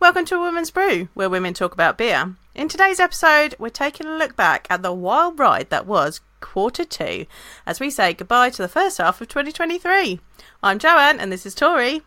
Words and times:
Welcome 0.00 0.24
to 0.26 0.36
A 0.36 0.40
Woman's 0.40 0.70
Brew, 0.70 1.08
where 1.14 1.28
women 1.28 1.52
talk 1.54 1.72
about 1.74 1.98
beer. 1.98 2.34
In 2.54 2.68
today's 2.68 2.98
episode, 3.00 3.54
we're 3.58 3.68
taking 3.68 4.06
a 4.06 4.16
look 4.16 4.34
back 4.34 4.66
at 4.70 4.82
the 4.82 4.92
wild 4.92 5.38
ride 5.38 5.68
that 5.70 5.86
was 5.86 6.20
quarter 6.40 6.84
two 6.84 7.26
as 7.66 7.80
we 7.80 7.90
say 7.90 8.14
goodbye 8.14 8.50
to 8.50 8.62
the 8.62 8.68
first 8.68 8.98
half 8.98 9.20
of 9.20 9.28
2023. 9.28 10.20
I'm 10.62 10.78
Joanne, 10.78 11.20
and 11.20 11.30
this 11.30 11.44
is 11.44 11.54
Tori, 11.54 12.02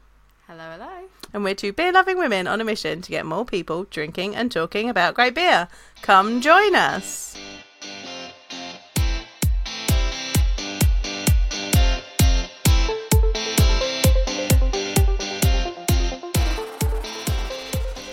Hello, 0.48 0.72
hello. 0.72 0.90
and 1.34 1.44
we're 1.44 1.54
two 1.56 1.72
beer 1.72 1.92
loving 1.92 2.18
women 2.18 2.48
on 2.48 2.60
a 2.60 2.64
mission 2.66 3.02
to 3.04 3.12
get 3.12 3.26
more 3.28 3.46
people 3.46 3.86
drinking 3.86 4.36
and 4.36 4.52
talking 4.52 4.90
about 4.90 5.14
great 5.14 5.36
beer. 5.36 5.68
Come 6.02 6.42
join 6.42 6.76
us. 6.76 7.38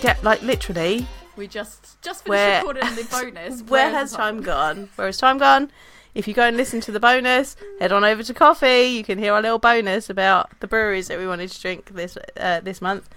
Yeah, 0.03 0.17
like 0.23 0.43
literally, 0.43 1.07
We 1.37 1.47
just 1.47 2.01
just 2.03 2.25
finished 2.25 2.29
Where- 2.29 2.59
recording 2.59 2.95
the 2.97 3.05
bonus. 3.11 3.63
Where 3.63 3.91
has 3.91 4.13
time 4.13 4.43
gone? 4.43 4.89
Where 4.97 5.07
has 5.09 5.19
time 5.19 5.39
gone? 5.39 5.71
If 6.15 6.27
you 6.27 6.35
go 6.35 6.43
and 6.43 6.57
listen 6.57 6.81
to 6.83 6.93
the 6.93 6.99
bonus, 7.01 7.57
head 7.79 7.93
on 7.93 8.03
over 8.03 8.23
to 8.23 8.35
Ko-fi. 8.35 8.83
You 8.83 9.05
can 9.05 9.19
hear 9.19 9.33
our 9.35 9.41
little 9.43 9.59
bonus 9.61 10.11
about 10.11 10.51
the 10.61 10.67
breweries 10.67 11.07
that 11.09 11.19
we 11.19 11.27
wanted 11.27 11.51
to 11.51 11.61
drink 11.61 11.95
this 11.95 12.17
uh, 12.39 12.61
this 12.61 12.81
month. 12.83 13.09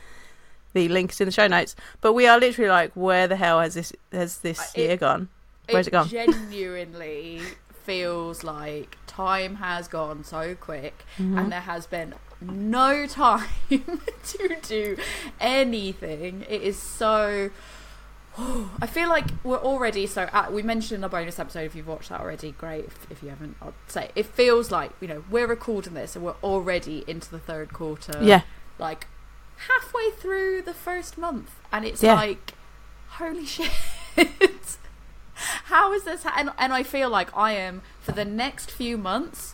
The 0.73 0.87
link 0.89 1.11
is 1.11 1.21
in 1.21 1.25
the 1.25 1.31
show 1.31 1.47
notes. 1.47 1.75
But 2.01 2.13
we 2.13 2.27
are 2.27 2.39
literally 2.39 2.69
like, 2.69 2.91
where 2.93 3.27
the 3.27 3.35
hell 3.35 3.59
has 3.61 3.73
this 3.75 3.93
has 4.11 4.39
this 4.39 4.59
Uh, 4.59 4.63
it- 4.75 4.81
year 4.81 4.97
gone? 4.97 5.29
Where's 5.69 5.87
it 5.87 5.91
gone? 5.91 6.07
Genuinely 6.09 7.41
feels 7.83 8.43
like 8.43 8.97
time 9.07 9.55
has 9.55 9.87
gone 9.87 10.23
so 10.25 10.55
quick, 10.55 11.05
Mm-hmm. 11.17 11.37
and 11.37 11.51
there 11.51 11.61
has 11.61 11.87
been 11.87 12.13
no 12.43 13.05
time 13.07 13.47
to 13.69 14.57
do 14.61 14.97
anything. 15.39 16.45
It 16.49 16.61
is 16.61 16.77
so. 16.77 17.49
I 18.35 18.87
feel 18.87 19.09
like 19.09 19.25
we're 19.43 19.57
already 19.61 20.07
so. 20.07 20.23
Uh, 20.33 20.47
we 20.51 20.63
mentioned 20.63 20.99
in 20.99 21.03
a 21.03 21.09
bonus 21.09 21.37
episode. 21.37 21.65
If 21.65 21.75
you've 21.75 21.87
watched 21.87 22.09
that 22.09 22.19
already, 22.19 22.51
great. 22.51 22.85
If, 22.85 23.11
if 23.11 23.23
you 23.23 23.29
haven't, 23.29 23.57
I'd 23.61 23.73
say 23.87 24.09
it 24.15 24.25
feels 24.25 24.71
like 24.71 24.91
you 24.99 25.07
know 25.07 25.23
we're 25.29 25.45
recording 25.47 25.93
this 25.93 26.15
and 26.15 26.25
we're 26.25 26.35
already 26.43 27.03
into 27.07 27.29
the 27.29 27.37
third 27.39 27.73
quarter. 27.73 28.19
Yeah, 28.23 28.41
like 28.79 29.05
halfway 29.67 30.09
through 30.11 30.63
the 30.63 30.73
first 30.73 31.17
month, 31.17 31.51
and 31.71 31.85
it's 31.85 32.01
Yeah. 32.01 32.15
like, 32.15 32.53
holy 33.09 33.45
shit! 33.47 33.69
How 35.65 35.93
is 35.93 36.03
this? 36.03 36.23
Ha- 36.23 36.33
and 36.37 36.51
and 36.57 36.73
I 36.73 36.83
feel 36.83 37.09
like 37.09 37.35
I 37.37 37.53
am 37.53 37.81
for 37.99 38.13
the 38.13 38.25
next 38.25 38.71
few 38.71 38.97
months. 38.97 39.53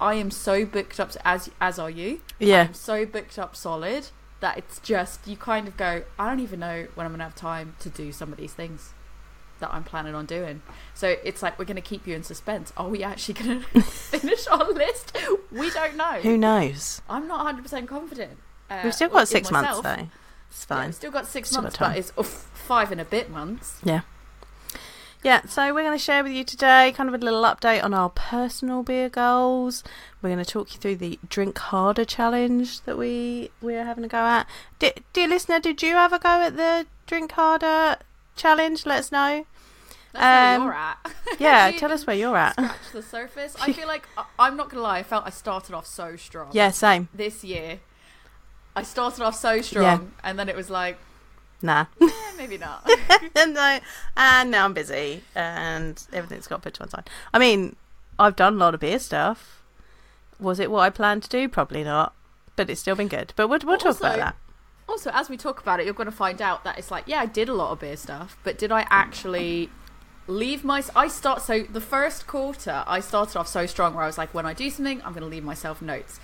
I 0.00 0.14
am 0.14 0.30
so 0.30 0.64
booked 0.64 0.98
up 0.98 1.12
as 1.24 1.50
as 1.60 1.78
are 1.78 1.90
you. 1.90 2.20
yeah, 2.38 2.62
I'm 2.68 2.74
so 2.74 3.04
booked 3.06 3.38
up 3.38 3.54
solid 3.54 4.08
that 4.40 4.56
it's 4.56 4.78
just 4.80 5.26
you 5.28 5.36
kind 5.36 5.68
of 5.68 5.76
go. 5.76 6.02
I 6.18 6.28
don't 6.28 6.40
even 6.40 6.60
know 6.60 6.86
when 6.94 7.06
I'm 7.06 7.12
gonna 7.12 7.24
have 7.24 7.34
time 7.34 7.74
to 7.80 7.88
do 7.90 8.10
some 8.12 8.32
of 8.32 8.38
these 8.38 8.52
things 8.54 8.90
that 9.58 9.68
I'm 9.74 9.84
planning 9.84 10.14
on 10.14 10.24
doing. 10.24 10.62
So 10.94 11.16
it's 11.22 11.42
like 11.42 11.58
we're 11.58 11.66
gonna 11.66 11.82
keep 11.82 12.06
you 12.06 12.14
in 12.14 12.22
suspense. 12.22 12.72
Are 12.78 12.88
we 12.88 13.02
actually 13.02 13.34
gonna 13.34 13.60
finish 13.82 14.46
our 14.48 14.72
list? 14.72 15.16
We 15.52 15.70
don't 15.70 15.96
know. 15.96 16.20
who 16.22 16.38
knows? 16.38 17.02
I'm 17.10 17.28
not 17.28 17.38
100 17.44 17.62
percent 17.62 17.88
confident. 17.88 18.38
Uh, 18.70 18.80
We've 18.84 18.94
still 18.94 19.08
got 19.10 19.28
six 19.28 19.50
months 19.50 19.80
though. 19.80 20.08
It's 20.48 20.64
fine. 20.64 20.86
we've 20.86 20.94
still 20.94 21.10
got 21.12 21.26
six 21.26 21.48
Still 21.50 21.58
got 21.62 21.64
months, 21.64 21.76
time. 21.76 21.90
but 21.92 21.98
it's 21.98 22.12
five 22.54 22.90
and 22.90 23.00
a 23.00 23.04
bit 23.04 23.30
months. 23.30 23.78
Yeah, 23.84 24.00
so 25.46 25.74
we're 25.74 25.82
going 25.82 25.96
to 25.98 26.02
share 26.02 26.22
with 26.22 26.32
you 26.32 26.44
today 26.44 26.92
kind 26.96 27.08
of 27.08 27.14
a 27.14 27.24
little 27.24 27.42
update 27.42 27.82
on 27.84 27.92
our 27.92 28.08
personal 28.10 28.82
beer 28.82 29.08
goals. 29.08 29.84
We're 30.22 30.30
going 30.30 30.42
to 30.44 30.50
talk 30.50 30.72
you 30.74 30.80
through 30.80 30.96
the 30.96 31.18
Drink 31.28 31.58
Harder 31.58 32.04
challenge 32.04 32.80
that 32.82 32.96
we 32.96 33.50
we 33.60 33.74
are 33.76 33.84
having 33.84 34.04
a 34.04 34.08
go 34.08 34.18
at. 34.18 34.46
Di- 34.78 34.94
dear 35.12 35.28
listener, 35.28 35.60
did 35.60 35.82
you 35.82 35.94
have 35.94 36.12
a 36.12 36.18
go 36.18 36.28
at 36.40 36.56
the 36.56 36.86
Drink 37.06 37.32
Harder 37.32 37.96
challenge? 38.36 38.86
Let 38.86 39.00
us 39.00 39.12
know. 39.12 39.46
That's 40.12 40.22
where 40.24 40.56
Um, 40.56 40.62
you're 40.64 40.72
at. 40.74 41.12
Yeah, 41.38 41.70
tell 41.78 41.92
us 41.92 42.06
where 42.06 42.16
you're 42.16 42.36
at. 42.36 42.54
Scratch 42.54 42.92
the 42.92 43.02
surface. 43.02 43.56
I 43.60 43.72
feel 43.74 43.86
like 43.86 44.08
I'm 44.38 44.56
not 44.56 44.70
gonna 44.70 44.82
lie. 44.82 44.98
I 44.98 45.02
felt 45.02 45.26
I 45.26 45.30
started 45.30 45.74
off 45.74 45.86
so 45.86 46.16
strong. 46.16 46.48
Yeah, 46.52 46.70
same. 46.70 47.08
This 47.14 47.44
year, 47.44 47.80
I 48.74 48.82
started 48.82 49.22
off 49.22 49.36
so 49.36 49.60
strong, 49.60 50.12
and 50.24 50.38
then 50.38 50.48
it 50.48 50.56
was 50.56 50.68
like, 50.70 50.98
Nah. 51.62 51.86
maybe 52.36 52.56
not. 52.66 52.88
and, 53.36 53.58
I, 53.58 53.80
and 54.16 54.50
now 54.50 54.64
I'm 54.64 54.72
busy 54.72 55.22
and 55.34 56.02
everything's 56.12 56.46
got 56.46 56.62
put 56.62 56.74
to 56.74 56.82
one 56.82 56.90
side. 56.90 57.10
I 57.34 57.38
mean, 57.38 57.76
I've 58.18 58.36
done 58.36 58.54
a 58.54 58.56
lot 58.56 58.74
of 58.74 58.80
beer 58.80 58.98
stuff. 58.98 59.62
Was 60.38 60.58
it 60.58 60.70
what 60.70 60.80
I 60.80 60.90
planned 60.90 61.22
to 61.24 61.28
do? 61.28 61.48
Probably 61.48 61.84
not. 61.84 62.14
But 62.56 62.70
it's 62.70 62.80
still 62.80 62.96
been 62.96 63.08
good. 63.08 63.32
But 63.36 63.48
we'll, 63.48 63.60
we'll 63.64 63.78
talk 63.78 63.98
about 63.98 64.16
that. 64.16 64.36
also, 64.88 65.10
as 65.12 65.28
we 65.28 65.36
talk 65.36 65.60
about 65.60 65.80
it, 65.80 65.84
you're 65.84 65.94
gonna 65.94 66.10
find 66.10 66.42
out 66.42 66.64
that 66.64 66.78
it's 66.78 66.90
like, 66.90 67.04
yeah, 67.06 67.20
I 67.20 67.26
did 67.26 67.48
a 67.48 67.54
lot 67.54 67.70
of 67.72 67.80
beer 67.80 67.96
stuff, 67.96 68.36
but 68.42 68.58
did 68.58 68.72
I 68.72 68.86
actually? 68.90 69.70
Leave 70.26 70.62
my. 70.62 70.80
I 70.94 71.08
start 71.08 71.42
so 71.42 71.62
the 71.62 71.80
first 71.80 72.28
quarter. 72.28 72.84
I 72.86 73.00
started 73.00 73.36
off 73.36 73.48
so 73.48 73.66
strong 73.66 73.94
where 73.94 74.04
I 74.04 74.06
was 74.06 74.16
like, 74.18 74.32
when 74.32 74.46
I 74.46 74.52
do 74.52 74.70
something, 74.70 75.02
I'm 75.02 75.12
going 75.12 75.22
to 75.22 75.28
leave 75.28 75.42
myself 75.42 75.82
notes. 75.82 76.20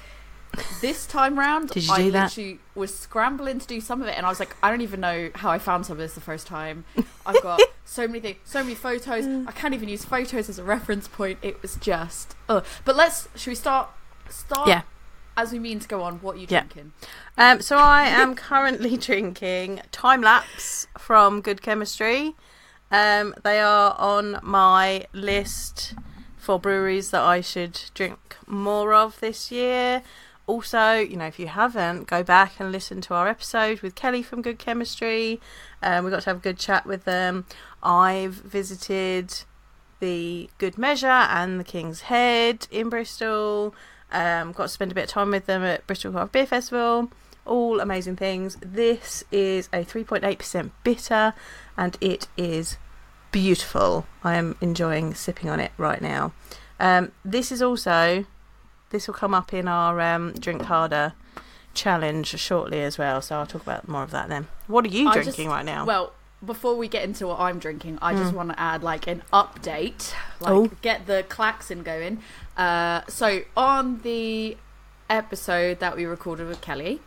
This 0.81 1.07
time 1.07 1.39
round, 1.39 1.71
Did 1.71 1.87
you 1.87 1.93
I 1.93 2.03
do 2.05 2.11
that? 2.13 2.23
literally 2.37 2.61
was 2.75 2.97
scrambling 2.97 3.59
to 3.59 3.67
do 3.67 3.81
some 3.81 4.01
of 4.01 4.09
it, 4.09 4.17
and 4.17 4.25
I 4.25 4.29
was 4.29 4.41
like, 4.41 4.57
I 4.63 4.71
don't 4.71 4.81
even 4.81 5.01
know 5.01 5.31
how 5.35 5.51
I 5.51 5.59
found 5.59 5.85
some 5.87 5.95
of 5.95 5.99
this 5.99 6.15
the 6.15 6.21
first 6.21 6.47
time. 6.47 6.85
I've 7.27 7.43
got 7.43 7.61
so 7.85 8.07
many 8.07 8.21
things, 8.21 8.39
so 8.45 8.63
many 8.63 8.75
photos. 8.75 9.27
I 9.47 9.53
can't 9.53 9.75
even 9.75 9.89
use 9.89 10.05
photos 10.05 10.49
as 10.49 10.59
a 10.59 10.65
reference 10.65 11.09
point. 11.09 11.39
It 11.43 11.61
was 11.61 11.77
just. 11.77 12.37
Uh. 12.49 12.63
But 12.85 12.97
let's. 12.97 13.29
Should 13.37 13.51
we 13.51 13.55
start? 13.55 13.91
Start. 14.31 14.69
Yeah. 14.69 14.83
As 15.37 15.53
we 15.53 15.59
mean 15.59 15.79
to 15.81 15.89
go 15.89 16.03
on. 16.03 16.17
What 16.23 16.37
are 16.37 16.39
you 16.39 16.47
Yeah. 16.49 16.61
drinking? 16.61 16.93
Um, 17.37 17.61
so 17.61 17.77
I 17.77 18.05
am 18.05 18.35
currently 18.35 18.97
drinking 19.09 19.83
Time 19.93 20.23
Lapse 20.23 20.87
from 20.97 21.43
Good 21.43 21.61
Chemistry. 21.61 22.35
Um, 22.91 23.35
they 23.43 23.61
are 23.61 23.95
on 23.99 24.41
my 24.43 25.07
list 25.13 25.95
for 26.39 26.59
breweries 26.59 27.11
that 27.11 27.21
I 27.23 27.41
should 27.43 27.79
drink 27.93 28.37
more 28.47 28.95
of 28.95 29.21
this 29.21 29.51
year. 29.53 30.03
Also, 30.47 30.95
you 30.95 31.17
know, 31.17 31.27
if 31.27 31.41
you 31.41 31.49
haven't, 31.49 32.07
go 32.07 32.23
back 32.23 32.61
and 32.61 32.71
listen 32.71 33.01
to 33.01 33.15
our 33.15 33.27
episode 33.27 33.81
with 33.81 33.97
Kelly 33.97 34.23
from 34.23 34.43
Good 34.43 34.59
Chemistry. 34.59 35.41
Um, 35.83 36.05
we 36.05 36.11
got 36.11 36.23
to 36.23 36.31
have 36.31 36.37
a 36.37 36.41
good 36.41 36.59
chat 36.59 36.87
with 36.87 37.05
them. 37.05 37.47
I've 37.83 38.35
visited 38.35 39.43
the 40.01 40.49
Good 40.59 40.79
Measure 40.79 41.07
and 41.07 41.59
the 41.59 41.65
King's 41.65 42.03
Head 42.03 42.69
in 42.71 42.89
Bristol. 42.89 43.75
Um, 44.13 44.53
got 44.53 44.65
to 44.65 44.69
spend 44.69 44.93
a 44.93 44.95
bit 44.95 45.05
of 45.05 45.11
time 45.11 45.31
with 45.31 45.47
them 45.47 45.63
at 45.63 45.87
Bristol 45.87 46.13
Craft 46.13 46.33
Beer 46.33 46.47
Festival. 46.47 47.11
All 47.45 47.81
amazing 47.81 48.17
things. 48.17 48.57
This 48.61 49.25
is 49.33 49.69
a 49.73 49.85
3.8% 49.85 50.71
bitter 50.85 51.35
and 51.77 51.97
it 52.01 52.29
is 52.37 52.77
beautiful. 53.33 54.07
I 54.23 54.35
am 54.35 54.57
enjoying 54.61 55.15
sipping 55.15 55.51
on 55.51 55.61
it 55.61 55.73
right 55.77 56.01
now. 56.01 56.33
Um, 56.79 57.13
this 57.25 57.51
is 57.51 57.63
also, 57.63 58.27
this 58.91 59.07
will 59.07 59.15
come 59.15 59.35
up 59.35 59.53
in 59.53 59.69
our 59.69 60.01
um, 60.01 60.33
Drink 60.33 60.63
Harder 60.63 61.13
challenge 61.75 62.29
shortly 62.39 62.81
as 62.83 62.97
well, 62.99 63.21
so 63.21 63.37
I'll 63.37 63.47
talk 63.47 63.63
about 63.63 63.87
more 63.89 64.03
of 64.03 64.11
that 64.13 64.29
then. 64.29 64.49
What 64.67 64.85
are 64.85 64.89
you 64.89 65.09
I 65.09 65.13
drinking 65.15 65.33
just- 65.47 65.49
right 65.49 65.65
now? 65.65 65.85
Well, 65.85 66.13
before 66.45 66.77
we 66.77 66.87
get 66.87 67.03
into 67.05 67.27
what 67.27 67.41
I'm 67.41 67.59
drinking, 67.59 67.99
I 68.03 68.15
just 68.15 68.33
want 68.35 68.51
to 68.51 68.61
add 68.61 68.83
like 68.83 69.07
an 69.07 69.23
update, 69.33 70.13
like 70.41 70.53
Hmm. 70.53 70.59
Oh. 70.59 70.71
get 70.83 71.07
the 71.07 71.25
klaxon 71.29 71.83
going. 71.83 72.21
Uh, 72.57 73.01
so 73.09 73.41
on 73.57 74.01
the 74.03 74.57
episode 75.09 75.81
that 75.81 75.97
we 75.97 76.05
recorded 76.05 76.47
with 76.47 76.61
Kelly, 76.61 77.01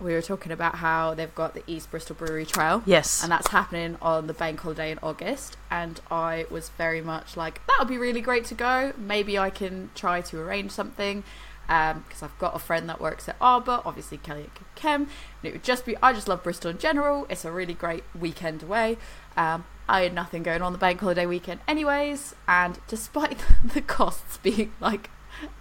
we 0.00 0.12
were 0.12 0.22
talking 0.22 0.52
about 0.52 0.76
how 0.76 1.14
they've 1.14 1.34
got 1.34 1.54
the 1.54 1.62
East 1.66 1.90
Bristol 1.90 2.16
Brewery 2.16 2.46
Trail. 2.46 2.82
yes. 2.86 3.22
And 3.22 3.30
that's 3.30 3.48
happening 3.48 3.96
on 4.00 4.26
the 4.26 4.34
bank 4.34 4.60
holiday 4.60 4.90
in 4.90 4.98
August. 5.02 5.56
And 5.70 6.00
I 6.10 6.46
was 6.50 6.70
very 6.70 7.00
much 7.00 7.36
like, 7.36 7.64
that 7.66 7.76
would 7.78 7.88
be 7.88 7.98
really 7.98 8.20
great 8.20 8.44
to 8.46 8.54
go. 8.54 8.92
Maybe 8.96 9.38
I 9.38 9.50
can 9.50 9.90
try 9.94 10.20
to 10.22 10.40
arrange 10.40 10.70
something. 10.70 11.24
Because 11.66 12.22
I've 12.22 12.36
got 12.40 12.56
a 12.56 12.58
friend 12.58 12.88
that 12.88 13.00
works 13.00 13.28
at 13.28 13.36
Arbor, 13.40 13.80
obviously 13.84 14.18
Kelly 14.18 14.50
at 14.52 14.74
Chem. 14.74 15.02
And 15.02 15.08
it 15.44 15.52
would 15.52 15.62
just 15.62 15.86
be, 15.86 15.96
I 16.02 16.12
just 16.12 16.26
love 16.26 16.42
Bristol 16.42 16.72
in 16.72 16.78
general. 16.78 17.26
It's 17.30 17.44
a 17.44 17.52
really 17.52 17.74
great 17.74 18.02
weekend 18.18 18.64
away. 18.64 18.98
Um, 19.36 19.64
I 19.88 20.02
had 20.02 20.12
nothing 20.12 20.42
going 20.42 20.62
on 20.62 20.72
the 20.72 20.78
bank 20.78 21.00
holiday 21.00 21.26
weekend, 21.26 21.60
anyways. 21.68 22.34
And 22.48 22.80
despite 22.88 23.38
the 23.64 23.82
costs 23.82 24.38
being 24.38 24.72
like 24.80 25.10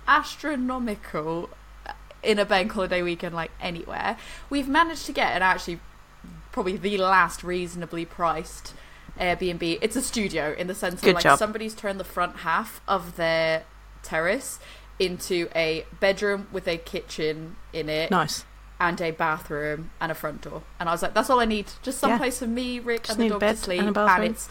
astronomical 0.07 1.50
in 2.24 2.39
a 2.39 2.45
bank 2.45 2.71
holiday 2.71 3.01
weekend, 3.01 3.33
like 3.36 3.51
anywhere, 3.62 4.18
we've 4.50 4.68
managed 4.68 5.06
to 5.06 5.12
get 5.12 5.36
an 5.36 5.42
actually 5.42 5.80
probably 6.51 6.77
the 6.77 6.98
last 6.98 7.44
reasonably 7.44 8.06
priced 8.06 8.74
Airbnb. 9.19 9.80
It's 9.81 9.95
a 9.95 10.01
studio 10.01 10.54
in 10.57 10.68
the 10.68 10.75
sense 10.75 11.01
Good 11.01 11.10
of 11.10 11.16
like 11.16 11.24
job. 11.24 11.39
somebody's 11.39 11.74
turned 11.75 12.00
the 12.00 12.04
front 12.06 12.38
half 12.38 12.81
of 12.88 13.16
their 13.16 13.63
terrace 14.04 14.60
into 14.98 15.48
a 15.56 15.86
bedroom 16.00 16.48
with 16.51 16.68
a 16.68 16.77
kitchen 16.77 17.56
in 17.71 17.88
it 17.89 18.12
nice. 18.12 18.44
and 18.80 19.00
a 19.01 19.12
bathroom 19.12 19.92
and 20.01 20.12
a 20.12 20.16
front 20.16 20.42
door. 20.42 20.63
And 20.80 20.89
I 20.89 20.92
was 20.92 21.01
like, 21.01 21.13
that's 21.13 21.30
all 21.30 21.39
I 21.39 21.45
need. 21.45 21.68
Just 21.81 22.00
some 22.00 22.12
Yeah. 22.12 22.18
place 22.18 22.39
for 22.39 22.48
me, 22.48 22.80
Rick, 22.80 23.04
Just 23.04 23.19
and 23.19 23.25
the 23.30 23.39
dog 23.39 23.42
to 23.42 23.56
sleep. 23.56 23.81
and 23.81 23.98
And, 23.98 24.24
it's 24.25 24.50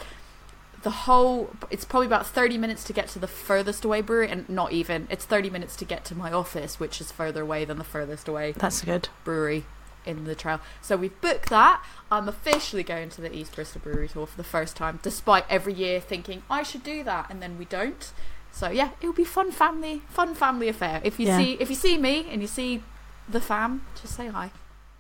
the 0.83 0.91
whole. 0.91 1.51
It's 1.71 1.85
probably 1.85 2.07
about 2.07 2.27
thirty 2.27 2.57
minutes 2.59 2.85
to 2.85 2.93
get 2.93 3.09
to 3.09 3.19
the 3.19 3.27
furthest 3.27 3.85
away 3.85 4.01
brewery, 4.01 4.29
and 4.31 4.49
not 4.49 4.73
even. 4.73 5.07
It's 5.11 5.25
thirty 5.25 5.51
minutes 5.51 5.77
to 5.77 5.85
get 5.85 6.05
to 6.07 6.15
my 6.15 6.33
office, 6.33 6.79
which 6.81 7.01
is 7.01 7.11
further 7.13 7.43
away 7.43 7.65
than 7.65 7.79
the 7.79 7.85
furthest 7.85 8.29
away 8.29 8.53
That's 8.53 8.83
good. 8.83 9.09
brewery 9.25 9.65
in 10.07 10.25
the 10.25 10.35
trail. 10.35 10.61
So 10.81 10.97
we've 10.97 11.21
booked 11.21 11.51
that. 11.51 11.83
I'm 12.11 12.29
officially 12.29 12.83
going 12.83 13.11
to 13.11 13.21
the 13.21 13.35
East 13.37 13.55
Bristol 13.55 13.81
Brewery 13.83 14.09
Tour 14.09 14.27
for 14.27 14.37
the 14.37 14.45
first 14.45 14.77
time, 14.77 15.01
despite 15.03 15.45
every 15.51 15.75
year 15.75 16.01
thinking 16.01 16.43
I 16.49 16.63
should 16.63 16.83
do 16.85 17.03
that, 17.05 17.27
and 17.31 17.43
then 17.43 17.59
we 17.59 17.65
don't. 17.67 18.11
So 18.53 18.71
yeah, 18.71 18.91
it'll 19.01 19.13
be 19.13 19.25
fun 19.25 19.53
family, 19.53 20.03
fun 20.09 20.35
family 20.35 20.69
affair. 20.69 21.01
If 21.05 21.21
you 21.21 21.27
Yeah. 21.27 21.37
see 21.39 21.53
if 21.61 21.69
you 21.69 21.77
see 21.77 21.99
me 21.99 22.27
and 22.31 22.41
you 22.41 22.49
see 22.49 22.83
the 23.29 23.41
fam, 23.41 23.85
just 24.01 24.17
say 24.17 24.29
hi. 24.29 24.51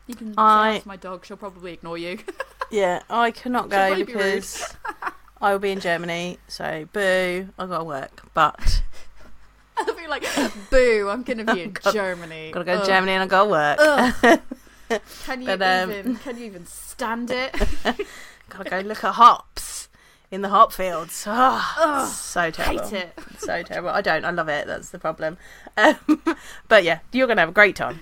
You 0.06 0.14
can 0.14 0.28
say 0.28 0.34
I- 0.38 0.72
hi 0.72 0.78
to 0.80 0.88
my 0.88 0.96
dog. 0.96 1.24
She'll 1.24 1.36
probably 1.38 1.72
ignore 1.72 1.96
you. 1.98 2.18
Yeah, 2.70 3.00
I 3.08 3.30
cannot 3.30 3.70
go 3.70 3.78
probably 3.78 4.04
be 4.04 4.12
because 4.12 4.62
I 5.40 5.52
will 5.52 5.58
be 5.58 5.70
in 5.70 5.80
Germany. 5.80 6.38
So 6.48 6.86
boo, 6.92 7.48
I've 7.58 7.68
got 7.68 7.78
to 7.78 7.84
work. 7.84 8.22
But 8.34 8.82
I'll 9.76 9.94
be 9.94 10.06
like, 10.08 10.24
boo! 10.70 11.08
I'm 11.10 11.22
gonna 11.22 11.44
be 11.44 11.62
in 11.64 11.72
Got- 11.72 11.92
Germany. 11.94 12.50
got 12.52 12.60
to 12.60 12.64
go 12.64 12.80
to 12.80 12.86
Germany 12.86 13.12
and 13.12 13.22
I've 13.22 13.28
got 13.28 13.44
to 13.44 13.50
work. 13.50 14.40
Can 15.24 15.42
you 15.42 15.46
But, 15.56 15.62
um, 15.62 15.90
even? 15.92 16.16
Can 16.16 16.38
you 16.38 16.46
even 16.46 16.64
stand 16.66 17.30
it? 17.30 17.52
got 18.48 18.64
to 18.64 18.70
go 18.70 18.80
look 18.80 19.04
at 19.04 19.12
hops 19.14 19.88
in 20.30 20.40
the 20.42 20.48
hop 20.48 20.72
fields. 20.72 21.24
Oh, 21.26 21.74
Ugh, 21.78 22.08
so 22.08 22.50
terrible. 22.50 22.88
hate 22.88 22.92
it. 23.04 23.18
so 23.38 23.62
terrible. 23.62 23.90
I 23.90 24.00
don't. 24.00 24.24
I 24.24 24.30
love 24.30 24.48
it. 24.48 24.66
That's 24.66 24.88
the 24.90 24.98
problem. 24.98 25.36
Um, 25.76 25.96
but 26.68 26.84
yeah, 26.84 27.00
you're 27.12 27.26
gonna 27.28 27.42
have 27.42 27.50
a 27.50 27.52
great 27.52 27.76
time. 27.76 28.00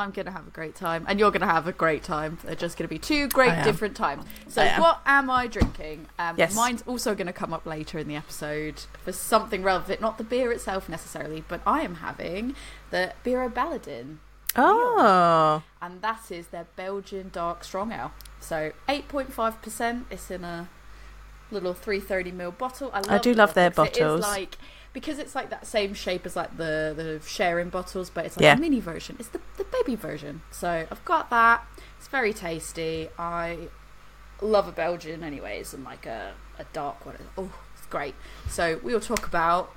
I'm 0.00 0.10
gonna 0.10 0.30
have 0.32 0.46
a 0.46 0.50
great 0.50 0.74
time, 0.74 1.04
and 1.08 1.20
you're 1.20 1.30
gonna 1.30 1.46
have 1.46 1.66
a 1.68 1.72
great 1.72 2.02
time. 2.02 2.38
They're 2.44 2.54
just 2.54 2.76
gonna 2.76 2.88
be 2.88 2.98
two 2.98 3.28
great 3.28 3.62
different 3.64 3.96
times. 3.96 4.24
So, 4.48 4.62
am. 4.62 4.80
what 4.80 5.00
am 5.06 5.30
I 5.30 5.46
drinking? 5.46 6.06
Um, 6.18 6.34
Yes. 6.38 6.54
mine's 6.56 6.82
also 6.86 7.14
gonna 7.14 7.32
come 7.32 7.52
up 7.52 7.66
later 7.66 7.98
in 7.98 8.08
the 8.08 8.16
episode 8.16 8.80
for 9.04 9.12
something 9.12 9.62
relevant, 9.62 10.00
not 10.00 10.18
the 10.18 10.24
beer 10.24 10.50
itself 10.52 10.88
necessarily, 10.88 11.44
but 11.46 11.60
I 11.66 11.82
am 11.82 11.96
having 11.96 12.56
the 12.90 13.12
Birra 13.24 13.52
Baladin, 13.52 14.16
Oh, 14.56 15.62
and 15.80 16.02
that 16.02 16.30
is 16.30 16.48
their 16.48 16.66
Belgian 16.76 17.30
dark 17.32 17.62
strong 17.62 17.92
ale. 17.92 18.12
So 18.40 18.72
8.5 18.88 19.60
percent. 19.62 20.06
It's 20.10 20.30
in 20.30 20.44
a 20.44 20.68
little 21.50 21.74
330 21.74 22.32
ml 22.32 22.56
bottle. 22.56 22.90
I, 22.92 23.00
love 23.00 23.22
do 23.22 23.32
love 23.34 23.54
their 23.54 23.70
bottle 23.70 23.86
'cause 23.92 23.96
It 23.96 24.00
bottles. 24.00 24.20
It 24.24 24.28
is 24.28 24.34
like 24.34 24.58
because 24.92 25.18
it's 25.18 25.34
like 25.34 25.50
that 25.50 25.66
same 25.66 25.94
shape 25.94 26.26
as 26.26 26.34
like 26.36 26.56
the 26.56 26.92
the 26.96 27.20
sharing 27.26 27.68
bottles, 27.68 28.10
but 28.10 28.26
it's 28.26 28.36
like 28.36 28.42
Yeah. 28.44 28.54
a 28.56 28.60
mini 28.60 28.80
version. 28.80 29.16
It's 29.18 29.28
the 29.28 29.40
the 29.56 29.64
baby 29.64 29.94
version. 29.96 30.42
So 30.50 30.86
I've 30.90 31.04
got 31.04 31.30
that. 31.30 31.64
It's 31.98 32.08
very 32.08 32.32
tasty. 32.32 33.08
I 33.18 33.68
love 34.40 34.66
a 34.68 34.72
Belgian, 34.72 35.22
anyways, 35.22 35.72
and 35.74 35.84
like 35.84 36.06
a 36.06 36.32
a 36.58 36.64
dark 36.72 37.06
one. 37.06 37.16
Oh, 37.38 37.52
it's 37.76 37.86
great. 37.86 38.14
So 38.48 38.80
we 38.82 38.92
will 38.92 39.00
talk 39.00 39.26
about 39.26 39.72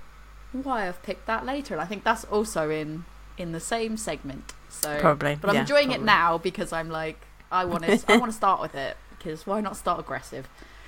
why 0.52 0.88
I've 0.88 1.02
picked 1.04 1.26
that 1.28 1.46
later, 1.46 1.74
and 1.74 1.82
I 1.82 1.86
think 1.86 2.04
that's 2.04 2.24
also 2.26 2.70
in 2.70 3.06
in 3.38 3.52
the 3.52 3.60
same 3.60 3.98
segment. 3.98 4.54
So 4.70 5.00
probably. 5.00 5.36
but 5.36 5.50
I'm 5.50 5.56
yeah, 5.56 5.62
enjoying 5.62 5.88
probably. 5.88 6.04
it 6.04 6.06
now 6.06 6.38
because 6.38 6.74
I'm 6.74 6.90
like, 6.90 7.20
I 7.52 7.66
want 7.66 7.84
to, 7.84 8.00
I 8.08 8.18
want 8.18 8.32
to 8.32 8.36
start 8.38 8.60
with 8.62 8.74
it 8.76 8.98
because 9.18 9.46
why 9.46 9.62
not 9.62 9.78
start 9.78 10.00
aggressive? 10.00 10.48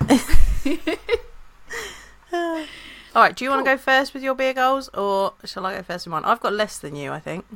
All 3.16 3.22
right. 3.22 3.34
Do 3.34 3.44
you 3.46 3.50
want 3.50 3.64
to 3.64 3.70
go 3.70 3.78
first 3.78 4.12
with 4.12 4.22
your 4.22 4.34
beer 4.34 4.52
goals, 4.52 4.90
or 4.92 5.32
shall 5.44 5.64
I 5.64 5.74
go 5.74 5.82
first 5.82 6.04
with 6.04 6.10
mine? 6.10 6.24
I've 6.26 6.40
got 6.40 6.52
less 6.52 6.76
than 6.76 6.94
you, 6.94 7.12
I 7.12 7.18
think. 7.18 7.46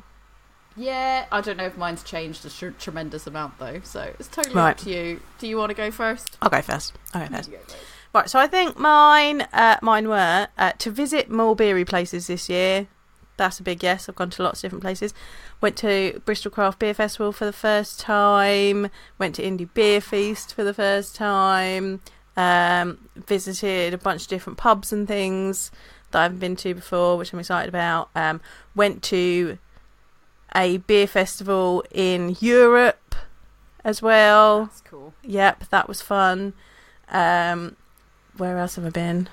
Yeah, 0.75 1.27
I 1.31 1.43
don't 1.43 1.59
know 1.59 1.67
if 1.67 1.77
mine's 1.77 2.03
changed 2.03 2.47
a 2.47 2.49
tr- 2.49 2.69
tremendous 2.79 3.27
amount 3.27 3.59
though, 3.59 3.81
so 3.85 4.11
it's 4.19 4.29
totally 4.29 4.55
Right. 4.55 4.71
up 4.71 4.79
to 4.79 4.91
you. 4.91 5.21
Do 5.39 5.47
you 5.47 5.59
want 5.59 5.69
to 5.69 5.75
go 5.75 5.91
first? 5.91 6.39
I'll 6.41 6.49
go 6.49 6.63
first. 6.63 6.95
I'll 7.13 7.29
go 7.29 7.37
first. 7.37 7.51
Go 7.51 7.59
first. 7.59 7.77
Right, 8.15 8.31
so 8.31 8.39
I 8.39 8.47
think 8.47 8.79
mine, 8.79 9.43
uh, 9.53 9.77
mine 9.83 10.09
were 10.09 10.49
uh, 10.57 10.73
to 10.79 10.91
visit 10.91 11.31
more 11.31 11.55
beery 11.55 11.85
places 11.85 12.29
this 12.29 12.49
year. 12.49 12.87
That's 13.37 13.61
a 13.61 13.63
big 13.63 13.83
yes. 13.83 14.09
I've 14.09 14.15
gone 14.15 14.31
to 14.31 14.43
lots 14.43 14.61
of 14.61 14.63
different 14.63 14.83
places. 14.83 15.13
Went 15.61 15.77
to 15.79 16.23
Bristol 16.25 16.51
Craft 16.51 16.79
Beer 16.79 16.95
Festival 16.95 17.33
for 17.33 17.45
the 17.45 17.53
first 17.53 18.01
time. 18.01 18.89
Went 19.19 19.35
to 19.35 19.43
Indie 19.43 19.69
Beer 19.75 20.01
Feast 20.01 20.55
for 20.55 20.65
the 20.65 20.75
first 20.75 21.15
time. 21.15 22.01
Um, 22.37 23.09
visited 23.17 23.93
a 23.93 23.99
bunch 23.99 24.23
of 24.23 24.29
different 24.29 24.59
pubs 24.59 24.93
and 24.93 25.07
things 25.07 25.71
that 26.11 26.21
I 26.21 26.23
haven't 26.23 26.39
been 26.39 26.57
to 26.57 26.75
before, 26.75 27.17
which 27.19 27.33
I'm 27.33 27.39
excited 27.41 27.69
about. 27.69 28.09
Um, 28.15 28.41
went 28.75 29.03
to 29.05 29.59
a 30.55 30.79
beer 30.79 31.07
festival 31.07 31.85
in 31.93 32.37
Europe 32.41 33.15
as 33.85 34.01
well. 34.01 34.67
That's 34.67 34.81
cool. 34.83 35.13
Yep, 35.23 35.69
that 35.71 35.89
was 35.89 36.01
fun. 36.01 36.55
Um, 37.09 37.77
where 38.37 38.59
else 38.59 38.77
have 38.77 38.87
I 38.87 38.91
been? 38.91 39.29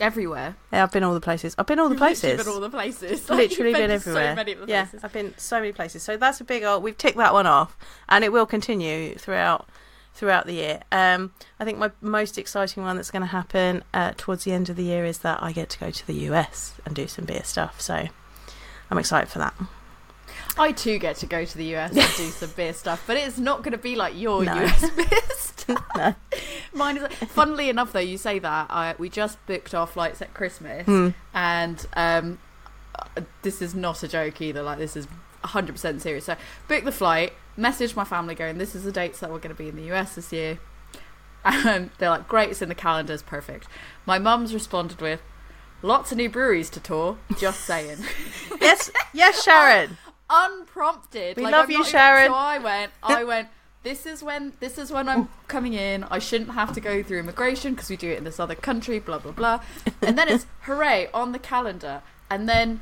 Everywhere. 0.00 0.56
Yeah, 0.72 0.84
I've 0.84 0.92
been 0.92 1.02
all 1.02 1.14
the 1.14 1.20
places. 1.20 1.54
I've 1.58 1.66
been 1.66 1.78
all 1.80 1.88
the 1.88 1.96
places. 1.96 2.24
You've 2.24 2.38
literally. 2.38 2.54
Been 2.54 2.62
all 2.62 2.68
the 2.68 2.76
places. 2.76 3.30
Literally 3.30 3.72
Like, 3.72 3.80
you've 3.82 3.88
been 3.90 4.00
So 4.00 4.10
everywhere. 4.10 4.34
many 4.36 4.52
of 4.52 4.60
the 4.60 4.66
yeah, 4.68 4.84
places. 4.84 5.04
I've 5.04 5.12
been 5.12 5.34
so 5.36 5.58
many 5.60 5.72
places. 5.72 6.02
So 6.04 6.16
that's 6.16 6.40
a 6.40 6.44
big 6.44 6.62
old. 6.62 6.82
We've 6.82 6.96
ticked 6.96 7.16
that 7.18 7.32
one 7.32 7.46
off, 7.46 7.76
and 8.08 8.22
it 8.24 8.32
will 8.32 8.46
continue 8.46 9.16
throughout 9.16 9.68
throughout 10.18 10.46
the 10.46 10.54
year. 10.54 10.80
Um, 10.90 11.30
I 11.60 11.64
think 11.64 11.78
my 11.78 11.92
most 12.00 12.38
exciting 12.38 12.82
one 12.82 12.96
that's 12.96 13.12
going 13.12 13.22
to 13.22 13.26
happen 13.26 13.84
uh, 13.94 14.12
towards 14.16 14.42
the 14.42 14.50
end 14.52 14.68
of 14.68 14.74
the 14.74 14.82
year 14.82 15.04
is 15.04 15.18
that 15.20 15.40
I 15.40 15.52
get 15.52 15.68
to 15.70 15.78
go 15.78 15.92
to 15.92 16.06
the 16.08 16.14
US 16.30 16.74
and 16.84 16.94
do 16.94 17.06
some 17.06 17.24
beer 17.24 17.44
stuff. 17.44 17.80
So 17.80 18.08
I'm 18.90 18.98
excited 18.98 19.28
for 19.30 19.38
that. 19.38 19.54
I 20.58 20.72
too 20.72 20.98
get 20.98 21.14
to 21.18 21.26
go 21.26 21.44
to 21.44 21.56
the 21.56 21.76
US 21.76 21.90
and 21.92 22.00
do 22.16 22.30
some 22.30 22.50
beer 22.56 22.72
stuff, 22.82 23.04
but 23.06 23.16
it's 23.16 23.38
not 23.38 23.62
going 23.62 23.72
to 23.72 23.78
be 23.78 23.94
like 23.94 24.18
your 24.18 24.42
No. 24.44 24.54
US 24.54 24.90
beer 24.96 25.06
stuff. 25.36 25.84
No. 25.96 26.14
Mine 26.72 26.96
is. 26.96 27.06
Funnily 27.28 27.68
enough, 27.68 27.92
though, 27.92 28.00
you 28.00 28.18
say 28.18 28.40
that 28.40 28.66
I, 28.70 28.96
we 28.98 29.08
just 29.08 29.38
booked 29.46 29.72
our 29.72 29.86
flights 29.86 30.20
at 30.20 30.34
Christmas, 30.34 30.84
Hmm. 30.84 31.10
and 31.32 31.86
um, 31.94 32.38
this 33.42 33.62
is 33.62 33.72
not 33.74 34.02
a 34.02 34.08
joke 34.08 34.40
either. 34.40 34.62
Like 34.62 34.78
this 34.78 34.96
is 34.96 35.06
100% 35.44 36.00
serious. 36.00 36.24
So 36.24 36.36
book 36.68 36.84
the 36.84 36.92
flight, 36.92 37.32
message 37.56 37.94
my 37.96 38.04
family 38.04 38.34
going, 38.34 38.58
"This 38.58 38.74
is 38.74 38.84
the 38.84 38.92
dates 38.92 39.20
that 39.20 39.30
we're 39.30 39.38
going 39.38 39.54
to 39.54 39.62
be 39.62 39.68
in 39.68 39.76
the 39.76 39.92
US 39.94 40.14
this 40.14 40.32
year." 40.32 40.58
And 41.44 41.90
they're 41.98 42.10
like, 42.10 42.28
"Great, 42.28 42.50
it's 42.50 42.62
in 42.62 42.68
the 42.68 42.74
calendars, 42.74 43.22
perfect." 43.22 43.68
My 44.06 44.18
mum's 44.18 44.52
responded 44.52 45.00
with, 45.00 45.20
"Lots 45.82 46.10
of 46.12 46.18
new 46.18 46.28
breweries 46.28 46.68
to 46.70 46.80
tour." 46.80 47.18
Just 47.38 47.60
saying. 47.60 47.98
Yes, 48.60 48.90
yes, 49.14 49.42
Sharon. 49.44 49.96
unprompted. 50.28 51.36
We 51.36 51.44
Like, 51.44 51.52
love 51.52 51.64
I'm 51.66 51.70
you, 51.70 51.78
not 51.78 51.88
even- 51.88 51.92
Sharon. 51.92 52.28
so 52.28 52.34
I 52.34 52.58
went, 52.58 52.92
I 53.02 53.24
went. 53.24 53.48
This 53.84 54.04
is 54.04 54.22
when 54.22 54.52
this 54.60 54.76
is 54.76 54.90
when 54.90 55.08
I'm 55.08 55.28
coming 55.46 55.72
in. 55.74 56.04
I 56.04 56.18
shouldn't 56.18 56.50
have 56.50 56.72
to 56.74 56.80
go 56.80 57.02
through 57.02 57.20
immigration 57.20 57.74
because 57.74 57.88
we 57.88 57.96
do 57.96 58.10
it 58.10 58.18
in 58.18 58.24
this 58.24 58.40
other 58.40 58.56
country. 58.56 58.98
Blah 58.98 59.18
blah 59.20 59.32
blah. 59.32 59.60
And 60.02 60.18
then 60.18 60.28
it's 60.28 60.46
hooray 60.62 61.08
on 61.14 61.32
the 61.32 61.38
calendar. 61.38 62.02
And 62.28 62.48
then 62.48 62.80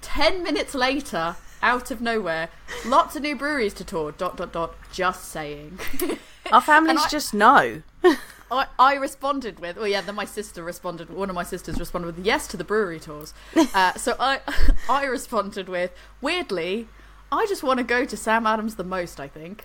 ten 0.00 0.42
minutes 0.42 0.74
later, 0.74 1.36
out 1.62 1.90
of 1.90 2.00
nowhere, 2.00 2.48
lots 2.84 3.16
of 3.16 3.22
new 3.22 3.36
breweries 3.36 3.74
to 3.74 3.84
tour. 3.84 4.12
Dot 4.12 4.36
dot 4.36 4.52
dot. 4.52 4.74
Just 4.92 5.26
saying. 5.28 5.78
Our 6.52 6.60
families 6.60 7.02
I- 7.04 7.08
just 7.08 7.34
know. 7.34 7.82
I, 8.52 8.66
I 8.80 8.94
responded 8.96 9.60
with, 9.60 9.76
well, 9.76 9.86
yeah. 9.86 10.00
Then 10.00 10.16
my 10.16 10.24
sister 10.24 10.64
responded. 10.64 11.08
One 11.10 11.28
of 11.28 11.36
my 11.36 11.44
sisters 11.44 11.78
responded 11.78 12.16
with 12.16 12.26
yes 12.26 12.48
to 12.48 12.56
the 12.56 12.64
brewery 12.64 12.98
tours. 12.98 13.32
Uh, 13.74 13.94
so 13.94 14.16
I, 14.18 14.40
I 14.88 15.04
responded 15.04 15.68
with, 15.68 15.92
weirdly, 16.20 16.88
I 17.30 17.46
just 17.46 17.62
want 17.62 17.78
to 17.78 17.84
go 17.84 18.04
to 18.04 18.16
Sam 18.16 18.44
Adams 18.46 18.74
the 18.74 18.82
most. 18.82 19.20
I 19.20 19.28
think, 19.28 19.64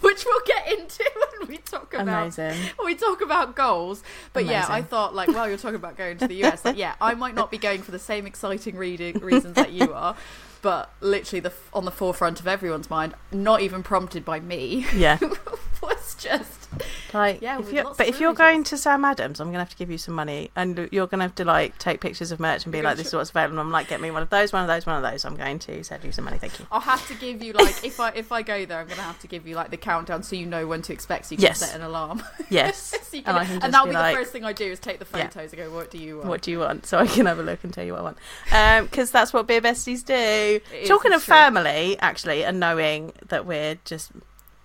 which 0.00 0.24
we'll 0.24 0.40
get 0.46 0.68
into 0.78 1.10
when 1.40 1.48
we 1.48 1.56
talk 1.56 1.92
about 1.94 2.06
Amazing. 2.36 2.56
when 2.76 2.86
we 2.86 2.94
talk 2.94 3.20
about 3.20 3.56
goals. 3.56 4.04
But 4.32 4.44
yeah, 4.46 4.66
I 4.68 4.82
thought 4.82 5.12
like, 5.14 5.28
while 5.28 5.48
you're 5.48 5.58
talking 5.58 5.74
about 5.74 5.96
going 5.96 6.18
to 6.18 6.28
the 6.28 6.44
US, 6.44 6.64
like, 6.64 6.76
yeah, 6.76 6.94
I 7.00 7.14
might 7.14 7.34
not 7.34 7.50
be 7.50 7.58
going 7.58 7.82
for 7.82 7.90
the 7.90 7.98
same 7.98 8.26
exciting 8.26 8.76
reading 8.76 9.18
reasons 9.18 9.56
that 9.56 9.72
you 9.72 9.92
are. 9.92 10.14
But 10.62 10.92
literally, 11.00 11.40
the 11.40 11.52
on 11.72 11.84
the 11.84 11.90
forefront 11.90 12.40
of 12.40 12.46
everyone's 12.46 12.90
mind, 12.90 13.14
not 13.32 13.60
even 13.62 13.82
prompted 13.82 14.24
by 14.24 14.40
me, 14.40 14.86
Yeah. 14.94 15.18
was 15.82 16.14
just 16.18 16.59
Like, 17.12 17.42
Yeah, 17.42 17.58
if 17.58 17.72
you're, 17.72 17.92
but 17.98 18.06
if 18.06 18.20
you're 18.20 18.34
going 18.34 18.62
to 18.62 18.78
Sam 18.78 19.04
Adams, 19.04 19.40
I'm 19.40 19.48
gonna 19.48 19.58
have 19.58 19.70
to 19.70 19.76
give 19.76 19.90
you 19.90 19.98
some 19.98 20.14
money, 20.14 20.52
and 20.54 20.88
you're 20.92 21.08
gonna 21.08 21.24
have 21.24 21.34
to 21.36 21.44
like 21.44 21.76
take 21.78 22.00
pictures 22.00 22.30
of 22.30 22.38
merch 22.38 22.62
and 22.64 22.72
be 22.72 22.82
like, 22.82 22.96
"This 22.98 23.08
is 23.08 23.14
what's 23.14 23.30
available." 23.30 23.54
And 23.58 23.60
I'm 23.66 23.72
like, 23.72 23.88
"Get 23.88 24.00
me 24.00 24.12
one 24.12 24.22
of 24.22 24.30
those, 24.30 24.52
one 24.52 24.62
of 24.62 24.68
those, 24.68 24.86
one 24.86 24.94
of 24.94 25.02
those." 25.10 25.24
I'm 25.24 25.34
going 25.34 25.58
to 25.58 25.82
send 25.82 26.04
you 26.04 26.12
some 26.12 26.24
money, 26.24 26.38
thank 26.38 26.60
you. 26.60 26.66
I'll 26.70 26.78
have 26.80 27.04
to 27.08 27.14
give 27.14 27.42
you 27.42 27.52
like 27.54 27.84
if 27.84 27.98
I 27.98 28.10
if 28.10 28.30
I 28.30 28.42
go 28.42 28.64
there, 28.64 28.78
I'm 28.78 28.86
gonna 28.86 29.02
have 29.02 29.18
to 29.22 29.26
give 29.26 29.44
you 29.44 29.56
like 29.56 29.70
the 29.72 29.76
countdown 29.76 30.22
so 30.22 30.36
you 30.36 30.46
know 30.46 30.68
when 30.68 30.82
to 30.82 30.92
expect. 30.92 31.26
So 31.26 31.32
you 31.32 31.38
can 31.38 31.46
Yes. 31.46 31.58
set 31.58 31.74
an 31.74 31.82
alarm. 31.82 32.22
Yes, 32.48 32.94
So 33.02 33.16
you 33.16 33.22
and 33.26 33.64
and 33.64 33.74
that'll 33.74 33.86
be 33.88 33.92
like, 33.92 34.14
the 34.14 34.20
first 34.20 34.30
thing 34.32 34.44
I 34.44 34.52
do 34.52 34.66
is 34.66 34.78
take 34.78 35.00
the 35.00 35.18
Yeah. 35.18 35.26
photos 35.28 35.52
and 35.52 35.62
go, 35.62 35.70
"What 35.74 35.90
do 35.90 35.98
you 35.98 36.18
want?" 36.18 36.28
"What 36.28 36.42
do 36.42 36.52
you 36.52 36.60
want?" 36.60 36.86
So 36.86 36.98
I 36.98 37.08
can 37.08 37.26
have 37.26 37.40
a 37.40 37.42
look 37.42 37.64
and 37.64 37.74
tell 37.74 37.84
you 37.84 37.92
what 37.94 38.00
I 38.00 38.04
want, 38.04 38.18
um, 38.52 38.84
because 38.84 39.10
that's 39.10 39.32
what 39.32 39.48
beer 39.48 39.60
besties 39.60 40.04
do. 40.04 40.60
Talking 40.86 41.12
of 41.12 41.24
true. 41.24 41.34
family, 41.34 41.96
actually, 41.98 42.44
and 42.44 42.60
knowing 42.60 43.12
that 43.28 43.46
we're 43.46 43.78
just 43.84 44.12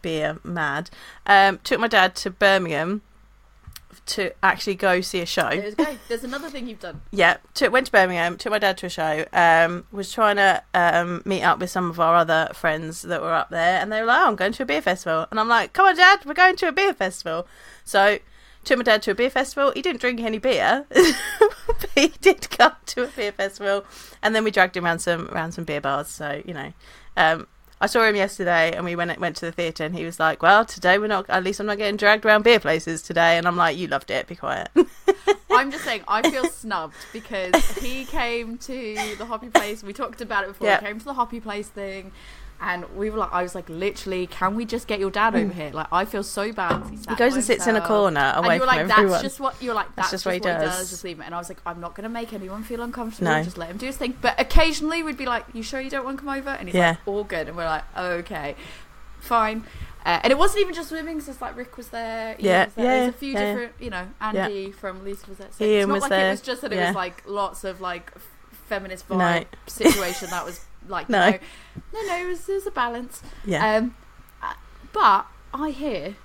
beer 0.06 0.38
mad, 0.44 0.92
um, 1.26 1.60
took 1.64 1.80
my 1.80 1.88
dad 1.88 2.16
to 2.18 2.30
Birmingham 2.30 3.02
to 4.06 4.32
actually 4.44 4.76
go 4.76 5.02
see 5.02 5.20
a 5.20 5.26
show. 5.26 5.50
There's. 5.50 5.98
There's 6.08 6.24
another 6.24 6.48
thing 6.48 6.68
you've 6.68 6.80
done. 6.80 7.02
Yeah, 7.10 7.38
took, 7.56 7.74
went 7.74 7.88
to 7.88 7.92
Birmingham, 7.92 8.38
took 8.38 8.52
my 8.52 8.60
dad 8.60 8.78
to 8.78 8.86
a 8.86 8.90
show. 8.90 9.26
Um, 9.34 9.88
was 9.92 10.12
trying 10.12 10.36
to 10.36 10.62
um, 10.76 11.24
meet 11.26 11.42
up 11.42 11.58
with 11.58 11.72
some 11.72 11.90
of 11.90 12.00
our 12.00 12.16
other 12.16 12.52
friends 12.54 13.02
that 13.02 13.20
were 13.20 13.34
up 13.34 13.50
there, 13.50 13.82
and 13.82 13.92
they 13.92 14.02
were 14.02 14.06
like, 14.06 14.22
"Oh, 14.22 14.28
I'm 14.28 14.36
going 14.36 14.52
to 14.54 14.64
a 14.64 14.66
beer 14.68 14.82
festival," 14.84 15.26
and 15.32 15.40
I'm 15.40 15.48
like, 15.48 15.74
"Come 15.74 15.88
on, 15.88 15.96
Dad, 15.96 16.24
we're 16.24 16.36
going 16.36 16.56
to 16.58 16.68
a 16.68 16.72
beer 16.72 16.94
festival." 16.94 17.48
So 17.84 18.20
took 18.64 18.78
my 18.78 18.84
dad 18.84 19.02
to 19.04 19.12
a 19.12 19.16
beer 19.16 19.32
festival. 19.32 19.72
He 19.72 19.82
didn't 19.82 20.02
drink 20.02 20.20
any 20.20 20.38
beer, 20.38 20.86
but 20.90 21.90
he 21.96 22.10
did 22.22 22.48
come 22.52 22.74
to 22.88 23.06
a 23.06 23.08
beer 23.08 23.32
festival, 23.32 23.86
and 24.22 24.36
then 24.36 24.44
we 24.44 24.52
dragged 24.52 24.78
him 24.78 24.86
around 24.86 25.00
some 25.00 25.30
around 25.30 25.54
some 25.54 25.64
beer 25.64 25.82
bars. 25.82 26.10
So 26.10 26.44
you 26.46 26.54
know, 26.54 26.74
um, 27.18 27.48
I 27.86 27.88
saw 27.88 28.02
him 28.02 28.16
yesterday, 28.16 28.76
and 28.76 28.84
we 28.84 28.96
went 28.96 29.20
went 29.20 29.36
to 29.36 29.46
the 29.46 29.52
theatre, 29.52 29.84
and 29.84 29.96
he 29.96 30.06
was 30.06 30.20
like, 30.20 30.42
"Well, 30.42 30.66
today 30.66 30.98
we're 30.98 31.06
not. 31.06 31.30
At 31.30 31.44
least 31.44 31.60
I'm 31.60 31.68
not 31.68 31.78
getting 31.78 31.98
dragged 31.98 32.26
around 32.26 32.44
beer 32.44 32.60
places 32.60 33.04
today." 33.04 33.38
And 33.38 33.48
I'm 33.48 33.56
like, 33.56 33.78
"You 33.78 33.86
loved 33.86 34.10
it. 34.10 34.26
Be 34.26 34.36
quiet." 34.36 34.70
I'm 35.52 35.70
just 35.70 35.84
saying, 35.84 36.02
I 36.08 36.28
feel 36.28 36.46
snubbed 36.46 36.96
because 37.14 37.56
he 37.78 38.06
came 38.06 38.58
to 38.58 39.16
the 39.20 39.26
Hoppy 39.26 39.50
Place. 39.50 39.84
We 39.84 39.94
talked 39.94 40.20
about 40.20 40.46
it 40.46 40.48
before. 40.48 40.68
Yep. 40.68 40.80
He 40.80 40.86
came 40.88 41.00
to 41.00 41.06
the 41.06 41.14
Hoppy 41.14 41.40
Place 41.40 41.68
thing, 41.68 42.12
and 42.62 42.86
we 42.96 43.10
were 43.10 43.18
like, 43.18 43.32
I 43.34 43.44
was 43.44 43.54
like, 43.54 43.68
literally, 43.70 44.28
can 44.28 44.56
we 44.56 44.66
just 44.66 44.88
get 44.88 45.00
your 45.00 45.12
dad 45.12 45.36
over 45.36 45.54
here? 45.54 45.72
Like, 45.74 45.88
I 45.92 46.06
feel 46.06 46.24
so 46.24 46.52
bad. 46.54 46.90
He, 46.90 46.96
He 46.98 47.16
goes 47.16 47.36
and 47.36 47.44
sits 47.44 47.68
in 47.68 47.76
a 47.76 47.82
corner 47.86 48.20
And 48.20 48.46
away 48.46 48.56
you 48.56 48.62
were 48.62 48.68
from 48.68 48.78
like, 48.78 48.90
everyone. 48.90 49.12
that's 49.12 49.24
just 49.24 49.40
what 49.40 49.62
you're 49.62 49.74
like. 49.76 49.94
That's, 49.96 50.12
just, 50.12 50.26
what 50.26 50.34
he 50.36 50.40
does. 50.40 50.90
Just 50.90 51.04
leave 51.04 51.20
it. 51.20 51.24
And 51.26 51.36
I 51.36 51.38
was 51.38 51.50
like, 51.50 51.60
I'm 51.66 51.80
not 51.82 51.96
going 51.96 52.04
to 52.04 52.10
make 52.10 52.32
anyone 52.34 52.64
feel 52.64 52.82
uncomfortable. 52.82 53.32
No. 53.32 53.44
Just 53.44 53.58
let 53.58 53.70
him 53.70 53.78
do 53.78 53.86
his 53.88 53.98
thing. 53.98 54.16
But 54.22 54.40
occasionally 54.40 55.04
we'd 55.04 55.18
be 55.18 55.26
like, 55.26 55.46
you 55.54 55.64
sure 55.64 55.82
you 55.82 55.90
don't 55.90 56.06
want 56.06 56.18
to 56.18 56.24
come 56.26 56.34
over? 56.38 56.50
And 56.50 56.68
he's 56.70 56.76
Yeah. 56.76 56.92
like, 56.92 57.08
all 57.08 57.24
good. 57.24 57.48
And 57.50 57.58
we're 57.58 57.66
like, 57.66 57.84
okay, 57.98 58.56
fine. 59.20 59.64
Uh, 60.06 60.20
and 60.24 60.32
it 60.32 60.38
wasn't 60.38 60.62
even 60.62 60.74
just 60.76 60.92
women, 60.92 61.18
because 61.18 61.42
like 61.42 61.58
Rick 61.58 61.78
was 61.78 61.88
there. 61.90 62.34
Ian 62.34 62.40
Yeah, 62.40 62.66
was 62.66 62.74
there. 62.76 62.86
yeah, 62.86 62.92
There's 63.00 63.10
a 63.10 63.18
few 63.18 63.34
yeah, 63.34 63.40
yeah. 63.40 63.46
different, 63.54 63.74
you 63.82 63.90
know, 63.90 64.08
Andy 64.22 64.72
from 64.72 65.04
Lisa 65.04 65.28
was 65.28 65.40
there. 65.40 65.48
So 65.52 65.64
Ian 65.66 65.80
it's 65.80 65.88
not 65.88 65.94
was 65.94 66.02
like 66.04 66.10
there, 66.12 66.28
it 66.28 66.32
was 66.32 66.42
just 66.42 66.62
that 66.62 66.72
it 66.72 66.76
yeah. 66.76 66.88
was 66.88 66.96
like 66.96 67.24
lots 67.28 67.64
of 67.64 67.82
like 67.82 68.12
feminist 68.68 69.08
vibe 69.10 69.18
No. 69.42 69.46
situation 69.68 70.30
that 70.30 70.46
was 70.46 70.60
like 70.88 71.10
No. 71.10 71.32
no, 71.32 71.38
no, 71.94 72.02
no, 72.08 72.18
it 72.24 72.28
was, 72.28 72.48
it 72.50 72.54
was 72.54 72.68
a 72.68 72.72
balance. 72.72 73.22
yeah. 73.46 73.78
Um, 73.78 73.96
uh, 74.42 74.54
but 74.94 75.26
I 75.54 75.70
hear 75.72 76.16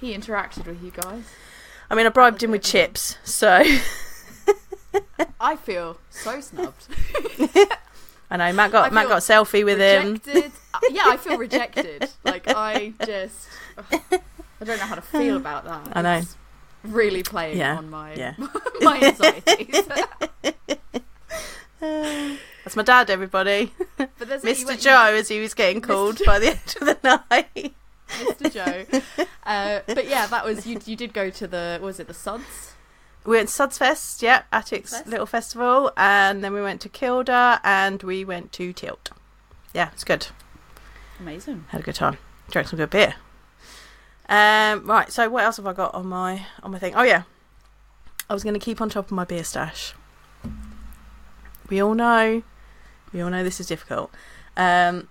he 0.00 0.14
interacted 0.14 0.66
with 0.66 0.82
you 0.82 0.90
guys. 0.90 1.24
I 1.90 1.94
mean, 1.94 2.06
I 2.06 2.08
bribed 2.10 2.42
him 2.42 2.50
with 2.50 2.62
chips, 2.62 3.16
so 3.24 3.62
I 5.40 5.56
feel 5.56 5.98
so 6.10 6.40
snubbed. 6.40 6.86
I 8.30 8.36
know 8.38 8.52
Matt 8.52 8.72
got 8.72 8.92
Matt 8.92 9.06
got 9.08 9.18
a 9.18 9.20
selfie 9.20 9.64
with 9.64 9.78
him. 9.78 10.14
rejected. 10.14 10.52
Uh, 10.74 10.80
yeah, 10.90 11.02
I 11.06 11.16
feel 11.16 11.38
rejected. 11.46 12.10
Like 12.24 12.44
I 12.48 12.92
just, 13.06 13.48
ugh, 13.78 14.00
I 14.60 14.64
don't 14.64 14.78
know 14.78 14.84
how 14.86 14.96
to 14.96 15.00
feel 15.02 15.36
about 15.36 15.64
that. 15.64 15.96
I 15.96 16.02
know. 16.02 16.16
It's 16.18 16.36
really 16.82 17.22
playing 17.22 17.58
Yeah, 17.58 17.76
on 17.78 17.88
my 17.88 18.14
yeah. 18.14 18.34
my 18.80 19.00
anxieties. 19.00 19.86
That's 22.66 22.74
my 22.74 22.82
dad, 22.82 23.10
everybody. 23.10 23.72
but 23.96 24.10
there's 24.18 24.42
Mr. 24.42 24.66
went- 24.66 24.80
Joe, 24.80 25.14
as 25.14 25.28
he 25.28 25.38
was 25.38 25.54
getting 25.54 25.80
called 25.80 26.20
by 26.26 26.40
the 26.40 26.48
end 26.48 26.74
of 26.80 27.00
the 27.00 27.20
night. 27.30 27.74
Mr. 28.08 28.52
Joe. 28.52 29.24
Uh, 29.46 29.80
but 29.86 30.08
yeah, 30.08 30.26
that 30.26 30.44
was 30.44 30.66
you. 30.66 30.80
You 30.84 30.96
did 30.96 31.14
go 31.14 31.30
to 31.30 31.46
the 31.46 31.78
was 31.80 32.00
it 32.00 32.08
the 32.08 32.14
Suds? 32.14 32.72
We 33.24 33.36
went 33.36 33.48
to 33.50 33.54
Suds 33.54 33.78
Fest, 33.78 34.20
yeah, 34.20 34.42
Attic's 34.52 34.90
Fest. 34.90 35.06
little 35.06 35.26
festival, 35.26 35.92
and 35.96 36.42
then 36.42 36.52
we 36.52 36.60
went 36.60 36.80
to 36.80 36.88
Kilder 36.88 37.60
and 37.62 38.02
we 38.02 38.24
went 38.24 38.50
to 38.54 38.72
Tilt. 38.72 39.12
Yeah, 39.72 39.90
it's 39.92 40.02
good. 40.02 40.26
Amazing. 41.20 41.66
Had 41.68 41.82
a 41.82 41.84
good 41.84 41.94
time. 41.94 42.18
Drank 42.50 42.66
some 42.66 42.78
good 42.78 42.90
beer. 42.90 43.14
Um, 44.28 44.84
right, 44.88 45.12
so 45.12 45.28
what 45.30 45.44
else 45.44 45.58
have 45.58 45.66
I 45.68 45.72
got 45.72 45.94
on 45.94 46.08
my 46.08 46.44
on 46.64 46.72
my 46.72 46.80
thing? 46.80 46.96
Oh 46.96 47.04
yeah, 47.04 47.22
I 48.28 48.34
was 48.34 48.42
going 48.42 48.54
to 48.54 48.60
keep 48.60 48.80
on 48.80 48.88
top 48.88 49.04
of 49.06 49.12
my 49.12 49.22
beer 49.24 49.44
stash. 49.44 49.94
We 51.68 51.80
all 51.80 51.94
know, 51.94 52.42
we 53.12 53.20
all 53.20 53.30
know 53.30 53.42
this 53.44 53.60
is 53.60 53.66
difficult. 53.66 54.10
Um, 54.56 55.08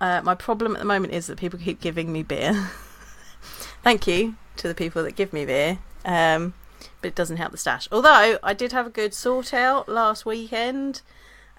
uh, 0.00 0.20
my 0.22 0.34
problem 0.34 0.74
at 0.74 0.78
the 0.80 0.84
moment 0.84 1.12
is 1.12 1.26
that 1.28 1.38
people 1.38 1.58
keep 1.58 1.80
giving 1.80 2.12
me 2.12 2.22
beer. 2.22 2.70
Thank 3.82 4.06
you 4.06 4.36
to 4.56 4.68
the 4.68 4.74
people 4.74 5.02
that 5.02 5.16
give 5.16 5.32
me 5.32 5.44
beer, 5.44 5.78
um, 6.04 6.54
but 7.00 7.08
it 7.08 7.14
doesn't 7.14 7.36
help 7.38 7.52
the 7.52 7.58
stash. 7.58 7.88
Although 7.90 8.38
I 8.42 8.52
did 8.54 8.72
have 8.72 8.86
a 8.86 8.90
good 8.90 9.14
sort 9.14 9.52
out 9.54 9.88
last 9.88 10.24
weekend. 10.26 11.02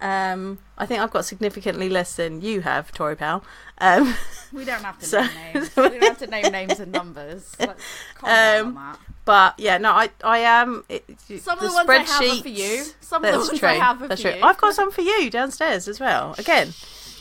Um, 0.01 0.59
I 0.77 0.85
think 0.85 0.99
I've 1.01 1.11
got 1.11 1.23
significantly 1.23 1.87
less 1.87 2.15
than 2.17 2.41
you 2.41 2.61
have, 2.61 2.91
Tori 2.91 3.15
pal. 3.15 3.43
Um, 3.77 4.15
We 4.51 4.65
don't 4.65 4.83
have 4.83 4.99
to 4.99 5.05
So- 5.05 5.21
name 5.21 5.29
names. 5.53 5.75
We 5.77 5.83
don't 5.89 6.03
have 6.03 6.17
to 6.19 6.27
name 6.27 6.51
names 6.51 6.79
and 6.79 6.91
numbers. 6.91 7.55
Let's 7.59 7.81
calm 8.15 8.29
down 8.29 8.59
Um, 8.59 8.67
on 8.67 8.75
that. 8.75 8.99
But 9.25 9.57
yeah, 9.57 9.77
no, 9.77 9.91
I 9.91 10.09
I 10.23 10.39
am. 10.39 10.83
It, 10.89 11.05
Some 11.41 11.57
of 11.57 11.61
the 11.63 11.69
the 11.69 11.73
ones 11.73 11.89
I 11.89 11.97
have 11.99 12.39
are 12.39 12.41
for 12.41 12.49
you. 12.49 12.83
Some 12.99 13.23
of 13.23 13.31
the 13.31 13.37
ones 13.37 13.59
true. 13.59 13.69
I 13.69 13.73
have 13.75 13.99
That's 13.99 14.21
for 14.21 14.29
true. 14.29 14.37
you. 14.37 14.43
I've 14.43 14.57
got 14.57 14.75
some 14.75 14.91
for 14.91 15.01
you 15.01 15.29
downstairs 15.29 15.87
as 15.87 15.99
well. 15.99 16.35
Again, 16.37 16.73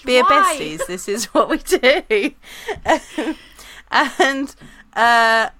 beer 0.05 0.23
Why? 0.25 0.57
besties. 0.59 0.87
This 0.87 1.09
is 1.09 1.27
what 1.27 1.49
we 1.49 1.59
do. 1.59 2.33
and 3.91 4.55
uh, 4.95 5.51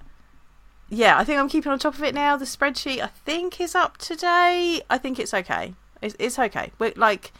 yeah, 0.89 1.19
I 1.19 1.25
think 1.25 1.39
I'm 1.39 1.49
keeping 1.49 1.71
on 1.71 1.79
top 1.79 1.95
of 1.95 2.03
it 2.03 2.15
now. 2.15 2.37
The 2.37 2.45
spreadsheet 2.45 3.01
I 3.01 3.07
think 3.07 3.61
is 3.61 3.75
up 3.75 3.99
today. 3.99 4.83
I 4.91 4.99
think 4.99 5.19
it's 5.19 5.33
okay. 5.33 5.75
It's, 6.01 6.17
it's 6.19 6.39
okay. 6.39 6.73
We're, 6.79 6.93
like, 6.97 7.33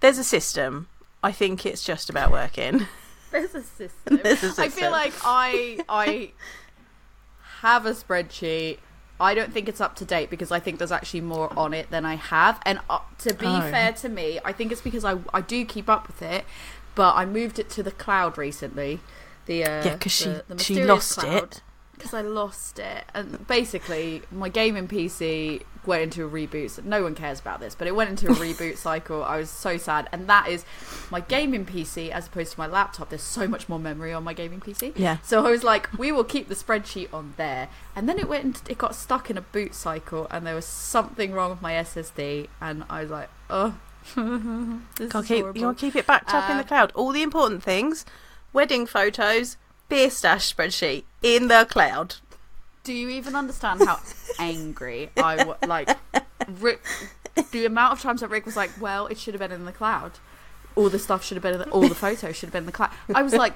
there's 0.00 0.18
a 0.18 0.24
system. 0.24 0.88
I 1.22 1.32
think 1.32 1.66
it's 1.66 1.82
just 1.82 2.08
about 2.08 2.30
working. 2.30 2.86
There's 3.32 3.54
a 3.56 3.62
system. 3.78 4.20
There's 4.22 4.44
a 4.44 4.46
I 4.46 4.50
system. 4.50 4.70
feel 4.70 4.90
like 4.92 5.12
I 5.24 5.80
I 5.88 6.30
have 7.66 7.84
a 7.84 7.90
spreadsheet. 7.92 8.78
I 9.18 9.34
don't 9.34 9.52
think 9.52 9.68
it's 9.68 9.80
up 9.80 9.96
to 9.96 10.04
date 10.04 10.28
because 10.30 10.52
I 10.52 10.60
think 10.60 10.78
there's 10.78 10.92
actually 10.92 11.22
more 11.22 11.50
on 11.58 11.72
it 11.74 11.90
than 11.90 12.04
I 12.04 12.14
have. 12.16 12.60
And 12.64 12.78
uh, 12.88 13.00
to 13.18 13.34
be 13.34 13.46
Oh. 13.46 13.60
fair 13.60 13.92
to 13.94 14.08
me, 14.08 14.38
I 14.44 14.52
think 14.52 14.70
it's 14.72 14.82
because 14.82 15.04
I 15.04 15.14
I 15.32 15.40
do 15.40 15.64
keep 15.64 15.88
up 15.88 16.06
with 16.06 16.20
it, 16.22 16.44
but 16.94 17.12
I 17.16 17.24
moved 17.26 17.58
it 17.58 17.68
to 17.70 17.82
the 17.82 17.90
cloud 17.90 18.36
recently. 18.38 19.00
The 19.46 19.64
uh, 19.64 19.84
Yeah, 19.84 19.96
'cause 19.96 20.12
she- 20.12 20.24
the- 20.26 20.44
the 20.48 20.62
she 20.62 20.84
lost 20.84 21.18
cloud. 21.18 21.42
it. 21.42 21.62
Because 22.06 22.24
I 22.24 22.28
lost 22.28 22.78
it. 22.78 23.04
And 23.14 23.46
basically, 23.46 24.22
my 24.30 24.48
gaming 24.48 24.88
PC 24.88 25.62
went 25.84 26.02
into 26.02 26.24
a 26.24 26.28
reboot. 26.28 26.70
So 26.70 26.82
no 26.84 27.02
one 27.02 27.14
cares 27.14 27.38
about 27.40 27.60
this, 27.60 27.74
but 27.74 27.86
it 27.86 27.94
went 27.94 28.10
into 28.10 28.26
a 28.30 28.34
reboot 28.34 28.76
cycle. 28.88 29.22
I 29.22 29.38
was 29.38 29.50
so 29.50 29.76
sad. 29.76 30.08
And 30.12 30.26
that 30.28 30.48
is 30.48 30.64
my 31.10 31.20
gaming 31.20 31.64
PC 31.64 32.10
as 32.10 32.26
opposed 32.26 32.52
to 32.52 32.58
my 32.58 32.66
laptop. 32.66 33.08
There's 33.10 33.22
so 33.22 33.46
much 33.46 33.68
more 33.68 33.78
memory 33.78 34.12
on 34.12 34.24
my 34.24 34.32
gaming 34.32 34.60
PC. 34.60 34.92
Yeah. 34.96 35.18
So 35.22 35.46
I 35.46 35.50
was 35.50 35.62
like, 35.64 35.88
we 35.98 36.10
will 36.12 36.24
keep 36.24 36.48
the 36.48 36.54
spreadsheet 36.54 37.12
on 37.12 37.34
there. 37.36 37.68
And 37.94 38.08
then 38.08 38.18
it 38.18 38.28
went, 38.28 38.44
into, 38.44 38.70
it 38.72 38.78
got 38.78 38.94
stuck 38.94 39.30
in 39.30 39.38
a 39.38 39.42
boot 39.42 39.74
cycle, 39.74 40.26
and 40.30 40.46
there 40.46 40.54
was 40.54 40.66
something 40.66 41.32
wrong 41.32 41.50
with 41.50 41.62
my 41.62 41.72
SSD. 41.74 42.48
And 42.60 42.84
I 42.90 43.02
was 43.02 43.10
like, 43.10 43.28
oh, 43.48 43.76
this 44.96 45.14
is 45.14 45.26
keep, 45.26 45.44
you 45.56 45.64
want 45.66 45.78
to 45.78 45.86
keep 45.86 45.96
it 45.96 46.06
backed 46.06 46.32
up 46.34 46.48
in 46.50 46.56
Uh, 46.56 46.62
the 46.62 46.68
cloud. 46.68 46.92
All 46.94 47.12
the 47.12 47.22
important 47.22 47.62
things, 47.62 48.04
wedding 48.52 48.86
photos, 48.86 49.56
beer 49.88 50.10
stash 50.10 50.54
spreadsheet 50.54 51.04
in 51.22 51.48
the 51.48 51.66
cloud. 51.68 52.16
Do 52.84 52.92
you 52.92 53.08
even 53.08 53.34
understand 53.34 53.82
how 53.84 53.98
angry 54.38 55.10
I 55.16 55.44
was? 55.44 55.56
Like, 55.66 55.90
Rick, 56.60 56.82
the 57.50 57.66
amount 57.66 57.92
of 57.94 58.00
times 58.00 58.20
that 58.20 58.30
Rick 58.30 58.46
was 58.46 58.56
like, 58.56 58.70
"Well, 58.80 59.06
it 59.06 59.18
should 59.18 59.34
have 59.34 59.40
been 59.40 59.52
in 59.52 59.64
the 59.64 59.72
cloud. 59.72 60.12
All 60.76 60.88
the 60.88 60.98
stuff 60.98 61.24
should 61.24 61.36
have 61.36 61.42
been, 61.42 61.54
in 61.54 61.60
the, 61.60 61.70
all 61.70 61.88
the 61.88 61.94
photos 61.94 62.36
should 62.36 62.46
have 62.46 62.52
been 62.52 62.62
in 62.62 62.66
the 62.66 62.72
cloud." 62.72 62.90
I 63.14 63.22
was 63.22 63.32
like, 63.32 63.54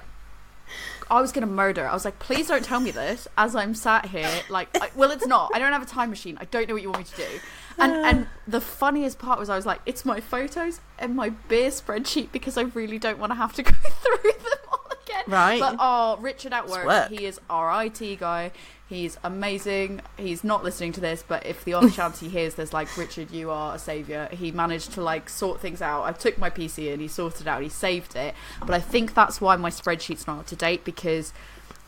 I 1.11 1.21
was 1.21 1.33
gonna 1.33 1.47
murder. 1.47 1.87
I 1.87 1.93
was 1.93 2.05
like, 2.05 2.19
"Please 2.19 2.49
don't 2.49 2.65
tell 2.65 2.81
me 2.81 2.91
this." 2.91 3.29
As 3.37 3.55
I'm 3.55 3.75
sat 3.75 4.07
here, 4.07 4.31
like, 4.49 4.69
I, 4.81 4.91
well, 4.95 5.11
it's 5.11 5.27
not. 5.27 5.51
I 5.55 5.59
don't 5.59 5.73
have 5.73 5.83
a 5.83 5.87
time 5.87 6.11
machine. 6.11 6.37
I 6.41 6.45
don't 6.47 6.69
know 6.69 6.75
what 6.75 6.83
you 6.83 6.91
want 6.91 7.01
me 7.01 7.05
to 7.05 7.17
do. 7.17 7.41
And 7.79 7.93
and 8.05 8.27
the 8.47 8.61
funniest 8.61 9.19
part 9.19 9.39
was 9.39 9.49
I 9.49 9.57
was 9.57 9.67
like, 9.67 9.81
"It's 9.87 10.05
my 10.05 10.21
photos 10.21 10.81
and 10.99 11.15
my 11.15 11.31
beer 11.31 11.71
spreadsheet 11.71 12.33
because 12.33 12.57
I 12.57 12.63
really 12.63 12.99
don't 12.99 13.19
want 13.19 13.31
to 13.31 13.37
have 13.37 13.53
to 13.55 13.63
go 13.63 13.71
through 14.03 14.33
them 14.33 14.70
again." 15.11 15.25
Right. 15.27 15.61
But 15.61 15.77
oh, 15.79 16.17
Richard 16.21 16.53
at 16.53 16.69
work, 16.69 16.87
work. 16.87 17.09
he 17.11 17.27
is 17.27 17.41
our 17.51 17.85
IT 17.85 18.19
guy. 18.21 18.53
He's 18.89 19.19
amazing. 19.23 20.01
He's 20.17 20.43
not 20.43 20.65
listening 20.65 20.93
to 20.95 21.01
this, 21.01 21.23
but 21.27 21.47
if 21.47 21.65
the 21.65 21.75
off 21.75 21.95
chance 21.97 22.19
he 22.21 22.29
hears 22.29 22.57
this, 22.57 22.73
like 22.73 22.97
Richard, 22.97 23.31
you 23.31 23.51
are 23.51 23.77
a 23.77 23.79
savior. 23.79 24.29
He 24.33 24.51
managed 24.51 24.93
to 24.95 25.01
like 25.01 25.29
sort 25.29 25.61
things 25.61 25.81
out. 25.81 26.03
I 26.03 26.13
took 26.13 26.39
my 26.39 26.51
PC 26.51 26.93
and 26.93 27.01
he 27.01 27.07
sorted 27.07 27.43
it 27.43 27.47
out. 27.47 27.63
He 27.63 27.69
saved 27.69 28.17
it. 28.17 28.35
But 28.61 28.71
I 28.73 28.81
think 28.81 29.15
that's 29.15 29.41
why 29.41 29.55
my 29.57 29.71
spreadsheet's 29.71 30.27
not 30.27 30.41
up 30.41 30.47
to 30.49 30.57
date 30.57 30.85
because 30.85 31.33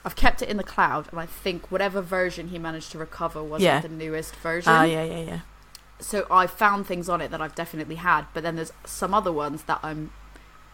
I've 0.04 0.14
kept 0.16 0.42
it 0.42 0.48
in 0.48 0.56
the 0.56 0.64
cloud, 0.64 1.08
and 1.10 1.18
I 1.20 1.26
think 1.26 1.70
whatever 1.72 2.00
version 2.00 2.48
he 2.48 2.58
managed 2.58 2.90
to 2.92 2.98
recover 2.98 3.42
wasn't 3.42 3.62
Yeah. 3.66 3.80
the 3.80 3.88
newest 3.88 4.34
version 4.36 4.72
Ah, 4.72 4.82
yeah, 4.82 5.04
yeah, 5.04 5.20
yeah. 5.20 5.40
so 6.00 6.26
I 6.28 6.48
found 6.48 6.86
things 6.88 7.08
on 7.08 7.20
it 7.20 7.30
that 7.30 7.40
I've 7.40 7.54
definitely 7.54 7.94
had, 7.96 8.26
but 8.34 8.42
then 8.42 8.56
there's 8.56 8.72
some 8.84 9.14
other 9.14 9.30
ones 9.32 9.62
that 9.64 9.78
I'm 9.82 10.10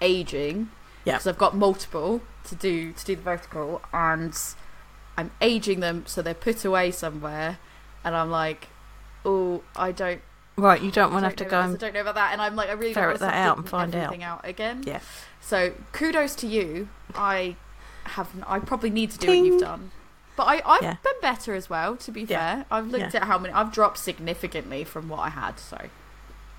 aging. 0.01 0.71
Yeah. 1.09 1.15
Because 1.15 1.27
I've 1.27 1.39
got 1.39 1.57
multiple 1.57 2.21
to 2.49 2.55
do 2.55 2.93
to 2.93 3.05
do 3.05 3.17
the 3.17 3.23
vertical, 3.23 3.83
and 3.93 4.37
I'm 5.17 5.31
aging 5.41 5.81
them 5.81 6.05
so 6.07 6.23
they're 6.23 6.35
put 6.35 6.65
away 6.65 6.91
somewhere, 6.91 7.59
and 8.05 8.15
I'm 8.15 8.31
like, 8.31 8.69
oh, 9.25 9.63
I 9.77 9.93
don't. 9.93 10.21
Right, 10.57 10.83
you 10.83 10.91
don't 10.91 11.13
want 11.13 11.23
to 11.23 11.29
have 11.29 11.37
to 11.37 11.45
go 11.45 11.63
this, 11.63 11.67
and 11.67 11.77
I 11.77 11.79
don't 11.79 11.95
know 11.95 12.01
about 12.01 12.17
that, 12.17 12.33
and 12.33 12.43
I'm 12.43 12.57
like, 12.57 12.69
I 12.69 12.73
really 12.73 12.93
ferret 12.95 13.21
don't 13.21 13.29
want 13.29 13.33
that 13.33 13.43
to 13.43 13.49
out 13.51 13.57
and 13.59 13.69
find 13.69 13.95
out. 13.95 14.05
everything 14.05 14.25
out. 14.25 14.41
again. 14.45 14.83
Yeah. 14.87 15.01
So 15.41 15.73
kudos 15.93 16.35
to 16.37 16.47
you. 16.47 16.89
I 17.15 17.57
have. 18.05 18.29
I 18.47 18.59
probably 18.59 18.91
need 18.91 19.11
to 19.13 19.19
do 19.19 19.27
Ting. 19.29 19.43
what 19.45 19.47
you've 19.53 19.61
done. 19.61 19.91
But 20.37 20.45
I, 20.45 20.63
I've 20.65 20.83
Yeah. 20.83 20.97
been 21.03 21.21
better 21.21 21.55
as 21.55 21.69
well, 21.71 21.97
to 21.97 22.11
be 22.13 22.23
Yeah. 22.23 22.27
fair. 22.57 22.67
I've 22.71 22.87
looked 22.89 23.13
Yeah. 23.15 23.21
at 23.23 23.25
how 23.25 23.39
many. 23.39 23.53
I've 23.55 23.73
dropped 23.73 23.99
significantly 23.99 24.85
from 24.85 25.09
what 25.09 25.19
I 25.21 25.31
had, 25.31 25.59
so 25.59 25.79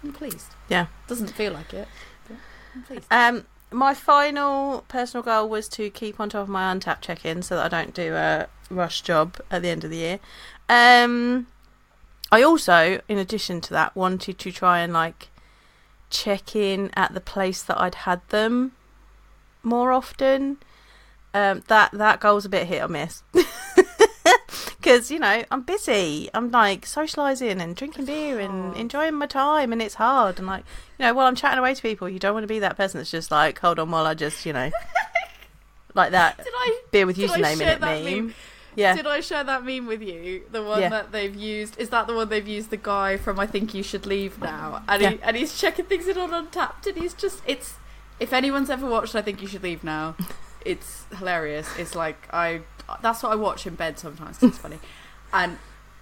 I'm 0.04 0.12
pleased. 0.14 0.54
Yeah. 0.70 0.88
Doesn't 1.08 1.30
feel 1.32 1.54
like 1.54 1.74
it, 1.74 1.88
but 2.28 2.38
I'm 2.76 2.84
pleased. 2.84 3.06
Um, 3.12 3.46
my 3.72 3.94
final 3.94 4.84
personal 4.88 5.24
goal 5.24 5.48
was 5.50 5.68
to 5.70 5.90
keep 5.90 6.20
on 6.20 6.30
top 6.30 6.44
of 6.44 6.50
my 6.50 6.74
Untappd 6.74 7.02
check-in 7.02 7.42
so 7.42 7.56
that 7.56 7.72
I 7.72 7.84
don't 7.84 7.94
do 7.94 8.14
a 8.16 8.48
rush 8.70 9.02
job 9.02 9.38
at 9.52 9.62
the 9.62 9.70
end 9.70 9.84
of 9.84 9.90
the 9.90 9.98
year. 9.98 10.20
Um, 10.68 11.48
I 12.32 12.44
also, 12.44 13.02
in 13.08 13.18
addition 13.18 13.62
to 13.62 13.74
that, 13.74 13.96
wanted 13.96 14.38
to 14.40 14.52
try 14.52 14.80
and 14.80 14.94
like 14.94 15.30
check 16.10 16.56
in 16.56 16.92
at 16.96 17.14
the 17.14 17.22
place 17.22 17.62
that 17.64 17.80
I'd 17.80 17.96
had 17.96 18.22
them 18.30 18.74
more 19.64 19.92
often. 19.92 20.58
Um, 21.34 21.64
that 21.68 21.92
that 21.92 22.20
goal's 22.20 22.46
a 22.46 22.50
bit 22.50 22.68
hit 22.68 22.82
or 22.82 22.88
miss. 22.88 23.24
Because 24.90 25.12
you 25.12 25.20
know 25.20 25.44
I'm 25.52 25.62
busy. 25.62 26.32
I'm 26.34 26.50
like 26.50 26.82
socialising 26.88 27.62
and 27.62 27.76
drinking 27.76 28.06
beer 28.06 28.40
and 28.40 28.74
Oh. 28.74 28.78
enjoying 28.80 29.14
my 29.14 29.28
time, 29.28 29.72
and 29.72 29.84
it's 29.84 29.94
hard. 29.96 30.40
And 30.40 30.48
like 30.48 30.64
you 30.98 31.06
know, 31.06 31.14
while 31.14 31.28
I'm 31.28 31.36
chatting 31.36 31.60
away 31.60 31.76
to 31.76 31.82
people, 31.82 32.10
you 32.10 32.18
don't 32.18 32.34
want 32.34 32.44
to 32.44 32.48
be 32.48 32.58
that 32.58 32.76
person 32.76 32.98
that's 33.00 33.12
just 33.12 33.30
like, 33.30 33.60
hold 33.60 33.78
on, 33.78 33.92
while 33.92 34.08
I 34.08 34.16
just 34.16 34.48
you 34.48 34.54
know, 34.54 34.72
like 35.94 36.10
that 36.12 36.38
Did 36.38 36.48
I 36.58 36.82
beer 36.90 37.06
with 37.06 37.18
username 37.18 37.62
in 37.62 37.68
it 37.68 37.80
meme. 37.80 38.04
meme? 38.04 38.36
Yeah, 38.76 38.96
Did 38.96 39.06
I 39.06 39.20
share 39.20 39.44
that 39.44 39.64
meme 39.64 39.86
with 39.86 40.02
you? 40.02 40.42
The 40.52 40.64
one 40.64 40.82
Yeah. 40.82 40.90
that 40.90 41.12
they've 41.12 41.36
used 41.36 41.78
is 41.78 41.90
that 41.92 42.08
the 42.08 42.16
one 42.16 42.30
they've 42.30 42.48
used 42.48 42.72
the 42.72 42.78
guy 42.78 43.16
from 43.18 43.40
I 43.40 43.46
think 43.46 43.76
you 43.76 43.84
should 43.84 44.08
leave 44.08 44.40
now, 44.42 44.82
and 44.88 45.02
Yeah. 45.04 45.10
he 45.12 45.20
and 45.22 45.38
he's 45.38 45.56
checking 45.56 45.86
things 45.86 46.08
in 46.08 46.18
on 46.18 46.32
Untappd, 46.32 46.88
and 46.88 46.98
he's 46.98 47.14
just 47.14 47.44
it's. 47.46 47.76
If 48.20 48.34
anyone's 48.34 48.70
ever 48.72 48.86
watched, 48.88 49.14
I 49.16 49.22
think 49.22 49.42
you 49.42 49.48
should 49.48 49.64
leave 49.64 49.84
now. 49.84 50.16
It's 50.66 51.06
hilarious. 51.18 51.70
It's 51.78 51.96
like 51.96 52.28
I. 52.34 52.62
That's 53.02 53.24
what 53.24 53.32
I 53.32 53.36
watch 53.36 53.68
in 53.68 53.76
bed 53.76 54.00
sometimes. 54.00 54.42
It's 54.42 54.58
funny, 54.58 54.80
and 55.34 55.58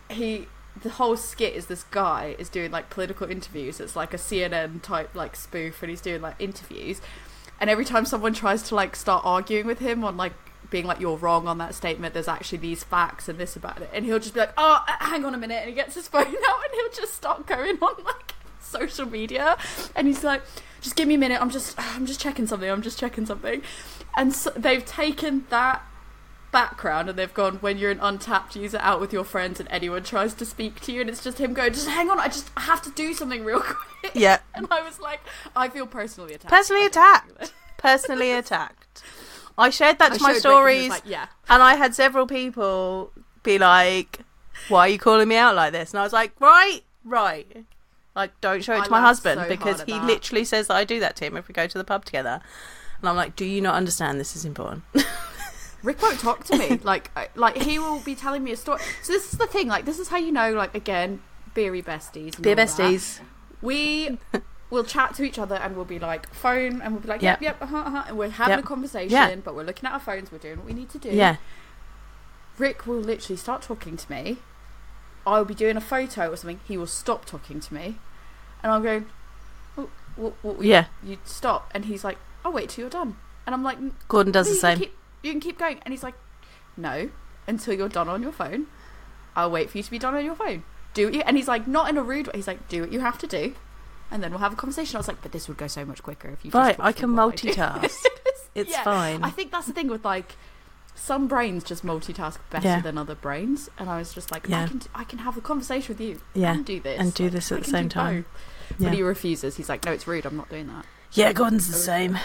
he. 0.09 0.47
The 0.83 0.89
whole 0.91 1.17
skit 1.17 1.55
is 1.55 1.65
this 1.65 1.83
guy 1.85 2.35
is 2.37 2.49
doing 2.49 2.69
like 2.69 2.91
political 2.91 3.27
interviews. 3.27 3.79
It's 3.79 3.95
like 3.95 4.13
a 4.13 4.17
CNN 4.17 4.83
type 4.83 5.15
like 5.15 5.35
spoof, 5.35 5.81
and 5.81 5.89
he's 5.89 6.01
doing 6.01 6.21
like 6.21 6.35
interviews. 6.37 7.01
And 7.59 7.69
every 7.69 7.85
time 7.85 8.05
someone 8.05 8.33
tries 8.33 8.61
to 8.63 8.75
like 8.75 8.95
start 8.95 9.23
arguing 9.25 9.65
with 9.65 9.79
him 9.79 10.03
on 10.03 10.17
like 10.17 10.33
being 10.69 10.85
like 10.85 10.99
you're 10.99 11.17
wrong 11.17 11.47
on 11.47 11.57
that 11.57 11.73
statement, 11.73 12.13
there's 12.13 12.27
actually 12.27 12.59
these 12.59 12.83
facts 12.83 13.27
and 13.27 13.39
this 13.39 13.55
about 13.55 13.81
it, 13.81 13.89
and 13.93 14.05
he'll 14.05 14.19
just 14.19 14.33
be 14.33 14.39
like, 14.41 14.53
oh, 14.57 14.83
hang 14.99 15.25
on 15.25 15.33
a 15.33 15.37
minute, 15.37 15.61
and 15.61 15.69
he 15.69 15.75
gets 15.75 15.95
his 15.95 16.07
phone 16.13 16.27
out 16.27 16.27
and 16.29 16.73
he'll 16.73 16.91
just 16.91 17.15
start 17.15 17.47
going 17.47 17.77
on 17.81 18.03
like 18.03 18.33
social 18.59 19.07
media, 19.07 19.57
and 19.95 20.07
he's 20.07 20.23
like, 20.23 20.41
just 20.81 20.95
give 20.95 21.07
me 21.07 21.15
a 21.15 21.17
minute, 21.17 21.41
I'm 21.41 21.49
just, 21.49 21.75
I'm 21.95 22.05
just 22.05 22.19
checking 22.19 22.47
something, 22.47 22.69
I'm 22.69 22.81
just 22.81 22.99
checking 22.99 23.25
something, 23.25 23.61
and 24.15 24.33
so 24.33 24.51
they've 24.51 24.85
taken 24.85 25.45
that 25.49 25.83
background 26.51 27.09
and 27.09 27.19
they've 27.19 27.33
gone 27.33 27.55
when 27.57 27.77
you're 27.77 27.91
an 27.91 27.99
Untappd 27.99 28.55
user 28.55 28.79
out 28.81 29.01
with 29.01 29.11
your 29.11 29.25
friends 29.25 29.59
and 29.59 29.67
anyone 29.69 30.01
tries 30.01 30.33
to 30.33 30.45
speak 30.45 30.79
to 30.79 30.93
you 30.93 31.01
and 31.01 31.09
it's 31.09 31.21
just 31.21 31.39
him 31.39 31.53
going 31.53 31.73
just 31.73 31.89
hang 31.89 32.09
on 32.09 32.19
I 32.19 32.27
just 32.27 32.49
I 32.55 32.61
have 32.61 32.81
to 32.83 32.91
do 32.91 33.13
something 33.13 33.43
real 33.43 33.59
quick 34.01 34.13
yeah. 34.15 34.39
and 34.55 34.65
I 34.71 34.81
was 34.81 34.97
like 34.99 35.19
I 35.57 35.67
feel 35.67 35.85
personally 35.85 36.33
attacked 36.33 36.49
Personally 36.49 36.85
I 36.85 36.89
that. 36.89 37.51
Personally 37.77 38.31
attacked. 38.31 39.03
I 39.57 39.69
shared 39.69 39.99
that 39.99 40.13
I 40.13 40.17
to 40.17 40.23
my 40.23 40.29
showed 40.29 40.35
and 40.35 40.41
stories, 40.41 40.89
like, 40.89 41.03
yeah 41.05 41.27
and 41.49 41.61
I 41.61 41.75
had 41.75 41.93
several 41.93 42.27
people 42.27 43.11
be 43.43 43.57
like, 43.57 44.19
"Why 44.69 44.81
are 44.81 44.89
you 44.89 44.99
calling 44.99 45.27
me 45.27 45.35
out 45.37 45.55
like 45.55 45.71
this?" 45.73 45.91
And 45.91 45.99
I 45.99 46.03
was 46.03 46.13
like, 46.13 46.33
"Right, 46.39 46.81
right." 47.03 47.65
Like, 48.17 48.39
don't 48.41 48.61
show 48.63 48.73
it 48.75 48.81
I 48.81 48.85
to 48.85 48.91
my 48.91 48.99
husband 49.01 49.39
so 49.41 49.47
because 49.47 49.81
he 49.83 49.93
that. 49.93 50.03
literally 50.03 50.43
says 50.43 50.67
that 50.67 50.75
I 50.75 50.83
do 50.83 50.99
that 50.99 51.15
to 51.17 51.25
him 51.25 51.37
if 51.37 51.47
we 51.47 51.53
go 51.53 51.67
to 51.67 51.77
the 51.77 51.83
pub 51.85 52.03
together. 52.03 52.41
And 52.99 53.07
I'm 53.07 53.15
like, 53.15 53.35
"Do 53.35 53.45
you 53.45 53.61
not 53.61 53.75
understand? 53.75 54.19
This 54.19 54.35
is 54.35 54.43
important." 54.43 54.83
Rick 55.83 56.01
won't 56.01 56.19
talk 56.19 56.43
to 56.45 56.57
me. 56.57 56.79
Like, 56.83 57.11
like 57.37 57.61
he 57.61 57.77
will 57.79 57.99
be 58.01 58.15
telling 58.15 58.43
me 58.43 58.51
a 58.51 58.57
story. 58.57 58.81
So 59.03 59.13
this 59.13 59.31
is 59.31 59.37
the 59.39 59.45
thing. 59.47 59.67
Like, 59.67 59.85
this 59.85 59.99
is 59.99 60.07
how 60.09 60.17
you 60.17 60.31
know. 60.31 60.51
Like, 60.53 60.73
again, 60.75 61.21
beery 61.53 61.81
besties. 61.83 62.33
and 62.35 62.41
Be 62.43 62.49
all 62.49 62.55
that. 62.55 62.67
besties. 62.67 63.19
We 63.61 64.17
will 64.71 64.83
chat 64.83 65.13
to 65.15 65.23
each 65.23 65.37
other 65.39 65.55
and 65.55 65.75
we'll 65.75 65.85
be 65.85 65.99
like 65.99 66.33
phone 66.33 66.81
and 66.81 66.91
we'll 66.93 67.01
be 67.01 67.07
like, 67.07 67.21
yep, 67.21 67.41
yep, 67.41 67.61
uh-huh, 67.61 67.77
uh-huh, 67.77 68.03
and 68.09 68.17
we're 68.17 68.29
having 68.29 68.57
Yep. 68.57 68.65
a 68.65 68.67
conversation, 68.67 69.41
but 69.45 69.55
we're 69.55 69.63
looking 69.63 69.87
at 69.87 69.93
our 69.93 69.99
phones. 69.99 70.31
We're 70.31 70.39
doing 70.39 70.57
what 70.57 70.65
we 70.65 70.73
need 70.73 70.89
to 70.89 70.97
do. 70.97 71.09
Yeah, 71.09 71.37
Rick 72.57 72.85
will 72.87 72.99
literally 72.99 73.37
start 73.37 73.61
talking 73.61 73.95
to 73.97 74.11
me. 74.11 74.37
I'll 75.25 75.45
be 75.45 75.53
doing 75.53 75.77
a 75.77 75.81
photo 75.81 76.31
or 76.31 76.35
something. 76.37 76.59
He 76.67 76.77
will 76.77 76.87
stop 76.87 77.25
talking 77.25 77.59
to 77.59 77.73
me, 77.73 77.97
and 78.63 78.71
I'm 78.71 78.83
going, 78.83 79.05
oh, 79.77 79.89
what, 80.15 80.33
what, 80.41 80.61
yeah. 80.63 80.85
you 81.03 81.17
stop, 81.25 81.69
and 81.73 81.85
he's 81.85 82.03
like, 82.03 82.17
I'll 82.43 82.51
wait 82.51 82.69
till 82.69 82.83
you're 82.83 82.89
done, 82.89 83.15
and 83.45 83.53
I'm 83.53 83.63
like, 83.63 83.77
Gordon 84.07 84.31
does 84.31 84.47
"No, 84.47 84.51
the 84.51 84.55
you 84.55 84.61
can 84.61 84.69
same. 84.77 84.79
keep- 84.79 84.97
you 85.23 85.31
can 85.31 85.41
keep 85.41 85.57
going. 85.57 85.79
And 85.81 85.91
he's 85.93 86.03
like, 86.03 86.13
no, 86.77 87.09
until 87.47 87.73
you're 87.73 87.89
done 87.89 88.07
on 88.07 88.21
your 88.21 88.31
phone. 88.31 88.67
I'll 89.35 89.49
wait 89.51 89.69
for 89.69 89.77
you 89.77 89.83
to 89.83 89.91
be 89.91 89.97
done 89.99 90.13
on 90.15 90.23
your 90.23 90.35
phone. 90.35 90.63
Do 90.93 91.05
what 91.05 91.13
you, 91.15 91.21
and 91.21 91.35
he's 91.35 91.47
like, 91.47 91.67
not 91.67 91.89
in 91.89 91.97
a 91.97 92.03
rude 92.03 92.27
way. 92.27 92.33
He's 92.35 92.47
like, 92.47 92.67
do 92.69 92.81
what 92.81 92.91
you 92.91 92.99
have 93.01 93.17
to 93.19 93.27
do, 93.27 93.55
and 94.11 94.21
then 94.23 94.29
we'll 94.31 94.39
have 94.39 94.53
a 94.53 94.55
conversation. 94.55 94.95
I 94.95 94.99
was 94.99 95.07
like, 95.07 95.21
but 95.21 95.31
this 95.31 95.47
would 95.47 95.57
go 95.57 95.67
so 95.67 95.83
much 95.85 96.01
quicker 96.03 96.29
if 96.29 96.45
you. 96.45 96.51
just 96.51 96.55
Right, 96.55 96.75
I 96.79 96.91
can 96.91 97.15
what 97.15 97.35
do." 97.35 97.49
multitask. 97.49 97.91
It's 98.55 98.71
Yeah, 98.71 98.83
fine. 98.83 99.23
I 99.23 99.29
think 99.29 99.51
that's 99.51 99.67
the 99.67 99.73
thing 99.73 99.87
with 99.87 100.03
like 100.05 100.35
some 100.95 101.27
brains 101.27 101.63
just 101.63 101.85
multitask 101.85 102.39
better 102.49 102.67
Yeah. 102.67 102.81
than 102.81 102.97
other 102.97 103.13
brains, 103.15 103.69
and 103.77 103.87
I 103.89 103.97
was 103.99 104.13
just 104.13 104.31
like, 104.31 104.47
Yeah. 104.47 104.63
I 104.63 104.67
can, 104.67 104.81
I 104.95 105.03
can 105.03 105.19
have 105.19 105.35
a 105.37 105.41
conversation 105.41 105.93
with 105.95 106.01
you, 106.01 106.21
Yeah, 106.33 106.53
and 106.53 106.65
do 106.65 106.79
this, 106.79 106.99
and 106.99 107.13
do 107.13 107.23
Like, 107.25 107.31
this 107.33 107.51
at 107.51 107.57
I 107.57 107.61
the 107.61 107.67
same 107.69 107.89
time. 107.89 108.21
both. 108.21 108.41
Yeah. 108.79 108.89
But 108.89 108.95
he 108.95 109.01
refuses. 109.03 109.55
He's 109.57 109.69
like, 109.69 109.85
no, 109.85 109.91
it's 109.91 110.07
rude. 110.07 110.25
I'm 110.25 110.37
not 110.37 110.49
doing 110.49 110.67
that. 110.67 110.85
Yeah, 111.13 111.33
Gordon's 111.33 111.67
the 111.67 111.73
same. 111.73 112.17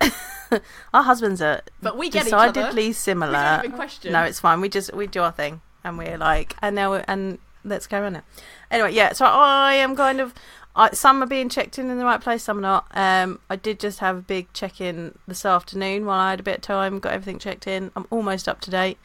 Our 0.92 1.02
husbands 1.04 1.40
are 1.40 1.62
But 1.80 1.96
we 1.96 2.10
get 2.10 2.26
each 2.26 2.32
other. 2.32 2.52
decidedly 2.52 2.88
We 2.88 2.92
similar. 2.92 3.32
don't 3.32 3.64
even 3.66 3.76
question. 3.76 4.12
No, 4.12 4.22
it's 4.24 4.40
fine. 4.40 4.60
We 4.60 4.68
just 4.68 4.92
we 4.92 5.06
do 5.06 5.20
our 5.22 5.30
thing, 5.32 5.60
and 5.84 5.96
we're 5.96 6.18
like, 6.18 6.56
and 6.60 6.74
now 6.74 6.90
we're, 6.90 7.04
and 7.06 7.38
let's 7.64 7.86
go 7.86 8.04
on 8.04 8.16
it. 8.16 8.24
Anyway, 8.70 8.92
yeah. 8.92 9.12
So 9.12 9.26
I 9.26 9.74
am 9.74 9.94
kind 9.96 10.20
of. 10.20 10.34
I, 10.76 10.90
some 10.92 11.20
are 11.22 11.26
being 11.26 11.48
checked 11.48 11.78
in 11.80 11.90
in 11.90 11.98
the 11.98 12.04
right 12.04 12.20
place, 12.20 12.44
some 12.44 12.58
are 12.58 12.60
not. 12.60 12.86
Um, 12.94 13.40
I 13.48 13.56
did 13.56 13.80
just 13.80 13.98
have 14.00 14.16
a 14.16 14.22
big 14.22 14.52
check 14.52 14.80
in 14.80 15.16
this 15.26 15.44
afternoon 15.44 16.04
while 16.06 16.18
I 16.20 16.30
had 16.30 16.40
a 16.40 16.44
bit 16.44 16.56
of 16.56 16.62
time, 16.62 17.00
got 17.00 17.12
everything 17.12 17.38
checked 17.40 17.66
in. 17.66 17.90
I'm 17.96 18.06
almost 18.10 18.48
up 18.48 18.60
to 18.62 18.70
date. 18.70 18.98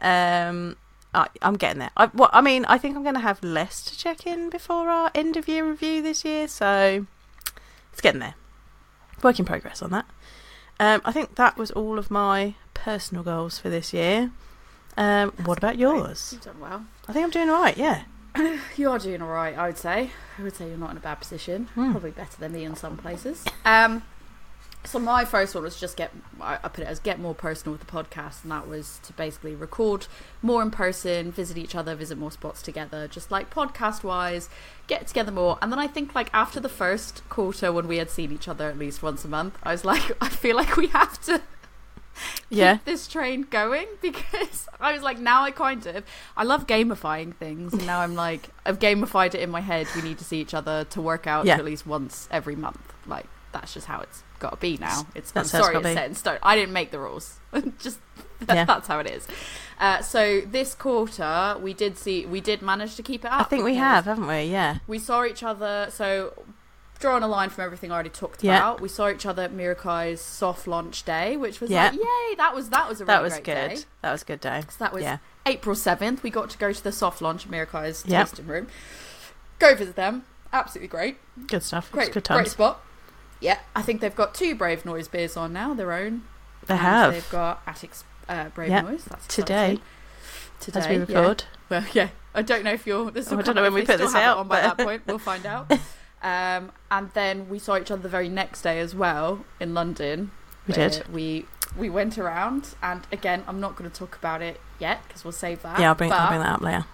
Um, 0.00 0.76
I, 1.14 1.28
I'm 1.42 1.56
getting 1.56 1.78
there. 1.80 1.90
I, 1.96 2.10
well, 2.14 2.30
I 2.32 2.40
mean, 2.40 2.64
I 2.66 2.78
think 2.78 2.96
I'm 2.96 3.02
going 3.02 3.14
to 3.14 3.20
have 3.20 3.42
less 3.42 3.82
to 3.84 3.98
check 3.98 4.26
in 4.26 4.50
before 4.50 4.88
our 4.88 5.10
end 5.14 5.36
of 5.36 5.46
year 5.48 5.68
review 5.68 6.02
this 6.02 6.24
year, 6.24 6.48
so 6.48 7.06
it's 7.92 8.00
getting 8.00 8.20
there. 8.20 8.34
Work 9.22 9.38
in 9.38 9.44
progress 9.44 9.82
on 9.82 9.90
that. 9.90 10.06
Um, 10.80 11.02
I 11.04 11.12
think 11.12 11.36
that 11.36 11.56
was 11.56 11.70
all 11.70 11.98
of 11.98 12.10
my 12.10 12.54
personal 12.74 13.22
goals 13.22 13.58
for 13.58 13.68
this 13.68 13.92
year. 13.92 14.32
Um, 14.96 15.32
what 15.44 15.58
about 15.58 15.78
yours? 15.78 16.30
You've 16.32 16.42
done 16.42 16.60
well. 16.60 16.84
I 17.08 17.12
think 17.12 17.24
I'm 17.24 17.30
doing 17.30 17.48
all 17.48 17.62
right. 17.62 17.76
Yeah. 17.76 18.02
You 18.76 18.90
are 18.90 18.98
doing 18.98 19.20
all 19.20 19.28
right, 19.28 19.56
I 19.56 19.66
would 19.66 19.76
say. 19.76 20.10
I 20.38 20.42
would 20.42 20.56
say 20.56 20.66
you're 20.68 20.78
not 20.78 20.92
in 20.92 20.96
a 20.96 21.00
bad 21.00 21.16
position. 21.16 21.68
Hmm. 21.74 21.92
Probably 21.92 22.10
better 22.10 22.36
than 22.38 22.52
me 22.52 22.64
in 22.64 22.74
some 22.74 22.96
places. 22.96 23.44
Um, 23.66 24.02
so 24.84 24.98
my 24.98 25.24
first 25.24 25.54
one 25.54 25.62
was 25.64 25.78
just 25.78 25.96
get. 25.96 26.10
I 26.40 26.56
put 26.56 26.80
it 26.80 26.86
as 26.88 26.98
get 26.98 27.20
more 27.20 27.34
personal 27.34 27.72
with 27.76 27.86
the 27.86 27.92
podcast, 27.92 28.42
and 28.42 28.50
that 28.50 28.66
was 28.68 28.98
to 29.04 29.12
basically 29.12 29.54
record 29.54 30.06
more 30.42 30.60
in 30.60 30.70
person, 30.72 31.30
visit 31.30 31.56
each 31.56 31.74
other, 31.76 31.94
visit 31.94 32.18
more 32.18 32.32
spots 32.32 32.62
together, 32.62 33.06
just 33.06 33.30
like 33.30 33.48
podcast 33.54 34.02
wise, 34.02 34.48
get 34.88 35.06
together 35.06 35.30
more. 35.30 35.56
And 35.62 35.70
then 35.70 35.78
I 35.78 35.86
think 35.86 36.14
like 36.14 36.30
after 36.34 36.58
the 36.58 36.68
first 36.68 37.22
quarter, 37.28 37.72
when 37.72 37.86
we 37.86 37.98
had 37.98 38.10
seen 38.10 38.32
each 38.32 38.48
other 38.48 38.68
at 38.68 38.78
least 38.78 39.02
once 39.02 39.24
a 39.24 39.28
month, 39.28 39.56
I 39.62 39.70
was 39.72 39.84
like, 39.84 40.10
I 40.20 40.28
feel 40.28 40.56
like 40.56 40.76
we 40.76 40.88
have 40.88 41.20
to 41.26 41.40
Yeah. 42.50 42.74
keep 42.76 42.84
this 42.84 43.06
train 43.08 43.42
going 43.48 43.86
because 44.02 44.68
I 44.80 44.92
was 44.92 45.02
like, 45.02 45.18
now 45.20 45.44
I 45.44 45.52
kind 45.52 45.86
of 45.86 46.04
I 46.36 46.42
love 46.42 46.66
gamifying 46.66 47.34
things, 47.36 47.72
and 47.72 47.86
now 47.86 48.00
I'm 48.00 48.14
like, 48.16 48.48
I've 48.66 48.80
gamified 48.80 49.34
it 49.36 49.40
in 49.42 49.50
my 49.50 49.60
head. 49.60 49.86
We 49.94 50.02
need 50.02 50.18
to 50.18 50.24
see 50.24 50.40
each 50.40 50.54
other 50.54 50.84
to 50.86 51.00
work 51.00 51.26
out 51.28 51.46
Yeah. 51.46 51.54
at 51.56 51.64
least 51.64 51.86
once 51.86 52.28
every 52.32 52.56
month. 52.56 52.92
Like 53.06 53.26
that's 53.52 53.74
just 53.74 53.86
how 53.86 54.00
it's 54.00 54.22
got 54.38 54.50
to 54.50 54.56
be 54.56 54.76
now. 54.78 55.06
It's 55.14 55.30
I'm 55.30 55.34
That's 55.42 55.54
it's 55.54 55.64
sorry, 55.64 55.76
it's 55.76 55.86
set 55.92 56.06
in 56.08 56.14
stone. 56.14 56.38
I 56.42 56.56
didn't 56.56 56.72
make 56.72 56.90
the 56.90 56.98
rules. 56.98 57.38
just 57.78 57.98
that, 58.40 58.54
Yeah. 58.56 58.64
that's 58.64 58.88
how 58.88 58.98
it 58.98 59.06
is. 59.06 59.26
Uh, 59.78 60.00
so 60.02 60.40
this 60.42 60.74
quarter, 60.74 61.56
we 61.60 61.74
did 61.74 61.96
see, 61.98 62.26
we 62.26 62.40
did 62.40 62.62
manage 62.62 62.96
to 62.96 63.02
keep 63.02 63.24
it 63.24 63.28
up. 63.32 63.40
I 63.40 63.44
think 63.44 63.64
we 63.64 63.74
have, 63.76 64.04
haven't 64.06 64.26
we? 64.26 64.42
Yeah. 64.44 64.78
we 64.86 64.98
saw 64.98 65.24
each 65.24 65.42
other. 65.42 65.88
So, 65.90 66.32
drawing 67.00 67.22
a 67.24 67.28
line 67.28 67.50
from 67.50 67.64
everything 67.64 67.90
I 67.90 67.94
already 67.94 68.10
talked 68.10 68.44
Yeah. 68.44 68.58
about, 68.58 68.80
we 68.80 68.88
saw 68.88 69.08
each 69.10 69.26
other 69.26 69.42
at 69.42 69.52
Miracai's 69.52 70.20
soft 70.20 70.66
launch 70.68 71.04
day, 71.04 71.36
which 71.36 71.60
was 71.60 71.68
Yeah. 71.70 71.86
like, 71.90 71.94
yay! 71.94 72.34
That 72.36 72.54
was 72.54 72.68
that 72.70 72.88
was 72.88 73.00
a 73.00 73.04
really 73.04 73.14
That 73.16 73.22
was 73.22 73.32
great 73.34 73.44
good. 73.44 73.68
day. 73.76 73.82
That 74.02 74.12
was 74.12 74.22
a 74.22 74.24
good 74.24 74.40
day. 74.40 74.62
So 74.68 74.76
that 74.78 74.92
was 74.92 75.02
Yeah. 75.02 75.18
April 75.46 75.74
seventh. 75.74 76.22
We 76.22 76.30
got 76.30 76.50
to 76.50 76.58
go 76.58 76.72
to 76.72 76.82
the 76.84 76.92
soft 76.92 77.20
launch 77.20 77.44
at 77.46 77.50
Mirakai's 77.50 78.02
tasting 78.04 78.46
room. 78.46 78.68
Go 79.58 79.74
visit 79.74 79.96
them. 79.96 80.24
Absolutely 80.52 80.88
great. 80.88 81.16
Good 81.48 81.62
stuff. 81.62 81.90
Great, 81.90 82.12
good 82.12 82.26
great 82.28 82.48
spot. 82.48 82.80
Yeah, 83.42 83.58
I 83.74 83.82
think 83.82 84.00
they've 84.00 84.14
got 84.14 84.34
two 84.34 84.54
Brave 84.54 84.84
Noise 84.84 85.08
beers 85.08 85.36
on 85.36 85.52
now, 85.52 85.74
their 85.74 85.92
own. 85.92 86.22
They 86.66 86.76
have 86.76 87.12
They've 87.12 87.30
got 87.30 87.62
Attic's 87.66 88.04
uh, 88.28 88.50
Brave 88.50 88.70
Yeah. 88.70 88.82
Noise. 88.82 89.04
That's 89.04 89.26
today. 89.26 89.80
Today, 90.60 90.80
as 90.80 90.88
we 90.88 90.94
yeah. 90.94 91.00
record. 91.00 91.44
Well, 91.68 91.84
yeah, 91.92 92.10
I 92.34 92.42
don't 92.42 92.62
know 92.62 92.72
if 92.72 92.86
you're. 92.86 93.10
This 93.10 93.30
will 93.30 93.40
I 93.40 93.42
don't 93.42 93.56
know 93.56 93.62
when 93.62 93.74
we 93.74 93.84
put 93.84 93.98
this 93.98 94.14
out, 94.14 94.38
on 94.38 94.48
by 94.48 94.60
that 94.60 94.78
point. 94.78 95.02
We'll 95.06 95.18
find 95.18 95.44
out. 95.44 95.72
Um, 96.22 96.70
and 96.88 97.10
then 97.14 97.48
we 97.48 97.58
saw 97.58 97.76
each 97.76 97.90
other 97.90 98.00
the 98.00 98.08
very 98.08 98.28
next 98.28 98.62
day 98.62 98.78
as 98.78 98.94
well 98.94 99.44
in 99.58 99.74
London. 99.74 100.30
We 100.68 100.74
did. 100.74 101.02
We 101.12 101.46
we 101.76 101.90
went 101.90 102.16
around, 102.16 102.76
and 102.80 103.04
again, 103.10 103.42
I'm 103.48 103.58
not 103.58 103.74
going 103.74 103.90
to 103.90 103.96
talk 103.98 104.16
about 104.16 104.40
it 104.40 104.60
yet 104.78 105.02
because 105.08 105.24
we'll 105.24 105.32
save 105.32 105.62
that. 105.62 105.80
Yeah, 105.80 105.88
I'll 105.88 105.94
bring, 105.96 106.12
I'll 106.12 106.28
bring 106.28 106.40
that 106.40 106.54
up 106.54 106.60
later. 106.60 106.84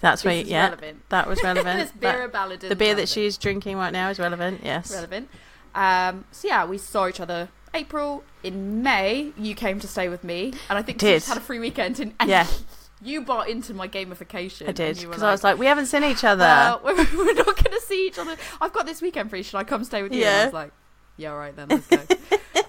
That's 0.00 0.22
this 0.22 0.26
right. 0.26 0.46
Yeah, 0.46 0.64
relevant. 0.64 1.08
that 1.08 1.26
was 1.28 1.42
relevant. 1.44 1.92
That- 2.00 2.00
beer 2.00 2.28
ballad. 2.28 2.60
the 2.60 2.76
beer 2.76 2.94
that 2.94 3.08
she's 3.08 3.38
drinking 3.38 3.76
right 3.76 3.92
now 3.92 4.10
is 4.10 4.18
relevant. 4.18 4.60
Yes. 4.64 4.92
relevant. 4.92 5.28
Um, 5.74 6.24
so 6.30 6.48
yeah, 6.48 6.64
we 6.64 6.78
saw 6.78 7.06
each 7.08 7.20
other 7.20 7.48
April. 7.74 8.24
In 8.42 8.82
May, 8.82 9.32
you 9.36 9.54
came 9.54 9.80
to 9.80 9.88
stay 9.88 10.08
with 10.08 10.22
me, 10.24 10.52
and 10.70 10.78
I 10.78 10.82
think 10.82 11.02
you 11.02 11.08
just 11.10 11.28
had 11.28 11.36
a 11.36 11.40
free 11.40 11.58
weekend. 11.58 11.98
And, 12.00 12.14
and 12.20 12.30
Yeah. 12.30 12.46
you 13.02 13.20
bought 13.22 13.48
into 13.48 13.74
my 13.74 13.88
gamification. 13.88 14.68
I 14.68 14.72
did 14.72 14.90
and 14.90 15.02
you 15.02 15.08
were 15.08 15.12
because 15.12 15.22
I 15.22 15.30
was 15.32 15.44
like, 15.44 15.58
we 15.58 15.66
haven't 15.66 15.86
seen 15.86 16.02
each 16.04 16.24
other. 16.24 16.44
well, 16.44 16.80
we're, 16.84 16.94
we're 17.16 17.34
not 17.34 17.44
going 17.62 17.76
to 17.76 17.80
see 17.82 18.06
each 18.06 18.18
other. 18.18 18.36
I've 18.60 18.72
got 18.72 18.86
this 18.86 19.02
weekend 19.02 19.28
free. 19.30 19.42
Should 19.42 19.58
I 19.58 19.64
come 19.64 19.84
stay 19.84 20.02
with 20.02 20.12
you? 20.14 20.22
And 20.24 20.28
I 20.30 20.38
Yeah. 20.38 20.44
was 20.44 20.54
like, 20.54 20.70
yeah, 21.18 21.30
all 21.32 21.38
right 21.38 21.54
then, 21.56 21.68
let's 21.68 21.86
go. 21.86 21.98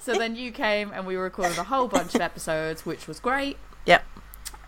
so 0.01 0.13
then 0.17 0.35
you 0.35 0.51
came 0.51 0.91
and 0.93 1.05
we 1.07 1.15
recorded 1.15 1.57
a 1.57 1.63
whole 1.63 1.87
bunch 1.87 2.15
of 2.15 2.21
episodes, 2.21 2.85
which 2.85 3.07
was 3.07 3.19
great. 3.19 3.57
Yep. 3.85 4.03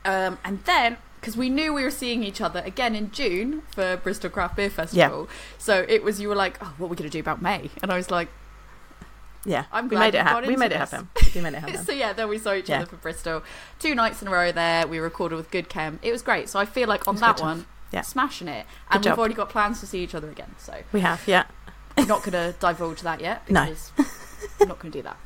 Um, 0.05 0.37
and 0.45 0.63
then 0.65 0.97
because 1.19 1.35
we 1.37 1.49
knew 1.49 1.73
we 1.73 1.83
were 1.83 1.91
seeing 1.91 2.23
each 2.23 2.41
other 2.41 2.61
again 2.65 2.95
in 2.95 3.11
June 3.11 3.63
for 3.71 3.97
Bristol 3.97 4.29
Craft 4.29 4.55
Beer 4.55 4.69
Festival, 4.69 5.27
so 5.57 5.85
it 5.87 6.03
was 6.03 6.19
you 6.21 6.29
were 6.29 6.35
like, 6.35 6.57
"Oh, 6.61 6.73
what 6.77 6.87
are 6.87 6.89
we 6.89 6.95
going 6.95 7.09
to 7.09 7.13
do 7.15 7.19
about 7.19 7.41
May?" 7.41 7.69
And 7.81 7.91
I 7.91 7.97
was 7.97 8.09
like, 8.11 8.29
Yeah, 9.45 9.65
I'm 9.71 9.85
we 9.85 9.91
glad 9.91 10.13
made 10.13 10.15
it 10.15 10.23
happen. 10.23 10.47
We 10.49 10.55
made 10.55 10.71
it 10.71 10.77
happen. 10.77 11.09
We 11.35 11.41
made 11.41 11.53
it 11.53 11.59
happen. 11.59 11.77
so 11.85 11.91
yeah, 11.93 12.11
then 12.13 12.27
we 12.29 12.37
saw 12.39 12.53
each 12.53 12.69
Yeah. 12.69 12.77
other 12.77 12.87
for 12.87 12.97
Bristol, 12.97 13.43
two 13.79 13.95
nights 13.95 14.21
in 14.21 14.27
a 14.27 14.31
row 14.31 14.51
there. 14.51 14.85
We 14.87 14.99
recorded 14.99 15.35
with 15.37 15.49
Good 15.51 15.69
Chem. 15.69 15.99
It 16.01 16.11
was 16.11 16.21
great. 16.21 16.49
So 16.49 16.59
I 16.59 16.65
feel 16.65 16.87
like 16.89 17.07
on 17.07 17.15
that 17.17 17.39
one, 17.39 17.65
Yeah. 17.91 18.01
smashing 18.01 18.47
it, 18.47 18.65
Good 18.89 18.95
and 18.95 19.03
job. 19.03 19.11
we've 19.13 19.19
already 19.19 19.35
got 19.35 19.49
plans 19.49 19.79
to 19.79 19.85
see 19.87 20.03
each 20.03 20.13
other 20.15 20.29
again. 20.29 20.55
So 20.57 20.73
we 20.91 20.99
have, 21.01 21.21
yeah. 21.27 21.43
I'm 21.97 22.07
not 22.07 22.23
going 22.23 22.31
to 22.53 22.55
divulge 22.59 23.01
that 23.01 23.21
yet 23.21 23.49
No. 23.49 23.65
because 23.65 23.91
I'm 24.59 24.67
not 24.67 24.79
going 24.79 24.91
to 24.91 24.97
do 24.99 25.03
that. 25.03 25.17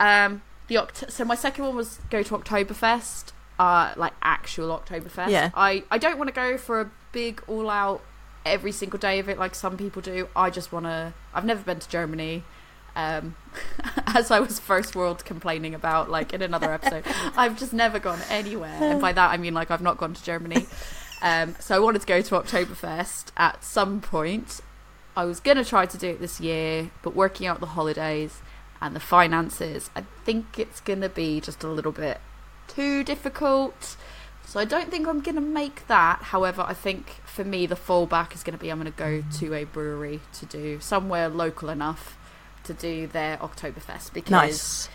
Um, 0.00 0.42
the 0.68 0.74
Oct- 0.76 1.10
so 1.10 1.24
my 1.24 1.34
second 1.36 1.64
one 1.64 1.76
was 1.76 2.00
go 2.10 2.22
to 2.22 2.36
Oktoberfest, 2.38 3.32
uh, 3.58 3.92
like 3.96 4.12
actual 4.22 4.76
Oktoberfest. 4.78 5.30
Yeah. 5.30 5.50
I 5.54 5.84
I 5.90 5.98
don't 5.98 6.18
want 6.18 6.28
to 6.28 6.34
go 6.34 6.56
for 6.58 6.80
a 6.80 6.90
big 7.12 7.42
all 7.46 7.70
out 7.70 8.02
every 8.44 8.72
single 8.72 8.98
day 8.98 9.18
of 9.18 9.28
it 9.28 9.38
like 9.38 9.54
some 9.54 9.76
people 9.76 10.02
do. 10.02 10.28
I 10.34 10.50
just 10.50 10.72
want 10.72 10.86
to. 10.86 11.14
I've 11.32 11.44
never 11.44 11.62
been 11.62 11.78
to 11.78 11.88
Germany. 11.88 12.44
Um, 12.96 13.34
as 14.06 14.30
I 14.30 14.38
was 14.38 14.60
first 14.60 14.94
world 14.94 15.24
complaining 15.24 15.74
about, 15.74 16.10
like 16.10 16.32
in 16.32 16.42
another 16.42 16.72
episode, 16.72 17.04
I've 17.36 17.58
just 17.58 17.72
never 17.72 17.98
gone 17.98 18.20
anywhere, 18.30 18.78
and 18.80 19.00
by 19.00 19.12
that 19.12 19.30
I 19.30 19.36
mean 19.36 19.54
like 19.54 19.70
I've 19.70 19.82
not 19.82 19.98
gone 19.98 20.14
to 20.14 20.24
Germany. 20.24 20.66
Um, 21.22 21.56
so 21.58 21.74
I 21.74 21.78
wanted 21.78 22.02
to 22.02 22.06
go 22.06 22.20
to 22.20 22.34
Oktoberfest 22.34 23.28
at 23.38 23.64
some 23.64 24.02
point. 24.02 24.60
I 25.16 25.24
was 25.24 25.40
going 25.40 25.56
to 25.56 25.64
try 25.64 25.86
to 25.86 25.96
do 25.96 26.10
it 26.10 26.20
this 26.20 26.38
year, 26.38 26.90
but 27.00 27.14
working 27.14 27.46
out 27.46 27.60
the 27.60 27.66
holidays 27.66 28.42
and 28.82 28.94
the 28.94 29.00
finances, 29.00 29.88
I 29.96 30.02
think 30.26 30.58
it's 30.58 30.80
going 30.82 31.00
to 31.00 31.08
be 31.08 31.40
just 31.40 31.64
a 31.64 31.68
little 31.68 31.92
bit 31.92 32.20
too 32.68 33.04
difficult. 33.04 33.96
So 34.46 34.60
I 34.60 34.64
don't 34.64 34.90
think 34.90 35.08
I'm 35.08 35.20
going 35.20 35.34
to 35.34 35.40
make 35.40 35.86
that. 35.88 36.20
However, 36.22 36.62
I 36.66 36.74
think 36.74 37.08
for 37.24 37.44
me, 37.44 37.66
the 37.66 37.74
fallback 37.76 38.34
is 38.34 38.42
going 38.42 38.56
to 38.56 38.62
be 38.62 38.70
I'm 38.70 38.78
going 38.80 38.92
to 38.92 38.96
go 38.98 39.24
to 39.38 39.54
a 39.54 39.64
brewery 39.64 40.20
to 40.34 40.46
do 40.46 40.78
somewhere 40.80 41.28
local 41.28 41.68
enough 41.70 42.16
to 42.64 42.72
do 42.74 43.06
their 43.06 43.36
Oktoberfest 43.38 44.12
because 44.12 44.30
Nice. 44.30 44.88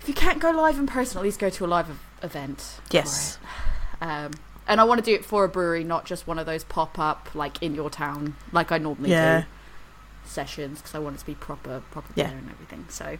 if 0.00 0.08
you 0.08 0.14
can't 0.14 0.40
go 0.40 0.50
live 0.50 0.78
in 0.78 0.86
person, 0.86 1.18
at 1.18 1.22
least 1.24 1.38
go 1.38 1.50
to 1.50 1.64
a 1.64 1.68
live 1.68 1.88
event. 2.22 2.80
Yes. 2.90 3.38
Um, 4.00 4.30
and 4.66 4.80
I 4.80 4.84
want 4.84 4.98
to 4.98 5.04
do 5.04 5.14
it 5.14 5.24
for 5.24 5.44
a 5.44 5.48
brewery, 5.48 5.84
not 5.84 6.04
just 6.06 6.26
one 6.26 6.38
of 6.38 6.46
those 6.46 6.64
pop 6.64 6.98
up 6.98 7.28
like 7.34 7.62
in 7.62 7.74
your 7.74 7.90
town, 7.90 8.36
like 8.52 8.72
I 8.72 8.78
normally 8.78 9.10
Yeah. 9.10 9.40
do 9.42 9.46
sessions 10.24 10.78
because 10.78 10.94
I 10.94 11.00
want 11.00 11.16
it 11.16 11.18
to 11.20 11.26
be 11.26 11.34
proper, 11.34 11.82
proper 11.90 12.12
Yeah. 12.14 12.28
beer 12.28 12.38
and 12.38 12.50
everything. 12.50 12.86
So, 12.88 13.18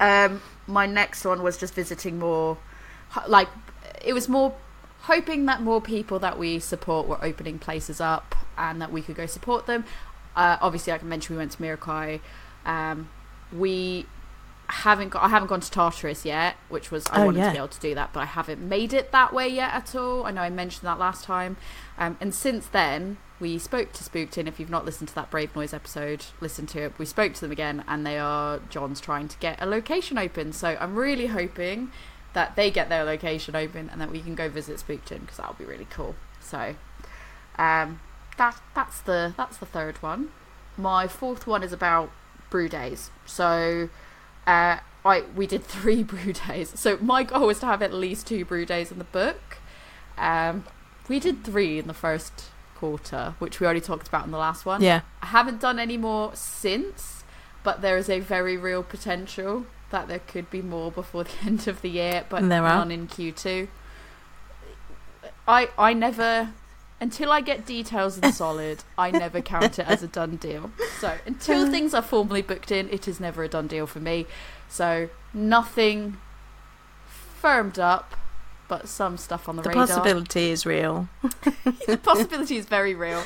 um, 0.00 0.40
my 0.66 0.86
next 0.86 1.24
one 1.24 1.42
was 1.42 1.56
just 1.56 1.74
visiting 1.74 2.18
more, 2.18 2.58
like 3.26 3.48
it 4.04 4.12
was 4.12 4.28
more 4.28 4.54
hoping 5.00 5.46
that 5.46 5.62
more 5.62 5.80
people 5.80 6.18
that 6.18 6.38
we 6.38 6.58
support 6.58 7.06
were 7.06 7.22
opening 7.24 7.58
places 7.58 8.00
up 8.00 8.34
and 8.56 8.80
that 8.82 8.92
we 8.92 9.00
could 9.02 9.16
go 9.16 9.26
support 9.26 9.66
them. 9.66 9.84
Uh, 10.36 10.56
obviously, 10.60 10.92
like 10.92 11.02
I 11.02 11.06
mentioned, 11.06 11.36
we 11.36 11.38
went 11.38 11.52
to 11.52 11.58
Mirakai. 11.58 12.20
Um, 12.64 13.08
we 13.52 14.06
haven't 14.72 15.10
got. 15.10 15.22
I 15.22 15.28
haven't 15.28 15.48
gone 15.48 15.60
to 15.60 15.70
Tartarus 15.70 16.24
yet, 16.24 16.56
which 16.68 16.90
was 16.90 17.06
I 17.10 17.22
Oh, 17.22 17.26
wanted 17.26 17.38
yeah. 17.38 17.46
to 17.48 17.52
be 17.52 17.58
able 17.58 17.68
to 17.68 17.80
do 17.80 17.94
that, 17.94 18.12
but 18.12 18.20
I 18.20 18.26
haven't 18.26 18.60
made 18.60 18.92
it 18.92 19.12
that 19.12 19.32
way 19.32 19.48
yet 19.48 19.72
at 19.72 19.94
all. 19.94 20.26
I 20.26 20.30
know 20.30 20.42
I 20.42 20.50
mentioned 20.50 20.86
that 20.86 20.98
last 20.98 21.24
time, 21.24 21.56
um, 21.96 22.16
and 22.20 22.34
since 22.34 22.66
then 22.66 23.16
we 23.40 23.56
spoke 23.58 23.92
to 23.94 24.04
Spookton. 24.04 24.46
If 24.48 24.58
you've 24.58 24.68
not 24.70 24.84
listened 24.84 25.08
to 25.10 25.14
that 25.14 25.30
Brave 25.30 25.54
Noise 25.54 25.72
episode, 25.72 26.26
listen 26.40 26.66
to 26.66 26.82
it. 26.82 26.92
We 26.98 27.06
spoke 27.06 27.34
to 27.34 27.40
them 27.40 27.52
again, 27.52 27.84
and 27.88 28.04
they 28.04 28.18
are 28.18 28.58
John's 28.68 29.00
trying 29.00 29.28
to 29.28 29.38
get 29.38 29.60
a 29.62 29.66
location 29.66 30.18
open. 30.18 30.52
So 30.52 30.76
I'm 30.80 30.96
really 30.96 31.26
hoping 31.26 31.90
that 32.34 32.56
they 32.56 32.70
get 32.70 32.88
their 32.88 33.04
location 33.04 33.56
open 33.56 33.88
and 33.90 34.00
that 34.00 34.10
we 34.10 34.20
can 34.20 34.34
go 34.34 34.48
visit 34.48 34.76
Spookton 34.86 35.20
because 35.20 35.38
that'll 35.38 35.54
be 35.54 35.64
really 35.64 35.86
cool. 35.88 36.14
So, 36.40 36.74
um, 37.58 38.00
that 38.36 38.60
that's 38.74 39.00
the 39.00 39.34
that's 39.36 39.56
the 39.56 39.66
third 39.66 40.02
one. 40.02 40.28
My 40.76 41.08
fourth 41.08 41.46
one 41.46 41.62
is 41.62 41.72
about 41.72 42.10
brew 42.50 42.68
days. 42.68 43.10
So, 43.26 43.88
uh, 44.48 44.78
I 45.04 45.24
we 45.36 45.46
did 45.46 45.62
three 45.76 46.02
brew 46.02 46.32
days. 46.32 46.72
So 46.78 46.98
my 47.00 47.22
goal 47.22 47.46
was 47.46 47.60
to 47.60 47.66
have 47.66 47.82
at 47.82 47.92
least 47.92 48.26
two 48.26 48.44
brew 48.44 48.66
days 48.66 48.90
in 48.90 48.98
the 48.98 49.04
book. 49.04 49.58
Um, 50.16 50.64
we 51.08 51.20
did 51.20 51.44
three 51.44 51.78
in 51.78 51.86
the 51.86 51.94
first 51.94 52.46
quarter, 52.74 53.34
which 53.38 53.60
we 53.60 53.66
already 53.66 53.80
talked 53.80 54.08
about 54.08 54.24
in 54.24 54.32
the 54.32 54.38
last 54.38 54.66
one. 54.66 54.82
Yeah. 54.82 55.02
I 55.22 55.26
haven't 55.26 55.60
done 55.60 55.78
any 55.78 55.96
more 55.96 56.34
since, 56.34 57.24
but 57.62 57.82
there 57.82 57.96
is 57.96 58.08
a 58.08 58.20
very 58.20 58.56
real 58.56 58.82
potential 58.82 59.66
that 59.90 60.08
there 60.08 60.18
could 60.18 60.50
be 60.50 60.62
more 60.62 60.90
before 60.90 61.24
the 61.30 61.30
end 61.44 61.68
of 61.68 61.82
the 61.82 61.90
year, 61.90 62.24
but 62.28 62.48
there 62.48 62.64
are. 62.64 62.78
none 62.78 62.90
in 62.90 63.06
Q2. 63.06 63.68
I 65.46 65.68
I 65.78 65.92
never 65.94 66.52
until 67.00 67.30
I 67.30 67.40
get 67.40 67.64
details 67.64 68.18
in 68.18 68.32
solid, 68.32 68.82
I 68.96 69.10
never 69.10 69.40
count 69.40 69.78
it 69.78 69.86
as 69.86 70.02
a 70.02 70.08
done 70.08 70.36
deal. 70.36 70.70
So 71.00 71.16
until 71.26 71.70
things 71.70 71.94
are 71.94 72.02
formally 72.02 72.42
booked 72.42 72.72
in, 72.72 72.88
it 72.90 73.06
is 73.06 73.20
never 73.20 73.44
a 73.44 73.48
done 73.48 73.66
deal 73.66 73.86
for 73.86 74.00
me. 74.00 74.26
So 74.68 75.08
nothing 75.32 76.16
firmed 77.06 77.78
up, 77.78 78.16
but 78.66 78.88
some 78.88 79.16
stuff 79.16 79.48
on 79.48 79.56
the, 79.56 79.62
The 79.62 79.70
radar 79.70 79.86
possibility 79.86 80.50
is 80.50 80.66
real. 80.66 81.08
the 81.86 81.98
possibility 82.02 82.56
is 82.56 82.66
very 82.66 82.94
real. 83.06 83.22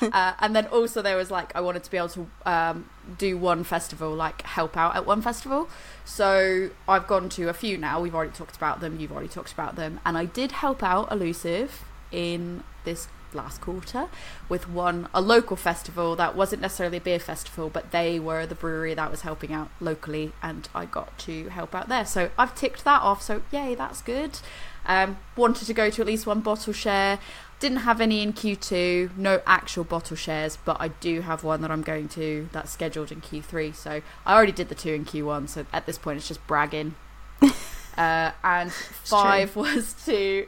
Uh, 0.00 0.34
and 0.38 0.54
then 0.54 0.66
also 0.66 1.02
there 1.02 1.16
was 1.16 1.30
like 1.30 1.54
I 1.54 1.60
wanted 1.60 1.82
to 1.84 1.90
be 1.90 1.96
able 1.96 2.08
to 2.10 2.26
um, 2.46 2.88
do 3.18 3.36
one 3.36 3.64
festival, 3.64 4.14
like 4.14 4.42
help 4.42 4.76
out 4.76 4.94
at 4.94 5.04
one 5.04 5.20
festival. 5.20 5.68
So 6.04 6.70
I've 6.88 7.06
gone 7.06 7.28
to 7.30 7.48
a 7.48 7.52
few 7.52 7.76
now. 7.76 8.00
We've 8.00 8.14
already 8.14 8.32
talked 8.32 8.56
about 8.56 8.80
them. 8.80 8.98
You've 9.00 9.12
already 9.12 9.28
talked 9.28 9.52
about 9.52 9.74
them, 9.74 10.00
and 10.06 10.16
I 10.16 10.24
did 10.24 10.52
help 10.52 10.82
out 10.82 11.10
Elusive 11.10 11.84
in 12.12 12.62
this 12.84 13.08
last 13.36 13.60
quarter 13.60 14.08
with 14.48 14.68
one 14.68 15.08
a 15.14 15.20
local 15.20 15.56
festival 15.56 16.16
that 16.16 16.34
wasn't 16.34 16.60
necessarily 16.62 16.96
a 16.96 17.00
beer 17.00 17.18
festival 17.18 17.68
but 17.68 17.90
they 17.90 18.18
were 18.18 18.46
the 18.46 18.54
brewery 18.54 18.94
that 18.94 19.10
was 19.10 19.20
helping 19.22 19.52
out 19.52 19.68
locally 19.80 20.32
and 20.42 20.68
I 20.74 20.86
got 20.86 21.16
to 21.20 21.48
help 21.50 21.74
out 21.74 21.88
there. 21.88 22.04
So 22.04 22.30
I've 22.38 22.54
ticked 22.54 22.84
that 22.84 23.02
off 23.02 23.22
so 23.22 23.42
yay 23.52 23.74
that's 23.74 24.02
good. 24.02 24.40
Um, 24.84 25.18
wanted 25.36 25.66
to 25.66 25.74
go 25.74 25.90
to 25.90 26.00
at 26.00 26.06
least 26.06 26.26
one 26.26 26.40
bottle 26.40 26.72
share. 26.72 27.18
Didn't 27.58 27.78
have 27.78 28.00
any 28.00 28.22
in 28.22 28.32
Q2 28.32 29.16
no 29.16 29.40
actual 29.46 29.84
bottle 29.84 30.16
shares 30.16 30.58
but 30.64 30.78
I 30.80 30.88
do 30.88 31.20
have 31.20 31.44
one 31.44 31.60
that 31.62 31.70
I'm 31.70 31.82
going 31.82 32.08
to 32.08 32.48
that's 32.52 32.70
scheduled 32.72 33.12
in 33.12 33.20
Q3 33.20 33.74
so 33.74 34.02
I 34.24 34.34
already 34.34 34.52
did 34.52 34.68
the 34.68 34.74
two 34.74 34.92
in 34.92 35.04
Q1 35.04 35.48
so 35.48 35.66
at 35.72 35.86
this 35.86 35.98
point 35.98 36.18
it's 36.18 36.28
just 36.28 36.44
bragging. 36.46 36.96
Uh, 37.96 38.30
and 38.44 38.70
five 38.72 39.56
was 39.56 39.94
to 40.04 40.46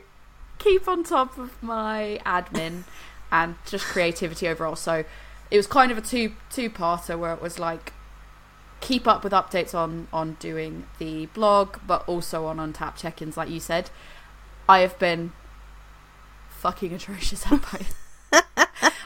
keep 0.59 0.89
on 0.89 1.05
top 1.05 1.39
of 1.39 1.63
my 1.63 2.21
admin 2.25 2.85
and 3.31 3.57
just 3.67 3.85
creativity 3.85 4.49
overall. 4.49 4.77
So 4.77 5.05
it 5.51 5.57
was 5.57 5.67
kind 5.67 5.91
of 5.91 5.99
a 5.99 6.03
two 6.03 6.33
two 6.51 6.71
parter 6.71 7.19
where 7.19 7.33
it 7.33 7.41
was 7.43 7.59
like 7.59 7.93
keep 8.81 9.07
up 9.07 9.25
with 9.25 9.33
updates 9.33 9.75
on 9.75 10.09
on 10.13 10.37
doing 10.41 10.87
the 10.99 11.27
blog, 11.27 11.79
but 11.87 12.07
also 12.09 12.47
on 12.47 12.59
Untappd 12.59 12.97
check-ins, 12.97 13.37
like 13.37 13.51
you 13.51 13.61
said. 13.61 13.91
I 14.69 14.81
have 14.81 14.99
been 14.99 15.33
fucking 16.51 16.93
atrocious 16.93 17.47
at 17.47 17.61
both. 17.63 17.95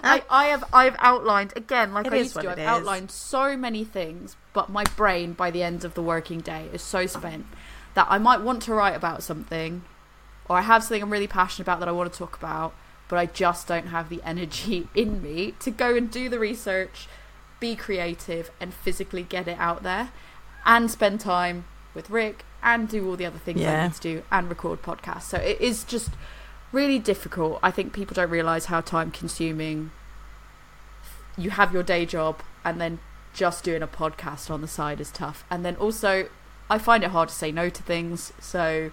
I, 0.05 0.23
I 0.29 0.47
have 0.47 0.65
I've 0.73 0.97
outlined 0.99 1.53
again 1.55 1.93
like 1.95 2.07
It 2.07 2.13
I 2.13 2.17
used 2.17 2.35
to. 2.35 2.51
I've 2.51 2.59
is. 2.59 2.67
outlined 2.67 3.11
so 3.11 3.57
many 3.57 3.85
things, 3.85 4.37
but 4.53 4.69
my 4.69 4.85
brain 4.97 5.33
by 5.33 5.51
the 5.51 5.63
end 5.63 5.85
of 5.85 5.95
the 5.95 6.03
working 6.03 6.41
day 6.41 6.69
is 6.73 6.83
so 6.83 7.07
spent 7.07 7.47
that 7.95 8.07
I 8.11 8.19
might 8.19 8.41
want 8.41 8.63
to 8.63 8.75
write 8.75 8.97
about 8.97 9.23
something, 9.23 9.85
or 10.53 10.59
I 10.59 10.61
have 10.61 10.83
something 10.83 11.03
I'm 11.03 11.11
really 11.11 11.27
passionate 11.27 11.65
about 11.65 11.81
that 11.81 11.89
I 11.89 11.93
want 11.93 12.13
to 12.13 12.19
talk 12.19 12.37
about, 12.37 12.75
but 13.09 13.19
I 13.19 13.25
just 13.25 13.67
don't 13.67 13.87
have 13.87 14.11
the 14.11 14.21
energy 14.23 14.89
in 14.95 15.23
me 15.23 15.55
to 15.61 15.71
go 15.71 15.97
and 15.97 16.11
do 16.11 16.29
the 16.29 16.39
research, 16.39 17.09
be 17.59 17.75
creative, 17.75 18.51
and 18.61 18.75
physically 18.75 19.23
get 19.23 19.49
it 19.49 19.57
out 19.59 19.83
there, 19.83 20.11
and 20.67 20.91
spend 20.91 21.21
time 21.21 21.65
with 21.95 22.11
Rick 22.11 22.45
and 22.63 22.87
do 22.87 23.09
all 23.09 23.17
the 23.17 23.25
other 23.25 23.39
things 23.39 23.63
I 23.63 23.85
need 23.85 23.95
to 23.95 24.01
do 24.01 24.23
and 24.31 24.49
record 24.51 24.83
podcasts. 24.83 25.23
So 25.23 25.39
it 25.39 25.59
is 25.59 25.85
just 25.85 26.11
really 26.71 26.99
difficult. 26.99 27.59
I 27.63 27.71
think 27.71 27.95
people 27.95 28.15
don't 28.15 28.31
realize 28.31 28.67
how 28.67 28.83
time 28.83 29.11
consuming 29.11 29.91
you 31.39 31.51
have 31.51 31.73
your 31.73 31.83
day 31.83 32.05
job 32.05 32.43
and 32.63 32.79
then 32.79 33.01
just 33.33 33.65
doing 33.65 33.83
a 33.83 33.89
podcast 33.89 34.51
on 34.51 34.61
the 34.61 34.69
side 34.69 35.01
is 35.01 35.11
tough. 35.11 35.45
And 35.51 35.65
then 35.65 35.77
also 35.77 36.29
I 36.69 36.77
find 36.79 37.03
it 37.03 37.11
hard 37.11 37.31
to 37.31 37.35
say 37.35 37.51
no 37.51 37.71
to 37.71 37.83
things, 37.83 38.35
so 38.39 38.93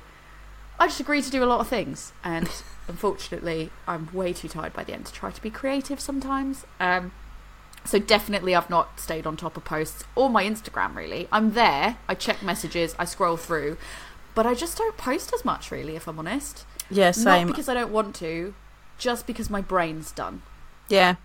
I 0.79 0.87
just 0.87 0.99
agree 0.99 1.21
to 1.21 1.29
do 1.29 1.43
a 1.43 1.45
lot 1.45 1.59
of 1.59 1.67
things 1.67 2.13
and 2.23 2.49
unfortunately 2.87 3.69
I'm 3.87 4.09
way 4.13 4.33
too 4.33 4.47
tired 4.47 4.73
by 4.73 4.83
the 4.83 4.93
end 4.93 5.05
to 5.07 5.13
try 5.13 5.31
to 5.31 5.41
be 5.41 5.49
creative 5.49 5.99
sometimes. 5.99 6.65
Um 6.79 7.11
so 7.85 7.99
definitely 7.99 8.55
I've 8.55 8.69
not 8.69 8.99
stayed 8.99 9.25
on 9.25 9.37
top 9.37 9.57
of 9.57 9.65
posts 9.65 10.03
or 10.15 10.29
my 10.29 10.43
Instagram 10.43 10.95
really. 10.95 11.27
I'm 11.31 11.53
there, 11.53 11.97
I 12.07 12.15
check 12.15 12.41
messages, 12.41 12.95
I 12.97 13.05
scroll 13.05 13.37
through, 13.37 13.77
but 14.35 14.45
I 14.45 14.53
just 14.53 14.77
don't 14.77 14.97
post 14.97 15.33
as 15.33 15.43
much 15.45 15.71
really 15.71 15.95
if 15.95 16.07
I'm 16.07 16.19
honest. 16.19 16.65
Yeah, 16.89 17.11
same. 17.11 17.47
Not 17.47 17.55
because 17.55 17.69
I 17.69 17.73
don't 17.73 17.91
want 17.91 18.15
to, 18.15 18.53
just 18.97 19.27
because 19.27 19.49
my 19.49 19.61
brain's 19.61 20.11
done. 20.11 20.41
Yeah, 20.87 21.15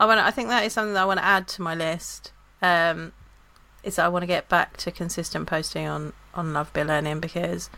I 0.00 0.06
want. 0.06 0.20
I 0.20 0.30
think 0.30 0.48
that 0.48 0.64
is 0.64 0.72
something 0.72 0.94
that 0.94 1.02
I 1.02 1.04
want 1.04 1.20
to 1.20 1.24
add 1.24 1.46
to 1.48 1.62
my 1.62 1.74
list. 1.74 2.32
Um, 2.62 3.12
is 3.82 3.96
that 3.96 4.06
I 4.06 4.08
want 4.08 4.22
to 4.22 4.26
get 4.26 4.48
back 4.48 4.76
to 4.78 4.90
consistent 4.90 5.46
posting 5.46 5.86
on 5.86 6.12
on 6.32 6.52
Love 6.52 6.72
Beer 6.72 6.84
Learning 6.84 7.20
because 7.20 7.70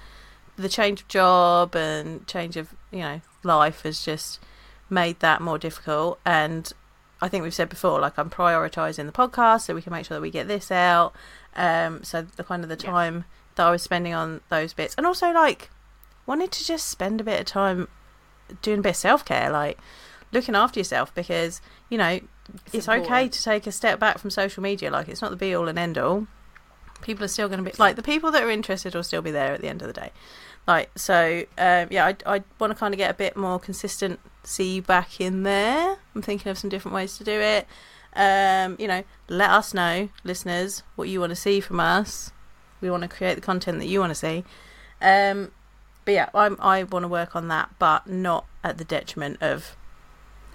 the 0.56 0.68
change 0.68 1.02
of 1.02 1.08
job 1.08 1.76
and 1.76 2.26
change 2.26 2.56
of 2.56 2.74
you 2.90 3.00
know 3.00 3.20
life 3.42 3.82
has 3.82 4.04
just 4.04 4.40
made 4.90 5.20
that 5.20 5.40
more 5.40 5.58
difficult. 5.58 6.18
And 6.24 6.72
I 7.20 7.28
think 7.28 7.42
we've 7.42 7.54
said 7.54 7.68
before, 7.68 8.00
like 8.00 8.18
I'm 8.18 8.30
prioritizing 8.30 9.06
the 9.06 9.12
podcast 9.12 9.62
so 9.62 9.74
we 9.74 9.82
can 9.82 9.92
make 9.92 10.06
sure 10.06 10.16
that 10.16 10.22
we 10.22 10.30
get 10.30 10.48
this 10.48 10.70
out. 10.70 11.14
Um, 11.54 12.04
so 12.04 12.22
the 12.22 12.44
kind 12.44 12.62
of 12.62 12.68
the 12.68 12.76
Yeah. 12.76 12.90
time 12.90 13.24
that 13.54 13.66
I 13.66 13.70
was 13.70 13.82
spending 13.82 14.14
on 14.14 14.42
those 14.48 14.72
bits, 14.74 14.94
and 14.96 15.06
also 15.06 15.30
like 15.30 15.70
wanted 16.26 16.52
to 16.52 16.64
just 16.64 16.88
spend 16.88 17.20
a 17.20 17.24
bit 17.24 17.40
of 17.40 17.46
time 17.46 17.88
doing 18.62 18.80
a 18.80 18.82
bit 18.82 18.90
of 18.90 18.96
self 18.96 19.24
care, 19.24 19.50
like 19.50 19.78
looking 20.32 20.54
after 20.54 20.80
yourself 20.80 21.14
because 21.14 21.60
you 21.88 21.96
know 21.96 22.20
it's, 22.72 22.88
okay 22.88 23.28
to 23.28 23.42
take 23.42 23.66
a 23.66 23.72
step 23.72 23.98
back 23.98 24.18
from 24.18 24.30
social 24.30 24.62
media. 24.62 24.90
Like 24.90 25.08
it's 25.08 25.22
not 25.22 25.30
the 25.30 25.36
be 25.36 25.54
all 25.54 25.68
and 25.68 25.78
end 25.78 25.98
all. 25.98 26.26
People 27.02 27.24
are 27.24 27.28
still 27.28 27.48
going 27.48 27.62
to 27.62 27.70
be 27.70 27.76
like 27.78 27.96
the 27.96 28.02
people 28.02 28.30
that 28.32 28.42
are 28.42 28.50
interested 28.50 28.94
will 28.94 29.02
still 29.02 29.22
be 29.22 29.30
there 29.30 29.54
at 29.54 29.60
the 29.60 29.68
end 29.68 29.82
of 29.82 29.88
the 29.88 29.92
day. 29.92 30.10
Like 30.66 30.90
so, 30.96 31.44
um, 31.58 31.88
yeah, 31.90 32.06
I 32.06 32.16
I 32.26 32.42
want 32.58 32.72
to 32.72 32.78
kind 32.78 32.92
of 32.92 32.98
get 32.98 33.10
a 33.10 33.14
bit 33.14 33.36
more 33.36 33.58
consistency 33.58 34.80
back 34.80 35.20
in 35.20 35.42
there. 35.42 35.98
I'm 36.14 36.22
thinking 36.22 36.50
of 36.50 36.58
some 36.58 36.70
different 36.70 36.94
ways 36.94 37.16
to 37.18 37.24
do 37.24 37.40
it. 37.40 37.66
Um, 38.14 38.76
you 38.78 38.88
know, 38.88 39.04
let 39.28 39.50
us 39.50 39.74
know, 39.74 40.08
listeners, 40.24 40.82
what 40.96 41.08
you 41.08 41.20
want 41.20 41.30
to 41.30 41.36
see 41.36 41.60
from 41.60 41.78
us. 41.80 42.32
We 42.80 42.90
want 42.90 43.02
to 43.02 43.08
create 43.08 43.34
the 43.34 43.40
content 43.40 43.78
that 43.78 43.86
you 43.86 44.00
want 44.00 44.10
to 44.10 44.14
see. 44.14 44.44
Um, 45.00 45.52
but 46.04 46.14
yeah, 46.14 46.28
I'm, 46.34 46.56
I 46.60 46.84
want 46.84 47.02
to 47.02 47.08
work 47.08 47.36
on 47.36 47.48
that, 47.48 47.70
but 47.78 48.06
not 48.06 48.46
at 48.64 48.78
the 48.78 48.84
detriment 48.84 49.42
of 49.42 49.76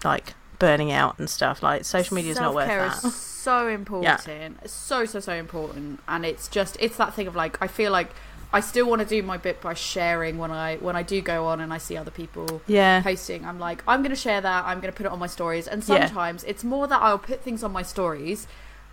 like 0.04 0.34
burning 0.62 0.92
out 0.92 1.20
and 1.20 1.30
stuff. 1.30 1.62
Like 1.62 1.84
social 1.84 2.16
media 2.16 2.32
is 2.32 2.40
not 2.40 2.54
worth 2.54 2.68
that. 2.68 3.04
is 3.04 3.16
so 3.16 3.68
important. 3.80 4.28
It's 4.64 4.72
so 4.74 5.06
so 5.06 5.20
so 5.20 5.34
important, 5.34 6.00
and 6.08 6.26
it's 6.26 6.48
just 6.48 6.78
it's 6.80 6.96
that 6.98 7.14
thing 7.14 7.28
of 7.28 7.36
like 7.36 7.62
I 7.62 7.68
feel 7.68 7.92
like 7.92 8.12
I 8.54 8.60
still 8.60 8.88
want 8.90 9.02
to 9.02 9.08
do 9.08 9.24
my 9.24 9.38
bit 9.38 9.62
by 9.62 9.74
sharing 9.74 10.38
when 10.38 10.52
I 10.52 10.78
when 10.78 10.96
I 10.96 11.04
do 11.04 11.22
go 11.22 11.46
on 11.48 11.60
and 11.60 11.74
I 11.74 11.78
see 11.78 11.98
other 11.98 12.12
people 12.12 12.62
Yeah, 12.68 13.02
posting. 13.02 13.44
I'm 13.46 13.60
like 13.60 13.84
I'm 13.88 14.02
going 14.02 14.12
to 14.12 14.24
share 14.28 14.42
that. 14.42 14.66
I'm 14.66 14.80
going 14.80 14.92
to 14.94 14.98
put 14.98 15.06
it 15.06 15.12
on 15.12 15.20
my 15.20 15.28
stories, 15.28 15.68
and 15.68 15.82
Yeah. 15.82 16.06
sometimes 16.06 16.44
it's 16.46 16.64
more 16.64 16.86
that 16.88 17.02
I'll 17.02 17.18
put 17.18 17.42
things 17.42 17.64
on 17.64 17.72
my 17.72 17.82
stories. 17.84 18.48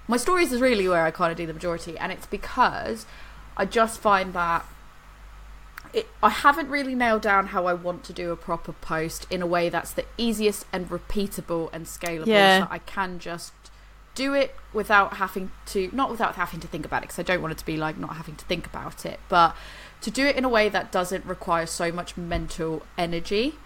My 0.09 0.17
stories 0.17 0.53
is 0.53 0.61
really 0.61 0.89
where 0.89 1.05
I 1.05 1.11
kind 1.11 1.31
of 1.31 1.37
do 1.37 1.47
the 1.47 1.53
majority, 1.53 1.99
and 1.99 2.11
it's 2.11 2.27
because 2.27 3.05
I 3.59 3.65
just 3.67 4.01
find 4.01 4.33
that 4.33 4.65
it, 5.93 6.09
I 6.23 6.31
haven't 6.31 6.69
really 6.69 6.95
nailed 6.95 7.23
down 7.23 7.49
how 7.49 7.67
I 7.67 7.75
want 7.75 8.05
to 8.05 8.13
do 8.13 8.31
a 8.31 8.37
proper 8.37 8.73
post 8.73 9.27
in 9.31 9.43
a 9.43 9.47
way 9.47 9.69
that's 9.69 9.93
the 9.93 10.05
easiest 10.17 10.67
and 10.73 10.89
repeatable 10.89 11.71
and 11.73 11.87
scalable. 11.87 12.27
Yeah. 12.27 12.65
So 12.65 12.69
I 12.71 12.79
can 12.79 13.19
just 13.19 13.53
do 14.15 14.35
it 14.35 14.55
without 14.73 15.15
having 15.15 15.51
to, 15.67 15.91
not 15.93 16.11
without 16.11 16.35
having 16.35 16.61
to 16.61 16.67
think 16.67 16.85
about 16.85 16.99
it, 16.99 17.09
because 17.09 17.19
I 17.19 17.23
don't 17.23 17.41
want 17.41 17.53
it 17.53 17.59
to 17.59 17.67
be 17.67 17.77
like 17.77 17.97
not 17.99 18.17
having 18.17 18.37
to 18.37 18.45
think 18.47 18.67
about 18.67 19.07
it, 19.07 19.21
but 19.29 19.57
to 20.01 20.11
do 20.11 20.27
it 20.27 20.37
in 20.37 20.45
a 20.45 20.49
way 20.49 20.69
that 20.69 20.91
doesn't 20.91 21.25
require 21.25 21.67
so 21.67 21.93
much 21.93 22.17
mental 22.17 22.83
energy. 22.97 23.57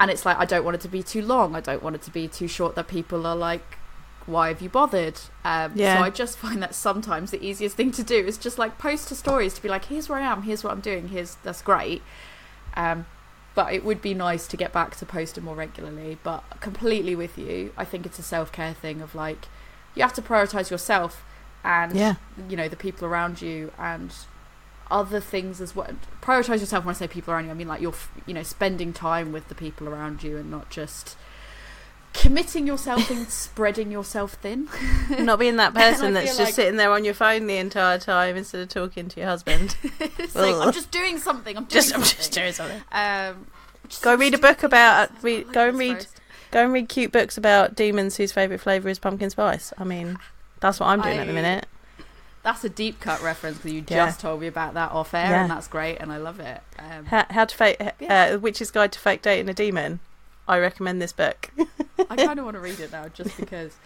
And 0.00 0.10
it's 0.10 0.26
like, 0.26 0.36
I 0.36 0.44
don't 0.44 0.64
want 0.64 0.74
it 0.74 0.80
to 0.80 0.88
be 0.88 1.02
too 1.02 1.22
long. 1.22 1.54
I 1.54 1.60
don't 1.60 1.82
want 1.82 1.94
it 1.94 2.02
to 2.02 2.10
be 2.10 2.26
too 2.26 2.48
short 2.48 2.74
that 2.74 2.88
people 2.88 3.24
are 3.26 3.36
like, 3.36 3.78
why 4.26 4.48
have 4.48 4.60
you 4.62 4.68
bothered? 4.68 5.18
Um, 5.44 5.72
Yeah. 5.74 5.98
So 5.98 6.04
I 6.04 6.10
just 6.10 6.38
find 6.38 6.62
that 6.62 6.74
sometimes 6.74 7.30
the 7.30 7.44
easiest 7.44 7.76
thing 7.76 7.90
to 7.92 8.02
do 8.02 8.16
is 8.16 8.38
just 8.38 8.58
like 8.58 8.78
post 8.78 9.08
to 9.08 9.14
stories 9.14 9.54
to 9.54 9.62
be 9.62 9.68
like, 9.68 9.86
here's 9.86 10.08
where 10.08 10.18
I 10.18 10.22
am, 10.22 10.42
here's 10.42 10.62
what 10.64 10.72
I'm 10.72 10.80
doing, 10.80 11.08
here's 11.08 11.36
that's 11.42 11.62
great. 11.62 12.02
Um, 12.76 13.06
but 13.54 13.74
it 13.74 13.84
would 13.84 14.00
be 14.00 14.14
nice 14.14 14.46
to 14.48 14.56
get 14.56 14.72
back 14.72 14.96
to 14.96 15.04
posting 15.06 15.44
more 15.44 15.54
regularly. 15.54 16.18
But 16.22 16.42
completely 16.60 17.14
with 17.14 17.36
you, 17.36 17.72
I 17.76 17.84
think 17.84 18.06
it's 18.06 18.18
a 18.18 18.22
self 18.22 18.50
care 18.52 18.72
thing 18.72 19.02
of 19.02 19.14
like, 19.14 19.46
you 19.94 20.02
have 20.02 20.14
to 20.14 20.22
prioritize 20.22 20.70
yourself 20.70 21.24
and 21.64 21.94
Yeah. 21.94 22.14
you 22.48 22.56
know 22.56 22.66
the 22.68 22.76
people 22.76 23.06
around 23.06 23.42
you 23.42 23.70
and 23.78 24.12
other 24.90 25.20
things 25.20 25.60
as 25.60 25.76
well. 25.76 25.88
Prioritize 26.20 26.60
yourself 26.60 26.84
when 26.84 26.94
I 26.94 26.98
say 26.98 27.06
people 27.08 27.32
around 27.34 27.44
you. 27.46 27.50
I 27.50 27.54
mean 27.54 27.68
like 27.68 27.80
you're 27.80 27.94
you 28.26 28.34
know 28.34 28.42
spending 28.42 28.92
time 28.92 29.32
with 29.32 29.48
the 29.48 29.54
people 29.54 29.88
around 29.88 30.22
you 30.22 30.36
and 30.38 30.50
not 30.50 30.70
just 30.70 31.16
committing 32.12 32.66
yourself 32.66 33.10
and 33.10 33.28
spreading 33.28 33.90
yourself 33.90 34.34
thin. 34.34 34.68
not 35.18 35.38
being 35.38 35.56
that 35.56 35.74
person 35.74 36.14
that's 36.14 36.28
just 36.36 36.40
like- 36.40 36.54
sitting 36.54 36.76
there 36.76 36.90
on 36.92 37.04
your 37.04 37.14
phone 37.14 37.46
the 37.46 37.56
entire 37.56 37.98
time 37.98 38.36
instead 38.36 38.60
of 38.60 38.68
talking 38.68 39.08
to 39.08 39.20
your 39.20 39.28
husband. 39.28 39.76
it's 40.00 40.34
like 40.34 40.54
I'm 40.54 40.72
just 40.72 40.90
doing 40.90 41.18
something. 41.18 41.56
I'm 41.56 41.64
doing 41.64 41.70
just, 41.82 41.94
I'm 41.94 42.02
just 42.02 42.32
doing 42.32 42.52
something. 42.52 42.80
Um, 42.92 43.46
just- 43.88 44.02
Go 44.02 44.14
read 44.14 44.34
a 44.34 44.38
book 44.38 44.62
about- 44.62 45.10
things. 45.10 45.24
read- 45.24 45.46
like 45.46 45.54
go 45.54 45.68
and 45.68 45.78
read-. 45.78 46.06
Go 46.50 46.62
and 46.64 46.72
read 46.74 46.90
cute 46.90 47.12
books 47.12 47.38
about 47.38 47.74
demons 47.74 48.18
whose 48.18 48.30
favourite 48.30 48.60
flavour 48.60 48.90
is 48.90 48.98
pumpkin 48.98 49.30
spice. 49.30 49.72
I 49.78 49.84
mean, 49.84 50.18
that's 50.60 50.78
what 50.80 50.88
I'm 50.88 51.00
doing 51.00 51.16
at 51.18 51.26
the 51.26 51.32
minute. 51.32 51.64
That's 52.42 52.62
a 52.62 52.68
deep 52.68 53.00
cut 53.00 53.22
reference 53.22 53.56
because 53.58 53.72
you 53.72 53.84
Yeah. 53.88 54.04
just 54.06 54.20
told 54.20 54.40
me 54.42 54.48
about 54.48 54.74
that 54.74 54.90
off 54.92 55.14
air, 55.14 55.30
Yeah. 55.30 55.42
and 55.42 55.50
that's 55.50 55.66
great, 55.68 55.96
and 55.98 56.12
I 56.12 56.18
love 56.18 56.40
it. 56.40 56.60
Um, 56.78 57.06
How, 57.06 57.24
how 57.30 57.44
to 57.46 57.56
fake 57.56 57.76
Yeah. 58.00 58.32
uh, 58.34 58.38
Witch's 58.38 58.70
Guide 58.70 58.92
to 58.92 58.98
Fake 58.98 59.22
Dating 59.22 59.48
a 59.48 59.54
Demon. 59.54 60.00
I 60.48 60.58
recommend 60.58 61.00
this 61.00 61.12
book. 61.12 61.50
I 62.10 62.16
kind 62.16 62.38
of 62.38 62.44
want 62.44 62.54
to 62.54 62.60
read 62.60 62.80
it 62.80 62.92
now 62.92 63.08
just 63.08 63.36
because. 63.36 63.76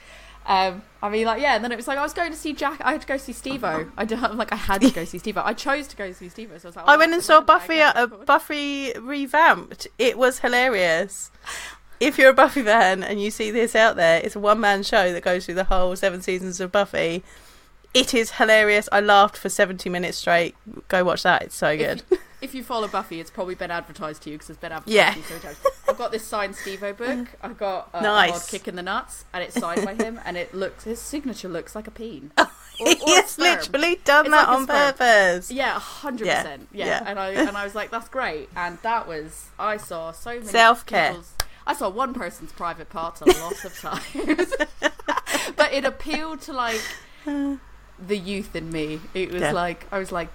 Um, 0.48 0.82
I 1.02 1.08
mean, 1.08 1.26
like, 1.26 1.42
yeah, 1.42 1.56
and 1.56 1.64
then 1.64 1.72
it 1.72 1.76
was 1.76 1.88
like 1.88 1.98
I 1.98 2.02
was 2.02 2.12
going 2.12 2.30
to 2.30 2.36
see 2.36 2.52
Jack. 2.52 2.80
I 2.80 2.92
had 2.92 3.00
to 3.00 3.06
go 3.06 3.16
see 3.16 3.32
Steve-O. 3.32 3.90
I 3.96 4.04
don't 4.04 4.36
like 4.36 4.52
I 4.52 4.56
had 4.56 4.80
to 4.82 4.90
go 4.90 5.04
see 5.04 5.18
Steve-O. 5.18 5.42
I 5.44 5.54
chose 5.54 5.88
to 5.88 5.96
go 5.96 6.12
see 6.12 6.28
Steve-O, 6.28 6.58
so 6.58 6.66
I 6.66 6.68
was 6.68 6.76
like, 6.76 6.88
I 6.88 6.94
oh, 6.94 6.98
went 6.98 7.12
and 7.12 7.22
saw 7.22 7.40
Buffy. 7.40 7.80
popcorn. 7.80 8.24
Buffy 8.24 8.92
revamped. 8.98 9.88
It 9.98 10.16
was 10.16 10.38
hilarious. 10.38 11.30
If 11.98 12.16
you're 12.18 12.30
a 12.30 12.34
Buffy 12.34 12.62
fan 12.62 13.02
and 13.02 13.20
you 13.20 13.30
see 13.30 13.50
this 13.50 13.74
out 13.74 13.96
there, 13.96 14.20
it's 14.22 14.36
a 14.36 14.40
one 14.40 14.60
man 14.60 14.82
show 14.82 15.12
that 15.12 15.24
goes 15.24 15.46
through 15.46 15.54
the 15.54 15.64
whole 15.64 15.96
seven 15.96 16.22
seasons 16.22 16.60
of 16.60 16.70
Buffy. 16.70 17.24
It 17.92 18.14
is 18.14 18.32
hilarious. 18.32 18.88
I 18.92 19.00
laughed 19.00 19.38
for 19.38 19.48
70 19.48 19.88
minutes 19.88 20.18
straight. 20.18 20.54
Go 20.88 21.02
watch 21.02 21.22
that. 21.22 21.42
It's 21.42 21.56
so 21.56 21.76
good. 21.76 22.02
If 22.10 22.10
you, 22.10 22.18
if 22.46 22.54
you 22.54 22.62
follow 22.64 22.88
Buffy, 22.88 23.20
it's 23.20 23.30
probably 23.30 23.54
been 23.54 23.70
advertised 23.70 24.22
to 24.22 24.30
you 24.30 24.36
because 24.36 24.48
it's 24.50 24.58
been 24.58 24.72
advertised 24.72 24.94
Yeah. 24.96 25.10
to 25.12 25.18
you 25.18 25.24
so 25.24 25.34
many 25.34 25.42
times. 25.44 25.58
I've 25.88 25.98
got 25.98 26.10
this 26.12 26.24
signed 26.24 26.56
Steve-O 26.56 26.92
book. 26.94 27.28
I've 27.42 27.58
got 27.58 27.90
uh, 27.92 28.00
Nice. 28.00 28.50
kick 28.50 28.66
in 28.66 28.76
the 28.76 28.82
nuts, 28.82 29.24
and 29.34 29.44
it's 29.44 29.54
signed 29.60 29.84
by 29.84 29.94
him, 29.94 30.18
and 30.24 30.36
it 30.38 30.54
looks 30.54 30.84
his 30.84 31.00
signature 31.00 31.48
looks 31.48 31.74
like 31.74 31.86
a 31.86 31.90
peen. 31.90 32.32
Or- 32.78 32.88
or 32.88 32.90
a 32.92 33.22
has 33.22 33.38
literally 33.38 33.98
done 34.04 34.26
It's 34.26 34.34
that 34.34 34.48
like 34.50 34.58
on 34.58 34.66
purpose. 34.66 35.50
Yeah, 35.50 35.78
hundred 35.78 36.26
Yeah, 36.26 36.42
percent. 36.42 36.68
Yeah, 36.72 37.02
and 37.06 37.18
I 37.18 37.30
and 37.48 37.56
I 37.56 37.64
was 37.64 37.74
like, 37.74 37.90
that's 37.90 38.10
great. 38.10 38.50
And 38.54 38.76
that 38.82 39.08
was 39.08 39.46
I 39.58 39.78
saw 39.78 40.12
so 40.12 40.34
many 40.34 40.44
Self-care. 40.46 41.16
I 41.66 41.72
saw 41.72 41.88
one 41.88 42.12
person's 42.12 42.52
private 42.52 42.90
parts 42.90 43.22
a 43.22 43.24
lot 43.24 43.64
of 43.64 43.78
times, 43.80 44.52
but 45.56 45.72
it 45.72 45.86
appealed 45.86 46.42
to 46.42 46.52
like 46.52 46.82
the 47.24 48.18
youth 48.18 48.54
in 48.54 48.70
me. 48.70 49.00
It 49.14 49.32
was 49.32 49.40
Yeah. 49.40 49.52
like 49.52 49.86
I 49.90 49.98
was 49.98 50.12
like, 50.12 50.28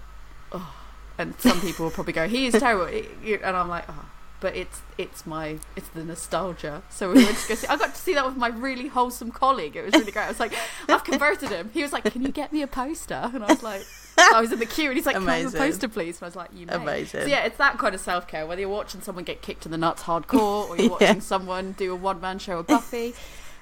oh, 0.52 0.74
and 1.22 1.40
some 1.40 1.62
people 1.62 1.86
will 1.86 1.92
probably 1.92 2.14
go, 2.14 2.28
he 2.28 2.48
is 2.48 2.54
terrible, 2.54 2.86
and 2.88 3.56
I'm 3.58 3.68
like, 3.70 3.86
oh. 3.90 4.06
But 4.40 4.56
it's 4.56 4.82
it's 4.98 5.28
my 5.28 5.60
it's 5.76 5.88
the 5.90 6.04
nostalgia. 6.04 6.82
So 6.90 7.12
we 7.12 7.24
went 7.24 7.38
to 7.38 7.48
go 7.50 7.54
see. 7.54 7.68
I 7.68 7.76
got 7.78 7.94
to 7.94 8.02
see 8.02 8.16
that 8.16 8.26
with 8.26 8.38
my 8.38 8.48
really 8.48 8.88
wholesome 8.88 9.30
colleague. 9.32 9.76
It 9.76 9.86
was 9.86 9.94
really 9.94 10.12
great. 10.12 10.24
I 10.26 10.30
was 10.30 10.40
like, 10.40 10.52
I've 10.90 11.04
converted 11.04 11.50
him. 11.50 11.70
He 11.76 11.84
was 11.84 11.94
like, 11.94 12.06
"Can 12.12 12.24
you 12.24 12.30
get 12.30 12.52
me 12.52 12.64
a 12.64 12.68
poster?" 12.68 13.30
And 13.36 13.44
I 13.44 13.48
was 13.54 13.62
like, 13.62 13.86
I 14.18 14.42
was 14.42 14.52
in 14.52 14.58
the 14.58 14.66
queue, 14.66 14.88
and 14.90 14.96
he's 14.98 15.06
like, 15.06 15.16
"Can 15.16 15.30
I 15.30 15.38
have 15.42 15.54
a 15.54 15.58
poster, 15.60 15.88
please?" 15.88 16.18
And 16.18 16.24
I 16.24 16.26
was 16.26 16.36
like, 16.36 16.50
"You 16.56 16.66
may." 16.66 16.74
Amazing. 16.74 17.22
So 17.22 17.28
yeah, 17.28 17.44
it's 17.46 17.58
that 17.60 17.78
kind 17.78 17.94
of 17.94 18.02
self 18.02 18.28
care. 18.28 18.48
Whether 18.48 18.62
you're 18.62 18.70
watching 18.72 19.02
someone 19.02 19.26
get 19.26 19.44
kicked 19.44 19.68
in 19.68 19.72
the 19.72 19.78
nuts 19.78 20.02
hardcore, 20.02 20.68
or 20.68 20.76
you're 20.76 20.86
Yeah. 20.86 20.90
watching 20.90 21.22
someone 21.22 21.74
do 21.74 21.92
a 21.94 21.96
one 21.96 22.20
man 22.20 22.40
show 22.40 22.58
of 22.58 22.66
Buffy, 22.66 23.14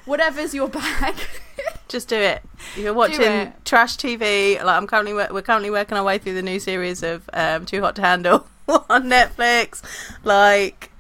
whatever's 0.10 0.54
your 0.54 0.68
bag. 0.68 1.16
Just 1.88 2.08
do 2.10 2.18
it. 2.18 2.42
If 2.76 2.80
you're 2.80 2.94
watching 2.94 3.54
trash 3.64 3.96
TV, 3.98 4.62
like 4.64 4.76
I'm 4.76 4.88
currently, 4.88 5.14
we're 5.14 5.42
currently 5.42 5.72
working 5.72 5.98
our 5.98 6.04
way 6.04 6.18
through 6.18 6.34
the 6.34 6.42
new 6.42 6.60
series 6.60 7.04
of 7.04 7.30
um, 7.34 7.66
Too 7.66 7.82
Hot 7.82 7.96
to 7.96 8.02
Handle 8.02 8.48
on 8.68 9.06
Netflix. 9.06 9.82
Like, 10.24 10.92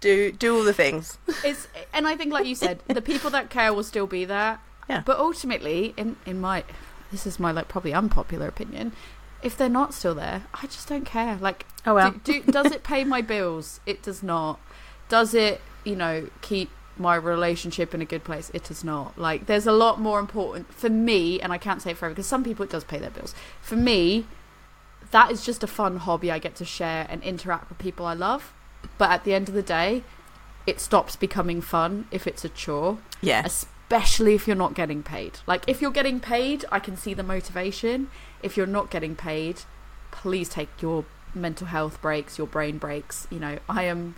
do 0.00 0.32
do 0.32 0.56
all 0.56 0.64
the 0.64 0.72
things. 0.72 1.18
It's 1.44 1.68
and 1.92 2.06
I 2.06 2.16
think, 2.16 2.32
like 2.32 2.46
you 2.46 2.54
said, 2.54 2.80
the 2.88 3.02
people 3.02 3.30
that 3.30 3.50
care 3.50 3.72
will 3.72 3.84
still 3.84 4.06
be 4.06 4.24
there. 4.24 4.58
Yeah. 4.88 5.02
But 5.04 5.18
ultimately, 5.18 5.94
in 5.96 6.16
in 6.26 6.40
my 6.40 6.64
this 7.10 7.26
is 7.26 7.38
my 7.38 7.52
like 7.52 7.68
probably 7.68 7.94
unpopular 7.94 8.48
opinion. 8.48 8.92
If 9.42 9.56
they're 9.56 9.68
not 9.68 9.94
still 9.94 10.14
there, 10.14 10.44
I 10.54 10.66
just 10.66 10.88
don't 10.88 11.04
care. 11.04 11.36
Like, 11.36 11.66
Oh 11.84 11.94
well. 11.94 12.10
do, 12.10 12.42
do, 12.42 12.52
does 12.52 12.72
it 12.72 12.82
pay 12.82 13.04
my 13.04 13.20
bills? 13.20 13.80
It 13.86 14.02
does 14.02 14.22
not. 14.22 14.58
Does 15.08 15.34
it, 15.34 15.60
you 15.84 15.94
know, 15.94 16.28
keep 16.40 16.70
my 16.98 17.14
relationship 17.14 17.94
in 17.94 18.00
a 18.00 18.04
good 18.04 18.24
place? 18.24 18.50
It 18.54 18.70
is 18.70 18.84
not. 18.84 19.18
Like, 19.18 19.46
there's 19.46 19.66
a 19.66 19.72
lot 19.72 20.00
more 20.00 20.18
important 20.18 20.72
for 20.72 20.88
me, 20.88 21.40
and 21.40 21.52
I 21.52 21.58
can't 21.58 21.82
say 21.82 21.90
it 21.92 21.96
forever 21.96 22.14
because 22.14 22.26
some 22.26 22.44
people 22.44 22.64
it 22.64 22.70
does 22.70 22.84
pay 22.84 22.98
their 22.98 23.10
bills. 23.10 23.34
For 23.60 23.76
me, 23.76 24.26
that 25.10 25.30
is 25.30 25.44
just 25.44 25.62
a 25.62 25.66
fun 25.66 25.98
hobby 25.98 26.30
I 26.30 26.38
get 26.38 26.54
to 26.56 26.64
share 26.64 27.06
and 27.08 27.22
interact 27.22 27.68
with 27.68 27.78
people 27.78 28.06
I 28.06 28.14
love. 28.14 28.52
But 28.98 29.10
at 29.10 29.24
the 29.24 29.34
end 29.34 29.48
of 29.48 29.54
the 29.54 29.62
day, 29.62 30.02
it 30.66 30.80
stops 30.80 31.16
becoming 31.16 31.60
fun 31.60 32.06
if 32.10 32.26
it's 32.26 32.44
a 32.44 32.48
chore, 32.48 32.98
yeah. 33.20 33.42
especially 33.44 34.34
if 34.34 34.46
you're 34.46 34.56
not 34.56 34.74
getting 34.74 35.02
paid. 35.02 35.38
Like, 35.46 35.64
if 35.66 35.80
you're 35.80 35.90
getting 35.90 36.20
paid, 36.20 36.64
I 36.72 36.78
can 36.78 36.96
see 36.96 37.14
the 37.14 37.22
motivation. 37.22 38.10
If 38.42 38.56
you're 38.56 38.66
not 38.66 38.90
getting 38.90 39.14
paid, 39.14 39.62
please 40.10 40.48
take 40.48 40.68
your 40.80 41.04
mental 41.34 41.68
health 41.68 42.00
breaks, 42.02 42.38
your 42.38 42.46
brain 42.46 42.78
breaks. 42.78 43.26
You 43.30 43.38
know, 43.38 43.58
I 43.68 43.84
am 43.84 44.16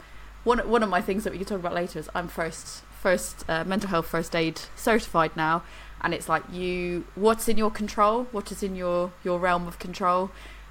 one 0.48 0.58
one 0.74 0.82
of 0.82 0.88
my 0.88 1.02
things 1.08 1.24
that 1.24 1.32
we 1.32 1.38
can 1.38 1.46
talk 1.46 1.60
about 1.60 1.74
later 1.74 1.98
is 1.98 2.08
I'm 2.14 2.28
first 2.28 2.82
first 3.04 3.44
uh, 3.48 3.64
mental 3.64 3.90
health 3.90 4.08
first 4.08 4.34
aid 4.34 4.60
certified 4.74 5.32
now, 5.36 5.62
and 6.00 6.14
it's 6.14 6.28
like 6.28 6.42
you 6.52 7.04
what's 7.14 7.48
in 7.48 7.56
your 7.58 7.70
control, 7.70 8.24
what 8.32 8.50
is 8.50 8.62
in 8.62 8.74
your 8.74 9.12
your 9.22 9.38
realm 9.38 9.68
of 9.68 9.78
control, 9.78 10.30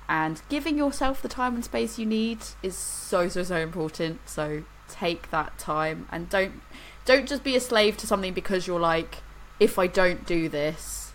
and 0.10 0.42
giving 0.50 0.78
yourself 0.78 1.22
the 1.22 1.30
time 1.30 1.54
and 1.56 1.64
space 1.64 2.00
you 2.00 2.06
need 2.06 2.40
is 2.64 2.76
so 2.76 3.30
so 3.30 3.44
so 3.44 3.58
important. 3.58 4.20
So 4.28 4.64
take 4.90 5.30
that 5.32 5.58
time 5.60 6.08
and 6.12 6.30
don't 6.30 6.62
don't 7.06 7.28
just 7.28 7.44
be 7.44 7.56
a 7.56 7.60
slave 7.60 7.98
to 7.98 8.08
something 8.08 8.34
because 8.34 8.68
you're 8.68 8.80
like 8.80 9.18
if 9.60 9.78
I 9.78 9.88
don't 9.88 10.26
do 10.26 10.48
this 10.48 11.12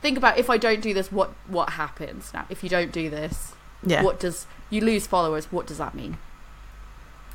think 0.00 0.16
about 0.16 0.38
if 0.38 0.48
I 0.48 0.58
don't 0.58 0.80
do 0.80 0.94
this 0.94 1.10
what 1.10 1.30
what 1.48 1.70
happens 1.70 2.32
now 2.32 2.46
if 2.48 2.62
you 2.62 2.68
don't 2.68 2.92
do 2.92 3.10
this 3.10 3.52
Yeah. 3.84 4.04
what 4.04 4.20
does 4.20 4.46
you 4.70 4.80
lose 4.80 5.08
followers 5.08 5.50
what 5.50 5.66
does 5.66 5.78
that 5.78 5.92
mean 5.94 6.18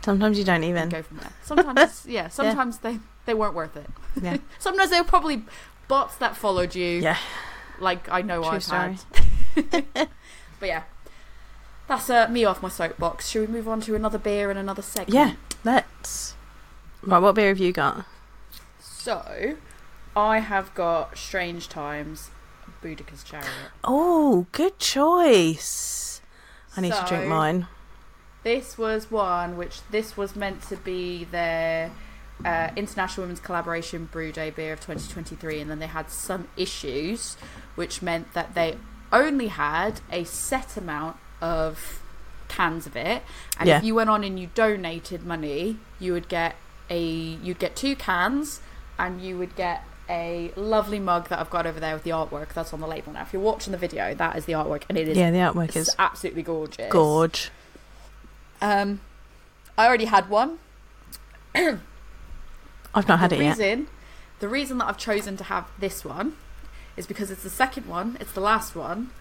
Sometimes 0.03 0.37
you 0.39 0.43
don't 0.43 0.63
even. 0.63 0.89
go 0.89 1.01
from 1.03 1.17
there 1.17 1.31
sometimes 1.43 2.05
yeah 2.09 2.27
sometimes 2.27 2.79
they 2.79 2.99
they 3.25 3.33
weren't 3.33 3.53
worth 3.53 3.75
it 3.77 3.89
Yeah. 4.21 4.37
sometimes 4.59 4.89
they 4.91 4.99
were 4.99 5.05
probably 5.07 5.43
bots 5.87 6.15
that 6.17 6.35
followed 6.35 6.73
you 6.75 6.99
Yeah. 7.01 7.17
like 7.79 8.09
I 8.11 8.21
know 8.21 8.41
True 8.41 8.51
I've 8.51 8.63
story. 8.63 8.97
had 9.55 9.85
but 10.59 10.65
yeah 10.67 10.83
that's 11.87 12.09
uh, 12.09 12.27
me 12.29 12.45
off 12.45 12.61
my 12.61 12.69
soapbox 12.69 13.27
should 13.29 13.41
we 13.47 13.53
move 13.53 13.67
on 13.67 13.81
to 13.81 13.95
another 13.95 14.17
beer 14.17 14.49
and 14.49 14.57
another 14.57 14.81
segment 14.81 15.13
Yeah. 15.13 15.33
Let's. 15.63 16.35
Right. 17.03 17.19
What 17.19 17.35
beer 17.35 17.49
have 17.49 17.59
you 17.59 17.71
got? 17.71 18.05
So, 18.79 19.55
I 20.15 20.39
have 20.39 20.73
got 20.73 21.17
Strange 21.17 21.67
Times, 21.69 22.31
Boudica's 22.81 23.23
Chariot. 23.23 23.47
Oh, 23.83 24.47
good 24.51 24.79
choice. 24.79 26.21
I 26.75 26.81
need 26.81 26.93
to 26.93 27.05
drink 27.07 27.27
mine. 27.27 27.67
This 28.43 28.77
was 28.77 29.11
one 29.11 29.55
which 29.57 29.81
this 29.91 30.17
was 30.17 30.35
meant 30.35 30.63
to 30.63 30.75
be 30.77 31.25
their 31.25 31.91
uh, 32.43 32.69
International 32.75 33.23
Women's 33.25 33.39
Collaboration 33.39 34.05
Brew 34.11 34.31
Day 34.31 34.49
beer 34.49 34.73
of 34.73 34.79
2023, 34.79 35.59
and 35.61 35.69
then 35.69 35.77
they 35.79 35.85
had 35.87 36.09
some 36.09 36.47
issues, 36.57 37.35
which 37.75 38.01
meant 38.01 38.33
that 38.33 38.55
they 38.55 38.77
only 39.13 39.47
had 39.49 40.01
a 40.11 40.23
set 40.23 40.75
amount 40.75 41.17
of 41.39 42.01
cans 42.47 42.87
of 42.87 42.95
it, 42.95 43.21
and 43.59 43.69
Yeah. 43.69 43.77
if 43.77 43.83
you 43.83 43.93
went 43.95 44.09
on 44.09 44.23
and 44.23 44.39
you 44.39 44.49
donated 44.55 45.23
money, 45.25 45.77
you 45.99 46.13
would 46.13 46.27
get 46.27 46.55
a 46.89 46.99
you'd 46.99 47.59
get 47.59 47.75
two 47.75 47.95
cans, 47.95 48.59
and 48.97 49.21
you 49.21 49.37
would 49.37 49.55
get 49.55 49.83
a 50.09 50.51
lovely 50.55 50.99
mug 50.99 51.29
that 51.29 51.39
I've 51.39 51.49
got 51.51 51.65
over 51.67 51.79
there 51.79 51.93
with 51.93 52.03
the 52.03 52.09
artwork 52.09 52.53
that's 52.53 52.73
on 52.73 52.81
the 52.81 52.87
label 52.87 53.13
now. 53.13 53.21
If 53.21 53.31
you're 53.33 53.41
watching 53.41 53.71
the 53.71 53.77
video, 53.77 54.13
that 54.15 54.35
is 54.35 54.45
the 54.45 54.53
artwork, 54.53 54.83
and 54.89 54.97
it 54.97 55.07
is 55.07 55.15
Yeah, 55.17 55.29
the 55.31 55.37
artwork 55.37 55.75
is 55.75 55.93
absolutely 55.99 56.41
gorgeous. 56.43 56.91
gorge. 56.91 57.51
Um, 58.61 59.01
I 59.77 59.87
already 59.87 60.05
had 60.05 60.29
one. 60.29 60.59
I've 61.55 63.07
not 63.07 63.19
had 63.19 63.31
the 63.31 63.35
it 63.37 63.41
yet. 63.41 63.57
reason, 63.57 63.87
the 64.39 64.47
reason 64.47 64.77
that 64.79 64.85
I've 64.87 64.97
chosen 64.97 65.37
to 65.37 65.43
have 65.45 65.67
this 65.79 66.03
one 66.05 66.35
is 66.97 67.07
because 67.07 67.31
it's 67.31 67.43
the 67.43 67.49
second 67.49 67.85
one, 67.87 68.17
it's 68.19 68.33
the 68.33 68.41
last 68.41 68.75
one, 68.75 69.11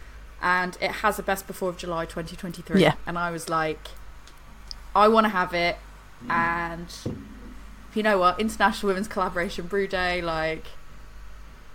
and 0.42 0.76
it 0.81 0.90
has 0.90 1.18
a 1.18 1.22
best 1.22 1.46
before 1.46 1.70
of 1.70 1.76
July 1.79 2.05
2023. 2.05 2.81
Yeah. 2.81 2.94
And 3.07 3.18
I 3.18 3.31
was 3.31 3.48
like, 3.48 3.88
I 4.94 5.09
want 5.09 5.24
to 5.24 5.29
have 5.29 5.55
it, 5.55 5.76
and 6.29 6.88
you 7.94 8.03
know 8.03 8.18
what? 8.18 8.40
International 8.40 8.88
Women's 8.88 9.09
Collaboration 9.09 9.66
Brew 9.66 9.87
Day, 9.87 10.20
like 10.20 10.64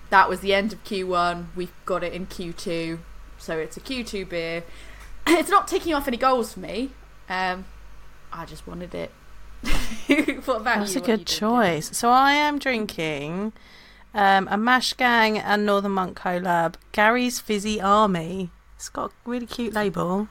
that 0.09 0.29
was 0.29 0.41
the 0.41 0.53
end 0.53 0.73
of 0.73 0.83
Q1. 0.83 1.47
We 1.55 1.69
got 1.85 2.03
it 2.03 2.13
in 2.13 2.27
Q2, 2.27 2.99
so 3.37 3.57
it's 3.57 3.77
a 3.77 3.79
Q2 3.79 4.29
beer. 4.29 4.63
It's 5.27 5.49
not 5.49 5.67
ticking 5.67 5.95
off 5.95 6.07
any 6.07 6.17
goals 6.17 6.53
for 6.53 6.59
me. 6.59 6.91
Um, 7.29 7.65
I 8.31 8.45
just 8.45 8.67
wanted 8.67 8.93
it. 8.95 9.11
what 10.45 10.61
about 10.61 10.79
That's 10.79 10.95
you? 10.95 10.99
a 10.99 11.01
What 11.01 11.09
are 11.09 11.11
you 11.13 11.17
good 11.17 11.25
choice. 11.27 11.97
So 11.97 12.09
I 12.11 12.33
am 12.33 12.59
drinking 12.59 13.53
um, 14.13 14.47
a 14.51 14.57
Mash 14.57 14.93
Gang 14.93 15.37
and 15.37 15.65
Northern 15.65 15.91
Monk 15.93 16.17
collab, 16.19 16.75
Gary's 16.91 17.39
Fizzy 17.39 17.81
Army. 17.81 18.51
It's 18.75 18.89
got 18.89 19.11
a 19.11 19.29
really 19.29 19.45
cute 19.47 19.73
label. 19.73 20.27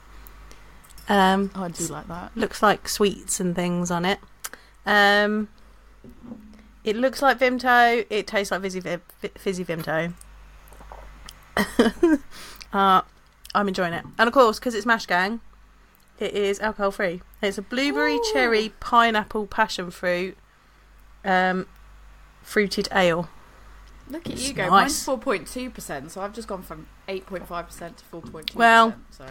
Um, 1.09 1.50
Oh, 1.54 1.64
I 1.64 1.68
do 1.68 1.85
like 1.87 2.07
that. 2.09 2.37
looks 2.37 2.62
like 2.62 2.88
sweets 2.88 3.40
and 3.40 3.54
things 3.54 3.90
on 3.90 4.04
it. 4.04 4.20
Um, 4.87 5.48
it 6.85 6.96
looks 6.96 7.20
like 7.22 7.38
Vimto. 7.38 8.07
It 8.09 8.26
tastes 8.26 8.50
like 8.50 8.62
Fizzy, 8.62 8.80
Fizzy 9.37 9.64
Vimto. 9.64 10.12
uh, 12.72 13.02
I'm 13.54 13.68
enjoying 13.68 13.92
it, 13.92 14.04
and 14.18 14.26
of 14.28 14.33
course, 14.35 14.59
because 14.59 14.74
it's 14.74 14.87
Mash 14.87 15.07
Gang, 15.07 15.40
it 16.18 16.33
is 16.35 16.61
alcohol 16.61 16.90
free. 16.90 17.22
It's 17.42 17.59
a 17.59 17.62
blueberry, 17.62 18.14
Ooh. 18.14 18.31
cherry, 18.33 18.72
pineapple, 18.81 19.46
passion 19.46 19.90
fruit, 19.90 20.37
um, 21.24 21.66
fruited 22.42 22.88
ale. 22.92 23.29
Look 24.09 24.27
at 24.27 24.33
It's 24.35 24.48
you 24.48 24.55
go. 24.55 24.62
nice. 24.64 24.70
Mine's 24.70 25.05
four 25.05 25.18
point 25.18 25.46
two 25.48 25.70
percent, 25.70 26.11
so 26.12 26.20
I've 26.20 26.35
just 26.35 26.46
gone 26.48 26.62
from 26.62 26.87
eight 27.09 27.27
point 27.27 27.46
five 27.46 27.66
percent 27.66 27.96
to 27.98 28.05
4.2%. 28.07 28.55
Well- 28.55 28.94
so 29.11 29.24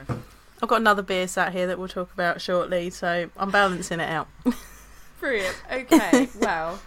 I've 0.62 0.70
got 0.70 0.80
another 0.82 1.02
beer 1.02 1.28
sat 1.28 1.52
here 1.52 1.68
that 1.68 1.78
we'll 1.78 1.88
talk 1.90 2.12
about 2.14 2.40
shortly, 2.42 2.90
so 2.90 3.30
I'm 3.38 3.52
balancing 3.52 4.00
it 4.00 4.10
out. 4.10 4.28
brilliant. 5.20 5.56
Okay, 5.72 6.30
well, 6.40 6.80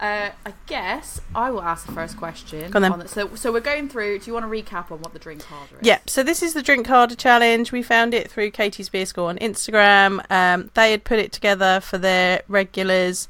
uh, 0.00 0.30
I 0.46 0.54
guess 0.66 1.20
I 1.34 1.50
will 1.50 1.62
ask 1.62 1.86
the 1.86 1.92
first 1.92 2.16
question. 2.16 2.70
Go 2.70 2.78
on 2.78 2.82
then. 2.82 2.98
the- 3.00 3.08
so, 3.08 3.34
so 3.34 3.52
we're 3.52 3.60
going 3.60 3.88
through. 3.88 4.20
Do 4.20 4.26
you 4.26 4.32
want 4.32 4.44
to 4.44 4.50
recap 4.50 4.90
on 4.90 4.98
what 5.00 5.12
the 5.12 5.18
drink 5.18 5.42
harder 5.42 5.76
is? 5.80 5.86
Yep. 5.86 6.08
So 6.08 6.22
this 6.22 6.42
is 6.42 6.54
the 6.54 6.62
drink 6.62 6.86
harder 6.86 7.14
challenge. 7.14 7.70
We 7.70 7.82
found 7.82 8.14
it 8.14 8.30
through 8.30 8.50
Katie's 8.52 8.88
Beer 8.88 9.04
School 9.06 9.26
on 9.26 9.36
Instagram. 9.38 10.24
Um, 10.30 10.70
they 10.74 10.90
had 10.92 11.04
put 11.04 11.18
it 11.18 11.32
together 11.32 11.80
for 11.80 11.98
their 11.98 12.42
regulars 12.48 13.28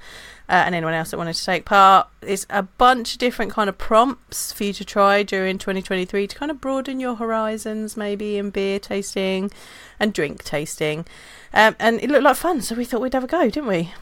uh, 0.49 0.63
and 0.67 0.75
anyone 0.75 0.95
else 0.95 1.11
that 1.11 1.17
wanted 1.19 1.35
to 1.35 1.45
take 1.45 1.65
part. 1.65 2.09
It's 2.23 2.47
a 2.51 2.63
bunch 2.63 3.13
of 3.15 3.19
different 3.19 3.51
kind 3.53 3.69
of 3.69 3.77
prompts 3.77 4.53
for 4.53 4.65
you 4.65 4.73
to 4.75 4.85
try 4.85 5.23
during 5.25 5.59
2023 5.59 6.27
to 6.29 6.37
kind 6.37 6.51
of 6.51 6.61
broaden 6.61 7.01
your 7.01 7.17
horizons, 7.17 7.97
maybe 7.97 8.37
in 8.39 8.51
beer 8.51 8.79
tasting 8.79 9.51
and 9.99 10.13
drink 10.13 10.45
tasting. 10.45 11.05
Um, 11.53 11.75
and 11.81 12.01
it 12.01 12.11
looked 12.11 12.25
like 12.25 12.37
fun, 12.37 12.61
so 12.63 12.75
we 12.77 12.85
thought 12.85 13.01
we'd 13.01 13.13
have 13.15 13.25
a 13.25 13.29
go, 13.29 13.51
didn't 13.51 13.67
we? 13.69 13.93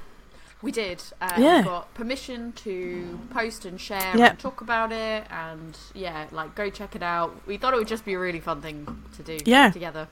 We 0.60 0.72
did. 0.72 1.02
Uh, 1.20 1.30
Yeah. 1.38 1.58
We 1.58 1.62
got 1.64 1.94
permission 1.94 2.52
to 2.64 3.18
post 3.30 3.64
and 3.64 3.80
share 3.80 4.16
Yep. 4.16 4.30
and 4.30 4.38
talk 4.38 4.60
about 4.60 4.90
it, 4.92 5.24
and 5.30 5.76
yeah, 5.94 6.26
like 6.32 6.54
go 6.54 6.68
check 6.70 6.96
it 6.96 7.02
out. 7.02 7.34
We 7.46 7.56
thought 7.58 7.74
it 7.74 7.76
would 7.76 7.88
just 7.88 8.04
be 8.04 8.14
a 8.14 8.18
really 8.18 8.40
fun 8.40 8.60
thing 8.60 9.02
to 9.16 9.22
do 9.22 9.38
Yeah. 9.44 9.70
together. 9.70 10.08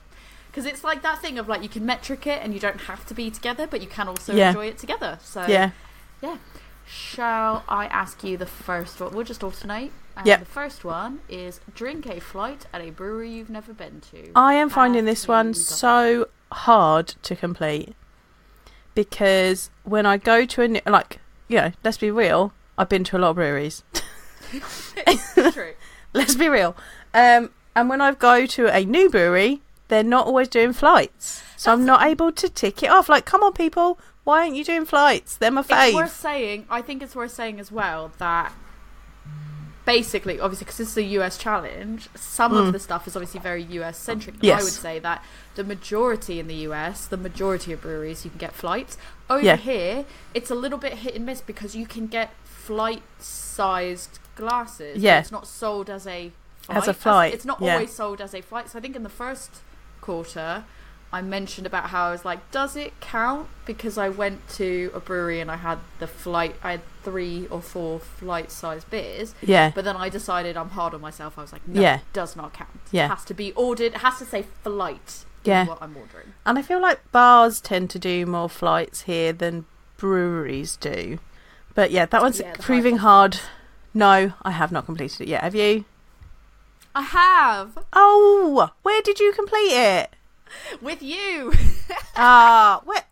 Because 0.49 0.65
it's 0.65 0.83
like 0.83 1.01
that 1.03 1.21
thing 1.21 1.37
of 1.37 1.47
like 1.49 1.61
you 1.63 1.69
can 1.69 1.85
metric 1.85 2.25
it 2.25 2.41
and 2.41 2.53
you 2.53 2.59
don't 2.59 2.81
have 2.81 3.05
to 3.07 3.13
be 3.13 3.29
together, 3.29 3.67
but 3.67 3.81
you 3.81 3.87
can 3.87 4.07
also 4.07 4.33
Yeah. 4.33 4.47
enjoy 4.49 4.67
it 4.67 4.77
together. 4.77 5.19
So 5.21 5.45
Yeah. 5.47 5.71
yeah. 6.21 6.37
Shall 6.87 7.63
I 7.67 7.87
ask 7.87 8.23
you 8.23 8.37
the 8.37 8.45
first 8.45 9.01
one? 9.01 9.13
We'll 9.13 9.25
just 9.25 9.43
alternate. 9.43 9.91
And 10.15 10.25
Yep. 10.25 10.39
The 10.39 10.45
first 10.45 10.85
one 10.85 11.19
is 11.27 11.59
drink 11.75 12.07
a 12.07 12.19
flight 12.21 12.65
at 12.73 12.81
a 12.81 12.89
brewery 12.89 13.29
you've 13.29 13.49
never 13.49 13.73
been 13.73 14.01
to. 14.11 14.31
I 14.33 14.53
am 14.53 14.69
finding 14.69 15.03
this 15.03 15.27
one 15.27 15.53
so 15.53 16.29
hard 16.51 17.09
to 17.23 17.35
complete 17.35 17.93
because 18.97 19.69
when 19.83 20.07
I 20.07 20.17
go 20.17 20.43
to 20.43 20.61
a 20.63 20.67
new, 20.67 20.81
like, 20.87 21.19
you 21.47 21.57
know, 21.57 21.71
let's 21.83 21.97
be 21.99 22.09
real, 22.09 22.51
I've 22.79 22.89
been 22.89 23.03
to 23.05 23.17
a 23.17 23.19
lot 23.19 23.29
of 23.29 23.35
breweries. 23.35 23.83
True. 25.53 25.73
let's 26.13 26.33
be 26.35 26.49
real. 26.49 26.75
Um, 27.13 27.51
and 27.75 27.89
when 27.89 28.01
I 28.01 28.13
go 28.15 28.47
to 28.47 28.75
a 28.75 28.83
new 28.83 29.07
brewery, 29.09 29.61
they're 29.87 30.03
not 30.03 30.25
always 30.25 30.47
doing 30.47 30.73
flights, 30.73 31.43
so 31.55 31.71
I'm 31.71 31.85
That's- 31.85 31.99
not 32.01 32.09
able 32.09 32.31
to 32.31 32.49
tick 32.49 32.81
it 32.81 32.89
off. 32.89 33.07
Like, 33.07 33.25
come 33.25 33.43
on, 33.43 33.53
people, 33.53 33.99
why 34.23 34.39
aren't 34.41 34.55
you 34.55 34.63
doing 34.65 34.85
flights? 34.85 35.37
They're 35.37 35.51
my 35.51 35.61
It's 35.61 35.69
worth 35.93 36.09
fave. 36.09 36.09
saying. 36.09 36.65
I 36.69 36.81
think 36.81 37.03
it's 37.03 37.15
worth 37.15 37.31
saying 37.31 37.59
as 37.59 37.71
well 37.71 38.11
that 38.17 38.51
basically, 39.85 40.39
obviously, 40.39 40.65
because 40.65 40.77
this 40.79 40.89
is 40.89 40.97
a 40.97 41.03
US 41.19 41.37
challenge, 41.37 42.09
some 42.15 42.51
Mm. 42.51 42.65
of 42.67 42.73
the 42.73 42.79
stuff 42.79 43.07
is 43.07 43.15
obviously 43.15 43.39
very 43.39 43.61
US 43.63 43.97
centric. 43.97 44.35
Yes. 44.41 44.59
I 44.59 44.63
would 44.63 44.73
say 44.73 44.99
that 44.99 45.23
the 45.57 45.63
majority 45.63 46.39
in 46.39 46.47
the 46.47 46.55
US, 46.69 47.05
the 47.07 47.17
majority 47.17 47.73
of 47.73 47.81
breweries, 47.81 48.23
you 48.23 48.29
can 48.31 48.37
get 48.39 48.53
flights. 48.53 48.97
Over 49.29 49.41
Yeah. 49.43 49.57
here, 49.57 50.05
it's 50.33 50.49
a 50.49 50.55
little 50.55 50.77
bit 50.77 50.93
hit 50.99 51.15
and 51.15 51.25
miss 51.25 51.41
because 51.41 51.75
you 51.75 51.85
can 51.85 52.07
get 52.07 52.29
flight 52.45 53.03
sized 53.19 54.19
glasses. 54.35 55.01
Yeah. 55.01 55.19
it's 55.19 55.31
not 55.31 55.47
sold 55.47 55.89
as 55.89 56.07
a 56.07 56.31
As 56.69 56.87
a 56.87 56.93
flight, 56.93 57.33
It's 57.33 57.45
not 57.45 57.59
yeah. 57.61 57.73
always 57.73 57.93
sold 57.93 58.19
as 58.21 58.33
a 58.33 58.41
flight. 58.41 58.69
So 58.69 58.77
I 58.77 58.81
think 58.81 58.95
in 58.95 59.03
the 59.03 59.09
first 59.09 59.49
quarter. 60.01 60.63
I 61.09 61.21
mentioned 61.21 61.65
about 61.65 61.85
how 61.91 62.07
I 62.09 62.11
was 62.11 62.25
like, 62.25 62.51
does 62.51 62.75
it 62.75 62.91
count? 62.99 63.47
Because 63.65 63.97
I 63.97 64.09
went 64.09 64.45
to 64.55 64.91
a 64.93 64.99
brewery 64.99 65.39
and 65.39 65.49
I 65.49 65.55
had 65.55 65.79
the 65.99 66.07
flight, 66.07 66.57
I 66.61 66.71
had 66.71 66.81
three 67.01 67.47
or 67.49 67.61
four 67.61 67.99
flight 68.01 68.51
size 68.51 68.83
beers, 68.83 69.33
Yeah, 69.41 69.71
but 69.73 69.85
then 69.85 69.95
I 69.95 70.09
decided 70.09 70.57
I'm 70.57 70.71
hard 70.71 70.93
on 70.93 70.99
myself. 70.99 71.37
I 71.39 71.43
was 71.43 71.53
like, 71.53 71.65
no, 71.65 71.79
Yeah. 71.79 71.95
it 71.99 72.01
does 72.11 72.35
not 72.35 72.51
count. 72.51 72.71
Yeah. 72.91 73.05
It 73.05 73.09
has 73.15 73.23
to 73.23 73.33
be 73.33 73.53
ordered, 73.53 73.93
it 73.93 73.97
has 74.07 74.17
to 74.19 74.25
say 74.25 74.43
flight. 74.65 75.23
Yeah. 75.47 75.65
What 75.67 75.81
I'm 75.81 75.95
ordering. 75.97 76.33
and 76.45 76.57
I 76.57 76.61
feel 76.61 76.81
like 76.81 77.11
bars 77.11 77.59
tend 77.61 77.89
to 77.91 77.99
do 77.99 78.25
more 78.25 78.49
flights 78.49 79.01
here 79.03 79.33
than 79.33 79.65
breweries 79.97 80.75
do. 80.77 81.19
But 81.73 81.91
yeah, 81.91 82.05
that 82.05 82.21
one's 82.21 82.39
Yeah, 82.39 82.53
proving 82.59 82.97
hard. 82.97 83.39
No, 83.93 84.33
I 84.43 84.51
have 84.51 84.71
not 84.71 84.85
completed 84.85 85.21
it 85.21 85.27
yet. 85.27 85.41
Have 85.43 85.55
you? 85.55 85.85
I 86.95 87.01
have 87.01 87.77
Oh, 87.93 88.71
where 88.83 89.01
did 89.01 89.19
you 89.19 89.31
complete 89.33 89.71
it? 89.73 90.13
with 90.81 91.01
you. 91.03 91.53
Ah, 92.15 92.81
where? 92.85 93.03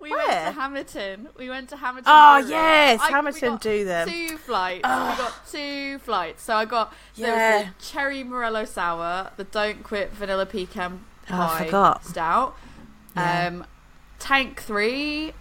we 0.00 0.10
Where? 0.10 0.26
went 0.26 0.54
to 0.54 0.60
Hamilton. 0.60 1.28
We 1.38 1.48
went 1.48 1.68
to 1.70 1.76
Hamilton. 1.76 2.04
Oh 2.14 2.38
Brewery. 2.40 2.50
yes, 2.50 3.00
I- 3.00 3.10
Hamilton 3.10 3.56
do 3.58 3.84
them. 3.84 4.08
Two 4.08 4.36
flights. 4.36 4.82
Oh. 4.84 5.10
We 5.10 5.16
got 5.16 5.46
two 5.50 5.98
flights. 6.00 6.42
So 6.42 6.54
I 6.56 6.64
got 6.64 6.92
there 7.16 7.28
Yeah. 7.34 7.56
was 7.58 7.66
the 7.68 7.84
cherry 7.92 8.22
morello 8.24 8.64
sour, 8.64 9.30
the 9.36 9.44
don't 9.44 9.82
quit 9.84 10.10
vanilla 10.12 10.44
pecan 10.44 11.04
Oh, 11.30 11.56
I 11.58 11.64
forgot. 11.64 12.04
stout, 12.04 12.56
Yeah. 13.16 13.46
um, 13.48 13.66
tank 14.18 14.60
three. 14.62 15.32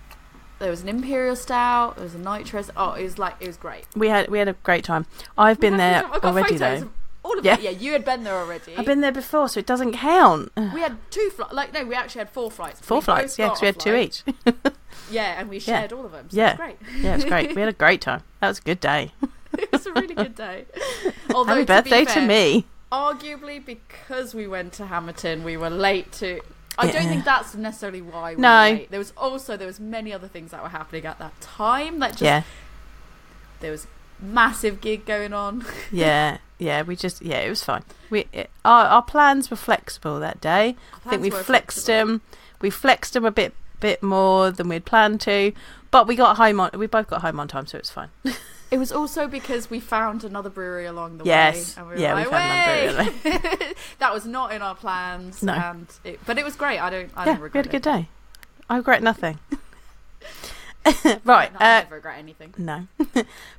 There 0.60 0.70
was 0.72 0.82
an 0.82 0.90
imperial 0.90 1.36
stout. 1.36 1.96
There 1.96 2.04
was 2.06 2.16
a 2.16 2.20
nitrous. 2.20 2.72
Oh, 2.78 2.94
it 2.94 3.04
was 3.04 3.18
like 3.20 3.36
it 3.40 3.48
was 3.48 3.58
great. 3.58 3.86
We 3.96 4.08
had 4.10 4.30
we 4.30 4.40
had 4.40 4.48
a 4.48 4.54
great 4.64 4.84
time. 4.86 5.06
I've 5.38 5.60
been 5.60 5.78
there 5.78 6.04
already 6.24 6.58
though. 6.58 6.90
All 7.24 7.38
of 7.40 7.44
Yeah. 7.44 7.56
it. 7.56 7.62
Yeah, 7.62 7.70
you 7.72 7.92
had 7.94 8.06
been 8.06 8.24
there 8.24 8.36
already. 8.36 8.76
I've 8.78 8.86
been 8.86 9.02
there 9.02 9.12
before, 9.12 9.50
so 9.50 9.60
it 9.60 9.66
doesn't 9.66 9.94
count. 9.94 10.52
We 10.74 10.80
had 10.82 10.98
two 11.12 11.30
flights. 11.32 11.54
Like 11.54 11.74
no, 11.74 11.84
we 11.84 11.94
actually 11.96 12.20
had 12.20 12.30
four 12.30 12.50
flights. 12.52 12.80
Four 12.82 13.02
flights, 13.02 13.38
yeah, 13.38 13.48
because 13.48 13.62
we 13.62 13.66
had 13.68 13.80
two 13.80 13.96
each. 13.96 14.24
Yeah, 15.12 15.40
and 15.40 15.50
we 15.50 15.58
Yeah. 15.58 15.62
shared 15.82 15.94
all 15.94 16.06
of 16.06 16.14
them. 16.14 16.30
So 16.32 16.38
Yeah. 16.38 16.54
it 16.54 16.58
was 16.58 16.58
great. 16.58 16.78
yeah, 17.04 17.12
it 17.12 17.16
was 17.18 17.26
great. 17.26 17.54
We 17.56 17.62
had 17.62 17.70
a 17.70 17.74
great 17.86 18.02
time. 18.02 18.24
That 18.40 18.48
was 18.48 18.60
a 18.60 18.62
good 18.62 18.80
day. 18.80 19.12
it 19.58 19.72
was 19.72 19.86
a 19.86 19.92
really 19.94 20.16
good 20.16 20.36
day. 20.36 20.66
Although, 21.34 21.54
Happy 21.54 21.62
to 21.62 21.68
birthday 21.68 22.06
to 22.06 22.12
fair, 22.12 22.28
me. 22.28 22.66
Arguably, 22.96 23.64
because 23.64 24.34
we 24.34 24.48
went 24.48 24.72
to 24.74 24.86
Hamilton, 24.86 25.44
we 25.44 25.58
were 25.58 25.70
late 25.70 26.12
to. 26.14 26.40
I 26.78 26.86
Yeah. 26.86 26.92
don't 26.94 27.08
think 27.10 27.26
that's 27.26 27.54
necessarily 27.56 28.02
why 28.02 28.36
we 28.36 28.42
No. 28.42 28.50
were 28.50 28.76
late. 28.78 28.90
There 28.92 29.00
was 29.00 29.12
also 29.18 29.58
there 29.58 29.68
was 29.68 29.80
many 29.80 30.14
other 30.14 30.28
things 30.30 30.52
that 30.52 30.64
were 30.64 30.70
happening 30.70 31.06
at 31.06 31.20
that 31.20 31.40
time. 31.42 32.00
That 32.00 32.12
just 32.12 32.22
Yeah, 32.24 32.44
there 33.60 33.72
was 33.72 33.88
massive 34.20 34.80
gig 34.82 35.06
going 35.06 35.34
on. 35.34 35.66
yeah, 35.92 36.38
yeah. 36.58 36.82
We 36.84 36.96
just 36.96 37.22
yeah, 37.22 37.40
it 37.40 37.50
was 37.50 37.64
fine. 37.64 37.84
We 38.10 38.28
it, 38.32 38.50
our 38.64 38.86
our 38.86 39.02
plans 39.02 39.50
were 39.52 39.58
flexible 39.58 40.20
that 40.22 40.40
day. 40.40 40.76
I 41.06 41.10
think 41.10 41.22
we 41.22 41.30
flexed 41.30 41.48
flexible. 41.86 41.98
them. 41.98 42.22
We 42.62 42.70
flexed 42.70 43.14
them 43.14 43.26
a 43.26 43.32
bit 43.32 43.54
bit 43.82 44.02
more 44.02 44.52
than 44.52 44.70
we'd 44.70 44.86
planned 44.86 45.20
to, 45.22 45.52
but 45.92 46.08
we 46.08 46.16
got 46.16 46.38
home 46.38 46.60
on. 46.62 46.70
We 46.76 46.88
both 46.88 47.08
got 47.08 47.22
home 47.22 47.40
on 47.42 47.48
time, 47.50 47.68
so 47.68 47.78
it 47.78 47.82
was 47.84 47.92
fine. 47.92 48.10
It 48.76 48.78
was 48.78 48.92
also 48.92 49.28
because 49.28 49.70
we 49.70 49.80
found 49.80 50.24
another 50.26 50.50
brewery 50.50 50.86
along 50.86 51.18
the 51.20 51.24
Yes. 51.26 51.78
way. 51.78 51.82
And 51.82 51.88
we 51.88 51.94
were 51.96 52.00
Yeah, 52.02 52.16
we 52.16 52.22
like, 52.26 52.30
found 52.30 52.90
another 52.90 53.12
"Way!" 53.64 53.74
that 54.00 54.14
was 54.14 54.26
not 54.26 54.52
in 54.52 54.62
our 54.62 54.76
plans. 54.76 55.42
No. 55.42 55.54
And 55.54 55.88
it, 56.04 56.20
but 56.26 56.38
it 56.38 56.44
was 56.44 56.56
great. 56.58 56.80
I 56.80 56.90
don't. 56.90 57.10
I 57.16 57.22
yeah, 57.22 57.26
don't 57.26 57.38
we 57.40 57.44
regret 57.44 57.66
had 57.66 57.74
a 57.74 57.78
good 57.78 57.88
it. 57.88 57.92
day. 58.02 58.10
I 58.70 58.76
regret 58.78 59.02
nothing. 59.02 59.40
right. 61.26 61.52
I 61.58 61.78
Uh, 61.78 61.82
never 61.84 61.96
regret 61.96 62.18
anything. 62.20 62.54
No. 62.58 62.88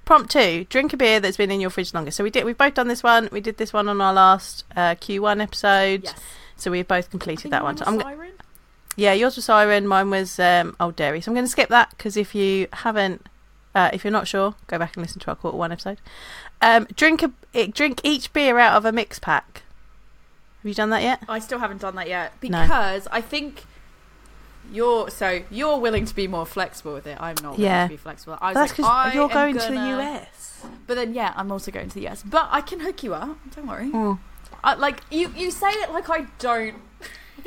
Prompt 0.05 0.31
two: 0.31 0.65
drink 0.69 0.93
a 0.93 0.97
beer 0.97 1.19
that's 1.19 1.37
been 1.37 1.51
in 1.51 1.61
your 1.61 1.71
fridge 1.71 1.93
longer. 1.95 2.11
So 2.11 2.23
we 2.23 2.31
did. 2.31 2.45
We've 2.45 2.57
both 2.59 2.75
done 2.75 2.89
this 2.89 3.03
one. 3.03 3.29
We 3.33 3.41
did 3.41 3.57
this 3.57 3.73
one 3.73 3.89
on 3.89 4.01
our 4.01 4.13
last 4.13 4.65
uh, 4.77 4.95
Q1 4.97 5.43
episode. 5.43 6.05
Yes. 6.05 6.15
So 6.57 6.71
we've 6.71 6.87
both 6.87 7.11
completed 7.11 7.51
that 7.51 7.63
one. 7.65 7.77
I'm 7.87 8.01
Siren. 8.01 8.33
yeah, 8.97 9.13
yours 9.13 9.37
was 9.37 9.45
Siren. 9.47 9.87
Mine 9.89 10.11
was 10.11 10.39
um, 10.39 10.77
Old 10.79 10.95
Dairy. 10.97 11.21
So 11.21 11.31
I'm 11.31 11.35
going 11.35 11.45
to 11.47 11.51
skip 11.51 11.69
that 11.71 11.91
because 11.91 12.17
if 12.17 12.35
you 12.35 12.69
haven't, 12.73 13.27
uh, 13.77 13.91
if 13.93 14.03
you're 14.05 14.11
not 14.11 14.27
sure, 14.27 14.55
go 14.69 14.79
back 14.79 14.97
and 14.97 15.05
listen 15.05 15.21
to 15.21 15.29
our 15.29 15.37
quarter 15.37 15.59
one 15.59 15.71
episode. 15.71 15.99
Um, 16.63 16.87
drink 16.97 17.23
a 17.23 17.31
eh, 17.55 17.67
drink 17.71 18.01
each 18.03 18.33
beer 18.33 18.59
out 18.59 18.75
of 18.75 18.87
a 18.87 18.91
mix 18.91 19.19
pack. 19.19 19.63
Have 20.63 20.69
you 20.69 20.75
done 20.75 20.89
that 20.91 21.03
yet? 21.03 21.23
I 21.29 21.39
still 21.39 21.59
haven't 21.59 21.83
done 21.83 21.95
that 21.97 22.09
yet 22.09 22.33
No. 22.43 22.63
because 22.63 23.07
I 23.13 23.21
think 23.21 23.65
you're 24.73 25.11
so 25.11 25.43
you're 25.51 25.79
willing 25.79 26.07
to 26.07 26.15
be 26.15 26.27
more 26.27 26.47
flexible 26.47 26.95
with 26.95 27.07
it. 27.07 27.19
I'm 27.21 27.37
not 27.43 27.53
willing 27.53 27.65
Yeah. 27.65 27.85
to 27.85 27.91
be 27.91 27.99
flexible. 27.99 28.39
I 28.41 28.55
That's 28.55 28.73
because 28.73 28.87
I 28.87 29.13
you're 29.13 29.29
going 29.29 29.59
to 29.59 29.69
the 29.69 30.01
US. 30.01 30.65
But 30.87 30.95
then 30.95 31.13
yeah, 31.13 31.35
I'm 31.37 31.53
also 31.53 31.71
going 31.71 31.91
to 31.91 31.95
the 31.95 32.09
US. 32.09 32.23
But 32.23 32.49
I 32.51 32.63
can 32.63 32.81
hook 32.81 33.03
you 33.03 33.13
up. 33.13 33.37
Don't 33.55 33.67
worry. 33.67 33.91
Mm. 33.91 34.19
I, 34.65 34.75
like 34.75 35.03
you, 35.11 35.33
you 35.37 35.51
say 35.51 35.69
it 35.69 35.93
like 35.93 36.09
I 36.09 36.27
don't. 36.39 36.77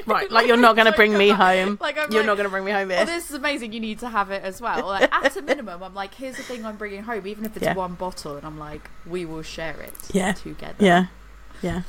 Right, 0.05 0.29
like 0.31 0.47
you're 0.47 0.57
not 0.57 0.75
going 0.75 0.85
to 0.87 0.91
bring 0.93 1.17
me 1.17 1.29
home. 1.29 1.77
Like 1.81 1.97
I'm 1.97 2.11
You're 2.11 2.21
like, 2.21 2.27
not 2.27 2.35
going 2.35 2.45
to 2.45 2.49
bring 2.49 2.63
me 2.65 2.71
home 2.71 2.91
Oh, 2.91 3.05
this 3.05 3.29
is 3.29 3.35
amazing. 3.35 3.73
You 3.73 3.79
need 3.79 3.99
to 3.99 4.09
have 4.09 4.31
it 4.31 4.43
as 4.43 4.59
well. 4.61 4.87
Like 4.87 5.13
at 5.25 5.35
a 5.35 5.41
minimum, 5.41 5.83
I'm 5.83 5.93
like, 5.93 6.13
here's 6.15 6.37
the 6.37 6.43
thing 6.43 6.65
I'm 6.65 6.77
bringing 6.77 7.03
home, 7.03 7.27
even 7.27 7.45
if 7.45 7.55
it's 7.55 7.63
Yeah. 7.65 7.73
one 7.75 7.93
bottle, 7.95 8.35
and 8.37 8.45
I'm 8.45 8.57
like, 8.57 8.89
we 9.05 9.25
will 9.25 9.41
share 9.43 9.79
it 9.81 9.93
Yeah. 10.11 10.33
together. 10.33 10.75
Yeah, 10.79 11.05
yeah. 11.61 11.81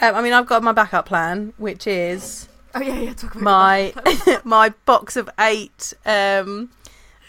Um, 0.00 0.14
I 0.14 0.22
mean, 0.22 0.32
I've 0.32 0.46
got 0.46 0.62
my 0.62 0.72
backup 0.72 1.06
plan, 1.06 1.52
which 1.56 1.86
is 1.86 2.48
Oh 2.74 2.80
yeah, 2.80 2.98
yeah. 2.98 3.12
Talk 3.14 3.34
about 3.36 3.42
my 3.42 3.92
my 4.44 4.68
box 4.84 5.16
of 5.16 5.28
eight 5.40 5.94
um, 6.04 6.70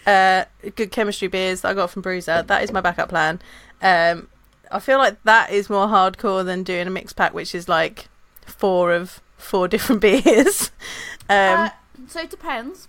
uh, 0.06 0.46
good 0.76 0.92
chemistry 0.92 1.28
beers 1.28 1.62
that 1.62 1.70
I 1.70 1.74
got 1.74 1.92
from 1.92 2.02
Bruiser. 2.02 2.44
That 2.44 2.64
is 2.64 2.72
my 2.72 2.82
backup 2.82 3.10
plan. 3.10 3.40
Um, 3.82 4.28
I 4.72 4.80
feel 4.80 4.98
like 4.98 5.24
that 5.24 5.52
is 5.52 5.70
more 5.70 5.88
hardcore 5.88 6.44
than 6.46 6.64
doing 6.64 6.88
a 6.88 6.90
mix 6.92 7.14
pack, 7.14 7.34
which 7.34 7.56
is 7.56 7.68
like 7.70 8.08
four 8.46 8.92
of 8.94 9.22
four 9.40 9.68
different 9.68 10.02
beers. 10.08 10.72
um, 11.30 11.66
Uh, 11.66 11.70
so 12.08 12.22
it 12.22 12.30
depends 12.30 12.88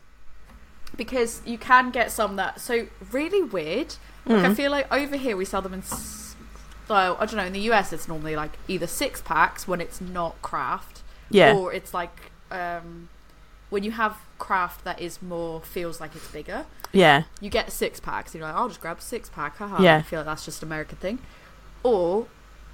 because 0.96 1.40
you 1.44 1.58
can 1.58 1.90
get 1.90 2.10
some 2.10 2.36
that 2.36 2.60
so 2.60 2.86
really 3.12 3.42
weird. 3.42 3.94
Like 4.26 4.44
I 4.44 4.48
mm, 4.48 4.56
feel 4.56 4.70
like 4.70 4.92
over 4.92 5.16
here 5.16 5.36
we 5.36 5.44
sell 5.44 5.62
them 5.62 5.72
in. 5.74 5.80
s- 5.80 6.34
Well, 6.88 7.16
I 7.18 7.26
don't 7.26 7.36
know. 7.36 7.44
In 7.44 7.52
the 7.52 7.70
US, 7.72 7.92
it's 7.92 8.06
normally 8.08 8.36
like 8.36 8.52
either 8.68 8.86
six 8.86 9.20
packs 9.22 9.66
when 9.66 9.80
it's 9.80 10.00
not 10.00 10.40
craft, 10.42 11.02
yeah, 11.30 11.54
or 11.54 11.72
it's 11.72 11.94
like 11.94 12.30
um, 12.50 13.08
when 13.70 13.82
you 13.82 13.92
have 13.92 14.18
craft 14.38 14.84
that 14.84 15.00
is 15.00 15.22
more 15.22 15.60
feels 15.60 16.00
like 16.00 16.14
it's 16.16 16.28
bigger. 16.28 16.66
yeah, 16.92 17.22
You 17.40 17.50
get 17.50 17.70
six 17.72 18.00
packs. 18.00 18.34
You're 18.34 18.42
like, 18.44 18.54
I'll 18.54 18.68
just 18.68 18.80
grab 18.80 18.98
a 18.98 19.00
six 19.00 19.28
pack. 19.28 19.56
Haha. 19.58 19.82
Yeah. 19.82 19.96
I 19.98 20.02
feel 20.02 20.18
like 20.20 20.26
that's 20.26 20.44
just 20.44 20.62
American 20.62 20.98
thing. 20.98 21.18
Or 21.82 22.26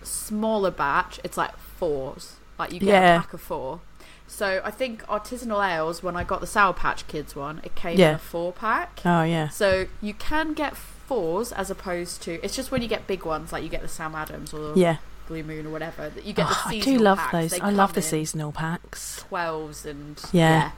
smaller 0.03 0.71
batch. 0.71 1.21
It's 1.23 1.37
like 1.37 1.57
fours. 1.59 2.37
Like 2.59 2.73
you 2.73 2.81
get 2.81 2.89
Yeah. 2.89 3.17
a 3.17 3.21
pack 3.21 3.33
of 3.33 3.41
four. 3.41 3.81
So 4.29 4.61
I 4.65 4.71
think 4.71 5.05
artisanal 5.07 5.65
ales. 5.65 6.03
When 6.03 6.17
I 6.17 6.25
got 6.25 6.41
the 6.41 6.47
Sour 6.47 6.73
Patch 6.73 7.07
Kids 7.07 7.37
one, 7.37 7.61
it 7.65 7.75
came 7.75 7.99
in 8.01 8.15
a 8.15 8.19
four 8.19 8.53
pack. 8.53 9.01
oh 9.05 9.23
yeah, 9.23 9.49
So 9.49 9.87
you 10.03 10.15
can 10.15 10.53
get 10.53 10.77
fours 10.77 11.53
as 11.53 11.71
opposed 11.71 12.23
to. 12.23 12.43
It's 12.45 12.57
just 12.57 12.71
when 12.73 12.83
you 12.83 12.89
get 12.89 13.07
big 13.07 13.25
ones, 13.25 13.53
like 13.53 13.63
you 13.63 13.69
get 13.69 13.83
the 13.83 13.89
Sam 13.89 14.15
Adams 14.17 14.53
or 14.53 14.73
the 14.75 14.81
yeah. 14.81 14.97
Blue 15.29 15.43
Moon 15.45 15.67
or 15.67 15.71
whatever, 15.71 16.09
that 16.09 16.25
you 16.25 16.33
get 16.33 16.49
the 16.49 16.55
Oh, 16.57 16.63
I 16.67 16.81
do 16.81 16.99
love 16.99 17.19
packs. 17.19 17.33
those. 17.33 17.51
They 17.53 17.61
I 17.61 17.71
love 17.71 17.95
the 17.95 18.03
seasonal 18.03 18.51
packs. 18.53 19.25
Twelves 19.29 19.87
and 19.87 20.21
Yeah. 20.33 20.73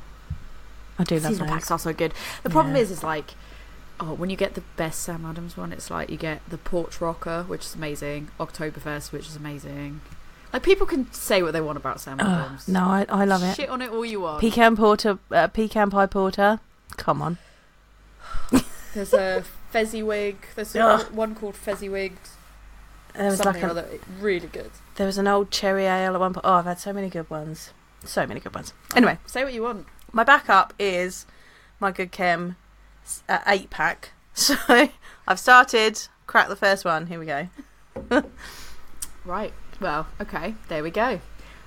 I 0.99 1.05
do 1.05 1.14
love 1.14 1.22
seasonal 1.29 1.47
those. 1.47 1.55
packs 1.55 1.70
are 1.70 1.79
so 1.79 1.93
good. 1.95 2.12
The 2.43 2.51
problem 2.51 2.74
Yeah. 2.76 2.83
is, 2.83 2.91
is 2.91 3.03
like, 3.03 3.33
oh, 4.01 4.12
when 4.14 4.29
you 4.31 4.37
get 4.37 4.55
the 4.55 4.62
best 4.76 5.01
Sam 5.03 5.24
Adams 5.24 5.57
one, 5.57 5.72
it's 5.72 5.91
like 5.91 6.11
you 6.11 6.16
get 6.18 6.41
the 6.51 6.59
Porch 6.59 7.01
Rocker, 7.01 7.45
which 7.45 7.64
is 7.64 7.74
amazing, 7.74 8.29
Oktoberfest, 8.39 9.12
which 9.12 9.26
is 9.29 9.37
amazing. 9.37 10.01
Like 10.53 10.62
people 10.62 10.86
can 10.86 11.12
say 11.12 11.42
what 11.42 11.53
they 11.53 11.61
want 11.61 11.76
about 11.76 12.01
Sam 12.01 12.18
Oh, 12.20 12.24
Adams. 12.24 12.68
no, 12.68 12.80
I, 12.80 13.07
I 13.09 13.24
love 13.24 13.42
it. 13.42 13.55
Shit 13.57 13.68
on 13.68 13.82
it 13.82 13.90
all 13.90 14.05
you 14.05 14.20
want. 14.20 14.40
Pecan 14.40 14.76
porter, 14.76 15.18
uh, 15.30 15.49
pecan 15.49 15.90
pie 15.90 16.07
porter. 16.07 16.61
Come 16.96 17.20
on. 17.20 17.38
There's 18.94 19.12
a 19.12 19.44
Fezziwig. 19.70 20.36
There's 20.55 20.74
a, 20.74 21.01
one 21.12 21.34
called 21.34 21.55
Fezziwig. 21.55 22.14
There 23.14 23.26
was 23.30 23.38
Something 23.40 23.62
like 23.62 23.76
a. 23.84 23.99
Really 24.20 24.46
good. 24.46 24.70
there 24.96 25.07
was 25.07 25.18
an 25.18 25.26
old 25.28 25.51
cherry 25.51 25.84
ale 25.84 26.14
at 26.14 26.20
one 26.20 26.32
point. 26.34 26.46
Oh, 26.46 26.55
I've 26.55 26.64
had 26.64 26.78
so 26.78 26.92
many 26.92 27.09
good 27.09 27.28
ones. 27.28 27.72
So 28.05 28.26
many 28.26 28.40
good 28.40 28.55
ones. 28.55 28.72
Anyway, 28.94 29.18
say 29.26 29.44
what 29.44 29.53
you 29.53 29.62
want. 29.62 29.86
my 30.12 30.24
backup 30.24 30.72
is 30.78 31.26
my 31.80 31.90
good 31.90 32.12
chem 32.12 32.57
uh, 33.28 33.40
eight 33.46 33.70
pack. 33.70 34.12
So 34.34 34.55
I've 35.26 35.40
started. 35.40 36.01
Crack 36.28 36.49
the 36.49 36.55
first 36.57 36.84
one. 36.84 37.07
Here 37.09 37.18
we 37.18 37.26
go. 37.26 37.49
Right. 39.24 39.53
Well, 39.81 40.07
okay. 40.20 40.55
There 40.68 40.83
we 40.83 40.91
go. 40.91 41.20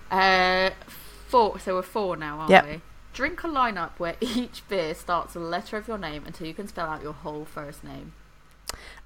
Uh, 0.09 0.72
four. 1.28 1.59
So 1.59 1.76
we're 1.76 1.82
four 1.82 2.18
now, 2.18 2.39
aren't 2.39 2.51
Yep. 2.51 2.66
we? 2.68 2.82
Drink 3.14 3.43
a 3.43 3.47
lineup 3.47 3.91
where 3.97 4.16
each 4.22 4.64
beer 4.68 4.93
starts 4.95 5.36
with 5.36 5.43
a 5.43 5.47
letter 5.47 5.78
of 5.78 5.88
your 5.88 5.97
name 5.97 6.24
until 6.26 6.47
you 6.47 6.53
can 6.53 6.68
spell 6.68 6.88
out 6.88 7.01
your 7.03 7.14
whole 7.14 7.45
first 7.45 7.84
name. 7.84 8.14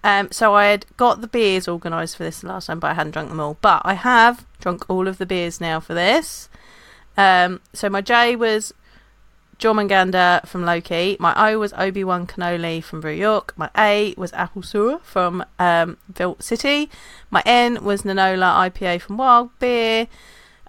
Um, 0.04 0.32
so 0.32 0.54
I 0.54 0.66
had 0.66 0.86
got 0.98 1.22
the 1.22 1.28
beers 1.28 1.68
organised 1.68 2.18
for 2.18 2.24
this 2.24 2.44
last 2.44 2.68
time, 2.68 2.80
but 2.80 2.92
I 2.92 2.94
hadn't 2.94 3.12
drunk 3.14 3.30
them 3.30 3.40
all. 3.40 3.58
But 3.62 3.82
I 3.84 3.94
have 3.96 4.46
drunk 4.60 4.86
all 4.90 5.08
of 5.08 5.18
the 5.18 5.26
beers 5.26 5.60
now 5.60 5.80
for 5.80 5.94
this. 5.96 6.50
Um, 7.18 7.62
so 7.74 7.90
my 7.90 8.02
J 8.02 8.36
was 8.36 8.74
Jormungandr 9.60 10.46
from 10.48 10.66
Loki. 10.66 11.18
My 11.20 11.52
O 11.52 11.60
was 11.60 11.74
Obi 11.74 12.04
Wan 12.04 12.28
Cannoli 12.28 12.84
from 12.84 13.02
Brew 13.02 13.14
York. 13.14 13.54
My 13.58 13.70
A 13.78 14.14
was 14.18 14.34
Apple 14.34 14.64
Sewer 14.64 15.00
from 15.00 15.46
um, 15.60 15.98
Vault 16.10 16.44
City. 16.44 16.90
My 17.30 17.42
N 17.46 17.84
was 17.84 18.04
Nanola 18.04 18.70
IPA 18.70 19.02
from 19.02 19.18
Wild 19.18 19.58
Beer. 19.60 20.08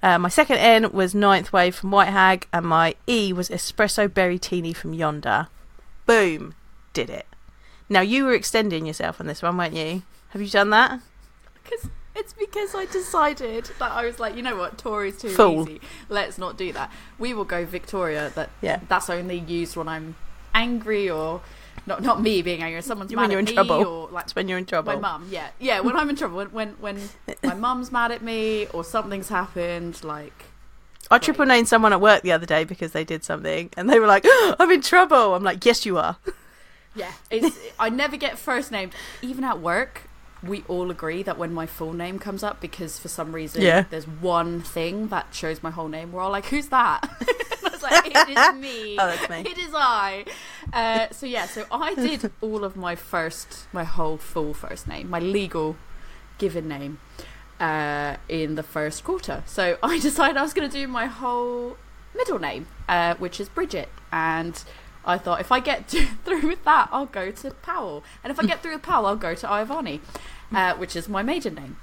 Uh, 0.02 0.18
my 0.18 0.28
second 0.28 0.58
N 0.58 0.92
was 0.92 1.14
Ninth 1.14 1.52
Wave 1.52 1.74
from 1.74 1.90
White 1.90 2.08
Hag, 2.08 2.46
and 2.52 2.66
my 2.66 2.94
E 3.08 3.32
was 3.32 3.48
Espresso 3.48 4.12
Berry 4.12 4.38
Teeny 4.38 4.72
from 4.72 4.92
Yonder. 4.92 5.48
Boom, 6.04 6.54
did 6.92 7.10
it. 7.10 7.26
Now 7.88 8.00
you 8.00 8.24
were 8.24 8.34
extending 8.34 8.86
yourself 8.86 9.20
on 9.20 9.26
this 9.26 9.42
one, 9.42 9.56
weren't 9.56 9.74
you? 9.74 10.02
Have 10.30 10.42
you 10.42 10.48
done 10.48 10.70
that? 10.70 11.00
Because 11.62 11.88
it's 12.16 12.32
because 12.32 12.74
I 12.74 12.86
decided 12.86 13.66
that 13.78 13.92
I 13.92 14.04
was 14.06 14.18
like, 14.18 14.34
you 14.36 14.42
know 14.42 14.56
what, 14.56 14.78
Tori's 14.78 15.18
too 15.18 15.28
Fool. 15.30 15.62
easy. 15.68 15.80
Let's 16.08 16.38
not 16.38 16.56
do 16.56 16.72
that. 16.72 16.90
We 17.18 17.34
will 17.34 17.44
go 17.44 17.64
Victoria. 17.64 18.32
That 18.34 18.50
Yeah. 18.62 18.80
that's 18.88 19.08
only 19.10 19.38
used 19.38 19.76
when 19.76 19.86
I'm 19.88 20.16
angry 20.54 21.08
or 21.10 21.42
not. 21.86 22.02
Not 22.02 22.20
me 22.22 22.42
being 22.42 22.62
angry. 22.62 22.80
Someone's 22.82 23.10
When 23.14 23.22
mad 23.22 23.30
you're 23.30 23.40
at 23.40 23.48
in 23.48 23.50
me 23.50 23.54
trouble. 23.54 23.84
or 23.86 24.08
like 24.08 24.24
That's 24.24 24.34
when 24.34 24.48
you're 24.48 24.58
in 24.58 24.66
trouble. 24.66 24.94
my 24.94 24.98
mum. 24.98 25.28
Yeah, 25.30 25.48
yeah. 25.60 25.80
When 25.80 25.94
I'm 25.96 26.08
in 26.10 26.16
trouble, 26.16 26.36
when 26.36 26.48
when, 26.48 26.70
when 26.80 26.98
my 27.44 27.54
mum's 27.66 27.92
mad 27.92 28.10
at 28.10 28.22
me 28.22 28.66
or 28.68 28.82
something's 28.82 29.28
happened, 29.28 30.02
like 30.02 30.44
I 31.10 31.18
triple 31.18 31.46
named 31.46 31.68
someone 31.68 31.92
at 31.92 32.00
work 32.00 32.22
the 32.22 32.32
other 32.32 32.46
day 32.46 32.64
because 32.64 32.90
they 32.92 33.04
did 33.04 33.22
something, 33.22 33.70
and 33.76 33.88
they 33.88 34.00
were 34.00 34.08
like, 34.08 34.24
oh, 34.26 34.56
"I'm 34.58 34.70
in 34.72 34.80
trouble." 34.80 35.34
I'm 35.36 35.44
like, 35.44 35.64
"Yes, 35.64 35.86
you 35.86 35.98
are." 35.98 36.16
Yeah, 36.96 37.12
it's, 37.30 37.58
I 37.78 37.90
never 37.90 38.16
get 38.16 38.38
first 38.38 38.72
named. 38.72 38.94
Even 39.20 39.44
at 39.44 39.60
work, 39.60 40.05
we 40.48 40.64
all 40.68 40.90
agree 40.90 41.22
that 41.22 41.38
when 41.38 41.52
my 41.52 41.66
full 41.66 41.92
name 41.92 42.18
comes 42.18 42.42
up, 42.42 42.60
because 42.60 42.98
for 42.98 43.08
some 43.08 43.32
reason 43.32 43.62
Yeah. 43.62 43.84
there's 43.90 44.06
one 44.06 44.60
thing 44.60 45.08
that 45.08 45.28
shows 45.32 45.62
my 45.62 45.70
whole 45.70 45.88
name, 45.88 46.12
we're 46.12 46.22
all 46.22 46.30
like, 46.30 46.46
"Who's 46.46 46.68
that?" 46.68 47.00
I 47.64 47.68
was 47.70 47.82
like, 47.82 48.06
"It 48.06 48.28
is 48.28 48.54
me. 48.54 48.96
Oh, 49.00 49.06
that's 49.06 49.28
me. 49.28 49.40
It 49.50 49.58
is 49.58 49.72
I." 49.74 50.24
Uh, 50.72 51.08
so 51.12 51.26
yeah, 51.26 51.46
so 51.46 51.64
I 51.70 51.94
did 51.94 52.30
all 52.40 52.64
of 52.64 52.76
my 52.76 52.94
first, 52.96 53.66
my 53.72 53.84
whole 53.84 54.16
full 54.16 54.54
first 54.54 54.86
name, 54.88 55.08
my 55.10 55.18
legal 55.20 55.76
given 56.38 56.68
name, 56.68 56.98
uh, 57.60 58.16
in 58.28 58.54
the 58.54 58.62
first 58.62 59.04
quarter. 59.04 59.42
So 59.46 59.78
I 59.82 59.98
decided 59.98 60.36
I 60.36 60.42
was 60.42 60.52
going 60.54 60.68
to 60.68 60.76
do 60.76 60.86
my 60.88 61.06
whole 61.06 61.76
middle 62.14 62.38
name, 62.38 62.66
uh, 62.88 63.14
which 63.16 63.40
is 63.40 63.48
Bridget, 63.48 63.88
and 64.12 64.62
I 65.04 65.18
thought 65.18 65.40
if 65.40 65.52
I 65.52 65.60
get 65.60 65.86
to, 65.88 66.04
through 66.24 66.46
with 66.48 66.64
that, 66.64 66.88
I'll 66.90 67.06
go 67.06 67.30
to 67.30 67.50
Powell, 67.62 68.02
and 68.24 68.30
if 68.30 68.38
I 68.40 68.44
get 68.44 68.62
through 68.62 68.72
with 68.72 68.82
Powell, 68.82 69.06
I'll 69.06 69.16
go 69.16 69.34
to 69.34 69.46
Iovani, 69.46 70.00
uh, 70.54 70.74
which 70.74 70.96
is 70.96 71.08
my 71.08 71.22
maiden 71.22 71.54
name. 71.54 71.76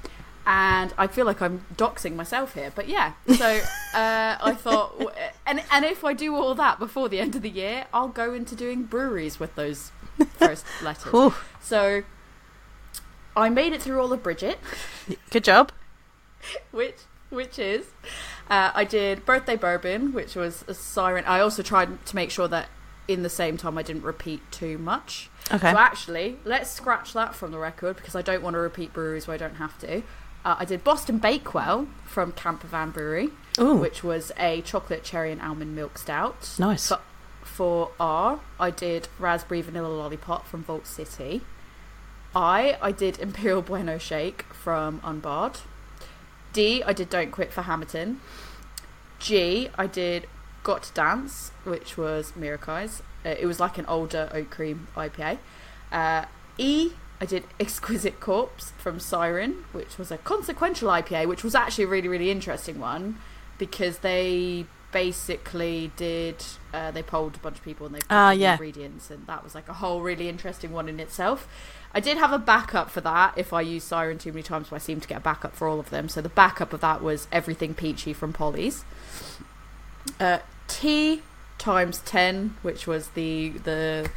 And 0.46 0.94
I 0.98 1.08
feel 1.08 1.26
like 1.26 1.42
I'm 1.42 1.66
doxing 1.78 2.16
myself 2.16 2.54
here, 2.54 2.72
but 2.76 2.90
yeah. 2.90 3.14
So 3.38 3.62
uh, 3.96 4.38
I 4.42 4.54
thought, 4.58 5.14
and 5.48 5.64
and 5.72 5.86
if 5.86 6.04
I 6.04 6.12
do 6.14 6.36
all 6.36 6.54
that 6.56 6.80
before 6.80 7.08
the 7.08 7.20
end 7.22 7.36
of 7.36 7.42
the 7.44 7.50
year, 7.50 7.86
I'll 7.94 8.10
go 8.10 8.34
into 8.34 8.54
doing 8.54 8.84
breweries 8.84 9.40
with 9.40 9.56
those 9.56 9.92
first 10.36 10.66
letters. 10.84 11.14
Ooh, 11.14 11.34
So 11.62 12.04
I 13.38 13.48
made 13.50 13.72
it 13.72 13.82
through 13.82 14.02
all 14.02 14.12
of 14.12 14.22
Bridget, 14.22 14.60
good 15.30 15.46
job. 15.46 15.72
which 16.72 16.98
which 17.30 17.58
is 17.58 17.86
uh, 18.50 18.72
I 18.76 18.84
did 18.84 19.26
birthday 19.26 19.56
bourbon, 19.56 20.12
which 20.12 20.36
was 20.36 20.66
a 20.68 20.74
siren. 20.74 21.24
I 21.26 21.40
also 21.40 21.64
tried 21.64 22.06
to 22.06 22.16
make 22.18 22.32
sure 22.32 22.50
that 22.50 22.68
in 23.08 23.24
the 23.24 23.30
same 23.30 23.58
time 23.58 23.78
I 23.78 23.84
didn't 23.84 24.04
repeat 24.04 24.42
too 24.52 24.78
much. 24.78 25.30
Okay. 25.52 25.72
So 25.72 25.78
actually, 25.78 26.38
let's 26.46 26.70
scratch 26.70 27.14
that 27.14 27.36
from 27.36 27.52
the 27.52 27.60
record 27.60 27.98
because 27.98 28.16
I 28.16 28.22
don't 28.22 28.42
want 28.42 28.54
to 28.54 28.60
repeat 28.60 28.94
breweries 28.94 29.28
where 29.28 29.36
I 29.36 29.38
don't 29.38 29.56
have 29.56 29.78
to. 29.80 30.04
Uh, 30.46 30.56
I 30.60 30.66
did 30.66 30.84
Boston 30.84 31.20
Bakewell 31.20 31.88
from 32.06 32.34
Campervan 32.34 32.94
Brewery, 32.94 33.30
Ooh, 33.60 33.76
which 33.76 34.04
was 34.04 34.32
a 34.38 34.62
chocolate 34.62 35.04
cherry 35.04 35.32
and 35.32 35.42
almond 35.42 35.76
milk 35.76 35.98
stout. 35.98 36.56
nice. 36.60 36.88
For, 36.90 37.00
for 37.44 37.92
R, 38.00 38.40
I 38.60 38.70
did 38.72 39.08
raspberry 39.20 39.62
vanilla 39.62 39.88
lollipop 39.88 40.46
from 40.48 40.64
Vault 40.64 40.86
City. 40.88 41.42
I, 42.36 42.78
I 42.82 42.92
did 42.92 43.20
Imperial 43.20 43.62
Bueno 43.70 43.98
Shake 43.98 44.44
from 44.54 45.00
Unbarred. 45.04 45.60
D, 46.52 46.84
I 46.84 46.94
did 46.94 47.10
Don't 47.10 47.32
Quit 47.32 47.52
for 47.54 47.64
Hamilton. 47.64 48.20
G, 49.20 49.70
I 49.78 49.88
did 49.88 50.28
Got 50.64 50.84
to 50.84 50.94
Dance, 50.94 51.52
which 51.64 51.98
was 51.98 52.32
Mirakai's. 52.38 53.02
Uh, 53.26 53.30
it 53.40 53.46
was 53.46 53.60
like 53.60 53.78
an 53.78 53.86
older 53.86 54.30
oat 54.34 54.50
cream 54.50 54.88
IPA. 54.96 55.38
Uh, 55.92 56.26
e, 56.58 56.92
I 57.22 57.26
did 57.26 57.44
Exquisite 57.60 58.20
Corpse 58.20 58.72
from 58.78 59.00
Siren, 59.00 59.66
which 59.74 59.98
was 59.98 60.12
a 60.12 60.18
consequential 60.18 60.90
IPA, 60.90 61.28
which 61.28 61.44
was 61.44 61.54
actually 61.56 61.86
a 61.86 61.88
really, 61.88 62.08
really 62.08 62.32
interesting 62.32 62.80
one 62.80 63.18
because 63.58 64.00
they 64.00 64.66
basically 64.92 65.92
did 65.96 66.36
uh, 66.72 66.92
they 66.92 67.02
polled 67.02 67.36
a 67.36 67.40
bunch 67.40 67.58
of 67.58 67.64
people 67.64 67.88
and 67.88 67.96
they 67.96 68.00
picked 68.00 68.12
Ah, 68.12 68.30
the 68.30 68.36
yeah. 68.36 68.52
ingredients 68.52 69.10
and 69.10 69.26
that 69.26 69.44
was 69.44 69.56
like 69.56 69.68
a 69.68 69.74
whole 69.74 70.02
really 70.02 70.30
interesting 70.30 70.72
one 70.72 70.88
in 70.88 71.00
itself. 71.00 71.48
I 71.96 72.00
did 72.00 72.18
have 72.18 72.32
a 72.32 72.38
backup 72.38 72.92
for 72.92 73.02
that 73.02 73.34
if 73.36 73.54
I 73.54 73.62
use 73.62 73.84
Siren 73.84 74.20
too 74.20 74.32
many 74.32 74.44
times, 74.44 74.70
so 74.70 74.76
I 74.76 74.80
seem 74.80 75.00
to 75.02 75.08
get 75.08 75.18
a 75.18 75.22
backup 75.22 75.56
for 75.56 75.68
all 75.68 75.80
of 75.80 75.90
them. 75.90 76.10
So 76.10 76.22
the 76.22 76.30
backup 76.30 76.74
of 76.74 76.82
that 76.82 77.02
was 77.02 77.28
everything 77.32 77.74
peachy 77.74 78.14
from 78.14 78.34
Polly's. 78.34 78.86
Uh, 80.20 80.40
T 80.74 81.22
times 81.58 82.02
ten, 82.04 82.58
which 82.62 82.88
was 82.88 83.10
the 83.10 83.50
the 83.50 84.10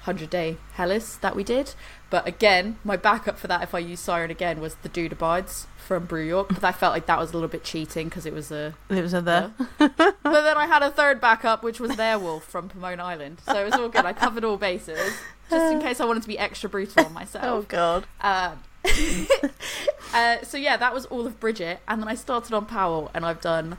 hundred 0.00 0.30
day 0.30 0.56
Helles 0.72 1.18
that 1.18 1.36
we 1.36 1.44
did. 1.44 1.74
But 2.08 2.26
again, 2.26 2.78
my 2.82 2.96
backup 2.96 3.38
for 3.38 3.46
that, 3.48 3.62
if 3.62 3.74
I 3.74 3.78
use 3.78 4.00
Siren 4.00 4.30
again, 4.30 4.58
was 4.60 4.76
the 4.76 4.88
Dude 4.88 5.12
Abides 5.12 5.66
from 5.76 6.06
Brew 6.06 6.24
York. 6.24 6.48
But 6.48 6.64
I 6.64 6.72
felt 6.72 6.94
like 6.94 7.04
that 7.06 7.18
was 7.18 7.30
a 7.30 7.34
little 7.34 7.48
bit 7.48 7.62
cheating 7.62 8.08
because 8.08 8.24
it 8.24 8.32
was 8.32 8.50
a. 8.50 8.74
It 8.88 9.02
was 9.02 9.12
a 9.12 9.20
the. 9.20 9.52
but 9.78 9.96
then 10.24 10.56
I 10.56 10.66
had 10.66 10.82
a 10.82 10.90
third 10.90 11.20
backup, 11.20 11.62
which 11.62 11.78
was 11.78 11.96
Their 11.96 12.18
Wolf 12.18 12.44
from 12.44 12.68
Pomona 12.70 13.04
Island. 13.04 13.40
So 13.44 13.60
it 13.60 13.64
was 13.66 13.74
all 13.74 13.90
good. 13.90 14.06
I 14.06 14.14
covered 14.14 14.44
all 14.44 14.56
bases 14.56 15.12
just 15.50 15.72
in 15.72 15.80
case 15.80 16.00
I 16.00 16.06
wanted 16.06 16.22
to 16.22 16.28
be 16.28 16.38
extra 16.38 16.70
brutal 16.70 17.04
on 17.04 17.12
myself. 17.12 17.44
Oh 17.44 17.62
god. 17.68 18.06
Um, 18.20 18.62
uh, 20.14 20.42
so 20.42 20.56
yeah, 20.56 20.76
that 20.76 20.94
was 20.94 21.04
all 21.06 21.26
of 21.26 21.38
Bridget, 21.38 21.80
and 21.86 22.00
then 22.00 22.08
I 22.08 22.14
started 22.14 22.54
on 22.54 22.66
Powell, 22.66 23.10
and 23.12 23.26
I've 23.26 23.40
done 23.40 23.76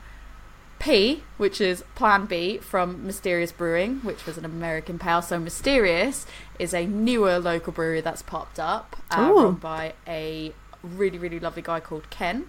P, 0.80 1.22
which 1.36 1.60
is 1.60 1.84
Plan 1.94 2.26
B 2.26 2.58
from 2.58 3.06
Mysterious 3.06 3.52
Brewing, 3.52 4.00
which 4.00 4.26
was 4.26 4.36
an 4.38 4.44
American 4.44 4.98
pale. 4.98 5.22
So 5.22 5.38
Mysterious 5.38 6.26
is 6.58 6.74
a 6.74 6.86
newer 6.86 7.38
local 7.38 7.72
brewery 7.72 8.00
that's 8.00 8.22
popped 8.22 8.58
up, 8.58 8.96
uh, 9.12 9.28
Ooh. 9.30 9.44
run 9.44 9.54
by 9.54 9.92
a 10.08 10.52
really 10.82 11.18
really 11.18 11.38
lovely 11.38 11.62
guy 11.62 11.78
called 11.80 12.10
Ken. 12.10 12.46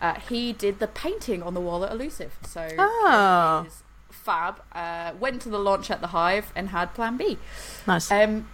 Uh, 0.00 0.14
he 0.14 0.52
did 0.52 0.78
the 0.78 0.86
painting 0.86 1.42
on 1.42 1.54
the 1.54 1.60
wall 1.60 1.84
at 1.84 1.90
Elusive, 1.92 2.38
so 2.42 2.68
Ken 2.68 2.76
Oh. 2.78 3.64
is 3.66 3.82
fab. 4.10 4.62
Uh, 4.72 5.12
went 5.18 5.40
to 5.42 5.48
the 5.48 5.58
launch 5.58 5.90
at 5.90 6.00
the 6.02 6.08
Hive 6.08 6.52
and 6.54 6.68
had 6.68 6.94
Plan 6.94 7.16
B. 7.16 7.38
Nice. 7.86 8.10
Um, 8.12 8.48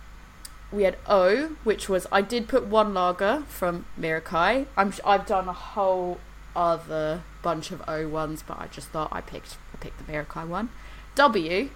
we 0.73 0.85
had 0.85 0.97
O, 1.09 1.57
which 1.65 1.89
was 1.89 2.07
I 2.13 2.21
did 2.23 2.49
put 2.49 2.67
one 2.67 2.95
lager 2.95 3.43
from 3.49 3.87
Mirakai. 4.01 4.67
I'm 4.77 4.93
I've 5.05 5.27
done 5.27 5.49
a 5.49 5.53
whole 5.53 6.19
other 6.55 7.23
bunch 7.47 7.71
of 7.71 7.81
O 7.87 8.09
ones, 8.09 8.43
but 8.45 8.59
I 8.59 8.67
just 8.67 8.89
thought 8.89 9.09
I 9.13 9.21
picked 9.21 9.57
I 9.73 9.77
picked 9.77 9.99
the 10.05 10.13
Mirakai 10.13 10.45
one. 10.49 10.69
W, 11.15 11.71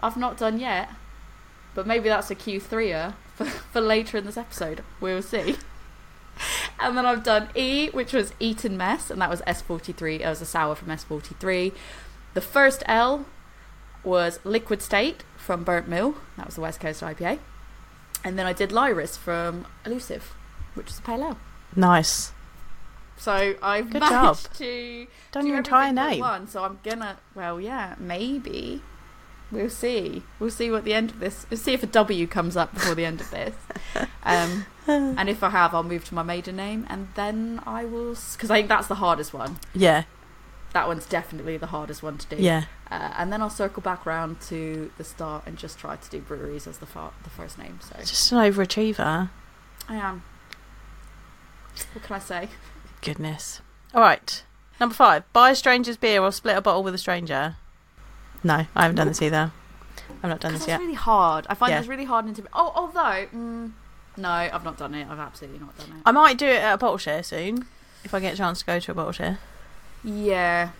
I've 0.00 0.16
not 0.16 0.36
done 0.38 0.60
yet, 0.60 0.88
but 1.74 1.84
maybe 1.84 2.08
that's 2.08 2.30
a 2.30 2.36
Q 2.36 2.60
threer 2.60 3.14
for 3.34 3.44
for 3.72 3.80
later 3.80 4.18
in 4.18 4.24
this 4.24 4.36
episode. 4.36 4.84
We'll 5.00 5.20
see. 5.22 5.56
And 6.80 6.96
then 6.98 7.06
I've 7.06 7.22
done 7.22 7.48
E, 7.54 7.90
which 7.90 8.12
was 8.12 8.34
Eton 8.40 8.76
Mess, 8.76 9.08
and 9.08 9.20
that 9.22 9.30
was 9.30 9.40
S43. 9.42 10.18
It 10.20 10.26
was 10.26 10.42
a 10.42 10.44
sour 10.44 10.74
from 10.74 10.88
S43. 10.88 11.72
The 12.34 12.40
first 12.40 12.82
L 12.86 13.24
was 14.02 14.40
Liquid 14.42 14.82
State 14.82 15.22
from 15.36 15.62
Burnt 15.62 15.86
Mill. 15.86 16.16
That 16.36 16.46
was 16.46 16.56
the 16.56 16.60
West 16.60 16.80
Coast 16.80 17.02
IPA. 17.02 17.38
And 18.24 18.36
then 18.36 18.46
I 18.46 18.52
did 18.52 18.70
Lyris 18.70 19.16
from 19.16 19.64
Elusive, 19.86 20.34
which 20.74 20.90
is 20.90 20.98
a 20.98 21.02
pale 21.02 21.22
ale. 21.22 21.38
nice. 21.76 22.32
So 23.24 23.54
I've 23.62 23.88
Good 23.88 24.00
managed 24.00 24.44
job. 24.44 24.52
to 24.58 25.06
Done 25.32 25.44
do 25.44 25.48
your 25.48 25.56
entire 25.56 25.94
name. 25.94 26.20
One, 26.20 26.46
so 26.46 26.62
I'm 26.62 26.78
gonna. 26.82 27.16
Well, 27.34 27.58
yeah, 27.58 27.94
maybe. 27.98 28.82
We'll 29.50 29.70
see. 29.70 30.24
We'll 30.38 30.50
see 30.50 30.70
what 30.70 30.84
the 30.84 30.92
end 30.92 31.12
of 31.12 31.20
this. 31.20 31.46
We'll 31.48 31.56
see 31.56 31.72
if 31.72 31.82
a 31.82 31.86
W 31.86 32.26
comes 32.26 32.54
up 32.54 32.74
before 32.74 32.94
the 32.94 33.06
end 33.06 33.20
of 33.22 33.30
this. 33.30 33.54
Um, 34.26 34.64
and 34.86 35.28
if 35.28 35.42
I 35.42 35.50
have, 35.50 35.74
I'll 35.74 35.82
move 35.82 36.06
to 36.06 36.14
my 36.14 36.22
maiden 36.22 36.56
name, 36.56 36.86
and 36.88 37.08
then 37.14 37.60
I 37.66 37.84
will. 37.84 38.14
Because 38.32 38.50
I 38.50 38.56
think 38.56 38.68
that's 38.68 38.86
the 38.88 38.94
hardest 38.94 39.34
one. 39.34 39.58
Yeah. 39.74 40.04
That 40.72 40.88
one's 40.88 41.04
definitely 41.04 41.58
the 41.58 41.66
hardest 41.66 42.02
one 42.02 42.16
to 42.16 42.34
do. 42.34 42.42
Yeah. 42.42 42.64
Uh, 42.90 43.12
and 43.18 43.30
then 43.30 43.42
I'll 43.42 43.50
circle 43.50 43.82
back 43.82 44.06
round 44.06 44.40
to 44.48 44.90
the 44.96 45.04
start 45.04 45.44
and 45.46 45.58
just 45.58 45.78
try 45.78 45.96
to 45.96 46.10
do 46.10 46.20
breweries 46.20 46.66
as 46.66 46.78
the 46.78 46.86
far, 46.86 47.12
the 47.22 47.28
first 47.30 47.58
name. 47.58 47.80
So 47.82 47.96
Just 47.98 48.32
an 48.32 48.38
overachiever. 48.38 49.28
I 49.90 49.94
am. 49.96 50.22
What 51.92 52.02
can 52.04 52.16
I 52.16 52.18
say? 52.18 52.48
Goodness. 53.04 53.60
All 53.94 54.00
right. 54.00 54.42
Number 54.80 54.94
five. 54.94 55.30
Buy 55.32 55.50
a 55.50 55.54
stranger's 55.54 55.96
beer 55.96 56.20
or 56.22 56.32
split 56.32 56.56
a 56.56 56.60
bottle 56.60 56.82
with 56.82 56.94
a 56.94 56.98
stranger. 56.98 57.56
No, 58.42 58.66
I 58.74 58.82
haven't 58.82 58.96
done 58.96 59.08
this 59.08 59.22
either. 59.22 59.52
I've 60.22 60.30
not 60.30 60.40
done 60.40 60.52
this 60.54 60.66
yet. 60.66 60.80
really 60.80 60.94
hard. 60.94 61.46
I 61.48 61.54
find 61.54 61.70
Yeah. 61.70 61.76
that's 61.76 61.88
really 61.88 62.04
hard. 62.04 62.26
Into 62.26 62.42
oh, 62.52 62.72
although 62.74 63.26
mm, 63.34 63.72
no, 64.16 64.28
I've 64.28 64.64
not 64.64 64.76
done 64.78 64.94
it. 64.94 65.06
I've 65.08 65.18
absolutely 65.18 65.60
not 65.60 65.76
done 65.78 65.88
it. 65.90 66.02
I 66.04 66.12
might 66.12 66.38
do 66.38 66.46
it 66.46 66.62
at 66.62 66.72
a 66.74 66.78
bottle 66.78 66.98
share 66.98 67.22
soon 67.22 67.66
if 68.04 68.12
I 68.14 68.20
get 68.20 68.34
a 68.34 68.36
chance 68.36 68.60
to 68.60 68.64
go 68.64 68.80
to 68.80 68.92
a 68.92 68.94
bottle 68.94 69.12
share. 69.12 69.38
yeah. 70.02 70.70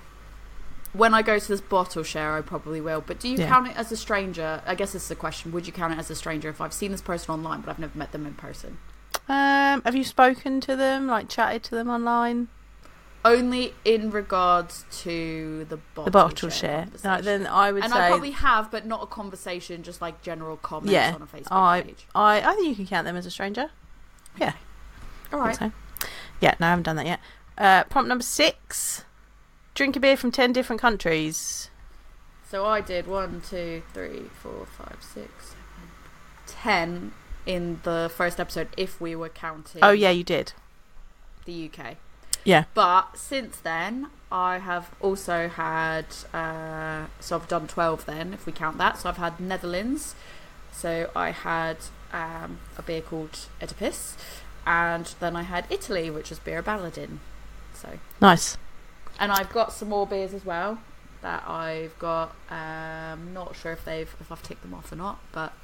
When 0.92 1.12
I 1.12 1.22
go 1.22 1.40
to 1.40 1.48
this 1.48 1.60
bottle 1.60 2.04
share, 2.04 2.34
I 2.36 2.40
probably 2.40 2.80
will. 2.80 3.00
But 3.00 3.18
do 3.18 3.28
you 3.28 3.36
Yeah. 3.36 3.48
count 3.48 3.66
it 3.66 3.76
as 3.76 3.90
a 3.90 3.96
stranger? 3.96 4.62
I 4.64 4.76
guess 4.76 4.92
this 4.92 5.02
is 5.02 5.08
the 5.08 5.16
question. 5.16 5.50
Would 5.50 5.66
you 5.66 5.72
count 5.72 5.92
it 5.92 5.98
as 5.98 6.08
a 6.08 6.14
stranger 6.14 6.48
if 6.48 6.60
I've 6.60 6.72
seen 6.72 6.92
this 6.92 7.02
person 7.02 7.32
online 7.34 7.62
but 7.62 7.70
I've 7.72 7.78
never 7.80 7.98
met 7.98 8.12
them 8.12 8.24
in 8.26 8.34
person? 8.34 8.78
Um, 9.28 9.82
have 9.84 9.94
you 9.94 10.04
spoken 10.04 10.60
to 10.62 10.76
them, 10.76 11.06
like 11.06 11.28
chatted 11.28 11.62
to 11.64 11.74
them 11.74 11.88
online? 11.88 12.48
Only 13.24 13.72
in 13.86 14.10
regards 14.10 14.84
to 15.02 15.64
the 15.70 15.78
bottle, 15.94 16.04
the 16.04 16.10
bottle 16.10 16.50
share. 16.50 16.88
share. 17.00 17.10
Like, 17.12 17.24
then 17.24 17.46
I 17.46 17.72
would 17.72 17.82
and 17.82 17.90
say 17.92 17.98
I 17.98 18.08
probably 18.08 18.32
have, 18.32 18.70
but 18.70 18.84
not 18.84 19.02
a 19.02 19.06
conversation, 19.06 19.82
just 19.82 20.02
like 20.02 20.20
general 20.20 20.58
comments 20.58 20.92
Yeah. 20.92 21.14
on 21.14 21.22
a 21.22 21.26
Facebook 21.26 21.46
I- 21.50 21.82
page. 21.82 22.06
I 22.14 22.42
I 22.42 22.54
think 22.54 22.68
you 22.68 22.74
can 22.76 22.86
count 22.86 23.06
them 23.06 23.16
as 23.16 23.24
a 23.24 23.30
stranger. 23.30 23.70
Yeah. 24.38 24.52
I 25.32 25.36
right. 25.36 25.56
so. 25.56 25.72
Yeah, 26.40 26.54
no, 26.60 26.66
I 26.66 26.70
haven't 26.70 26.82
done 26.82 26.96
that 26.96 27.06
yet. 27.06 27.20
Uh, 27.56 27.84
prompt 27.84 28.08
number 28.08 28.24
six: 28.24 29.04
drink 29.74 29.96
a 29.96 30.00
beer 30.00 30.18
from 30.18 30.30
ten 30.30 30.52
different 30.52 30.82
countries. 30.82 31.70
So 32.50 32.66
I 32.66 32.82
did 32.82 33.06
one, 33.06 33.40
two, 33.40 33.82
three, 33.94 34.24
four, 34.42 34.66
five, 34.66 34.98
six, 35.00 35.30
seven, 35.48 35.90
ten 36.46 37.12
in 37.46 37.80
the 37.82 38.10
first 38.14 38.40
episode 38.40 38.68
if 38.76 39.00
we 39.00 39.14
were 39.14 39.28
counting 39.28 39.80
Oh 39.82 39.90
yeah, 39.92 40.10
you 40.10 40.24
did. 40.24 40.52
the 41.44 41.70
UK. 41.70 41.96
Yeah. 42.44 42.64
But 42.74 43.16
since 43.16 43.56
then, 43.58 44.08
I 44.30 44.58
have 44.58 44.90
also 45.00 45.48
had. 45.48 46.04
Uh, 46.32 47.06
so 47.20 47.36
I've 47.36 47.48
done 47.48 47.66
twelve. 47.66 48.04
Then, 48.04 48.34
if 48.34 48.44
we 48.44 48.52
count 48.52 48.76
that, 48.78 48.98
so 48.98 49.08
I've 49.08 49.16
had 49.16 49.40
Netherlands. 49.40 50.14
So 50.72 51.10
I 51.16 51.30
had 51.30 51.78
um, 52.12 52.58
a 52.76 52.82
beer 52.82 53.00
called 53.00 53.38
Oedipus, 53.62 54.16
and 54.66 55.06
then 55.20 55.36
I 55.36 55.42
had 55.42 55.64
Italy, 55.70 56.10
which 56.10 56.28
was 56.30 56.38
Birra 56.38 56.62
Baladin. 56.62 57.18
So 57.72 57.98
Nice. 58.20 58.58
and 59.18 59.32
I've 59.32 59.52
got 59.52 59.72
some 59.72 59.88
more 59.88 60.06
beers 60.06 60.34
as 60.34 60.44
well 60.44 60.78
that 61.22 61.48
I've 61.48 61.98
got. 61.98 62.34
Um, 62.50 63.32
not 63.32 63.56
sure 63.56 63.72
if 63.72 63.84
they've 63.86 64.14
if 64.20 64.30
I've 64.30 64.42
ticked 64.42 64.60
them 64.62 64.74
off 64.74 64.92
or 64.92 64.96
not, 64.96 65.18
but 65.32 65.54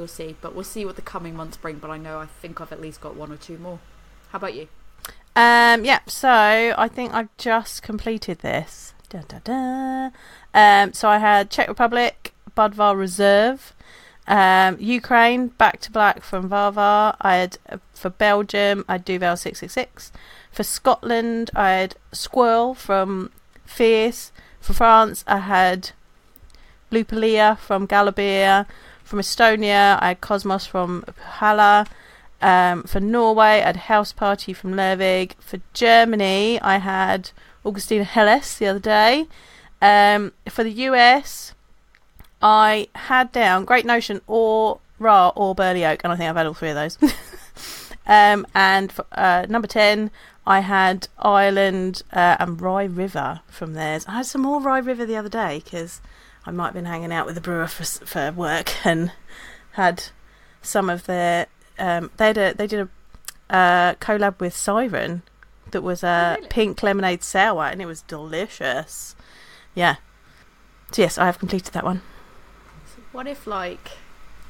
we'll 0.00 0.08
see. 0.08 0.34
But 0.40 0.54
we'll 0.54 0.64
see 0.64 0.84
what 0.84 0.96
the 0.96 1.02
coming 1.02 1.36
months 1.36 1.56
bring. 1.56 1.78
But 1.78 1.90
I 1.90 1.98
know 1.98 2.18
I 2.18 2.26
think 2.26 2.60
I've 2.60 2.72
at 2.72 2.80
least 2.80 3.00
got 3.00 3.14
one 3.14 3.30
or 3.30 3.36
two 3.36 3.58
more. 3.58 3.78
How 4.30 4.38
about 4.38 4.54
you? 4.54 4.66
Um, 5.36 5.84
yeah, 5.84 6.00
so 6.06 6.28
I 6.76 6.88
think 6.88 7.14
I've 7.14 7.28
just 7.38 7.82
completed 7.84 8.40
this. 8.40 8.94
Da, 9.08 9.20
da, 9.28 9.38
da. 9.44 10.10
Um, 10.52 10.92
so 10.92 11.08
I 11.08 11.18
had 11.18 11.50
Czech 11.50 11.68
Republic, 11.68 12.32
Budvar 12.56 12.96
Reserve, 12.98 13.74
um, 14.26 14.76
Ukraine, 14.80 15.48
Back 15.48 15.80
to 15.82 15.92
Black 15.92 16.22
from 16.22 16.48
Varvar. 16.48 17.16
I 17.20 17.36
had 17.36 17.58
uh, 17.68 17.78
for 17.94 18.10
Belgium, 18.10 18.84
I 18.88 18.92
had 18.92 19.04
Duvel 19.04 19.36
666. 19.36 20.12
For 20.50 20.62
Scotland, 20.62 21.50
I 21.54 21.70
had 21.70 21.96
Squirrel 22.12 22.74
from 22.74 23.30
Fierce. 23.64 24.32
For 24.60 24.72
France, 24.72 25.24
I 25.26 25.38
had 25.38 25.90
Lupalia 26.90 27.56
from 27.58 27.86
Galabia. 27.86 28.66
From 29.10 29.18
Estonia, 29.18 29.98
I 30.00 30.10
had 30.10 30.20
Cosmos 30.20 30.66
from 30.66 31.04
Hala. 31.18 31.84
Um, 32.40 32.84
for 32.84 33.00
Norway, 33.00 33.60
I 33.60 33.66
had 33.66 33.76
House 33.76 34.12
Party 34.12 34.52
from 34.52 34.74
Lervig. 34.74 35.32
For 35.40 35.60
Germany, 35.74 36.60
I 36.60 36.78
had 36.78 37.32
Augustiner 37.64 38.04
Helles 38.04 38.56
the 38.56 38.68
other 38.68 38.78
day. 38.78 39.26
Um, 39.82 40.30
for 40.48 40.62
the 40.62 40.70
US, 40.70 41.54
I 42.40 42.86
had 42.94 43.32
down 43.32 43.64
Great 43.64 43.84
Notion 43.84 44.20
or 44.28 44.78
Ra 45.00 45.32
or 45.34 45.56
Burley 45.56 45.84
Oak, 45.84 46.02
and 46.04 46.12
I 46.12 46.16
think 46.16 46.30
I've 46.30 46.36
had 46.36 46.46
all 46.46 46.54
three 46.54 46.70
of 46.70 46.76
those. 46.76 46.96
um, 48.06 48.46
and 48.54 48.92
for, 48.92 49.04
uh, 49.10 49.44
number 49.48 49.66
10, 49.66 50.12
I 50.46 50.60
had 50.60 51.08
Ireland 51.18 52.04
uh, 52.12 52.36
and 52.38 52.60
Rye 52.60 52.84
River 52.84 53.40
from 53.48 53.74
theirs. 53.74 54.04
I 54.06 54.12
had 54.18 54.26
some 54.26 54.42
more 54.42 54.60
Rye 54.60 54.78
River 54.78 55.04
the 55.04 55.16
other 55.16 55.28
day 55.28 55.62
because 55.64 56.00
I 56.46 56.50
might 56.50 56.66
have 56.66 56.74
been 56.74 56.84
hanging 56.86 57.12
out 57.12 57.26
with 57.26 57.34
the 57.34 57.40
brewer 57.40 57.66
for, 57.66 57.84
for 57.84 58.32
work 58.32 58.72
and 58.86 59.12
had 59.72 60.04
some 60.62 60.88
of 60.90 61.06
their. 61.06 61.46
Um, 61.78 62.10
they 62.16 62.26
had 62.28 62.38
a, 62.38 62.54
they 62.54 62.66
did 62.66 62.88
a 63.50 63.54
uh, 63.54 63.94
collab 63.94 64.38
with 64.40 64.54
Siren 64.54 65.22
that 65.70 65.82
was 65.82 66.02
a 66.02 66.34
Oh, 66.34 66.34
really? 66.36 66.48
pink 66.48 66.82
lemonade 66.82 67.22
sour 67.22 67.64
and 67.64 67.80
it 67.80 67.86
was 67.86 68.02
delicious. 68.02 69.14
Yeah. 69.74 69.96
So 70.92 71.02
yes, 71.02 71.16
I 71.18 71.26
have 71.26 71.38
completed 71.38 71.72
that 71.74 71.84
one. 71.84 72.02
So 72.94 73.02
What 73.12 73.26
if 73.26 73.46
like 73.46 73.92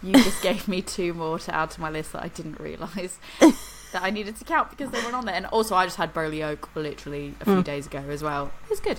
you 0.03 0.13
just 0.15 0.43
gave 0.43 0.67
me 0.67 0.81
two 0.83 1.13
more 1.15 1.39
to 1.41 1.55
add 1.55 1.71
to 1.73 1.81
my 1.81 1.91
list 1.91 2.13
that 2.15 2.23
I 2.23 2.29
didn't 2.29 2.59
realise 2.59 3.19
that 3.41 4.03
I 4.03 4.11
needed 4.11 4.37
to 4.37 4.45
count 4.45 4.71
because 4.71 4.91
they 4.91 4.99
weren't 5.03 5.15
on 5.15 5.27
there. 5.27 5.35
And 5.35 5.47
also, 5.47 5.75
I 5.75 5.85
just 5.85 5.97
had 5.99 6.13
Burley 6.15 6.43
Oak 6.43 6.69
literally 6.75 7.35
a 7.41 7.45
few 7.45 7.55
Mm. 7.57 7.65
days 7.65 7.87
ago 7.87 7.99
as 8.09 8.23
well. 8.23 8.51
It's 8.71 8.81
good. 8.81 8.99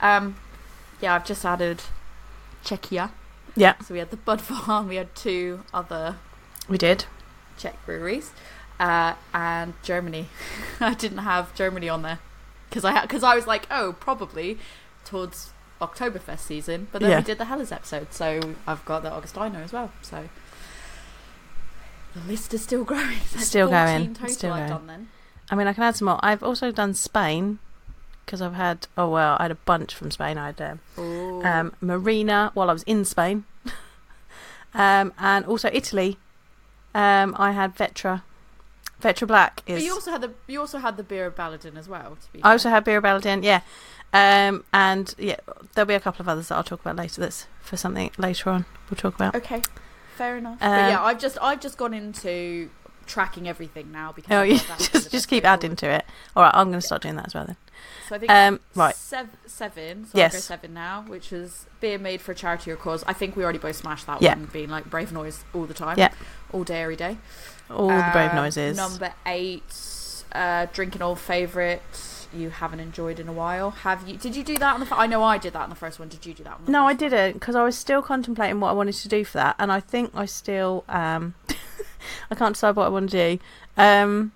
Um, 0.00 0.36
yeah, 1.00 1.14
I've 1.14 1.24
just 1.26 1.44
added 1.44 1.82
Czechia. 2.64 3.10
Yeah, 3.56 3.74
So 3.80 3.94
we 3.94 3.98
had 3.98 4.10
the 4.10 4.16
Budvar. 4.16 4.86
We 4.86 4.96
had 4.96 5.14
two 5.16 5.64
other 5.74 6.16
we 6.68 6.78
did. 6.78 7.06
Czech 7.56 7.74
breweries, 7.86 8.30
uh, 8.78 9.14
and 9.34 9.74
Germany. 9.82 10.28
I 10.80 10.94
didn't 10.94 11.18
have 11.18 11.52
Germany 11.56 11.88
on 11.88 12.02
there 12.02 12.20
because 12.68 12.84
I 12.84 13.00
because 13.02 13.24
I 13.24 13.34
was 13.34 13.46
like, 13.48 13.66
oh, 13.70 13.94
probably 13.98 14.58
towards 15.04 15.50
Oktoberfest 15.80 16.40
season. 16.40 16.86
But 16.92 17.00
then 17.00 17.10
Yeah. 17.10 17.16
we 17.18 17.24
did 17.24 17.38
the 17.38 17.46
Helles 17.46 17.72
episode, 17.72 18.12
so 18.12 18.54
I've 18.66 18.84
got 18.84 19.02
the 19.02 19.10
Augustiner 19.10 19.64
as 19.64 19.72
well. 19.72 19.90
So 20.02 20.28
the 22.14 22.20
list 22.20 22.54
is 22.54 22.62
still 22.62 22.84
growing. 22.92 23.18
Still 23.38 23.68
14 23.68 24.12
going, 24.14 24.28
still 24.28 24.52
I've 24.52 24.58
going. 24.60 24.70
done 24.70 24.86
then. 24.86 25.08
I 25.50 25.54
mean, 25.56 25.66
I 25.66 25.72
can 25.72 25.82
add 25.82 25.96
some 25.96 26.06
more. 26.06 26.20
I've 26.22 26.42
also 26.42 26.70
done 26.70 26.94
Spain 26.94 27.58
because 28.28 28.42
I've 28.42 28.54
had. 28.54 28.86
Oh 28.96 29.08
well, 29.08 29.36
I 29.40 29.44
had 29.44 29.50
a 29.50 29.56
bunch 29.56 29.94
from 29.94 30.10
Spain. 30.10 30.36
I 30.36 30.52
had 30.52 30.60
um, 30.60 31.42
um, 31.44 31.72
Marina 31.80 32.50
while 32.52 32.68
I 32.68 32.74
was 32.74 32.82
in 32.82 33.06
Spain, 33.06 33.44
um, 34.74 35.14
and 35.18 35.46
also 35.46 35.70
Italy. 35.72 36.18
Um, 36.94 37.34
I 37.38 37.52
had 37.52 37.74
Vetra. 37.74 38.22
Vetra 39.00 39.28
Black 39.28 39.62
but 39.64 39.76
is. 39.76 39.84
you 39.84 39.92
also 39.92 40.10
had 40.10 40.20
the 40.20 40.32
you 40.46 40.60
also 40.60 40.78
had 40.78 40.96
the 40.96 41.04
Birra 41.04 41.30
Baladin 41.30 41.76
as 41.78 41.88
well. 41.88 42.18
To 42.20 42.32
be 42.32 42.40
I 42.40 42.42
fair. 42.42 42.52
also 42.52 42.68
had 42.68 42.84
Birra 42.84 43.00
Baladin, 43.00 43.42
yeah. 43.44 43.60
Um, 44.12 44.64
and 44.72 45.14
yeah, 45.18 45.36
there'll 45.74 45.86
be 45.86 45.94
a 45.94 46.00
couple 46.00 46.22
of 46.22 46.28
others 46.28 46.48
that 46.48 46.56
I'll 46.56 46.64
talk 46.64 46.80
about 46.80 46.96
later. 46.96 47.20
That's 47.20 47.46
for 47.62 47.76
something 47.76 48.10
later 48.18 48.50
on. 48.50 48.66
We'll 48.90 48.96
talk 48.96 49.14
about. 49.14 49.34
okay, 49.36 49.62
fair 50.16 50.36
enough. 50.36 50.60
Um, 50.60 50.70
but 50.70 50.90
yeah, 50.90 51.02
I've 51.02 51.18
just 51.18 51.38
I've 51.40 51.60
just 51.60 51.78
gone 51.78 51.94
into 51.94 52.70
tracking 53.06 53.48
everything 53.48 53.92
now 53.92 54.12
because 54.12 54.32
Oh 54.32 54.42
yeah, 54.42 54.58
thought 54.58 54.78
that 54.78 54.78
would 54.80 54.92
be 54.92 54.92
the 54.92 54.98
just 54.98 55.10
just 55.12 55.28
keep 55.28 55.44
adding 55.44 55.76
to 55.76 55.88
it. 55.88 56.04
All 56.36 56.42
right, 56.42 56.54
I'm 56.54 56.68
going 56.68 56.80
to 56.80 56.86
start 56.86 57.02
doing 57.02 57.16
that 57.16 57.26
as 57.28 57.34
well 57.34 57.46
then. 57.46 57.56
So 58.08 58.16
I 58.16 58.18
think 58.18 58.30
Um, 58.32 58.60
right. 58.74 58.94
sev- 58.96 59.36
seven. 59.46 60.06
So 60.06 60.16
Yes. 60.18 60.42
Seven 60.44 60.72
now, 60.74 61.04
which 61.06 61.30
was 61.30 61.66
beer 61.80 61.98
made 61.98 62.20
for 62.20 62.32
a 62.32 62.34
charity 62.34 62.70
or 62.70 62.76
cause. 62.76 63.04
I 63.06 63.12
think 63.12 63.36
we 63.36 63.42
already 63.44 63.58
both 63.58 63.76
smashed 63.76 64.06
that 64.06 64.22
Yeah. 64.22 64.34
one, 64.34 64.46
being 64.52 64.70
like 64.70 64.88
brave 64.88 65.12
noise 65.12 65.44
all 65.54 65.64
the 65.66 65.74
time. 65.74 65.98
Yeah. 65.98 66.10
All 66.52 66.64
day, 66.64 66.82
every 66.82 66.96
day. 66.96 67.18
All 67.70 67.88
the 67.88 68.08
brave 68.12 68.30
Um, 68.30 68.36
noises. 68.36 68.76
Number 68.76 69.12
eight, 69.26 70.24
uh, 70.32 70.66
drinking 70.72 71.02
old 71.02 71.18
favourite. 71.18 71.82
You 72.32 72.50
haven't 72.50 72.80
enjoyed 72.80 73.18
in 73.20 73.26
a 73.28 73.32
while. 73.32 73.70
Have 73.70 74.06
you? 74.06 74.16
Did 74.18 74.36
you 74.36 74.44
do 74.44 74.58
that 74.58 74.74
on 74.74 74.80
the? 74.80 74.86
F- 74.86 74.92
I 74.92 75.06
know 75.06 75.22
I 75.22 75.38
did 75.38 75.54
that 75.54 75.62
on 75.62 75.70
the 75.70 75.74
first 75.76 75.98
one. 75.98 76.08
Did 76.08 76.26
you 76.26 76.34
do 76.34 76.44
that? 76.44 76.52
on 76.54 76.64
the 76.66 76.70
No, 76.72 76.86
I 76.86 76.92
didn't 76.92 77.34
because 77.34 77.56
I 77.56 77.62
was 77.62 77.76
still 77.76 78.02
contemplating 78.02 78.60
what 78.60 78.68
I 78.68 78.72
wanted 78.72 78.94
to 78.96 79.08
do 79.08 79.24
for 79.24 79.38
that, 79.38 79.56
and 79.58 79.72
I 79.72 79.80
think 79.80 80.10
I 80.14 80.26
still 80.26 80.84
um, 80.90 81.34
I 82.30 82.34
can't 82.34 82.54
decide 82.54 82.76
what 82.76 82.84
I 82.84 82.88
want 82.90 83.10
to 83.10 83.38
do. 83.38 83.42
Um, 83.78 84.32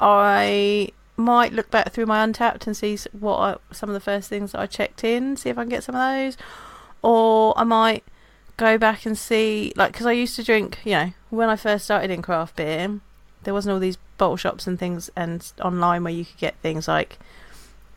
I 0.00 0.90
might 1.20 1.52
look 1.52 1.70
back 1.70 1.92
through 1.92 2.06
my 2.06 2.26
Untappd 2.26 2.66
and 2.66 2.76
see 2.76 2.98
what 3.12 3.36
I, 3.36 3.56
some 3.72 3.88
of 3.88 3.94
the 3.94 4.00
first 4.00 4.28
things 4.28 4.52
that 4.52 4.60
I 4.60 4.66
checked 4.66 5.04
in, 5.04 5.36
see 5.36 5.50
if 5.50 5.58
I 5.58 5.62
can 5.62 5.70
get 5.70 5.84
some 5.84 5.94
of 5.94 6.00
those, 6.00 6.36
or 7.02 7.54
I 7.56 7.64
might 7.64 8.04
go 8.56 8.76
back 8.76 9.06
and 9.06 9.16
see 9.16 9.72
like 9.76 9.92
because 9.92 10.06
I 10.06 10.12
used 10.12 10.36
to 10.36 10.44
drink, 10.44 10.80
you 10.84 10.92
know, 10.92 11.12
when 11.30 11.48
I 11.48 11.56
first 11.56 11.84
started 11.84 12.10
in 12.10 12.22
craft 12.22 12.56
beer, 12.56 13.00
there 13.44 13.54
wasn't 13.54 13.72
all 13.72 13.80
these 13.80 13.96
bottle 14.18 14.36
shops 14.36 14.66
and 14.66 14.78
things 14.78 15.10
and 15.16 15.50
online 15.62 16.04
where 16.04 16.12
you 16.12 16.24
could 16.24 16.36
get 16.36 16.56
things 16.56 16.86
like 16.86 17.18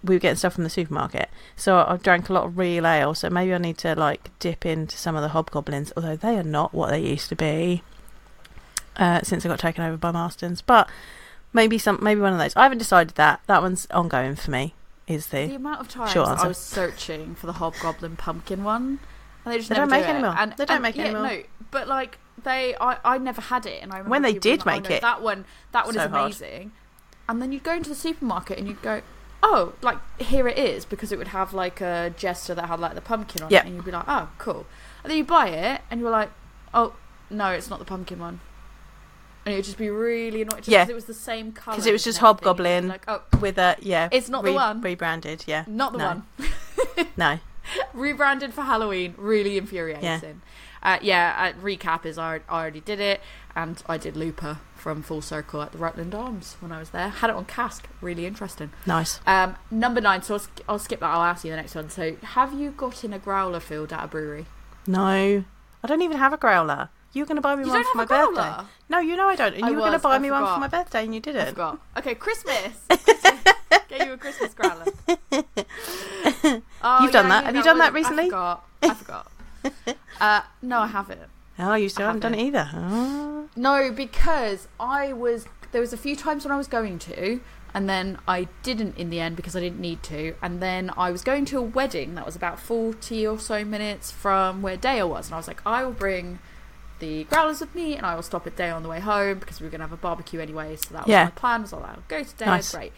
we 0.04 0.16
were 0.16 0.20
getting 0.20 0.38
stuff 0.38 0.54
from 0.54 0.64
the 0.64 0.70
supermarket. 0.70 1.30
So 1.56 1.78
I 1.78 1.98
drank 1.98 2.30
a 2.30 2.34
lot 2.34 2.46
of 2.46 2.58
real 2.58 2.86
ale. 2.86 3.14
So 3.14 3.30
maybe 3.30 3.54
I 3.54 3.58
need 3.58 3.78
to 3.80 3.96
like 3.96 4.30
dip 4.40 4.66
into 4.66 4.98
some 4.98 5.16
of 5.16 5.22
the 5.22 5.30
hobgoblins, 5.30 5.94
although 5.96 6.16
they 6.16 6.38
are 6.38 6.44
not 6.44 6.74
what 6.74 6.90
they 6.90 7.00
used 7.00 7.30
to 7.30 7.36
be 7.36 7.84
uh, 8.98 9.22
since 9.22 9.44
they 9.44 9.50
got 9.50 9.60
taken 9.60 9.84
over 9.84 9.98
by 9.98 10.12
Marston's. 10.12 10.62
But 10.62 10.90
maybe 11.54 11.78
some, 11.78 12.00
maybe 12.02 12.20
one 12.22 12.34
of 12.34 12.40
those. 12.40 12.56
I 12.56 12.64
haven't 12.64 12.80
decided 12.80 13.16
that. 13.16 13.42
That 13.48 13.62
one's 13.62 13.88
ongoing 13.92 14.36
for 14.36 14.52
me. 14.52 14.74
Is 15.08 15.28
The 15.28 15.48
the 15.48 15.56
amount 15.56 15.82
of 15.82 15.88
times 15.90 16.16
I 16.16 16.48
was 16.48 16.58
searching 16.58 17.36
for 17.36 17.46
the 17.48 17.54
hobgoblin 17.54 18.16
pumpkin 18.16 18.64
one, 18.64 19.00
and 19.44 19.54
they 19.54 19.58
just 19.58 19.70
They 19.70 19.76
never 19.76 19.86
don't 19.90 19.92
make 20.00 20.06
do 20.06 20.12
anymore. 20.14 20.36
And, 20.38 20.52
They 20.54 20.66
don't 20.66 20.76
and- 20.76 20.84
make 20.84 20.96
yeah, 20.96 21.06
anymore. 21.06 21.28
No, 21.28 21.44
but 21.72 21.88
like 21.88 22.20
they, 22.42 22.74
I, 22.80 22.98
I 23.04 23.18
never 23.18 23.42
had 23.42 23.66
it, 23.66 23.84
and 23.84 23.92
I 23.92 23.98
remember 23.98 24.12
When 24.12 24.22
they 24.22 24.34
did 24.34 24.66
like, 24.66 24.78
"Oh, 24.78 24.82
make 24.82 24.90
no, 24.90 24.96
it. 24.96 25.02
that 25.02 25.22
one, 25.22 25.46
that 25.74 25.86
one 25.86 25.94
So 25.96 26.02
is 26.04 26.10
hard. 26.10 26.22
amazing. 26.26 26.72
And 27.30 27.42
then 27.42 27.52
you'd 27.52 27.64
go 27.64 27.74
into 27.74 27.90
the 27.90 27.96
supermarket 27.96 28.58
and 28.58 28.68
you'd 28.68 28.82
go, 28.82 29.02
oh, 29.42 29.74
like 29.82 29.98
here 30.22 30.48
it 30.48 30.58
is, 30.58 30.86
because 30.86 31.12
it 31.12 31.18
would 31.18 31.30
have 31.30 31.54
like 31.54 31.82
a 31.82 32.14
jester 32.18 32.56
that 32.56 32.68
had 32.68 32.80
like 32.80 32.96
the 32.96 33.02
pumpkin 33.02 33.44
on 33.44 33.50
Yep. 33.50 33.64
it, 33.64 33.68
and 33.68 33.76
you'd 33.76 33.86
be 33.86 33.92
like, 33.92 34.06
oh, 34.08 34.30
cool. 34.38 34.66
And 35.04 35.12
then 35.12 35.18
you 35.18 35.26
buy 35.26 35.48
it, 35.50 35.82
and 35.92 36.00
you're 36.00 36.10
like, 36.10 36.32
oh, 36.74 36.96
no, 37.30 37.50
it's 37.50 37.70
not 37.70 37.80
the 37.80 37.86
pumpkin 37.86 38.20
one. 38.20 38.40
And 39.46 39.54
it 39.54 39.58
would 39.58 39.66
just 39.66 39.78
be 39.78 39.90
really 39.90 40.42
annoying. 40.42 40.60
Just 40.62 40.70
Yeah. 40.70 40.88
it 40.88 40.94
was 40.96 41.06
the 41.06 41.14
same 41.14 41.52
color. 41.52 41.76
Because 41.76 41.86
it 41.88 41.92
was 41.92 42.04
just 42.04 42.20
Hobgoblin. 42.20 42.72
and 42.72 42.86
you'd 42.86 43.02
be 43.06 43.12
Like, 43.12 43.24
oh, 43.34 43.40
with 43.40 43.58
a 43.58 43.76
yeah, 43.82 44.08
It's 44.12 44.30
not 44.30 44.44
the 44.44 44.54
one. 44.54 44.82
rebranded. 44.82 45.44
Yeah, 45.48 45.66
not 45.68 45.92
the 45.92 45.98
No. 46.00 46.06
one. 46.06 47.08
no, 47.18 47.40
rebranded 47.94 48.54
for 48.54 48.62
Halloween. 48.62 49.16
Really 49.18 49.58
infuriating. 49.58 50.42
Uh, 50.82 50.98
yeah, 51.02 51.54
uh, 51.56 51.62
recap 51.64 52.06
is 52.06 52.18
I, 52.18 52.42
I 52.50 52.62
already 52.62 52.82
did 52.82 53.00
it, 53.00 53.22
and 53.56 53.82
I 53.88 53.98
did 53.98 54.18
Looper 54.18 54.60
from 54.76 55.02
Full 55.02 55.22
Circle 55.22 55.62
at 55.62 55.72
the 55.72 55.78
Rutland 55.78 56.14
Arms 56.14 56.58
when 56.60 56.74
I 56.74 56.80
was 56.80 56.90
there. 56.90 57.08
Had 57.08 57.30
it 57.30 57.38
on 57.38 57.46
cask. 57.46 57.88
Really 58.02 58.26
interesting. 58.26 58.72
nice. 58.86 59.22
Um, 59.26 59.56
number 59.72 60.02
nine. 60.02 60.24
So 60.24 60.34
I'll, 60.34 60.40
sk- 60.40 60.62
I'll 60.68 60.80
skip 60.80 61.00
that. 61.00 61.06
I'll 61.06 61.24
ask 61.24 61.46
you 61.46 61.52
the 61.52 61.56
next 61.58 61.74
one. 61.76 61.90
So, 61.90 62.18
have 62.24 62.54
you 62.54 62.72
got 62.72 63.04
in 63.06 63.14
a 63.14 63.20
growler 63.20 63.62
filled 63.62 63.94
at 63.94 64.04
a 64.04 64.08
brewery? 64.08 64.46
No, 64.86 65.46
I 65.84 65.88
don't 65.88 66.02
even 66.02 66.18
have 66.18 66.34
a 66.34 66.38
growler. 66.38 66.90
You 67.14 67.22
were 67.22 67.28
going 67.28 67.36
to 67.38 67.42
buy 67.42 67.56
me 67.56 67.64
You 67.64 67.70
one 67.70 67.84
for 67.84 67.98
my 67.98 68.02
have 68.04 68.12
a 68.12 68.14
growler. 68.34 68.34
birthday. 68.52 68.68
No, 68.90 69.00
you 69.00 69.16
know 69.16 69.28
I 69.28 69.36
don't. 69.36 69.54
And 69.56 69.66
I 69.66 69.70
you 69.70 69.76
were 69.76 69.82
going 69.82 69.94
to 69.94 70.00
buy 70.00 70.16
I 70.16 70.20
me 70.20 70.32
one 70.32 70.46
for 70.46 70.60
my 70.60 70.68
birthday, 70.68 71.04
and 71.04 71.14
you 71.14 71.20
I 71.20 71.22
didn't. 71.22 71.48
forgot. 71.50 71.80
Okay, 71.98 72.16
Christmas. 72.16 72.74
Get 73.90 74.08
you 74.08 74.14
a 74.14 74.18
Christmas 74.18 74.54
growler. 74.54 74.86
Oh, 76.86 77.02
You've 77.02 77.14
done 77.14 77.28
yeah, 77.28 77.42
that. 77.42 77.46
Have 77.46 77.56
you 77.56 77.64
done 77.64 77.78
that 77.78 77.94
recently? 77.94 78.26
I 78.26 78.28
forgot. 78.28 78.66
I 78.82 78.94
forgot. 78.94 79.32
uh, 80.22 80.42
no, 80.62 80.80
I 80.80 80.88
haven't. 80.88 81.22
Oh, 81.58 81.76
you 81.76 81.88
still 81.88 82.04
I 82.04 82.08
haven't 82.08 82.22
done 82.22 82.34
it 82.34 82.42
either. 82.42 82.70
Oh. 82.74 83.48
No, 83.56 83.92
because 83.92 84.68
I 84.80 85.14
was 85.14 85.46
there 85.72 85.80
was 85.82 85.94
a 85.94 85.98
few 85.98 86.16
times 86.16 86.44
when 86.44 86.52
I 86.52 86.58
was 86.58 86.68
going 86.68 87.00
to, 87.00 87.40
and 87.74 87.88
then 87.90 88.18
I 88.28 88.48
didn't 88.64 88.98
in 88.98 89.10
the 89.10 89.20
end 89.22 89.36
because 89.38 89.56
I 89.56 89.62
didn't 89.62 89.80
need 89.80 90.04
to. 90.04 90.36
And 90.42 90.62
then 90.62 90.92
I 90.98 91.10
was 91.12 91.22
going 91.24 91.46
to 91.46 91.58
a 91.58 91.62
wedding 91.62 92.16
that 92.16 92.26
was 92.26 92.36
about 92.36 92.60
40 92.60 93.26
or 93.26 93.40
so 93.40 93.64
minutes 93.64 94.12
from 94.12 94.62
where 94.62 94.76
Dale 94.76 95.10
was. 95.10 95.28
And 95.28 95.36
I 95.36 95.38
was 95.38 95.48
like, 95.48 95.62
I 95.66 95.84
will 95.86 95.92
bring 95.94 96.40
the 97.04 97.24
growlers 97.26 97.60
with 97.60 97.74
me 97.76 97.96
and 97.98 98.06
I 98.06 98.16
will 98.16 98.24
stop 98.24 98.48
at 98.48 98.56
Dale 98.56 98.76
on 98.76 98.84
the 98.84 98.90
way 98.90 99.00
home 99.00 99.40
because 99.40 99.60
we 99.60 99.66
were 99.68 99.72
going 99.72 99.80
to 99.82 99.88
have 99.88 99.94
a 99.94 99.98
barbecue 99.98 100.40
anyway. 100.40 100.76
So 100.78 100.94
that 100.94 101.04
was 101.06 101.10
Yeah. 101.12 101.26
my 101.26 101.32
plan. 101.32 101.62
Was 101.64 101.74
like, 101.74 101.84
I'll 101.84 102.04
go 102.08 102.24
to 102.24 102.36
Dale, 102.36 102.48
Nice. 102.48 102.72
great. 102.74 102.94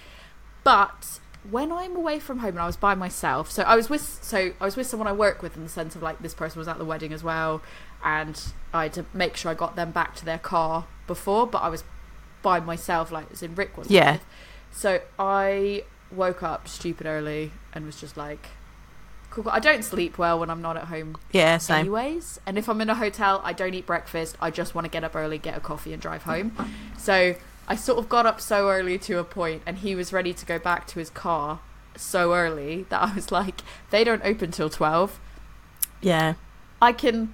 But 0.64 1.20
when 1.50 1.72
I'm 1.72 1.96
away 1.96 2.20
from 2.20 2.40
home 2.40 2.50
and 2.52 2.60
I 2.60 2.66
was 2.66 2.76
by 2.78 2.96
myself, 2.96 3.52
so 3.52 3.64
I 3.64 3.76
was 3.76 3.90
with 3.90 4.20
so 4.22 4.40
I 4.60 4.66
was 4.66 4.76
with 4.76 4.88
someone 4.88 5.08
I 5.08 5.12
work 5.14 5.42
with 5.44 5.56
in 5.58 5.64
the 5.64 5.70
sense 5.70 5.96
of 5.96 6.02
like 6.02 6.20
this 6.22 6.34
person 6.34 6.58
was 6.60 6.68
at 6.68 6.78
the 6.78 6.86
wedding 6.86 7.14
as 7.14 7.24
well, 7.24 7.62
and 8.04 8.40
I 8.74 8.84
had 8.84 8.94
to 8.94 9.06
make 9.14 9.36
sure 9.38 9.52
I 9.52 9.54
got 9.54 9.76
them 9.76 9.92
back 9.92 10.16
to 10.16 10.26
their 10.26 10.40
car 10.40 10.86
before, 11.08 11.46
but 11.46 11.60
I 11.60 11.70
was 11.70 11.84
by 12.42 12.60
myself, 12.60 13.12
like 13.12 13.28
as 13.32 13.44
in 13.44 13.54
Rick 13.56 13.78
was. 13.78 13.90
Yeah. 13.92 14.14
with. 14.14 14.26
So 14.72 15.02
I 15.20 15.84
woke 16.12 16.42
up 16.44 16.68
stupid 16.68 17.06
early 17.08 17.52
and 17.74 17.86
was 17.86 18.00
just 18.00 18.18
like, 18.18 18.48
cool. 19.36 19.44
cool. 19.44 19.54
I 19.54 19.60
don't 19.60 19.84
sleep 19.84 20.18
well 20.18 20.40
when 20.40 20.50
I'm 20.50 20.62
not 20.62 20.78
at 20.78 20.86
home 20.86 21.18
Yeah, 21.32 21.58
same. 21.58 21.82
anyways. 21.82 22.40
And 22.46 22.58
if 22.58 22.68
I'm 22.68 22.82
in 22.82 22.90
a 22.90 22.96
hotel, 22.96 23.42
I 23.44 23.54
don't 23.54 23.74
eat 23.74 23.86
breakfast. 23.86 24.36
I 24.42 24.50
just 24.52 24.74
want 24.74 24.86
to 24.86 24.90
get 24.90 25.04
up 25.04 25.16
early, 25.16 25.38
get 25.38 25.56
a 25.56 25.60
coffee, 25.60 25.94
and 25.94 26.02
drive 26.02 26.24
home. 26.24 26.56
So 26.98 27.36
I 27.68 27.76
sort 27.76 28.00
of 28.00 28.10
got 28.10 28.26
up 28.26 28.40
so 28.42 28.70
early 28.70 28.98
to 29.00 29.20
a 29.20 29.24
point, 29.24 29.62
and 29.66 29.78
he 29.80 29.96
was 29.96 30.12
ready 30.14 30.34
to 30.34 30.46
go 30.46 30.58
back 30.60 30.88
to 30.88 31.00
his 31.00 31.10
car 31.10 31.60
so 31.96 32.34
early 32.34 32.84
that 32.90 33.02
I 33.02 33.14
was 33.16 33.32
like, 33.32 33.62
they 33.90 34.04
don't 34.04 34.22
open 34.26 34.52
till 34.52 34.70
12. 34.70 35.20
Yeah. 36.02 36.34
I 36.82 36.92
can 36.92 37.34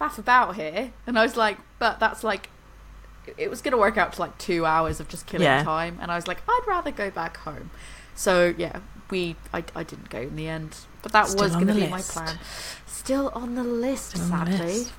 faff 0.00 0.18
about 0.18 0.56
here. 0.56 0.92
And 1.06 1.18
I 1.18 1.22
was 1.22 1.36
like, 1.36 1.58
but 1.78 2.00
that's 2.00 2.24
like, 2.24 2.48
it 3.36 3.48
was 3.48 3.62
going 3.62 3.72
to 3.72 3.78
work 3.78 3.96
out 3.96 4.12
to 4.14 4.20
like 4.20 4.36
two 4.38 4.66
hours 4.66 4.98
of 4.98 5.08
just 5.08 5.26
killing 5.26 5.44
Yeah. 5.46 5.62
time. 5.62 5.98
And 6.02 6.10
I 6.10 6.16
was 6.16 6.26
like, 6.26 6.38
I'd 6.48 6.64
rather 6.66 6.90
go 6.90 7.10
back 7.10 7.36
home. 7.38 7.70
So 8.14 8.52
yeah, 8.58 8.80
we, 9.10 9.36
I, 9.54 9.62
I 9.74 9.84
didn't 9.84 10.10
go 10.10 10.20
in 10.22 10.34
the 10.36 10.48
end. 10.48 10.76
But 11.02 11.12
that 11.12 11.28
Still 11.28 11.42
was 11.42 11.54
going 11.54 11.66
to 11.66 11.74
be 11.74 11.88
my 11.88 12.00
plan. 12.00 12.38
Still 12.86 13.30
on 13.34 13.54
the 13.54 13.64
list, 13.64 14.10
Still 14.10 14.32
on 14.32 14.44
the 14.44 14.52
sadly. 14.52 14.74
list. 14.74 14.92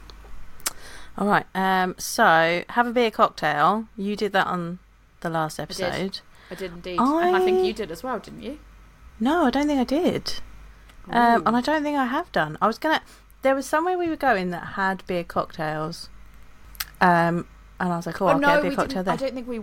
All 1.17 1.27
right. 1.27 1.45
Um. 1.55 1.95
So 1.97 2.63
have 2.69 2.87
a 2.87 2.91
beer 2.91 3.11
cocktail. 3.11 3.87
You 3.95 4.15
did 4.15 4.33
that 4.33 4.47
on 4.47 4.79
the 5.21 5.29
last 5.29 5.59
episode. 5.59 6.19
I 6.51 6.55
did 6.55 6.73
indeed. 6.73 6.99
And 6.99 7.35
I 7.35 7.39
think 7.39 7.65
you 7.65 7.73
did 7.73 7.91
as 7.91 8.03
well, 8.03 8.19
didn't 8.19 8.43
you? 8.43 8.59
No, 9.19 9.45
I 9.45 9.49
don't 9.49 9.67
think 9.67 9.79
I 9.79 9.83
did. 9.83 10.35
Um, 11.09 11.43
and 11.45 11.55
I 11.55 11.61
don't 11.61 11.83
think 11.83 11.97
I 11.97 12.05
have 12.05 12.31
done. 12.31 12.57
I 12.61 12.67
was 12.67 12.77
gonna. 12.77 13.01
There 13.41 13.55
was 13.55 13.65
somewhere 13.65 13.97
we 13.97 14.09
were 14.09 14.15
going 14.15 14.51
that 14.51 14.73
had 14.75 15.05
beer 15.05 15.23
cocktails. 15.23 16.09
Um, 17.01 17.47
and 17.79 17.91
I 17.91 17.97
was 17.97 18.05
like, 18.05 18.21
oh, 18.21 18.27
I'll 18.27 18.37
oh, 18.37 18.39
get 18.39 18.47
no, 18.47 18.59
a 18.59 18.61
beer 18.61 18.75
cocktail 18.75 19.03
didn't, 19.03 19.13
I 19.13 19.15
don't 19.17 19.33
think 19.33 19.47
we. 19.47 19.61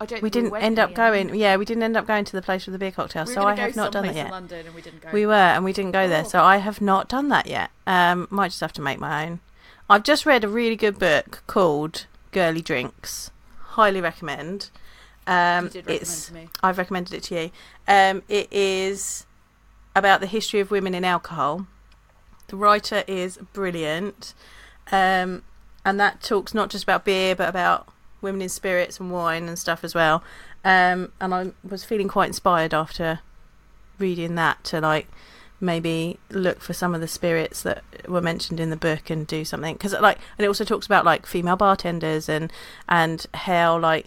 I 0.00 0.06
don't 0.06 0.22
We 0.22 0.30
didn't 0.30 0.50
went 0.50 0.64
end 0.64 0.78
up 0.78 0.94
going. 0.94 1.34
Yeah, 1.34 1.56
we 1.56 1.64
didn't 1.64 1.82
end 1.82 1.96
up 1.96 2.06
going 2.06 2.24
to 2.26 2.32
the 2.32 2.42
place 2.42 2.66
with 2.66 2.74
the 2.74 2.78
beer 2.78 2.90
cocktail. 2.90 3.24
We 3.24 3.34
so 3.34 3.42
I 3.44 3.54
have 3.54 3.76
not 3.76 3.92
done 3.92 4.04
in 4.04 4.16
yet. 4.16 4.30
London 4.30 4.66
and 4.66 4.74
we 4.74 4.82
didn't 4.82 5.00
go. 5.00 5.08
We 5.12 5.26
were, 5.26 5.32
and 5.32 5.64
we 5.64 5.72
didn't 5.72 5.92
go 5.92 6.06
there. 6.08 6.24
Oh. 6.24 6.28
So 6.28 6.42
I 6.42 6.58
have 6.58 6.80
not 6.80 7.08
done 7.08 7.28
that 7.30 7.46
yet. 7.46 7.70
Um, 7.86 8.26
might 8.30 8.48
just 8.48 8.60
have 8.60 8.74
to 8.74 8.82
make 8.82 8.98
my 8.98 9.26
own. 9.26 9.40
I've 9.88 10.02
just 10.02 10.26
read 10.26 10.44
a 10.44 10.48
really 10.48 10.76
good 10.76 10.98
book 10.98 11.42
called 11.46 12.06
Girly 12.32 12.60
Drinks. 12.60 13.30
Highly 13.58 14.00
recommend. 14.00 14.70
Um, 15.26 15.66
recommend 15.66 15.90
it's. 15.90 16.32
I've 16.62 16.78
recommended 16.78 17.14
it 17.14 17.22
to 17.24 17.42
you. 17.42 17.50
Um, 17.88 18.22
it 18.28 18.52
is 18.52 19.26
about 19.94 20.20
the 20.20 20.26
history 20.26 20.60
of 20.60 20.70
women 20.70 20.94
in 20.94 21.04
alcohol. 21.04 21.66
The 22.48 22.56
writer 22.56 23.02
is 23.06 23.38
brilliant, 23.54 24.34
um, 24.92 25.42
and 25.84 25.98
that 25.98 26.20
talks 26.22 26.52
not 26.52 26.68
just 26.68 26.84
about 26.84 27.04
beer 27.04 27.34
but 27.34 27.48
about 27.48 27.88
women 28.20 28.42
in 28.42 28.48
spirits 28.48 28.98
and 29.00 29.10
wine 29.10 29.48
and 29.48 29.58
stuff 29.58 29.84
as 29.84 29.94
well. 29.94 30.22
Um, 30.64 31.12
and 31.20 31.34
I 31.34 31.52
was 31.68 31.84
feeling 31.84 32.08
quite 32.08 32.28
inspired 32.28 32.74
after 32.74 33.20
reading 33.98 34.34
that 34.34 34.62
to 34.64 34.80
like 34.80 35.08
maybe 35.60 36.18
look 36.30 36.60
for 36.60 36.72
some 36.72 36.94
of 36.94 37.00
the 37.00 37.08
spirits 37.08 37.62
that 37.62 37.82
were 38.06 38.20
mentioned 38.20 38.60
in 38.60 38.70
the 38.70 38.76
book 38.76 39.08
and 39.08 39.26
do 39.26 39.44
something. 39.44 39.74
Because 39.74 39.92
like 40.00 40.18
and 40.36 40.44
it 40.44 40.48
also 40.48 40.64
talks 40.64 40.86
about 40.86 41.04
like 41.04 41.26
female 41.26 41.56
bartenders 41.56 42.28
and 42.28 42.52
and 42.88 43.26
how 43.32 43.78
like 43.78 44.06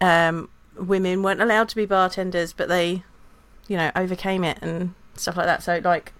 um 0.00 0.48
women 0.76 1.22
weren't 1.22 1.40
allowed 1.40 1.68
to 1.70 1.76
be 1.76 1.86
bartenders 1.86 2.52
but 2.52 2.68
they 2.68 3.02
you 3.66 3.76
know 3.76 3.90
overcame 3.96 4.44
it 4.44 4.58
and 4.60 4.94
stuff 5.14 5.36
like 5.36 5.46
that. 5.46 5.62
So 5.62 5.80
like 5.82 6.12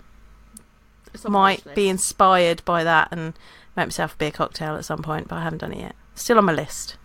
It's 1.13 1.25
on 1.25 1.33
my 1.33 1.61
might 1.65 1.75
be 1.75 1.89
inspired 1.89 2.65
by 2.65 2.85
that 2.85 3.09
and 3.13 3.35
make 3.77 3.89
myself 3.89 4.15
a 4.15 4.17
beer 4.17 4.31
cocktail 4.31 4.77
at 4.77 4.85
some 4.85 5.03
point 5.03 5.29
but 5.29 5.37
I 5.37 5.43
haven't 5.43 5.59
done 5.59 5.73
it 5.73 5.81
yet 5.81 5.97
still 6.17 6.39
on 6.39 6.45
my 6.45 6.53
list 6.53 6.97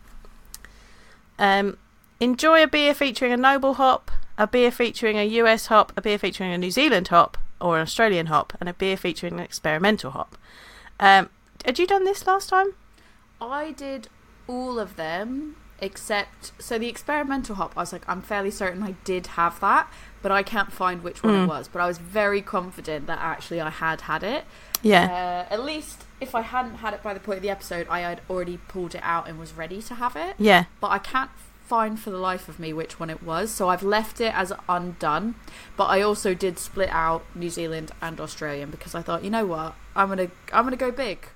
um 1.37 1.77
enjoy 2.19 2.63
a 2.63 2.67
beer 2.67 2.93
featuring 2.93 3.31
a 3.31 3.37
noble 3.37 3.75
hop 3.75 4.09
a 4.37 4.47
beer 4.47 4.71
featuring 4.71 5.17
a 5.19 5.25
US 5.41 5.67
hop, 5.67 5.91
a 5.95 6.01
beer 6.01 6.17
featuring 6.17 6.51
a 6.51 6.57
New 6.57 6.71
Zealand 6.71 7.09
hop, 7.09 7.37
or 7.59 7.75
an 7.75 7.83
Australian 7.83 8.25
hop, 8.27 8.53
and 8.59 8.67
a 8.67 8.73
beer 8.73 8.97
featuring 8.97 9.33
an 9.33 9.39
experimental 9.39 10.11
hop. 10.11 10.35
Um, 10.99 11.29
had 11.63 11.77
you 11.77 11.85
done 11.85 12.05
this 12.05 12.25
last 12.25 12.49
time? 12.49 12.69
I 13.39 13.71
did 13.73 14.07
all 14.47 14.79
of 14.79 14.95
them 14.95 15.57
except 15.79 16.53
so 16.59 16.79
the 16.79 16.87
experimental 16.87 17.55
hop. 17.55 17.73
I 17.77 17.81
was 17.81 17.93
like, 17.93 18.03
I'm 18.07 18.23
fairly 18.23 18.49
certain 18.49 18.81
I 18.81 18.95
did 19.03 19.27
have 19.27 19.59
that, 19.59 19.91
but 20.23 20.31
I 20.31 20.41
can't 20.41 20.71
find 20.71 21.03
which 21.03 21.21
one 21.21 21.33
Mm. 21.33 21.43
it 21.43 21.47
was. 21.47 21.67
But 21.67 21.81
I 21.83 21.87
was 21.87 21.99
very 21.99 22.41
confident 22.41 23.05
that 23.07 23.19
actually 23.21 23.61
I 23.61 23.69
had 23.69 24.01
had 24.01 24.23
it. 24.23 24.45
Yeah, 24.81 25.45
Uh, 25.49 25.53
at 25.53 25.63
least 25.63 26.05
if 26.21 26.35
I 26.35 26.41
hadn't 26.41 26.75
had 26.75 26.93
it 26.93 27.03
by 27.03 27.13
the 27.13 27.19
point 27.19 27.37
of 27.37 27.43
the 27.43 27.49
episode, 27.49 27.87
I 27.89 28.01
had 28.01 28.21
already 28.29 28.57
pulled 28.67 28.95
it 28.95 29.01
out 29.03 29.27
and 29.27 29.39
was 29.39 29.53
ready 29.53 29.81
to 29.81 29.95
have 29.95 30.15
it. 30.15 30.35
yeah, 30.37 30.65
But 30.79 30.91
I 30.91 30.99
can't 30.99 31.31
find 31.65 31.99
for 31.99 32.11
the 32.11 32.17
life 32.17 32.47
of 32.49 32.59
me 32.59 32.73
which 32.73 32.99
one 32.99 33.09
it 33.09 33.23
was, 33.23 33.49
so 33.49 33.69
I've 33.69 33.81
left 33.83 34.21
it 34.21 34.33
as 34.35 34.53
undone. 34.69 35.35
But 35.77 35.85
I 35.85 36.01
also 36.01 36.33
did 36.33 36.59
split 36.59 36.89
out 36.91 37.23
New 37.33 37.49
Zealand 37.49 37.91
and 38.01 38.19
Australian 38.21 38.69
because 38.69 38.93
I 38.93 39.01
thought, 39.01 39.23
you 39.23 39.29
know 39.29 39.45
what, 39.45 39.75
I'm 39.95 40.09
gonna 40.09 40.29
I'm 40.53 40.63
gonna 40.65 40.75
go 40.77 40.91
big. 40.91 41.27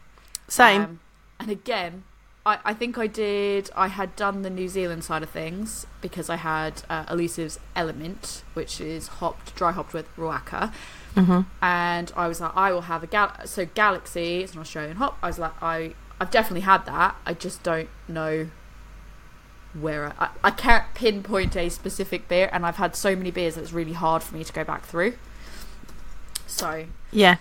same. 0.47 0.81
Um, 0.81 0.99
and 1.39 1.49
again, 1.49 2.03
I, 2.45 2.59
I 2.63 2.73
think 2.73 2.97
I 2.97 3.07
did. 3.07 3.69
I 3.75 3.87
had 3.87 4.15
done 4.15 4.43
the 4.43 4.49
New 4.49 4.67
Zealand 4.67 5.03
side 5.03 5.23
of 5.23 5.29
things 5.29 5.87
because 6.01 6.29
I 6.29 6.35
had 6.35 6.83
uh, 6.89 7.05
Elusive's 7.09 7.59
Element, 7.75 8.43
which 8.53 8.79
is 8.79 9.07
hopped, 9.07 9.55
dry 9.55 9.71
hopped 9.71 9.93
with 9.93 10.13
Riwaka, 10.15 10.71
hmm 11.15 11.41
and 11.61 12.11
I 12.15 12.27
was 12.27 12.41
like, 12.41 12.55
I 12.55 12.71
will 12.71 12.81
have 12.81 13.01
a 13.03 13.07
gal. 13.07 13.31
So 13.45 13.65
Galaxy, 13.65 14.41
it's 14.43 14.53
an 14.53 14.59
Australian 14.59 14.97
hop. 14.97 15.17
I 15.23 15.27
was 15.27 15.39
like, 15.39 15.53
I 15.61 15.93
I've 16.19 16.31
definitely 16.31 16.61
had 16.61 16.85
that. 16.85 17.15
I 17.25 17.33
just 17.33 17.63
don't 17.63 17.89
know 18.07 18.49
where 19.73 20.07
I, 20.07 20.25
I, 20.25 20.29
I 20.45 20.51
can't 20.51 20.85
pinpoint 20.93 21.55
a 21.57 21.69
specific 21.69 22.27
beer, 22.27 22.49
and 22.51 22.65
I've 22.65 22.77
had 22.77 22.95
so 22.95 23.15
many 23.15 23.31
beers 23.31 23.55
that 23.55 23.61
it's 23.61 23.73
really 23.73 23.93
hard 23.93 24.23
for 24.23 24.35
me 24.35 24.43
to 24.43 24.53
go 24.53 24.63
back 24.63 24.85
through. 24.85 25.15
So 26.47 26.85
Yeah, 27.11 27.37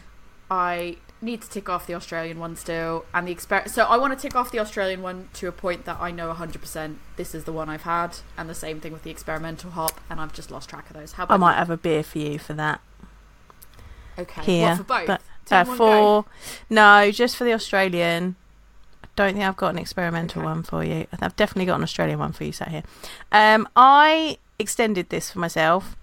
I 0.50 0.96
need 1.24 1.42
to 1.42 1.50
tick 1.50 1.68
off 1.68 1.86
the 1.86 1.94
Australian 1.94 2.38
one 2.38 2.54
still, 2.56 3.04
and 3.12 3.26
the 3.26 3.34
exper- 3.34 3.68
So 3.68 3.84
I 3.84 3.96
want 3.96 4.16
to 4.18 4.20
tick 4.20 4.36
off 4.36 4.50
the 4.52 4.58
Australian 4.60 5.02
one 5.02 5.28
to 5.34 5.48
a 5.48 5.52
point 5.52 5.84
that 5.86 5.98
I 6.00 6.10
know 6.10 6.32
100% 6.32 6.96
this 7.16 7.34
is 7.34 7.44
the 7.44 7.52
one 7.52 7.68
I've 7.68 7.82
had, 7.82 8.18
and 8.36 8.48
the 8.48 8.54
same 8.54 8.80
thing 8.80 8.92
with 8.92 9.02
the 9.02 9.10
experimental 9.10 9.70
hop, 9.72 10.00
and 10.08 10.20
I've 10.20 10.32
just 10.32 10.50
lost 10.50 10.68
track 10.68 10.88
of 10.90 10.96
those. 10.96 11.12
How 11.12 11.24
about 11.24 11.34
I 11.34 11.36
might 11.38 11.56
have 11.56 11.70
a 11.70 11.76
beer 11.76 12.02
for 12.02 12.18
you 12.18 12.38
for 12.38 12.52
that? 12.54 12.80
Okay, 14.18 14.42
here. 14.42 14.68
what, 14.68 14.76
for 14.78 14.84
both? 14.84 15.06
But 15.06 15.20
uh, 15.50 15.64
one 15.64 15.76
for 15.76 16.22
go? 16.22 16.26
no, 16.70 17.10
just 17.10 17.36
for 17.36 17.44
the 17.44 17.52
Australian. 17.52 18.36
I 19.02 19.06
don't 19.16 19.34
think 19.34 19.44
I've 19.44 19.56
got 19.56 19.68
an 19.70 19.78
experimental 19.78 20.42
Okay. 20.42 20.46
one 20.46 20.62
for 20.62 20.84
you. 20.84 21.06
I've 21.20 21.36
definitely 21.36 21.66
got 21.66 21.76
an 21.76 21.82
Australian 21.82 22.18
one 22.18 22.32
for 22.32 22.44
you 22.44 22.52
sat 22.52 22.68
here. 22.68 22.82
Um, 23.32 23.68
I 23.76 24.38
extended 24.58 25.10
this 25.10 25.30
for 25.30 25.38
myself, 25.38 25.96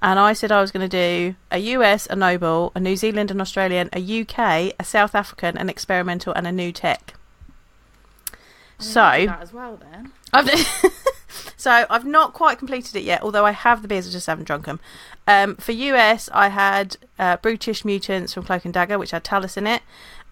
and 0.00 0.18
I 0.18 0.32
said 0.32 0.52
I 0.52 0.60
was 0.60 0.70
going 0.70 0.88
to 0.88 0.96
do 0.96 1.36
a 1.50 1.58
US, 1.58 2.06
a 2.06 2.16
Noble, 2.16 2.72
a 2.74 2.80
New 2.80 2.96
Zealand, 2.96 3.30
an 3.30 3.40
Australian, 3.40 3.88
a 3.92 4.20
UK, 4.20 4.74
a 4.78 4.84
South 4.84 5.14
African, 5.14 5.58
an 5.58 5.68
experimental, 5.68 6.32
and 6.34 6.46
a 6.46 6.52
new 6.52 6.72
tech. 6.72 7.14
I'm 8.30 8.36
So 8.84 9.00
that 9.00 9.40
as 9.42 9.52
well 9.52 9.76
then. 9.76 10.12
I've 10.32 10.48
so 11.56 11.84
I've 11.90 12.04
not 12.04 12.32
quite 12.32 12.58
completed 12.58 12.94
it 12.94 13.02
yet, 13.02 13.22
although 13.22 13.44
I 13.44 13.50
have 13.50 13.82
the 13.82 13.88
beers, 13.88 14.06
I 14.06 14.10
just 14.10 14.28
haven't 14.28 14.44
drunk 14.44 14.66
them. 14.66 14.78
Um, 15.26 15.56
for 15.56 15.72
US, 15.72 16.28
I 16.32 16.48
had 16.48 16.96
uh, 17.18 17.38
Brutish 17.38 17.84
Mutants 17.84 18.34
from 18.34 18.44
Cloak 18.44 18.64
and 18.64 18.74
Dagger, 18.74 18.98
which 18.98 19.10
had 19.10 19.24
Talus 19.24 19.56
in 19.56 19.66
it. 19.66 19.82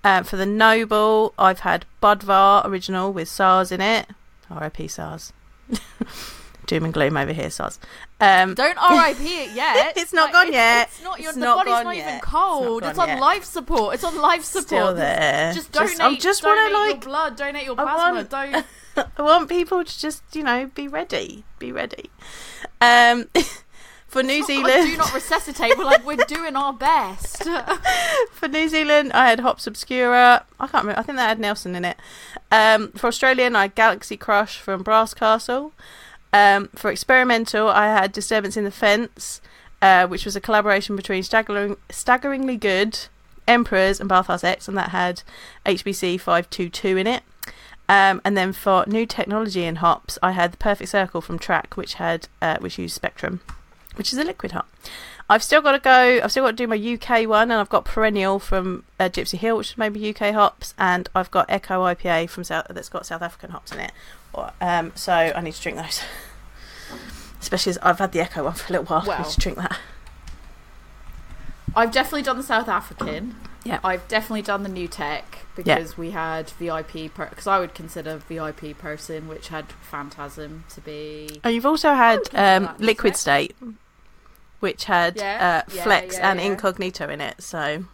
Um, 0.04 0.22
for 0.22 0.36
the 0.36 0.46
Noble, 0.46 1.34
I've 1.36 1.60
had 1.60 1.84
Budvar 2.00 2.64
original 2.64 3.12
with 3.12 3.28
Saaz 3.28 3.72
in 3.72 3.80
it. 3.80 4.06
R.I.P. 4.48 4.86
Saaz. 4.86 5.32
Doom 6.66 6.84
and 6.84 6.92
gloom 6.94 7.16
over 7.16 7.32
here, 7.32 7.46
Saaz. 7.48 7.78
Um, 8.20 8.54
Don't 8.54 8.76
RIP 8.76 9.20
it 9.20 9.50
yet. 9.54 9.96
It's 9.96 10.12
not 10.12 10.32
gone 10.32 10.52
yet. 10.52 10.88
It's 10.88 11.02
not. 11.02 11.20
Your, 11.20 11.28
It's 11.30 11.38
the 11.38 11.44
not 11.44 11.64
body's 11.66 11.84
not 11.84 11.96
yet. 11.96 12.08
even 12.08 12.20
cold. 12.20 12.82
not 12.82 12.90
It's, 12.90 12.98
on 12.98 13.08
yet. 13.08 13.20
life 13.20 13.44
support. 13.44 13.94
It's 13.94 14.04
on 14.04 14.16
life 14.20 14.44
support. 14.44 14.66
still 14.66 14.94
there. 14.94 15.52
Just 15.52 15.72
donate. 15.72 16.00
I 16.00 16.14
just 16.16 16.42
donate 16.42 16.72
want 16.72 16.90
to 16.90 16.94
your 16.96 17.00
blood. 17.00 17.36
Donate 17.36 17.64
your 17.66 17.74
plasma. 17.76 18.14
want- 18.14 18.30
Don't. 18.30 18.66
I 19.18 19.22
want 19.22 19.48
people 19.50 19.84
to 19.84 19.98
just, 19.98 20.22
you 20.34 20.42
know, 20.42 20.70
be 20.74 20.88
ready. 20.88 21.44
Be 21.58 21.70
ready. 21.70 22.10
Um, 22.80 23.28
for 24.08 24.22
New 24.22 24.38
It's 24.38 24.46
Zealand. 24.46 24.66
like, 24.74 24.90
do 24.90 24.96
not 24.96 25.12
resuscitate. 25.14 25.76
We're 25.76 25.84
like 25.84 26.06
we're 26.06 26.16
doing 26.16 26.56
our 26.56 26.72
best. 26.72 27.42
For 28.32 28.48
New 28.48 28.68
Zealand, 28.70 29.12
I 29.12 29.28
had 29.28 29.40
Hops 29.40 29.66
Obscura. 29.66 30.44
I 30.58 30.66
can't 30.66 30.84
remember. 30.84 30.98
I 30.98 31.02
think 31.02 31.16
that 31.18 31.28
had 31.28 31.38
Nelson 31.40 31.74
in 31.76 31.84
it. 31.84 31.96
Um, 32.50 32.92
for 32.92 33.08
Australian, 33.08 33.54
I 33.56 33.62
had 33.62 33.74
Galaxy 33.74 34.16
Crush 34.16 34.58
from 34.58 34.82
Brass 34.82 35.12
Castle. 35.12 35.72
Um, 36.36 36.68
for 36.74 36.90
experimental, 36.90 37.70
I 37.70 37.86
had 37.86 38.12
Disturbance 38.12 38.58
in 38.58 38.64
the 38.64 38.70
Fence, 38.70 39.40
uh, 39.80 40.06
which 40.06 40.26
was 40.26 40.36
a 40.36 40.40
collaboration 40.40 40.94
between 40.94 41.22
Staggering, 41.22 41.78
Staggeringly 41.88 42.58
Good, 42.58 43.06
Emperors, 43.48 44.00
and 44.00 44.08
Bathhouse 44.08 44.44
X, 44.44 44.68
and 44.68 44.76
that 44.76 44.90
had 44.90 45.22
HBC 45.64 46.20
522 46.20 46.98
in 46.98 47.06
it. 47.06 47.22
Um, 47.88 48.20
and 48.22 48.36
then 48.36 48.52
for 48.52 48.84
new 48.86 49.06
technology 49.06 49.64
in 49.64 49.76
hops, 49.76 50.18
I 50.22 50.32
had 50.32 50.52
the 50.52 50.58
Perfect 50.58 50.90
Circle 50.90 51.22
from 51.22 51.38
Track, 51.38 51.74
which 51.74 51.94
had 51.94 52.28
uh, 52.42 52.58
which 52.58 52.78
used 52.78 52.94
Spectrum, 52.94 53.40
which 53.94 54.12
is 54.12 54.18
a 54.18 54.24
liquid 54.24 54.52
hop. 54.52 54.68
I've 55.30 55.42
still 55.42 55.62
got 55.62 55.72
to 55.72 55.78
go. 55.78 56.20
I've 56.22 56.30
still 56.32 56.44
got 56.44 56.50
to 56.50 56.56
do 56.56 56.66
my 56.66 56.76
UK 56.76 57.26
one, 57.26 57.50
and 57.50 57.58
I've 57.58 57.70
got 57.70 57.86
Perennial 57.86 58.40
from 58.40 58.84
uh, 59.00 59.04
Gypsy 59.04 59.38
Hill, 59.38 59.56
which 59.56 59.70
is 59.70 59.78
maybe 59.78 60.10
UK 60.10 60.34
hops, 60.34 60.74
and 60.76 61.08
I've 61.14 61.30
got 61.30 61.46
Echo 61.48 61.84
IPA 61.84 62.28
from 62.28 62.44
South 62.44 62.66
that's 62.68 62.90
got 62.90 63.06
South 63.06 63.22
African 63.22 63.50
hops 63.52 63.72
in 63.72 63.80
it. 63.80 63.92
Um, 64.60 64.92
so 64.94 65.12
I 65.12 65.40
need 65.40 65.54
to 65.54 65.62
drink 65.62 65.78
those. 65.78 66.02
Especially 67.40 67.70
as 67.70 67.78
I've 67.82 67.98
had 67.98 68.12
the 68.12 68.20
Echo 68.20 68.44
one 68.44 68.54
for 68.54 68.68
a 68.68 68.78
little 68.78 68.86
while. 68.86 69.02
I 69.04 69.06
Well. 69.08 69.18
need 69.18 69.30
to 69.30 69.40
drink 69.40 69.58
that. 69.58 69.78
I've 71.74 71.92
definitely 71.92 72.22
done 72.22 72.36
the 72.38 72.42
South 72.42 72.68
African. 72.68 73.36
Yeah. 73.64 73.80
I've 73.84 74.06
definitely 74.08 74.42
done 74.42 74.62
the 74.62 74.68
new 74.68 74.86
tech 74.88 75.40
because 75.56 75.98
we 75.98 76.12
had 76.12 76.48
VIP 76.50 77.12
because 77.14 77.46
I 77.48 77.58
would 77.58 77.74
consider 77.74 78.16
VIP 78.16 78.78
person, 78.78 79.26
which 79.28 79.48
had 79.48 79.66
Phantasm 79.82 80.64
to 80.70 80.80
be. 80.80 81.40
And 81.42 81.54
you've 81.54 81.66
also 81.66 81.92
had 81.94 82.20
um, 82.32 82.74
Liquid 82.78 83.14
tech. 83.14 83.18
State, 83.18 83.56
which 84.60 84.84
had 84.84 85.16
Yeah, 85.16 85.64
uh, 85.68 85.70
yeah, 85.74 85.82
Flex 85.82 86.16
yeah, 86.16 86.30
and 86.30 86.40
yeah. 86.40 86.46
Incognito 86.46 87.08
in 87.08 87.20
it. 87.20 87.42
So 87.42 87.84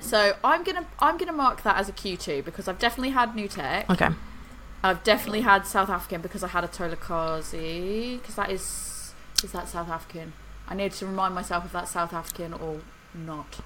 So 0.00 0.36
I'm 0.44 0.62
gonna 0.64 0.86
I'm 1.00 1.16
gonna 1.16 1.32
mark 1.32 1.62
that 1.62 1.76
as 1.78 1.88
a 1.88 1.92
Q2 1.92 2.44
because 2.44 2.68
I've 2.68 2.78
definitely 2.78 3.10
had 3.10 3.34
new 3.34 3.48
tech. 3.48 3.88
okay, 3.90 4.10
I've 4.82 5.02
definitely 5.02 5.40
had 5.40 5.66
South 5.66 5.90
African 5.90 6.20
because 6.20 6.44
I 6.44 6.48
had 6.48 6.64
a 6.64 6.68
Tolakazi 6.68 8.18
because 8.20 8.36
that 8.36 8.50
is 8.50 9.12
is 9.42 9.52
that 9.52 9.68
South 9.68 9.88
African. 9.88 10.32
I 10.68 10.74
need 10.74 10.92
to 10.92 11.06
remind 11.06 11.34
myself 11.34 11.64
if 11.64 11.72
that's 11.72 11.92
South 11.92 12.12
African 12.12 12.52
or 12.52 12.80
not. 13.14 13.60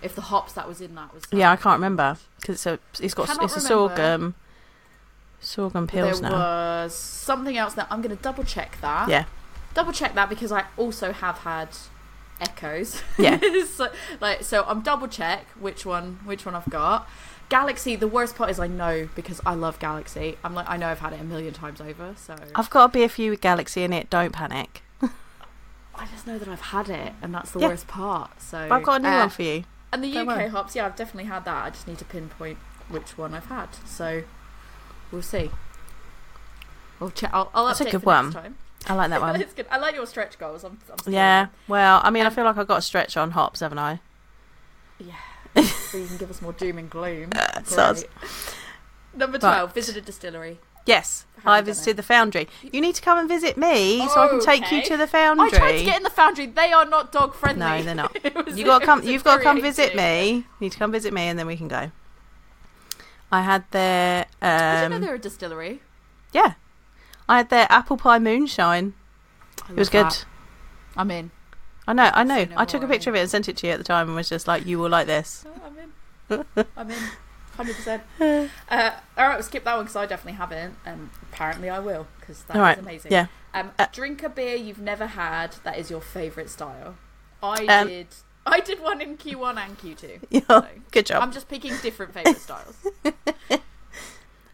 If 0.00 0.14
the 0.14 0.22
hops 0.22 0.52
that 0.54 0.68
was 0.68 0.80
in 0.80 0.94
that 0.94 1.12
was 1.12 1.24
South 1.24 1.38
yeah, 1.38 1.50
I 1.50 1.56
can't 1.56 1.76
remember 1.78 2.16
because 2.40 2.54
it's 2.56 2.66
a 2.66 2.78
it's 3.02 3.14
got 3.14 3.24
it's 3.24 3.30
a 3.30 3.40
remember. 3.40 3.58
sorghum 3.60 4.34
sorghum 5.40 5.86
There 5.86 6.04
pills 6.04 6.20
now. 6.20 6.30
was 6.32 6.94
something 6.94 7.56
else 7.56 7.74
that 7.74 7.86
I'm 7.90 8.00
going 8.02 8.16
to 8.16 8.22
double 8.22 8.44
check 8.44 8.78
that. 8.80 9.08
Yeah. 9.08 9.24
Double 9.74 9.92
check 9.92 10.14
that 10.14 10.28
because 10.28 10.50
I 10.50 10.64
also 10.76 11.12
have 11.12 11.38
had 11.38 11.68
echoes. 12.40 13.02
Yeah. 13.18 13.38
so, 13.76 13.88
like 14.20 14.42
so 14.42 14.64
I'm 14.64 14.82
double 14.82 15.08
check 15.08 15.46
which 15.58 15.84
one 15.86 16.20
which 16.24 16.44
one 16.44 16.54
I've 16.54 16.68
got. 16.70 17.08
Galaxy, 17.48 17.96
the 17.96 18.08
worst 18.08 18.36
part 18.36 18.50
is 18.50 18.60
I 18.60 18.66
know 18.66 19.08
because 19.14 19.40
I 19.46 19.54
love 19.54 19.78
Galaxy. 19.78 20.36
I'm 20.44 20.54
like 20.54 20.68
I 20.68 20.76
know 20.76 20.88
I've 20.88 20.98
had 21.00 21.12
it 21.14 21.20
a 21.20 21.24
million 21.24 21.54
times 21.54 21.80
over, 21.80 22.14
so 22.16 22.36
I've 22.54 22.68
got 22.70 22.84
a 22.84 22.88
beer 22.92 23.08
for 23.08 23.22
you 23.22 23.30
with 23.30 23.40
Galaxy 23.40 23.82
in 23.84 23.92
it. 23.92 24.10
Don't 24.10 24.32
panic. 24.32 24.82
I 25.00 26.06
just 26.06 26.26
know 26.28 26.38
that 26.38 26.46
I've 26.46 26.60
had 26.60 26.88
it 26.88 27.12
and 27.22 27.34
that's 27.34 27.50
the 27.50 27.58
Yeah. 27.58 27.68
worst 27.68 27.88
part. 27.88 28.40
So 28.40 28.66
But 28.68 28.74
I've 28.76 28.82
got 28.84 29.00
a 29.00 29.02
new 29.02 29.08
uh, 29.08 29.18
one 29.18 29.30
for 29.30 29.42
you. 29.42 29.64
And 29.92 30.04
the 30.04 30.12
Don't 30.12 30.28
UK 30.28 30.36
worry. 30.36 30.48
hops, 30.48 30.76
yeah, 30.76 30.86
I've 30.86 30.94
definitely 30.94 31.24
had 31.28 31.44
that. 31.46 31.64
I 31.64 31.70
just 31.70 31.88
need 31.88 31.98
to 31.98 32.04
pinpoint 32.04 32.58
which 32.88 33.16
one 33.18 33.34
I've 33.34 33.46
had. 33.46 33.68
So 33.86 34.22
we'll 35.10 35.22
see. 35.22 35.50
We'll 37.00 37.10
check. 37.10 37.30
I'll, 37.32 37.50
I'll 37.54 37.66
That's 37.66 37.80
a 37.80 37.90
good 37.90 38.04
one. 38.04 38.30
time. 38.32 38.56
I 38.86 38.94
like 38.94 39.10
that 39.10 39.20
one. 39.22 39.40
it's 39.40 39.54
good. 39.54 39.66
I 39.70 39.78
like 39.78 39.94
your 39.96 40.06
stretch 40.06 40.38
goals. 40.38 40.62
I'm, 40.62 40.78
I'm 41.06 41.12
yeah. 41.12 41.48
Well, 41.66 42.00
I 42.04 42.10
mean, 42.10 42.22
I 42.22 42.26
Um, 42.26 42.34
feel 42.34 42.44
like 42.44 42.58
I've 42.58 42.68
got 42.68 42.78
a 42.78 42.82
stretch 42.82 43.16
on 43.16 43.32
hops, 43.32 43.58
haven't 43.60 43.78
I? 43.78 44.00
So 45.56 45.98
you 45.98 46.06
can 46.06 46.16
give 46.16 46.30
us 46.30 46.40
more 46.42 46.52
doom 46.52 46.78
and 46.78 46.88
gloom. 46.90 47.30
Uh, 47.34 47.60
soz. 47.64 48.00
Great. 48.04 48.30
Number 49.14 49.38
Right. 49.38 49.72
visit 49.72 49.96
a 49.96 50.00
distillery. 50.00 50.58
Yes, 50.86 51.26
Have 51.38 51.46
I 51.46 51.56
done 51.58 51.66
visited 51.66 51.90
it? 51.90 51.96
the 51.98 52.02
foundry. 52.02 52.48
You 52.62 52.80
need 52.80 52.94
to 52.94 53.02
come 53.02 53.18
and 53.18 53.28
visit 53.28 53.58
me 53.58 54.06
so 54.08 54.20
I 54.22 54.28
can 54.28 54.40
take 54.40 54.70
you 54.70 54.78
Okay. 54.78 54.88
to 54.88 54.96
the 54.96 55.06
foundry. 55.06 55.46
I 55.46 55.50
tried 55.50 55.78
to 55.78 55.84
get 55.84 55.96
in 55.98 56.02
the 56.02 56.08
foundry. 56.10 56.46
They 56.46 56.72
are 56.72 56.86
not 56.86 57.12
dog 57.12 57.34
friendly. 57.34 57.60
No, 57.60 57.82
they're 57.82 57.94
not. 57.94 58.16
It 58.24 58.34
was- 58.46 58.58
you 58.58 58.64
got 58.64 58.78
to 58.78 58.84
it 58.84 58.86
come. 58.86 59.00
was 59.00 59.08
You've 59.08 59.24
got 59.24 59.36
to 59.38 59.42
come 59.42 59.60
visit 59.60 59.92
infuriating. 59.92 60.36
me. 60.36 60.36
You 60.38 60.44
need 60.60 60.72
to 60.72 60.78
come 60.78 60.90
visit 60.92 61.12
me, 61.12 61.22
and 61.28 61.38
then 61.38 61.46
we 61.46 61.56
can 61.56 61.68
go. 61.68 61.90
I 63.30 63.42
had 63.42 63.64
their 63.72 64.26
I 64.40 64.80
didn't 64.80 64.90
know 64.90 64.96
um, 64.96 65.02
they 65.02 65.08
were 65.08 65.14
a 65.16 65.18
distillery. 65.18 65.82
yeah, 66.32 66.54
I 67.28 67.36
had 67.38 67.50
their 67.50 67.66
apple 67.68 67.98
pie 67.98 68.18
moonshine. 68.18 68.94
I 69.68 69.72
It 69.72 69.76
was 69.78 69.88
love 69.88 70.04
good. 70.04 70.10
that. 70.12 70.24
I'm 70.96 71.10
in. 71.10 71.30
I 71.88 71.92
know, 71.94 72.10
I 72.12 72.22
know. 72.22 72.46
I 72.56 72.64
took 72.66 72.82
a 72.82 72.86
picture 72.86 73.08
of 73.10 73.16
it 73.16 73.20
and 73.20 73.30
sent 73.30 73.48
it 73.48 73.56
to 73.56 73.66
you 73.66 73.72
at 73.72 73.78
the 73.78 73.84
time, 73.84 74.06
and 74.08 74.14
was 74.14 74.28
just 74.28 74.46
like, 74.46 74.66
"You 74.66 74.78
will 74.78 74.90
like 74.90 75.06
this." 75.06 75.44
I'm 75.64 75.78
in. 75.78 76.44
I'm 76.76 76.90
in. 76.90 76.98
Hundred 77.56 77.76
percent. 77.76 78.02
Uh, 78.70 78.90
all 79.16 79.26
right, 79.26 79.34
we'll 79.36 79.42
skip 79.42 79.64
that 79.64 79.74
one 79.74 79.84
because 79.86 79.96
I 79.96 80.04
definitely 80.06 80.36
haven't, 80.36 80.74
and 80.84 81.08
apparently 81.22 81.70
I 81.70 81.78
will 81.78 82.06
because 82.20 82.42
that 82.44 82.56
All 82.56 82.62
right, 82.62 82.78
amazing. 82.78 83.10
yeah. 83.10 83.26
Um, 83.54 83.70
Uh, 83.78 83.86
drink 83.90 84.22
a 84.22 84.28
beer 84.28 84.54
you've 84.54 84.78
never 84.80 85.06
had 85.06 85.56
that 85.64 85.78
is 85.78 85.90
your 85.90 86.02
favourite 86.02 86.50
style. 86.50 86.96
I 87.42 87.64
Um, 87.64 87.88
did. 87.88 88.08
I 88.46 88.60
did 88.60 88.80
one 88.80 89.00
in 89.00 89.16
Q1 89.16 89.56
and 89.56 89.78
Q2. 89.78 90.20
Yeah, 90.30 90.40
So, 90.46 90.66
good 90.90 91.06
job. 91.06 91.22
I'm 91.22 91.32
just 91.32 91.48
picking 91.48 91.74
different 91.82 92.12
favourite 92.14 92.38
styles. 92.38 92.76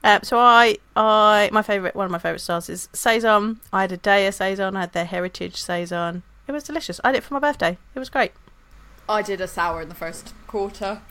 Um, 0.02 0.20
so 0.22 0.38
I, 0.38 0.76
I, 0.94 1.48
my 1.50 1.62
favorite, 1.62 1.94
one 1.96 2.04
of 2.04 2.10
my 2.12 2.18
favorite 2.18 2.40
styles 2.40 2.68
is 2.68 2.88
saison. 2.92 3.60
I 3.72 3.80
had 3.82 3.92
a 3.92 3.96
day 3.96 4.26
of 4.26 4.34
saison. 4.34 4.76
I 4.76 4.80
had 4.80 4.92
their 4.92 5.06
heritage 5.06 5.56
saison. 5.56 6.22
It 6.46 6.52
was 6.52 6.64
delicious. 6.64 7.00
I 7.02 7.08
had 7.08 7.16
it 7.16 7.22
for 7.24 7.34
my 7.34 7.40
birthday. 7.40 7.78
It 7.94 7.98
was 7.98 8.10
great. 8.10 8.32
I 9.08 9.22
did 9.22 9.40
a 9.40 9.48
sour 9.48 9.82
in 9.82 9.88
the 9.88 9.94
first 9.94 10.34
quarter, 10.46 11.02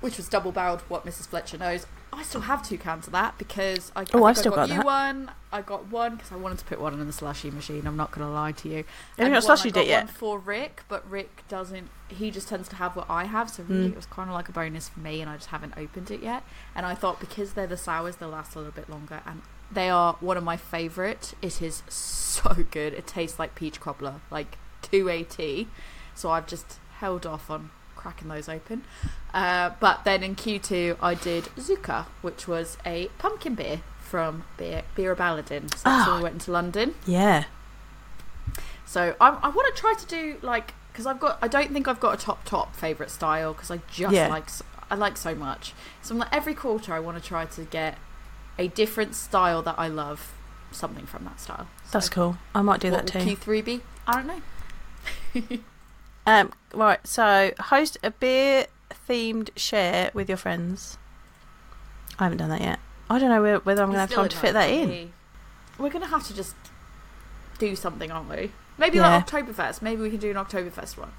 which 0.00 0.16
was 0.16 0.28
double 0.28 0.52
barreled. 0.52 0.80
What 0.82 1.04
Mrs. 1.06 1.26
Fletcher 1.28 1.58
knows. 1.58 1.86
I 2.10 2.22
still 2.22 2.40
have 2.42 2.66
two 2.66 2.78
cans 2.78 3.06
of 3.06 3.12
that 3.12 3.36
because 3.36 3.92
I, 3.94 4.00
I 4.00 4.02
Oh, 4.02 4.06
think 4.06 4.24
I've 4.24 4.38
still 4.38 4.52
I 4.54 4.56
got 4.56 4.68
got, 4.70 4.74
you 4.76 4.82
one. 4.82 5.30
I 5.52 5.60
got 5.62 5.86
one 5.88 6.16
because 6.16 6.32
I 6.32 6.36
wanted 6.36 6.58
to 6.58 6.64
put 6.64 6.80
one 6.80 6.94
in 6.94 7.06
the 7.06 7.12
slushy 7.12 7.50
machine. 7.50 7.86
I'm 7.86 7.96
not 7.98 8.10
going 8.12 8.26
to 8.26 8.32
lie 8.32 8.52
to 8.52 8.68
you. 8.68 8.84
I 9.18 9.22
slushied 9.24 9.74
got 9.74 9.82
it 9.84 9.88
yet? 9.88 10.10
For 10.10 10.38
Rick, 10.38 10.84
but 10.88 11.08
Rick 11.08 11.42
doesn't. 11.48 11.90
He 12.08 12.30
just 12.30 12.48
tends 12.48 12.68
to 12.70 12.76
have 12.76 12.96
what 12.96 13.08
I 13.10 13.24
have, 13.24 13.50
so 13.50 13.62
really 13.64 13.88
Mm. 13.88 13.92
it 13.92 13.96
was 13.96 14.06
kind 14.06 14.30
of 14.30 14.34
like 14.34 14.48
a 14.48 14.52
bonus 14.52 14.88
for 14.88 15.00
me, 15.00 15.20
and 15.20 15.30
I 15.30 15.36
just 15.36 15.48
haven't 15.50 15.74
opened 15.76 16.10
it 16.10 16.22
yet. 16.22 16.42
And 16.74 16.86
I 16.86 16.94
thought 16.94 17.20
because 17.20 17.52
they're 17.52 17.66
the 17.66 17.76
sours, 17.76 18.16
they'll 18.16 18.30
last 18.30 18.54
a 18.54 18.58
little 18.58 18.72
bit 18.72 18.88
longer, 18.88 19.20
and 19.26 19.42
they 19.70 19.88
are 19.90 20.14
one 20.20 20.36
of 20.36 20.44
my 20.44 20.56
favourite. 20.56 21.34
It 21.42 21.60
is 21.62 21.82
so 21.88 22.54
good. 22.70 22.92
It 22.94 23.06
tastes 23.06 23.38
like 23.38 23.54
peach 23.54 23.80
cobbler, 23.80 24.20
like 24.30 24.56
two 24.82 25.08
AT. 25.10 25.66
So 26.14 26.30
I've 26.30 26.46
just 26.46 26.78
held 26.98 27.26
off 27.26 27.50
on 27.50 27.70
cracking 27.96 28.28
those 28.28 28.48
open. 28.48 28.82
Uh, 29.34 29.70
but 29.80 30.04
then 30.04 30.22
in 30.22 30.34
Q2, 30.34 30.96
I 31.02 31.14
did 31.14 31.44
Zucca, 31.56 32.06
which 32.22 32.48
was 32.48 32.78
a 32.86 33.08
pumpkin 33.18 33.54
beer 33.54 33.80
from 34.00 34.44
Beer, 34.56 34.82
Birra 34.96 35.14
Baladin. 35.16 35.70
So 35.74 35.82
that's 35.84 35.84
Ah. 35.84 36.06
when 36.08 36.16
we 36.16 36.22
went 36.22 36.34
into 36.36 36.50
London. 36.52 36.94
Yeah. 37.06 37.44
So 38.86 39.14
I, 39.20 39.28
I 39.28 39.48
want 39.48 39.74
to 39.74 39.80
try 39.80 39.94
to 39.98 40.06
do 40.06 40.36
like 40.42 40.72
because 40.92 41.06
I've 41.06 41.20
got 41.20 41.38
I 41.42 41.48
don't 41.48 41.72
think 41.72 41.86
I've 41.86 42.00
got 42.00 42.14
a 42.14 42.24
top 42.24 42.44
top 42.44 42.74
favorite 42.74 43.10
style 43.10 43.52
because 43.52 43.70
I 43.70 43.80
just 43.90 44.14
Yeah. 44.14 44.28
like 44.28 44.48
I 44.90 44.94
like 44.94 45.16
so 45.18 45.34
much. 45.34 45.74
So 46.02 46.14
I'm 46.14 46.18
like 46.20 46.34
every 46.34 46.54
quarter 46.54 46.94
I 46.94 47.00
want 47.00 47.22
to 47.22 47.22
try 47.22 47.44
to 47.44 47.62
get 47.64 47.98
a 48.58 48.68
different 48.68 49.14
style 49.14 49.62
that 49.62 49.76
I 49.78 49.88
love, 49.88 50.32
something 50.72 51.06
from 51.06 51.24
that 51.24 51.40
style. 51.40 51.68
That's 51.92 52.08
cool. 52.08 52.38
I 52.54 52.62
might 52.62 52.80
do 52.80 52.90
that 52.90 53.06
too. 53.06 53.20
Q3 53.20 53.64
be? 53.64 53.80
I 54.06 54.12
don't 54.22 54.26
know. 54.26 55.58
Um, 56.26 56.52
right. 56.74 56.98
So 57.06 57.52
host 57.58 57.96
a 58.02 58.10
beer 58.10 58.66
themed 59.08 59.48
share 59.56 60.10
with 60.12 60.28
your 60.28 60.36
friends. 60.36 60.98
I 62.18 62.24
haven't 62.24 62.36
done 62.36 62.50
that 62.50 62.60
yet. 62.60 62.80
I 63.08 63.18
don't 63.18 63.30
know 63.30 63.40
whe- 63.40 63.64
whether 63.64 63.82
I'm 63.82 63.88
going 63.88 63.94
to 63.94 64.00
have 64.00 64.10
time 64.10 64.28
to 64.28 64.36
fit 64.36 64.52
that 64.52 64.68
in. 64.68 65.12
We're 65.78 65.88
gonna 65.88 66.08
have 66.08 66.26
to 66.26 66.34
just 66.36 66.54
do 67.58 67.74
something, 67.76 68.10
aren't 68.10 68.28
we? 68.28 68.50
Maybe 68.76 68.98
Yeah. 68.98 69.08
like 69.16 69.26
Oktoberfest. 69.26 69.80
Maybe 69.80 70.02
we 70.02 70.10
can 70.10 70.18
do 70.18 70.28
an 70.30 70.36
Oktoberfest 70.36 70.98
one. 70.98 71.12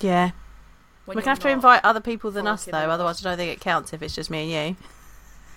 Yeah. 0.00 0.30
when 1.06 1.16
We're 1.16 1.22
going 1.22 1.24
to 1.24 1.30
have 1.30 1.38
to 1.40 1.48
invite 1.48 1.80
other 1.84 2.00
people 2.00 2.30
than 2.30 2.46
us 2.46 2.64
though. 2.66 2.72
Otherwise, 2.90 3.24
I 3.26 3.30
don't 3.30 3.38
think 3.38 3.50
it 3.50 3.60
counts 3.60 3.92
if 3.92 4.00
it's 4.00 4.14
just 4.14 4.30
me 4.30 4.54
and 4.54 4.76
you. 4.78 4.84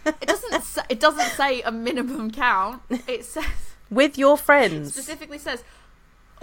It 0.06 0.28
doesn't. 0.28 0.64
Say, 0.64 0.82
it 0.90 1.00
doesn't 1.00 1.30
say 1.32 1.62
a 1.62 1.72
minimum 1.72 2.32
count. 2.32 2.82
It 3.08 3.26
says 3.26 3.46
With 3.90 4.18
your 4.18 4.38
friends. 4.38 4.94
specifically 4.94 5.38
says, 5.38 5.64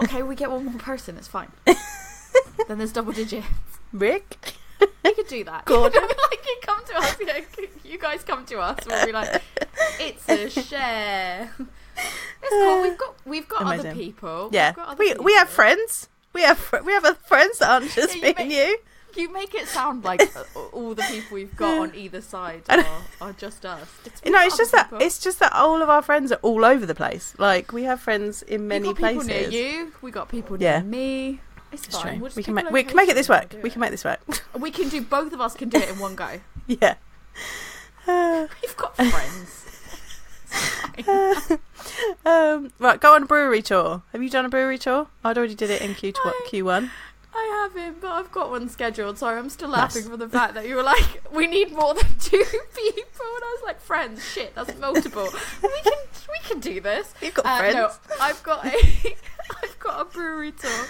okay, 0.01 0.21
we 0.23 0.35
get 0.35 0.51
one 0.51 0.65
more 0.65 0.79
person. 0.79 1.17
It's 1.17 1.27
fine. 1.27 1.51
then 1.65 2.77
there's 2.77 2.91
double 2.93 3.13
digit. 3.13 3.43
Rick. 3.91 4.37
We 5.03 5.13
could 5.13 5.27
do 5.27 5.43
that. 5.45 5.65
Gordon. 5.65 6.01
like 6.31 6.45
you 6.45 6.57
come 6.61 6.83
to 6.85 6.97
us. 6.97 7.17
Yeah, 7.25 7.39
you 7.83 7.97
guys 7.97 8.23
come 8.23 8.45
to 8.47 8.59
us. 8.59 8.79
We'll 8.87 9.05
be 9.05 9.11
like, 9.11 9.41
it's 9.99 10.27
a 10.29 10.49
share. 10.49 11.51
It's 11.97 12.49
cool. 12.49 12.81
We've 12.81 12.97
got 12.97 13.15
we've 13.25 13.47
got 13.47 13.61
other 13.79 13.93
people. 13.93 14.49
Yeah. 14.51 14.69
We've 14.69 14.75
got 14.75 14.87
other 14.89 14.97
We 14.99 15.13
we 15.15 15.33
have 15.35 15.49
friends. 15.49 16.09
We 16.33 16.41
have 16.41 16.73
we 16.83 16.91
have 16.93 17.17
friends 17.19 17.59
that 17.59 17.69
aren't 17.69 17.91
just 17.91 18.15
Yeah, 18.15 18.21
me 18.21 18.27
you 18.29 18.33
and 18.37 18.51
you. 18.51 18.77
You 19.15 19.31
make 19.31 19.53
it 19.55 19.67
sound 19.67 20.03
like 20.03 20.21
uh, 20.35 20.43
all 20.71 20.93
the 20.95 21.03
people 21.03 21.35
we've 21.35 21.55
got 21.55 21.77
on 21.77 21.95
either 21.95 22.21
side 22.21 22.63
are, 22.69 22.85
are 23.21 23.33
just 23.33 23.65
us. 23.65 23.87
It's 24.05 24.25
No, 24.25 24.41
it's 24.41 24.57
just 24.57 24.71
that 24.71 24.89
people. 24.89 25.05
it's 25.05 25.19
just 25.19 25.39
that 25.39 25.53
all 25.53 25.81
of 25.81 25.89
our 25.89 26.01
friends 26.01 26.31
are 26.31 26.39
all 26.41 26.65
over 26.65 26.85
the 26.85 26.95
place. 26.95 27.33
Like 27.37 27.71
we 27.71 27.83
have 27.83 27.99
friends 28.01 28.41
in 28.41 28.67
many 28.67 28.87
we 28.89 28.93
got 28.95 29.09
people 29.09 29.23
places. 29.23 29.51
near 29.51 29.61
you. 29.81 29.91
We 30.01 30.11
got 30.11 30.29
people 30.29 30.59
Yeah. 30.61 30.79
near 30.79 30.83
me. 30.89 31.41
It's 31.71 31.85
It's 31.87 31.97
fine. 32.01 32.19
We'll 32.19 32.31
we 32.35 32.43
can 32.43 32.53
make 32.55 32.69
we 32.71 32.83
can 32.83 32.95
make 32.97 33.09
it 33.09 33.15
this 33.15 33.29
work. 33.29 33.55
We 33.63 33.69
can 33.69 33.79
make 33.81 33.91
this 33.91 34.03
work. 34.03 34.19
We 34.59 34.71
can 34.71 34.89
do 34.89 35.01
both 35.01 35.31
of 35.33 35.39
us 35.41 35.53
can 35.55 35.69
do 35.69 35.77
it 35.79 35.89
in 35.89 35.99
one 35.99 36.15
go. 36.15 36.39
yeah. 36.67 36.95
Uh, 38.07 38.47
We've 38.61 38.75
got 38.77 38.95
friends. 38.95 39.59
Fine. 41.05 41.59
um, 42.25 42.71
right, 42.79 42.99
go 42.99 43.15
on 43.15 43.23
a 43.23 43.25
brewery 43.25 43.61
tour. 43.61 44.03
Have 44.11 44.21
you 44.21 44.29
done 44.29 44.45
a 44.45 44.49
brewery 44.49 44.77
tour? 44.77 45.07
I'd 45.23 45.37
already 45.37 45.55
did 45.55 45.69
it 45.69 45.81
in 45.81 45.95
Q 45.95 46.13
I- 46.23 46.47
Q1. 46.51 46.89
I 47.35 47.67
haven't, 47.73 47.99
but 48.01 48.11
I've 48.11 48.31
got 48.31 48.49
one 48.51 48.69
scheduled. 48.69 49.17
Sorry, 49.17 49.37
I'm 49.39 49.49
still 49.49 49.69
laughing 49.69 50.01
Nice. 50.03 50.09
from 50.09 50.19
the 50.19 50.29
fact 50.29 50.53
that 50.53 50.67
you 50.67 50.75
were 50.75 50.83
like, 50.83 51.23
"We 51.33 51.47
need 51.47 51.71
more 51.71 51.93
than 51.93 52.05
two 52.19 52.37
people," 52.75 53.25
and 53.35 53.43
I 53.43 53.55
was 53.57 53.61
like, 53.65 53.81
"Friends, 53.81 54.23
shit, 54.23 54.53
that's 54.55 54.77
multiple. 54.79 55.29
we 55.63 55.81
can, 55.81 55.93
we 56.29 56.39
can 56.47 56.59
do 56.59 56.79
this." 56.79 57.13
You've 57.21 57.33
got 57.33 57.45
Uh, 57.45 57.57
friends. 57.57 57.75
No, 57.75 57.89
I've 58.21 58.43
got 58.43 58.65
a, 58.65 59.15
I've 59.63 59.79
got 59.79 60.01
a 60.01 60.05
brewery 60.05 60.51
tour. 60.51 60.85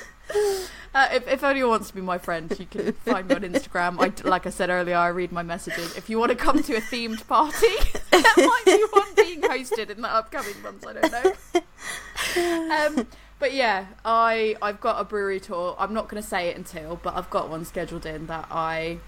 Uh, 0.95 1.09
if, 1.11 1.27
if 1.27 1.43
anyone 1.43 1.69
wants 1.71 1.89
to 1.89 1.95
be 1.95 2.01
my 2.01 2.17
friend, 2.17 2.53
you 2.57 2.65
can 2.65 2.93
find 2.93 3.27
me 3.27 3.35
on 3.35 3.41
Instagram. 3.41 3.97
I, 3.99 4.27
like 4.27 4.47
I 4.47 4.51
said 4.51 4.69
earlier, 4.69 4.95
I 4.95 5.09
read 5.09 5.31
my 5.31 5.43
messages. 5.43 5.95
If 5.97 6.09
you 6.09 6.17
want 6.17 6.31
to 6.31 6.35
come 6.37 6.63
to 6.63 6.75
a 6.75 6.81
themed 6.81 7.25
party, 7.27 7.67
there 8.11 8.21
might 8.47 8.63
be 8.65 8.85
one 8.91 9.13
being 9.15 9.41
hosted 9.41 9.89
in 9.89 10.01
the 10.01 10.09
upcoming 10.09 10.59
months. 10.61 10.85
I 10.87 10.93
don't 10.93 11.11
know. 11.11 12.97
Um, 12.99 13.07
but 13.43 13.53
yeah, 13.53 13.87
I 14.05 14.55
I've 14.61 14.79
got 14.79 15.01
a 15.01 15.03
brewery 15.03 15.41
tour. 15.41 15.75
I'm 15.77 15.93
not 15.93 16.07
going 16.07 16.23
to 16.23 16.25
say 16.25 16.47
it 16.47 16.55
until, 16.55 16.95
but 17.03 17.13
I've 17.13 17.29
got 17.29 17.49
one 17.49 17.65
scheduled 17.65 18.05
in 18.05 18.27
that 18.27 18.47
I. 18.49 18.99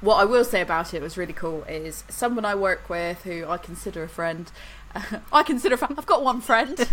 What 0.00 0.14
I 0.14 0.24
will 0.24 0.42
say 0.42 0.62
about 0.62 0.94
it 0.94 1.02
was 1.02 1.18
really 1.18 1.34
cool 1.34 1.62
is 1.64 2.02
someone 2.08 2.46
I 2.46 2.54
work 2.54 2.88
with 2.88 3.24
who 3.24 3.44
I 3.46 3.58
consider 3.58 4.04
a 4.04 4.08
friend. 4.08 4.50
I 5.32 5.42
consider 5.42 5.74
a 5.74 5.78
friend. 5.78 5.96
I've 5.98 6.06
got 6.06 6.24
one 6.24 6.40
friend. 6.40 6.88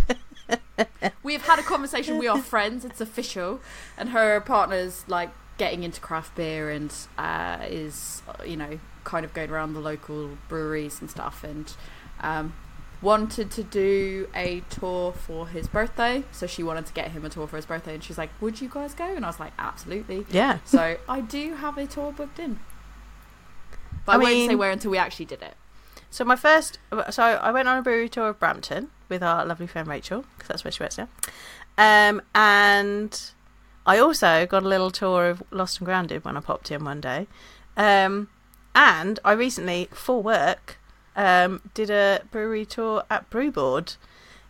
we 1.24 1.32
have 1.32 1.44
had 1.44 1.60
a 1.60 1.64
conversation. 1.64 2.18
We 2.18 2.28
are 2.28 2.42
friends. 2.42 2.84
It's 2.84 3.00
official, 3.00 3.62
and 3.98 4.10
her 4.10 4.42
partner's 4.42 5.06
like 5.08 5.30
getting 5.58 5.84
into 5.84 6.02
craft 6.02 6.36
beer 6.36 6.70
and 6.70 6.94
uh, 7.18 7.60
is 7.70 8.22
uh, 8.28 8.44
you 8.44 8.58
know 8.58 8.80
kind 9.06 9.24
of 9.24 9.34
going 9.34 9.50
around 9.50 9.76
the 9.76 9.80
local 9.80 10.32
breweries 10.50 11.00
and 11.00 11.10
stuff 11.10 11.42
and 11.42 11.74
um, 12.20 12.54
wanted 13.02 13.50
to 13.52 13.64
do 13.64 14.28
a 14.36 14.62
tour 14.70 15.14
for 15.14 15.48
his 15.48 15.68
birthday. 15.68 16.24
So 16.32 16.48
she 16.48 16.64
wanted 16.64 16.86
to 16.88 16.94
get 16.94 17.12
him 17.12 17.26
a 17.26 17.30
tour 17.30 17.48
for 17.48 17.56
his 17.56 17.66
birthday, 17.66 17.94
and 17.94 18.04
she's 18.04 18.18
like, 18.18 18.30
"Would 18.42 18.62
you 18.62 18.70
guys 18.70 18.94
go?" 18.94 19.06
And 19.06 19.26
I 19.26 19.30
was 19.30 19.40
like, 19.40 19.54
"Absolutely." 19.58 20.26
yeah. 20.32 20.60
So 20.66 20.98
I 21.08 21.22
do 21.22 21.56
have 21.56 21.78
a 21.78 21.88
tour 21.88 22.12
booked 22.12 22.40
in, 22.40 22.60
but 24.06 24.14
I 24.14 24.16
I, 24.16 24.18
won't 24.18 24.50
say 24.50 24.56
where 24.56 24.72
until 24.72 24.92
we 24.92 24.98
actually 24.98 25.26
did 25.26 25.42
it. 25.42 25.56
So 26.12 26.26
my 26.26 26.36
first, 26.36 26.80
so 27.12 27.24
I 27.24 27.52
went 27.52 27.68
on 27.68 27.78
a 27.78 27.82
brewery 27.84 28.10
tour 28.10 28.30
of 28.30 28.40
Brampton 28.40 28.90
with 29.10 29.22
our 29.22 29.46
lovely 29.46 29.68
friend 29.68 29.88
Rachel, 29.88 30.26
because 30.36 30.48
that's 30.48 30.64
where 30.64 30.72
she 30.72 30.82
works 30.82 30.98
now. 30.98 31.08
Um, 31.78 32.22
and 32.34 33.32
I 33.86 34.00
also 34.00 34.46
got 34.48 34.64
a 34.64 34.68
little 34.68 34.92
tour 34.92 35.30
of 35.30 35.44
Lost 35.52 35.80
and 35.80 35.86
Grounded 35.86 36.26
when 36.26 36.36
I 36.36 36.40
popped 36.40 36.72
in 36.72 36.84
one 36.84 37.00
day. 37.00 37.28
Um, 37.78 38.30
and 38.74 39.20
I 39.24 39.34
recently, 39.34 39.88
for 39.92 40.22
work, 40.22 40.79
um, 41.16 41.62
did 41.74 41.90
a 41.90 42.22
brewery 42.32 42.66
tour 42.66 43.04
at 43.10 43.30
Brewboard 43.30 43.96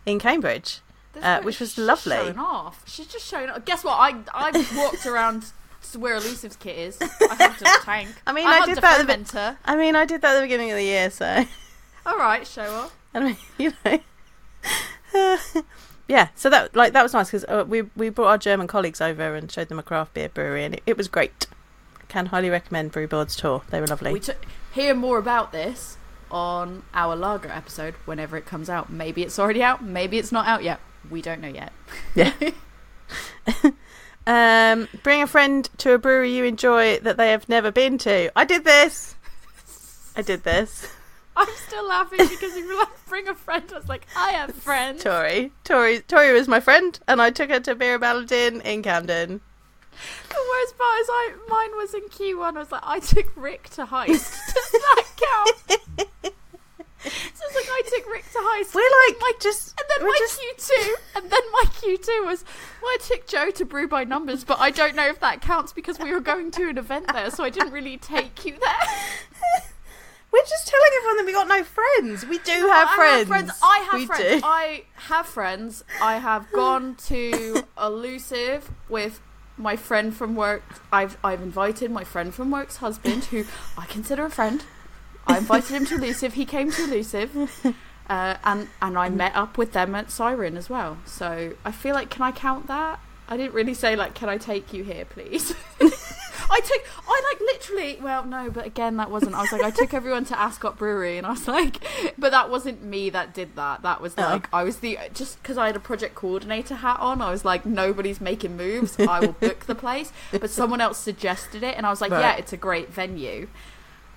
in 0.06 0.18
Cambridge. 0.18 0.80
Uh, 1.20 1.42
which 1.42 1.58
was 1.58 1.76
lovely. 1.76 2.14
Showing 2.16 2.38
off. 2.38 2.82
She's 2.86 3.06
just 3.06 3.26
showing 3.26 3.50
off. 3.50 3.64
Guess 3.64 3.82
what? 3.82 3.94
I 3.94 4.14
I 4.32 4.66
walked 4.76 5.06
around 5.06 5.46
to 5.90 5.98
where 5.98 6.14
Elusive's 6.14 6.56
kit 6.56 6.78
is. 6.78 6.98
I 7.00 7.34
hugged 7.34 7.62
a 7.62 7.84
tank. 7.84 8.08
I 8.26 8.32
mean, 8.32 8.46
I 8.46 8.58
hugged 8.58 8.74
did 8.74 8.82
that 8.82 9.00
at 9.00 9.26
the- 9.26 9.56
I 9.64 9.76
mean, 9.76 9.96
I 9.96 10.04
did 10.04 10.22
that 10.22 10.36
at 10.36 10.40
the 10.40 10.44
beginning 10.44 10.70
of 10.70 10.76
the 10.76 10.84
year, 10.84 11.10
so 11.10 11.44
All 12.06 12.16
right, 12.16 12.46
show 12.46 12.62
off. 12.62 12.96
I 13.14 13.20
mean, 13.20 13.36
you 13.58 13.72
know. 13.84 13.98
yeah, 16.08 16.28
so 16.36 16.48
that 16.48 16.76
like 16.76 16.92
that 16.92 17.02
was 17.02 17.12
nice 17.12 17.26
because 17.28 17.44
uh, 17.48 17.64
we 17.66 17.82
we 17.96 18.08
brought 18.08 18.28
our 18.28 18.38
German 18.38 18.66
colleagues 18.68 19.00
over 19.00 19.34
and 19.34 19.50
showed 19.50 19.68
them 19.68 19.78
a 19.78 19.82
craft 19.82 20.14
beer 20.14 20.28
brewery, 20.28 20.64
and 20.64 20.74
it, 20.74 20.82
it 20.86 20.96
was 20.96 21.08
great. 21.08 21.46
Can 22.08 22.26
highly 22.26 22.50
recommend 22.50 22.92
Brewboard's 22.92 23.36
tour. 23.36 23.62
They 23.70 23.80
were 23.80 23.86
lovely. 23.86 24.12
We 24.12 24.20
took 24.20 24.44
hear 24.72 24.94
more 24.94 25.18
about 25.18 25.50
this 25.52 25.96
on 26.30 26.82
our 26.94 27.16
lager 27.16 27.48
episode 27.48 27.94
whenever 28.04 28.36
it 28.36 28.46
comes 28.46 28.70
out. 28.70 28.90
Maybe 28.90 29.22
it's 29.22 29.38
already 29.38 29.62
out. 29.62 29.82
Maybe 29.82 30.18
it's 30.18 30.32
not 30.32 30.46
out 30.46 30.62
yet. 30.62 30.80
We 31.10 31.22
don't 31.22 31.40
know 31.40 31.48
yet. 31.48 31.72
Yeah. 32.14 32.32
um, 34.26 34.88
bring 35.02 35.22
a 35.22 35.26
friend 35.26 35.68
to 35.78 35.92
a 35.92 35.98
brewery 35.98 36.32
you 36.34 36.44
enjoy 36.44 36.98
that 37.00 37.16
they 37.16 37.30
have 37.30 37.48
never 37.48 37.70
been 37.70 37.98
to. 37.98 38.30
I 38.36 38.44
did 38.44 38.64
this. 38.64 39.14
I 40.16 40.22
did 40.22 40.44
this. 40.44 40.92
I'm 41.36 41.48
still 41.54 41.86
laughing 41.86 42.18
because 42.28 42.56
you 42.56 42.68
were 42.68 42.74
like, 42.74 43.06
bring 43.08 43.28
a 43.28 43.34
friend. 43.34 43.64
I 43.72 43.76
was 43.76 43.88
like, 43.88 44.06
I 44.16 44.32
have 44.32 44.54
friends. 44.54 45.02
Tori, 45.02 45.52
Tori, 45.64 46.00
Tori 46.00 46.32
was 46.32 46.48
my 46.48 46.60
friend, 46.60 46.98
and 47.08 47.22
I 47.22 47.30
took 47.30 47.50
her 47.50 47.60
to 47.60 47.74
Birra 47.74 47.98
Baladin 47.98 48.60
in 48.62 48.82
Camden. 48.82 49.40
The 50.28 50.50
worst 50.50 50.78
part 50.78 51.00
is 51.00 51.06
I 51.10 51.34
mine 51.48 51.76
was 51.76 51.94
in 51.94 52.02
Q1. 52.02 52.56
I 52.56 52.58
was 52.58 52.72
like, 52.72 52.82
I 52.84 53.00
took 53.00 53.30
Rick 53.36 53.70
to 53.70 53.86
heist. 53.86 54.08
Does 54.54 54.70
that 54.72 55.04
count? 55.16 56.09
So 57.02 57.08
it's 57.46 57.54
like 57.54 57.66
I 57.68 57.82
took 57.88 58.10
Rick 58.10 58.24
to 58.32 58.38
high 58.40 58.62
school. 58.62 58.80
We're 58.82 59.12
like 59.12 59.20
My- 59.20 59.32
just, 59.40 59.74
And 59.80 59.88
then 59.88 60.06
my 60.08 60.16
just 60.18 60.40
Q2, 60.40 60.94
and 61.16 61.30
then 61.30 61.40
my 61.52 61.64
Q2 61.66 62.26
was, 62.26 62.44
well, 62.82 62.90
I 62.90 62.98
took 63.02 63.26
Joe 63.26 63.50
to 63.50 63.64
Brew 63.64 63.88
by 63.88 64.04
Numbers, 64.04 64.44
but 64.44 64.58
I 64.60 64.70
don't 64.70 64.94
know 64.94 65.06
if 65.08 65.20
that 65.20 65.40
counts 65.40 65.72
because 65.72 65.98
we 65.98 66.12
were 66.12 66.20
going 66.20 66.50
to 66.52 66.68
an 66.68 66.78
event 66.78 67.12
there, 67.12 67.30
so 67.30 67.42
I 67.44 67.50
didn't 67.50 67.72
really 67.72 67.96
take 67.96 68.44
you 68.44 68.56
there. 68.58 68.88
We're 70.32 70.42
just 70.42 70.68
telling 70.68 70.90
everyone 70.98 71.16
that 71.16 71.26
we 71.26 71.32
got 71.32 71.48
no 71.48 71.64
friends. 71.64 72.24
We 72.24 72.38
do 72.38 72.52
have 72.68 72.88
I 72.90 72.94
friends. 72.96 73.18
have 73.18 73.26
friends. 73.28 73.52
I 73.64 73.78
have 73.90 74.00
we 74.00 74.06
friends. 74.06 74.40
Do. 74.42 74.46
I 74.46 74.82
have 74.94 75.26
friends. 75.26 75.84
I 76.00 76.16
have 76.18 76.52
gone 76.52 76.94
to 77.08 77.64
Elusive 77.82 78.70
with 78.88 79.20
my 79.56 79.74
friend 79.74 80.14
from 80.14 80.36
work. 80.36 80.62
I've 80.92 81.16
I've 81.24 81.42
invited 81.42 81.90
my 81.90 82.04
friend 82.04 82.32
from 82.32 82.52
work's 82.52 82.76
husband, 82.76 83.24
who 83.24 83.44
I 83.76 83.86
consider 83.86 84.24
a 84.24 84.30
friend. 84.30 84.62
I 85.34 85.38
invited 85.38 85.70
him 85.70 85.86
to 85.86 85.94
Elusive. 85.96 86.34
He 86.34 86.44
came 86.44 86.70
to 86.72 86.84
Elusive. 86.84 87.74
Uh, 88.08 88.36
and 88.42 88.68
and 88.82 88.98
I 88.98 89.08
met 89.08 89.36
up 89.36 89.56
with 89.56 89.72
them 89.72 89.94
at 89.94 90.10
Siren 90.10 90.56
as 90.56 90.68
well. 90.68 90.98
So 91.06 91.52
I 91.64 91.70
feel 91.72 91.94
like 91.94 92.10
can 92.10 92.22
I 92.22 92.32
count 92.32 92.66
that? 92.66 92.98
I 93.28 93.36
didn't 93.36 93.54
really 93.54 93.74
say 93.74 93.94
like 93.94 94.14
can 94.14 94.28
I 94.28 94.36
take 94.36 94.72
you 94.72 94.82
here, 94.82 95.04
please. 95.04 95.54
I 96.52 96.58
took 96.60 96.82
I 97.06 97.22
like 97.32 97.40
literally 97.40 97.98
well 98.02 98.24
no, 98.24 98.50
but 98.50 98.66
again 98.66 98.96
that 98.96 99.10
wasn't. 99.12 99.36
I 99.36 99.42
was 99.42 99.52
like 99.52 99.62
I 99.62 99.70
took 99.70 99.94
everyone 99.94 100.24
to 100.24 100.38
Ascot 100.40 100.76
Brewery, 100.76 101.18
and 101.18 101.24
I 101.26 101.30
was 101.30 101.46
like, 101.46 101.76
but 102.18 102.32
that 102.32 102.50
wasn't 102.50 102.82
me 102.82 103.10
that 103.10 103.32
did 103.32 103.54
that. 103.54 103.82
That 103.82 104.00
was 104.00 104.14
Oh. 104.18 104.22
like 104.22 104.48
I 104.52 104.64
was 104.64 104.78
the 104.78 104.98
just 105.14 105.40
because 105.40 105.56
I 105.56 105.66
had 105.66 105.76
a 105.76 105.80
project 105.80 106.16
coordinator 106.16 106.74
hat 106.74 106.98
on. 106.98 107.22
I 107.22 107.30
was 107.30 107.44
like 107.44 107.64
nobody's 107.64 108.20
making 108.20 108.56
moves. 108.56 108.98
I 108.98 109.20
will 109.20 109.32
book 109.34 109.66
the 109.66 109.76
place, 109.76 110.12
but 110.32 110.50
someone 110.50 110.80
else 110.80 110.98
suggested 110.98 111.62
it, 111.62 111.76
and 111.76 111.86
I 111.86 111.90
was 111.90 112.00
like, 112.00 112.10
Right. 112.10 112.20
yeah, 112.22 112.36
it's 112.36 112.52
a 112.52 112.56
great 112.56 112.92
venue. 112.92 113.46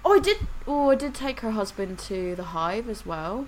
Oh, 0.05 0.13
I 0.15 0.19
did. 0.19 0.37
Oh, 0.67 0.89
I 0.89 0.95
did 0.95 1.13
take 1.15 1.39
her 1.41 1.51
husband 1.51 1.97
to 1.99 2.35
the 2.35 2.43
Hive 2.45 2.89
as 2.89 3.05
well. 3.05 3.47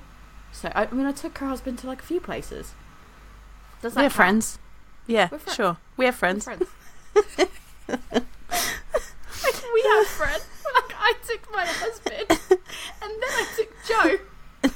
So 0.51 0.71
I, 0.73 0.85
I 0.85 0.91
mean, 0.91 1.05
I 1.05 1.11
took 1.11 1.37
her 1.39 1.47
husband 1.47 1.77
to 1.79 1.87
like 1.87 1.99
a 2.01 2.05
few 2.05 2.19
places. 2.21 2.73
Does 3.81 3.93
that 3.93 3.99
We're 4.01 4.03
count? 4.03 4.13
friends. 4.13 4.59
Yeah, 5.07 5.27
We're 5.31 5.39
fri- 5.39 5.53
sure. 5.53 5.77
We 5.97 6.05
have 6.05 6.15
We're 6.15 6.17
friends. 6.17 6.43
friends. 6.45 6.63
Like, 7.87 9.63
we 9.73 9.81
have 9.83 10.07
friends. 10.07 10.45
Like 10.73 10.95
I 10.99 11.13
took 11.27 11.51
my 11.53 11.65
husband, 11.65 12.25
and 13.01 13.11
then 13.11 13.31
I 13.31 13.45
took 13.55 13.69
Joe. 13.87 14.71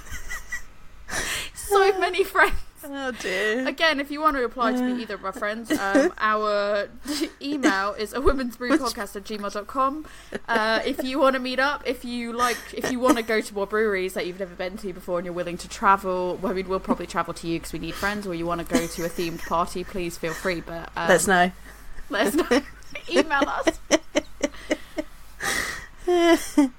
so 1.56 2.00
many 2.00 2.24
friends. 2.24 2.54
Oh 2.84 3.12
dear. 3.12 3.68
Again, 3.68 4.00
if 4.00 4.10
you 4.10 4.22
want 4.22 4.36
to 4.38 4.42
reply 4.42 4.72
to 4.72 4.82
me, 4.82 5.02
either 5.02 5.16
of 5.16 5.26
our 5.26 5.34
friends, 5.34 5.72
um, 5.72 6.14
our 6.18 6.88
email 7.42 7.94
is 7.94 8.14
a 8.14 8.22
women's 8.22 8.56
brew 8.56 8.78
podcast 8.78 9.16
at 9.16 9.24
gmail.com. 9.24 10.06
Uh, 10.48 10.80
if 10.86 11.04
you 11.04 11.20
want 11.20 11.34
to 11.34 11.40
meet 11.40 11.60
up, 11.60 11.84
if 11.86 12.06
you 12.06 12.32
like, 12.34 12.58
if 12.74 12.92
you 12.92 13.00
want 13.00 13.18
to 13.18 13.24
go 13.24 13.42
to 13.42 13.54
more 13.54 13.68
breweries 13.68 14.14
that 14.14 14.26
you've 14.26 14.40
never 14.40 14.56
been 14.56 14.78
to 14.78 14.94
before 14.94 15.20
and 15.20 15.26
you're 15.26 15.34
willing 15.34 15.58
to 15.58 15.68
travel, 15.68 16.38
well, 16.42 16.52
I 16.52 16.56
mean, 16.56 16.70
we'll 16.70 16.80
probably 16.80 17.08
travel 17.08 17.34
to 17.34 17.48
you 17.48 17.60
because 17.60 17.74
we 17.74 17.80
need 17.80 17.96
friends, 17.96 18.26
or 18.26 18.34
you 18.34 18.46
want 18.46 18.66
to 18.66 18.74
go 18.74 18.86
to 18.88 19.06
a 19.06 19.10
themed 19.10 19.46
party, 19.46 19.84
please 19.84 20.18
feel 20.18 20.34
free. 20.34 20.62
But 20.62 20.90
um, 20.96 21.10
Let's 21.10 21.28
know. 21.28 21.52
let 22.10 22.28
us 22.28 22.36
know. 22.36 22.62
email 23.10 23.44
us. 23.48 23.80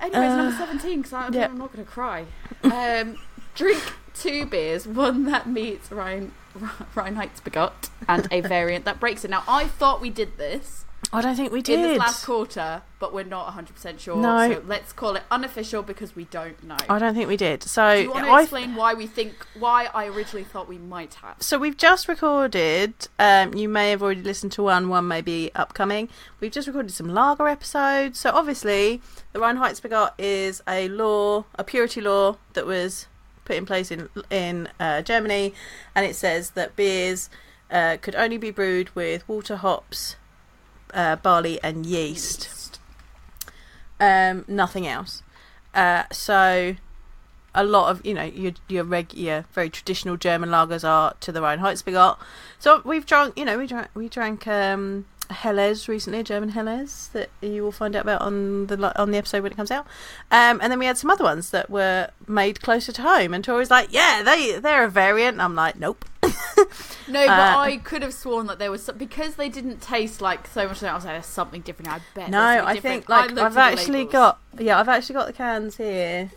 Anyways, 0.00 0.12
number 0.12 0.56
17, 0.56 1.02
because 1.02 1.34
yeah. 1.34 1.44
I'm 1.46 1.58
not 1.58 1.72
going 1.72 1.84
to 1.84 1.90
cry. 1.90 2.24
Um, 2.62 3.18
drink 3.54 3.82
two 4.20 4.46
beers, 4.46 4.86
one 4.86 5.24
that 5.24 5.48
meets 5.48 5.90
Ryan, 5.90 6.32
Reinheitsgebot 6.94 7.90
and 8.08 8.28
a 8.30 8.40
variant 8.56 8.84
that 8.84 9.00
breaks 9.00 9.24
it. 9.24 9.30
Now, 9.30 9.44
I 9.48 9.66
thought 9.66 10.00
we 10.00 10.10
did 10.10 10.36
this 10.36 10.84
I 11.12 11.22
don't 11.22 11.34
think 11.34 11.50
we 11.52 11.60
did. 11.60 11.80
in 11.80 11.82
this 11.82 11.98
last 11.98 12.24
quarter, 12.24 12.82
but 13.00 13.12
we're 13.12 13.24
not 13.24 13.52
100% 13.52 13.98
sure. 13.98 14.16
No. 14.16 14.52
So 14.52 14.62
let's 14.66 14.92
call 14.92 15.16
it 15.16 15.24
unofficial 15.30 15.82
because 15.82 16.14
we 16.14 16.24
don't 16.24 16.62
know. 16.62 16.76
I 16.88 17.00
don't 17.00 17.14
think 17.14 17.28
we 17.28 17.36
did. 17.36 17.64
So 17.64 17.96
Do 17.96 18.02
you 18.02 18.10
want 18.12 18.26
to 18.26 18.30
I 18.30 18.42
explain 18.42 18.76
why 18.76 18.94
we 18.94 19.08
think, 19.08 19.34
why 19.58 19.88
I 19.92 20.06
originally 20.06 20.44
thought 20.44 20.68
we 20.68 20.78
might 20.78 21.14
have? 21.14 21.36
So 21.40 21.58
we've 21.58 21.76
just 21.76 22.06
recorded. 22.06 22.94
Um, 23.18 23.54
you 23.54 23.68
may 23.68 23.90
have 23.90 24.02
already 24.02 24.22
listened 24.22 24.52
to 24.52 24.62
one. 24.62 24.88
One 24.88 25.08
may 25.08 25.20
be 25.20 25.50
upcoming. 25.56 26.08
We've 26.38 26.52
just 26.52 26.68
recorded 26.68 26.92
some 26.92 27.08
lager 27.08 27.48
episodes. 27.48 28.20
So 28.20 28.30
obviously, 28.30 29.02
the 29.32 29.40
Reinheitsgebot 29.40 30.12
is 30.18 30.62
a 30.68 30.88
law, 30.88 31.44
a 31.56 31.64
purity 31.64 32.00
law 32.00 32.36
that 32.52 32.66
was 32.66 33.06
put 33.50 33.56
in 33.56 33.66
place 33.66 33.90
in 33.90 34.08
in 34.30 34.68
uh, 34.78 35.02
Germany, 35.02 35.52
and 35.96 36.06
it 36.06 36.14
says 36.14 36.50
that 36.50 36.76
beers 36.76 37.28
uh, 37.68 37.96
could 38.00 38.14
only 38.14 38.38
be 38.38 38.52
brewed 38.52 38.94
with 38.94 39.28
water, 39.28 39.56
hops, 39.56 40.14
uh, 40.94 41.16
barley, 41.16 41.58
and 41.60 41.84
yeast. 41.84 42.78
Um, 43.98 44.44
nothing 44.46 44.86
else. 44.86 45.24
Uh, 45.74 46.04
so 46.12 46.76
a 47.52 47.64
lot 47.64 47.90
of 47.90 48.06
you 48.06 48.14
know 48.14 48.22
your 48.22 48.52
your 48.68 48.84
reg 48.84 49.12
your 49.14 49.46
very 49.52 49.68
traditional 49.68 50.16
German 50.16 50.50
lagers 50.50 50.88
are 50.88 51.14
to 51.18 51.32
the 51.32 51.44
own 51.44 51.58
heights. 51.58 51.84
We 51.84 51.92
got 51.92 52.20
so 52.60 52.82
we've 52.84 53.04
drunk 53.04 53.36
you 53.36 53.44
know 53.44 53.58
we 53.58 53.66
drank 53.66 53.88
we 53.94 54.08
drank 54.08 54.46
um, 54.46 55.06
Helles 55.30 55.88
recently, 55.88 56.22
German 56.22 56.50
Helles 56.50 57.08
that 57.12 57.30
you 57.40 57.62
will 57.62 57.72
find 57.72 57.96
out 57.96 58.02
about 58.02 58.20
on 58.22 58.66
the 58.66 59.00
on 59.00 59.10
the 59.10 59.18
episode 59.18 59.42
when 59.42 59.52
it 59.52 59.56
comes 59.56 59.70
out. 59.70 59.86
Um, 60.30 60.60
and 60.62 60.70
then 60.72 60.78
we 60.78 60.86
had 60.86 60.98
some 60.98 61.10
other 61.10 61.24
ones 61.24 61.50
that 61.50 61.70
were 61.70 62.10
made 62.28 62.60
closer 62.60 62.92
to 62.92 63.02
home. 63.02 63.32
And 63.34 63.44
Tori's 63.44 63.70
like, 63.70 63.92
yeah, 63.92 64.22
they 64.22 64.58
they're 64.58 64.84
a 64.84 64.88
variant. 64.90 65.34
And 65.36 65.42
I'm 65.42 65.54
like, 65.54 65.76
nope. 65.76 66.04
No, 67.08 67.26
but 67.26 67.30
Uh, 67.30 67.58
I 67.58 67.76
could 67.78 68.02
have 68.02 68.12
sworn 68.14 68.46
that 68.46 68.58
there 68.60 68.70
was 68.70 68.84
some, 68.84 68.96
because 68.96 69.34
they 69.34 69.48
didn't 69.48 69.80
taste 69.80 70.20
like 70.20 70.46
so 70.46 70.68
much. 70.68 70.82
I 70.82 70.94
was 70.94 71.04
like, 71.04 71.14
there's 71.14 71.26
something 71.26 71.62
different. 71.62 71.90
I 71.90 72.00
bet. 72.14 72.30
No, 72.30 72.40
I 72.40 72.78
think 72.78 73.08
like 73.08 73.30
looked 73.30 73.40
I've 73.40 73.56
actually 73.56 74.04
got 74.04 74.38
yeah 74.58 74.78
I've 74.78 74.88
actually 74.88 75.14
got 75.14 75.26
the 75.26 75.32
cans 75.32 75.76
here. 75.76 76.30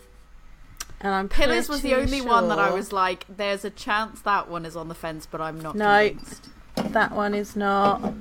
And 1.02 1.14
I'm 1.14 1.28
Pillars 1.30 1.68
was 1.68 1.82
the 1.82 1.96
only 1.96 2.22
one 2.22 2.48
that 2.48 2.60
I 2.60 2.72
was 2.72 2.94
like, 2.94 3.26
there's 3.28 3.66
a 3.66 3.70
chance 3.70 4.22
that 4.22 4.50
one 4.50 4.66
is 4.66 4.76
on 4.78 4.88
the 4.88 4.96
fence, 4.96 5.28
but 5.30 5.41
I'm 5.41 5.60
not 5.60 5.76
No. 5.76 6.08
convinced. 6.10 6.50
that 6.76 7.12
one 7.12 7.34
is 7.36 7.56
not 7.58 8.14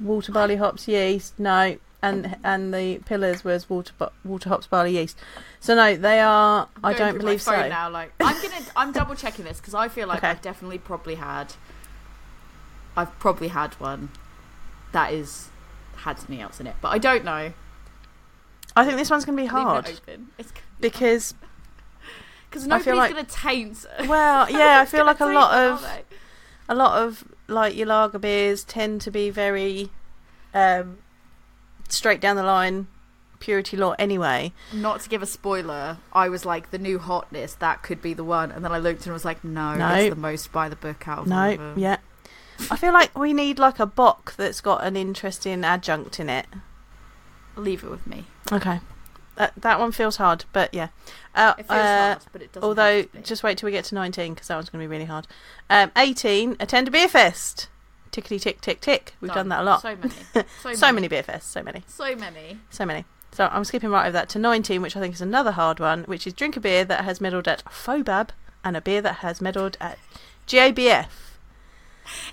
water 0.00 0.32
barley 0.32 0.56
hops 0.56 0.86
yeast. 0.88 1.38
No, 1.38 1.76
and 2.02 2.36
and 2.44 2.72
the 2.74 2.98
pillars 3.06 3.44
was 3.44 3.68
water 3.70 3.92
water 4.24 4.48
hops 4.48 4.66
barley 4.66 4.96
yeast. 4.98 5.18
So 5.60 5.74
no, 5.74 5.96
they 5.96 6.20
are. 6.20 6.68
I'm 6.76 6.84
I 6.84 6.92
don't 6.94 7.18
believe 7.18 7.40
so. 7.42 7.68
Now, 7.68 7.88
like, 7.90 8.12
I'm 8.20 8.40
gonna, 8.42 8.64
I'm 8.76 8.92
double 8.92 9.14
checking 9.14 9.44
this 9.44 9.58
because 9.60 9.74
I 9.74 9.88
feel 9.88 10.06
like 10.08 10.18
Okay. 10.18 10.28
I've 10.28 10.42
definitely 10.42 10.78
probably 10.78 11.14
had, 11.14 11.54
I've 12.96 13.18
probably 13.18 13.48
had 13.48 13.74
one 13.74 14.10
that 14.92 15.12
is 15.12 15.48
had 15.96 16.18
something 16.18 16.40
else 16.40 16.60
in 16.60 16.66
it, 16.66 16.76
but 16.80 16.88
I 16.88 16.98
don't 16.98 17.24
know. 17.24 17.52
I 18.76 18.84
think 18.84 18.96
this 18.98 19.08
one's 19.10 19.24
gonna 19.24 19.40
be 19.40 19.46
hard. 19.46 19.88
It's 20.38 20.52
because 20.80 21.34
because 22.50 22.66
nobody's 22.66 22.94
like- 22.94 23.10
gonna 23.12 23.24
taint. 23.24 23.86
well 24.06 24.48
yeah 24.50 24.80
I 24.80 24.84
feel 24.84 25.04
like 25.06 25.20
a 25.20 25.26
lot 25.26 25.54
of 25.54 25.86
a 26.68 26.74
lot 26.74 27.02
of 27.02 27.24
like 27.48 27.76
your 27.76 27.86
lager 27.86 28.18
beers 28.18 28.64
tend 28.64 29.00
to 29.02 29.10
be 29.10 29.30
very 29.30 29.90
um, 30.54 30.98
straight 31.88 32.20
down 32.20 32.36
the 32.36 32.42
line 32.42 32.86
purity 33.40 33.76
law 33.76 33.94
anyway. 33.98 34.52
Not 34.72 35.00
to 35.00 35.08
give 35.08 35.22
a 35.22 35.26
spoiler, 35.26 35.98
I 36.12 36.28
was 36.30 36.46
like 36.46 36.70
the 36.70 36.78
new 36.78 36.98
hotness 36.98 37.54
that 37.56 37.82
could 37.82 38.00
be 38.00 38.14
the 38.14 38.24
one, 38.24 38.50
and 38.50 38.64
then 38.64 38.72
I 38.72 38.78
looked 38.78 39.04
and 39.04 39.12
was 39.12 39.24
like, 39.24 39.44
no, 39.44 39.74
No. 39.74 39.94
it's 39.94 40.14
the 40.14 40.20
most 40.20 40.50
by 40.52 40.68
the 40.70 40.76
book 40.76 41.06
out 41.06 41.18
of 41.26 41.32
all 41.32 41.38
No, 41.50 41.56
them. 41.56 41.78
yeah. 41.78 41.98
I 42.70 42.76
feel 42.76 42.92
like 42.92 43.18
we 43.18 43.32
need 43.34 43.58
like 43.58 43.78
a 43.80 43.86
bock 43.86 44.34
that's 44.36 44.60
got 44.60 44.84
an 44.84 44.96
interesting 44.96 45.64
adjunct 45.64 46.18
in 46.20 46.30
it. 46.30 46.46
Leave 47.56 47.84
it 47.84 47.90
with 47.90 48.06
me. 48.06 48.24
Okay. 48.52 48.80
That 49.36 49.52
that 49.56 49.80
one 49.80 49.90
feels 49.92 50.16
hard, 50.16 50.44
but 50.52 50.72
yeah. 50.72 50.88
Uh, 51.34 51.54
It 51.58 51.66
feels 51.66 51.70
uh, 51.80 51.84
hard, 52.14 52.18
but 52.32 52.42
it 52.42 52.52
doesn't. 52.52 52.66
although, 52.68 53.02
just 53.22 53.42
wait 53.42 53.58
till 53.58 53.66
we 53.66 53.72
get 53.72 53.84
to 53.86 53.94
19 53.96 54.34
because 54.34 54.48
that 54.48 54.54
one's 54.54 54.70
going 54.70 54.80
to 54.80 54.88
be 54.88 54.90
really 54.90 55.06
hard. 55.06 55.26
Um, 55.68 55.90
18, 55.96 56.56
attend 56.60 56.86
a 56.88 56.90
beer 56.92 57.08
fest. 57.08 57.68
Tickety 58.12 58.40
tick 58.40 58.60
tick 58.60 58.80
tick. 58.80 59.14
We've 59.20 59.32
done 59.34 59.48
that 59.48 59.60
a 59.60 59.64
lot. 59.64 59.82
So 59.82 59.96
many. 59.96 60.14
So, 60.62 60.74
So 60.74 60.92
many 60.92 61.08
beer 61.08 61.24
fests, 61.24 61.42
so 61.42 61.62
many. 61.64 61.82
So 61.88 62.14
many. 62.14 62.58
So 62.70 62.86
many. 62.86 63.04
So 63.32 63.48
I'm 63.50 63.64
skipping 63.64 63.90
right 63.90 64.02
over 64.04 64.12
that 64.12 64.28
to 64.30 64.38
19, 64.38 64.80
which 64.80 64.96
I 64.96 65.00
think 65.00 65.14
is 65.14 65.20
another 65.20 65.50
hard 65.50 65.80
one, 65.80 66.04
which 66.04 66.24
is 66.24 66.32
drink 66.32 66.56
a 66.56 66.60
beer 66.60 66.84
that 66.84 67.04
has 67.04 67.18
medalled 67.18 67.48
at 67.48 67.64
FOBAB 67.64 68.28
and 68.62 68.76
a 68.76 68.80
beer 68.80 69.02
that 69.02 69.16
has 69.16 69.40
medalled 69.40 69.74
at 69.80 69.98
GABF. 70.46 71.06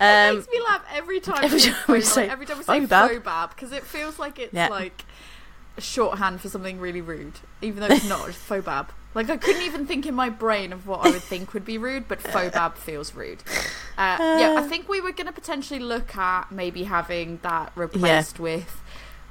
Um, 0.00 0.36
makes 0.36 0.48
me 0.48 0.60
laugh 0.60 0.84
every 0.92 1.18
time. 1.18 1.42
every 1.42 1.58
time 1.60 1.74
we 1.88 2.00
say, 2.02 2.26
say 2.26 2.28
every 2.28 2.46
time 2.46 2.58
we 2.58 2.64
say 2.64 2.80
phobab. 2.80 3.20
phobab 3.20 3.50
because 3.50 3.72
it 3.72 3.82
feels 3.82 4.20
like 4.20 4.38
it's 4.38 4.54
Yeah. 4.54 4.68
like 4.68 5.04
shorthand 5.78 6.40
for 6.40 6.48
something 6.48 6.78
really 6.80 7.00
rude, 7.00 7.34
even 7.60 7.80
though 7.80 7.94
it's 7.94 8.08
not. 8.08 8.28
It's 8.28 8.38
phobab. 8.48 8.88
Like 9.14 9.28
I 9.28 9.36
couldn't 9.36 9.62
even 9.62 9.86
think 9.86 10.06
in 10.06 10.14
my 10.14 10.30
brain 10.30 10.72
of 10.72 10.86
what 10.86 11.06
I 11.06 11.10
would 11.10 11.22
think 11.22 11.52
would 11.54 11.64
be 11.66 11.76
rude, 11.78 12.08
but 12.08 12.18
phobab 12.20 12.76
feels 12.76 13.14
rude. 13.14 13.42
Uh, 13.98 14.16
yeah, 14.18 14.54
I 14.58 14.62
think 14.66 14.88
we 14.88 15.00
were 15.02 15.12
going 15.12 15.26
to 15.26 15.32
potentially 15.32 15.80
look 15.80 16.16
at 16.16 16.50
maybe 16.50 16.84
having 16.84 17.38
that 17.42 17.72
replaced 17.74 18.38
with. 18.40 18.80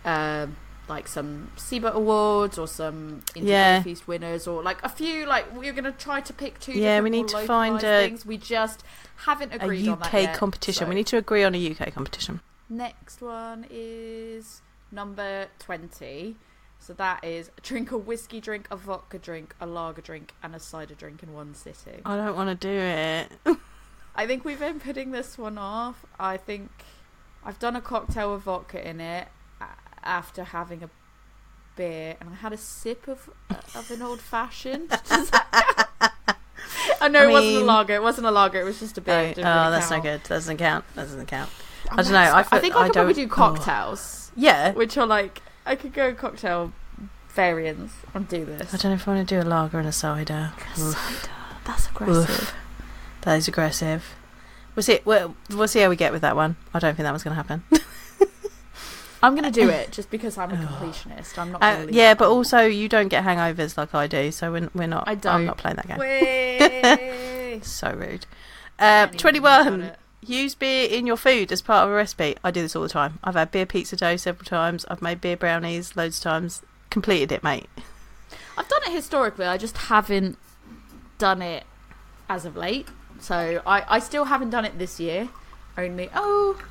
Um, 0.06 0.56
like 0.90 1.08
some 1.08 1.50
SIBA 1.56 1.94
Awards 1.94 2.58
or 2.58 2.68
some 2.68 3.22
Indie 3.34 3.48
Yeah. 3.48 3.82
Feast 3.82 4.08
winners 4.10 4.46
or 4.46 4.62
like 4.62 4.84
a 4.84 4.90
few 4.90 5.26
like 5.26 5.56
we're 5.56 5.72
gonna 5.72 5.94
try 5.94 6.20
to 6.20 6.34
pick 6.34 6.60
two 6.60 6.74
Yeah, 6.74 7.00
we 7.00 7.10
need 7.10 7.30
to 7.30 7.46
find 7.46 7.78
a- 7.78 7.80
things. 7.80 8.26
We 8.26 8.38
just 8.38 8.84
haven't 9.18 9.54
a 9.54 9.64
agreed 9.64 9.88
on 9.88 10.00
that 10.00 10.08
UK 10.08 10.14
yet, 10.24 10.36
competition. 10.36 10.86
so- 10.86 10.90
We 10.90 10.96
need 10.96 11.08
to 11.08 11.18
agree 11.18 11.44
on 11.46 11.56
a 11.56 11.58
UK 11.72 11.94
competition. 11.94 12.42
Next 12.68 13.22
one 13.22 13.66
is 13.70 14.62
number 14.92 15.48
20. 15.60 16.36
So 16.80 16.94
that 16.94 17.24
is 17.24 17.52
drink 17.62 17.92
a 17.92 17.98
whiskey 17.98 18.42
drink, 18.42 18.68
a 18.72 18.76
vodka 18.76 19.20
drink, 19.20 19.56
a 19.62 19.68
lager 19.68 20.02
drink, 20.02 20.34
and 20.42 20.56
a 20.56 20.60
cider 20.60 20.96
drink 20.96 21.22
in 21.22 21.34
one 21.34 21.54
sitting. 21.54 22.02
I 22.06 22.18
don't 22.18 22.36
want 22.36 22.50
to 22.50 22.68
do 22.68 22.70
it. 22.70 23.32
I 24.16 24.26
think 24.26 24.44
we've 24.44 24.60
been 24.60 24.80
putting 24.80 25.12
this 25.12 25.38
one 25.38 25.58
off. 25.58 26.06
I 26.20 26.38
think 26.38 26.70
I've 27.44 27.60
done 27.60 27.76
a 27.76 27.82
cocktail 27.82 28.34
with 28.34 28.44
vodka 28.44 28.86
in 28.88 29.00
it 29.00 29.28
after 30.04 30.44
having 30.44 30.84
a 30.84 30.90
beer, 31.76 32.18
and 32.20 32.30
I 32.30 32.34
had 32.34 32.52
a 32.52 32.58
sip 32.58 33.08
of 33.08 33.30
of 33.76 33.90
an 33.92 34.02
old 34.02 34.20
fashioned. 34.20 34.92
Oh, 37.02 37.06
I 37.06 37.08
know 37.08 37.22
I 37.22 37.24
it 37.26 37.32
wasn't 37.32 37.56
a 37.56 37.66
lager. 37.66 37.96
It 37.96 38.04
wasn't 38.04 38.28
a 38.28 38.32
lager. 38.32 38.62
It 38.62 38.64
was 38.64 38.80
just 38.80 38.98
a 38.98 39.02
beer. 39.02 39.14
Oh, 39.16 39.20
oh, 39.22 39.26
really 39.26 39.72
that's 39.72 39.90
count. 39.90 40.04
no 40.04 40.12
good. 40.12 40.22
That 40.22 40.30
doesn't 40.30 40.58
count. 40.58 40.86
That 40.94 41.04
doesn't 41.04 41.26
count. 41.26 41.50
I'm 41.90 42.00
I 42.00 42.04
don't 42.04 42.12
know, 42.12 42.20
I 42.20 42.30
not- 42.30 42.50
feel- 42.50 42.60
think 42.60 42.76
I 42.76 42.80
I 42.80 42.84
could 42.86 42.94
probably 42.94 43.14
do 43.14 43.26
oh. 43.26 43.28
cocktails. 43.28 44.21
Yeah. 44.36 44.72
which 44.74 44.98
are 44.98 45.06
like 45.06 45.42
I 45.66 45.76
could 45.76 45.94
go 45.94 46.14
cocktail 46.14 46.74
variants 47.30 47.94
and 48.14 48.28
do 48.28 48.44
this. 48.46 48.74
I 48.74 48.78
don't 48.78 48.92
know 48.92 48.96
if 48.96 49.08
I 49.08 49.14
want 49.16 49.28
to 49.28 49.36
do 49.36 49.42
a 49.42 49.48
lager 49.48 49.80
and 49.80 49.88
a 49.88 49.92
cider. 49.92 50.54
Oof. 50.80 50.96
Cider. 50.98 51.32
That's 51.66 51.88
aggressive. 51.90 52.30
Oof. 52.30 52.54
That 53.22 53.36
is 53.38 53.48
aggressive. 53.48 54.16
We'll 54.76 54.84
see. 54.84 55.00
We'll, 55.06 55.36
we'll 55.50 55.68
see 55.68 55.80
how 55.82 55.90
we 55.90 55.96
get 55.96 56.12
with 56.12 56.22
that 56.24 56.36
one. 56.36 56.56
I 56.74 56.80
don't 56.80 56.96
think 56.96 57.04
that 57.06 57.12
one's 57.12 57.24
going 57.24 57.36
to 57.36 57.44
happen. 57.44 57.64
I'm 59.24 59.36
gonna 59.36 59.52
do 59.52 59.70
it 59.70 59.92
just 59.92 60.10
because 60.10 60.36
I'm 60.40 60.50
a 60.50 60.56
completionist. 60.56 61.38
I'm 61.38 61.52
not. 61.52 61.62
Uh, 61.62 61.74
Gonna 61.76 61.86
leave 61.86 61.94
yeah, 61.96 62.16
but 62.16 62.28
also 62.30 62.62
you 62.66 62.90
don't 62.90 63.08
get 63.10 63.24
hangovers 63.24 63.78
like 63.78 63.94
I 63.94 64.08
do, 64.08 64.32
so 64.32 64.52
we're, 64.52 64.68
we're 64.74 64.88
not. 64.88 65.08
I 65.08 65.12
I'm 65.12 65.20
don't. 65.46 65.56
playing 65.58 65.76
that 65.78 65.88
game. 65.88 67.62
So 67.64 67.92
rude. 67.94 68.26
Can't 68.80 68.80
Um, 68.80 69.08
even 69.10 69.20
Twenty-one. 69.20 69.92
Think 70.22 70.30
about 70.30 70.40
it. 70.40 70.44
Use 70.44 70.56
beer 70.56 70.90
in 70.90 71.08
your 71.08 71.18
food 71.18 71.52
as 71.52 71.62
part 71.62 71.86
of 71.86 71.92
a 71.92 71.96
recipe. 71.96 72.36
I 72.44 72.52
do 72.52 72.62
this 72.62 72.76
all 72.76 72.84
the 72.84 72.90
time. 72.90 73.20
I've 73.24 73.36
had 73.36 73.52
beer 73.52 73.66
pizza 73.66 73.96
dough 73.96 74.18
several 74.18 74.46
times. 74.46 74.86
I've 74.90 75.02
made 75.02 75.22
beer 75.22 75.38
brownies 75.38 75.96
loads 75.96 76.18
of 76.18 76.24
times. 76.24 76.62
Completed 76.90 77.32
it, 77.32 77.44
mate. 77.44 77.70
I've 78.58 78.68
done 78.68 78.82
it 78.86 78.92
historically. 78.94 79.46
I 79.46 79.58
just 79.58 79.78
haven't 79.78 80.38
done 81.18 81.42
it 81.42 81.64
as 82.30 82.46
of 82.46 82.56
late. 82.56 82.88
So 83.20 83.62
I, 83.66 83.84
I 83.88 84.00
still 84.00 84.26
haven't 84.26 84.50
done 84.50 84.66
it 84.66 84.80
this 84.80 85.00
year. 85.00 85.30
Only 85.78 86.10
oh, 86.16 86.62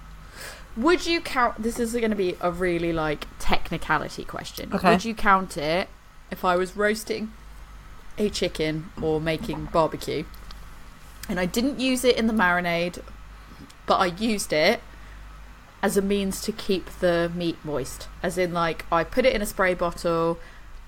would 0.77 1.07
you 1.07 1.21
count? 1.21 1.63
This 1.63 1.79
is 1.79 1.93
going 1.93 2.11
to 2.11 2.17
be 2.17 2.37
a 2.41 2.51
really 2.51 2.93
like 2.93 3.27
technicality 3.39 4.25
question. 4.25 4.73
Okay. 4.75 4.91
Would 4.91 5.05
you 5.05 5.15
count 5.15 5.57
it 5.57 5.89
if 6.31 6.45
I 6.45 6.57
was 6.57 6.77
roasting 6.77 7.33
a 8.19 8.29
chicken 8.29 8.91
or 9.01 9.21
making 9.21 9.67
barbecue, 9.67 10.25
and 11.29 11.41
I 11.41 11.47
didn't 11.47 11.81
use 11.81 12.05
it 12.05 12.17
in 12.17 12.27
the 12.27 12.33
marinade, 12.33 13.03
but 13.91 13.99
I 13.99 14.07
used 14.07 14.53
it 14.53 14.81
as 15.83 15.97
a 15.97 16.03
means 16.03 16.41
to 16.43 16.53
keep 16.53 16.89
the 17.01 17.29
meat 17.35 17.59
moist. 17.65 18.07
As 18.23 18.39
in, 18.39 18.53
like 18.53 18.87
I 18.93 19.03
put 19.03 19.27
it 19.27 19.35
in 19.35 19.43
a 19.43 19.47
spray 19.47 19.75
bottle 19.75 20.39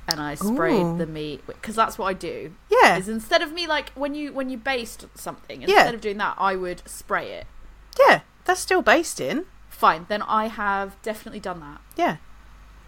and 0.07 0.21
I 0.21 0.37
sprayed 0.37 0.87
Ooh. 0.87 0.97
the 0.99 1.07
meat 1.07 1.45
because 1.49 1.75
that's 1.75 1.99
what 1.99 2.07
I 2.07 2.13
do. 2.13 2.53
Yeah, 2.71 2.97
Is 2.97 3.09
instead 3.09 3.43
of 3.43 3.53
me 3.53 3.67
like 3.67 3.91
when 3.95 4.15
you 4.15 4.33
when 4.33 4.51
you 4.51 4.57
baste 4.57 5.07
something, 5.17 5.63
Yeah. 5.63 5.69
instead 5.79 5.95
of 5.95 6.01
doing 6.01 6.19
that, 6.19 6.37
I 6.39 6.55
would 6.55 6.89
spray 6.89 7.33
it. 7.33 7.47
yeah. 7.99 8.21
That's 8.45 8.61
still 8.61 8.83
based 8.83 9.21
in. 9.21 9.47
Fine, 9.69 10.07
then 10.09 10.23
I 10.23 10.47
have 10.47 10.95
definitely 11.03 11.41
done 11.41 11.59
that. 11.59 11.81
Yeah. 11.97 12.17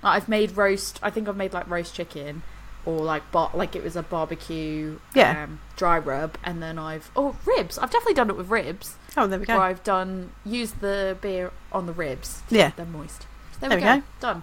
I've 0.00 0.28
made 0.28 0.56
roast. 0.56 1.00
I 1.02 1.10
think 1.10 1.28
I've 1.28 1.36
made 1.36 1.52
like 1.52 1.68
roast 1.68 1.92
chicken, 1.96 2.42
or 2.86 2.98
like 3.00 3.30
bar- 3.32 3.50
like 3.54 3.74
it 3.76 3.82
was 3.84 3.96
a 3.96 4.02
barbecue. 4.02 4.98
Yeah. 5.14 5.44
Um, 5.44 5.60
dry 5.76 5.98
rub, 5.98 6.36
and 6.44 6.62
then 6.62 6.78
I've 6.78 7.10
oh 7.16 7.36
ribs. 7.44 7.78
I've 7.78 7.90
definitely 7.90 8.14
done 8.14 8.30
it 8.30 8.36
with 8.36 8.48
ribs, 8.50 8.96
Oh, 9.16 9.26
there 9.26 9.38
we 9.38 9.46
go. 9.46 9.58
I've 9.60 9.82
done 9.84 10.32
used 10.44 10.80
the 10.80 11.16
beer 11.20 11.52
on 11.72 11.86
the 11.86 11.92
ribs. 11.92 12.42
to 12.48 12.56
Yeah. 12.56 12.72
they're 12.76 12.84
moist. 12.86 13.26
There, 13.60 13.68
There 13.70 13.78
we, 13.78 13.84
go. 13.84 13.96
go. 13.98 14.02
Done. 14.20 14.42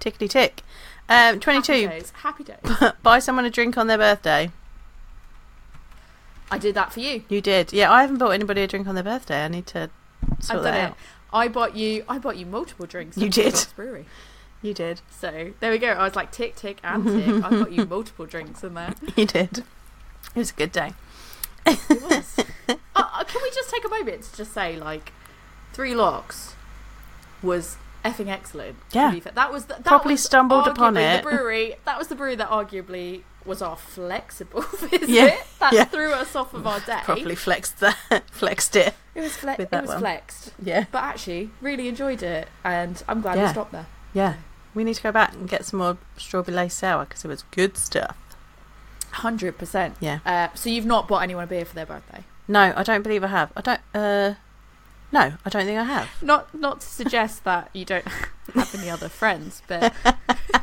Tickety 0.00 0.28
tick. 0.28 0.62
Um, 1.08 1.16
Happy 1.16 1.38
Twenty-two. 1.40 1.88
days. 1.88 2.10
Happy 2.22 2.44
days. 2.44 2.92
Buy 3.02 3.18
someone 3.18 3.44
a 3.44 3.50
drink 3.50 3.76
on 3.76 3.86
their 3.86 3.98
birthday. 3.98 4.50
I 6.50 6.58
did 6.58 6.74
that 6.74 6.92
for 6.92 7.00
you. 7.00 7.22
You 7.28 7.40
did. 7.40 7.72
Yeah, 7.72 7.92
I 7.92 8.00
haven't 8.02 8.18
bought 8.18 8.30
anybody 8.30 8.62
a 8.62 8.66
drink 8.66 8.86
on 8.88 8.94
their 8.94 9.04
birthday. 9.04 9.44
I 9.44 9.48
need 9.48 9.66
to 9.68 9.90
sort 10.40 10.58
I've 10.58 10.64
that 10.64 10.74
out. 10.80 10.90
it. 10.92 10.96
I 11.32 11.48
bought 11.48 11.76
you. 11.76 12.04
I 12.08 12.18
bought 12.18 12.36
you 12.36 12.46
multiple 12.46 12.86
drinks. 12.86 13.16
You 13.16 13.28
did. 13.28 13.66
Brewery. 13.76 14.06
You 14.62 14.74
did. 14.74 15.00
So 15.10 15.52
there 15.60 15.70
we 15.70 15.78
go. 15.78 15.88
I 15.88 16.04
was 16.04 16.14
like 16.16 16.30
tick 16.32 16.54
tick 16.56 16.78
and 16.84 17.04
tick. 17.04 17.44
I 17.44 17.50
got 17.60 17.72
you 17.72 17.86
multiple 17.86 18.26
drinks 18.26 18.62
in 18.62 18.74
there. 18.74 18.94
You 19.16 19.26
did. 19.26 19.58
It 19.58 19.64
was 20.36 20.50
a 20.50 20.54
good 20.54 20.72
day. 20.72 20.92
It 21.66 21.78
was. 22.02 22.38
uh, 22.68 22.74
uh, 22.94 23.24
can 23.24 23.40
we 23.42 23.50
just 23.50 23.70
take 23.70 23.84
a 23.84 23.88
moment 23.88 24.22
to 24.24 24.36
just 24.36 24.52
say 24.52 24.76
like, 24.76 25.12
Three 25.72 25.94
Locks 25.94 26.54
was 27.42 27.76
effing 28.04 28.28
excellent. 28.28 28.76
Yeah. 28.92 29.14
that 29.34 29.52
was 29.52 29.66
the, 29.66 29.74
that 29.74 29.84
Properly 29.84 30.14
was 30.14 30.22
stumbled 30.22 30.66
upon 30.66 30.96
it. 30.96 31.18
The 31.22 31.30
brewery 31.30 31.74
that 31.84 31.98
was 31.98 32.08
the 32.08 32.14
brewery 32.14 32.34
that 32.36 32.48
arguably 32.50 33.22
was 33.46 33.62
our 33.62 33.76
flexible 33.76 34.60
visit 34.76 35.08
Yeah, 35.08 35.36
that 35.58 35.72
yeah. 35.72 35.84
threw 35.84 36.12
us 36.12 36.36
off 36.36 36.52
of 36.54 36.66
our 36.66 36.80
day. 36.80 37.00
Properly 37.04 37.34
flexed 37.34 37.80
that, 37.80 37.96
flexed 38.30 38.76
it. 38.76 38.94
It 39.14 39.20
was 39.22 39.36
fle- 39.36 39.48
it 39.58 39.70
was 39.72 39.94
flexed, 39.94 40.52
Yeah, 40.62 40.84
but 40.92 41.02
actually 41.02 41.50
really 41.62 41.88
enjoyed 41.88 42.22
it, 42.22 42.48
and 42.64 43.02
I'm 43.08 43.20
glad 43.22 43.38
we 43.38 43.48
stopped 43.48 43.72
there. 43.72 43.86
yeah. 44.12 44.34
We 44.74 44.84
need 44.84 44.94
to 44.94 45.02
go 45.02 45.12
back 45.12 45.32
and 45.34 45.48
get 45.48 45.64
some 45.64 45.80
more 45.80 45.98
strawberry 46.16 46.56
lace 46.56 46.74
sour 46.74 47.04
because 47.04 47.24
it 47.24 47.28
was 47.28 47.42
good 47.50 47.76
stuff. 47.76 48.16
Hundred 49.12 49.58
percent. 49.58 49.96
Yeah. 50.00 50.20
Uh, 50.24 50.48
so 50.54 50.70
you've 50.70 50.86
not 50.86 51.08
bought 51.08 51.22
anyone 51.22 51.44
a 51.44 51.46
beer 51.46 51.64
for 51.64 51.74
their 51.74 51.86
birthday? 51.86 52.24
No, 52.46 52.72
I 52.76 52.82
don't 52.82 53.02
believe 53.02 53.24
I 53.24 53.28
have. 53.28 53.52
I 53.56 53.60
don't. 53.60 53.80
Uh, 53.92 54.34
no, 55.12 55.32
I 55.44 55.50
don't 55.50 55.64
think 55.64 55.78
I 55.78 55.84
have. 55.84 56.08
Not 56.22 56.54
not 56.54 56.80
to 56.80 56.86
suggest 56.86 57.44
that 57.44 57.70
you 57.72 57.84
don't 57.84 58.06
have 58.54 58.74
any 58.74 58.88
other 58.88 59.08
friends, 59.08 59.62
but 59.66 59.92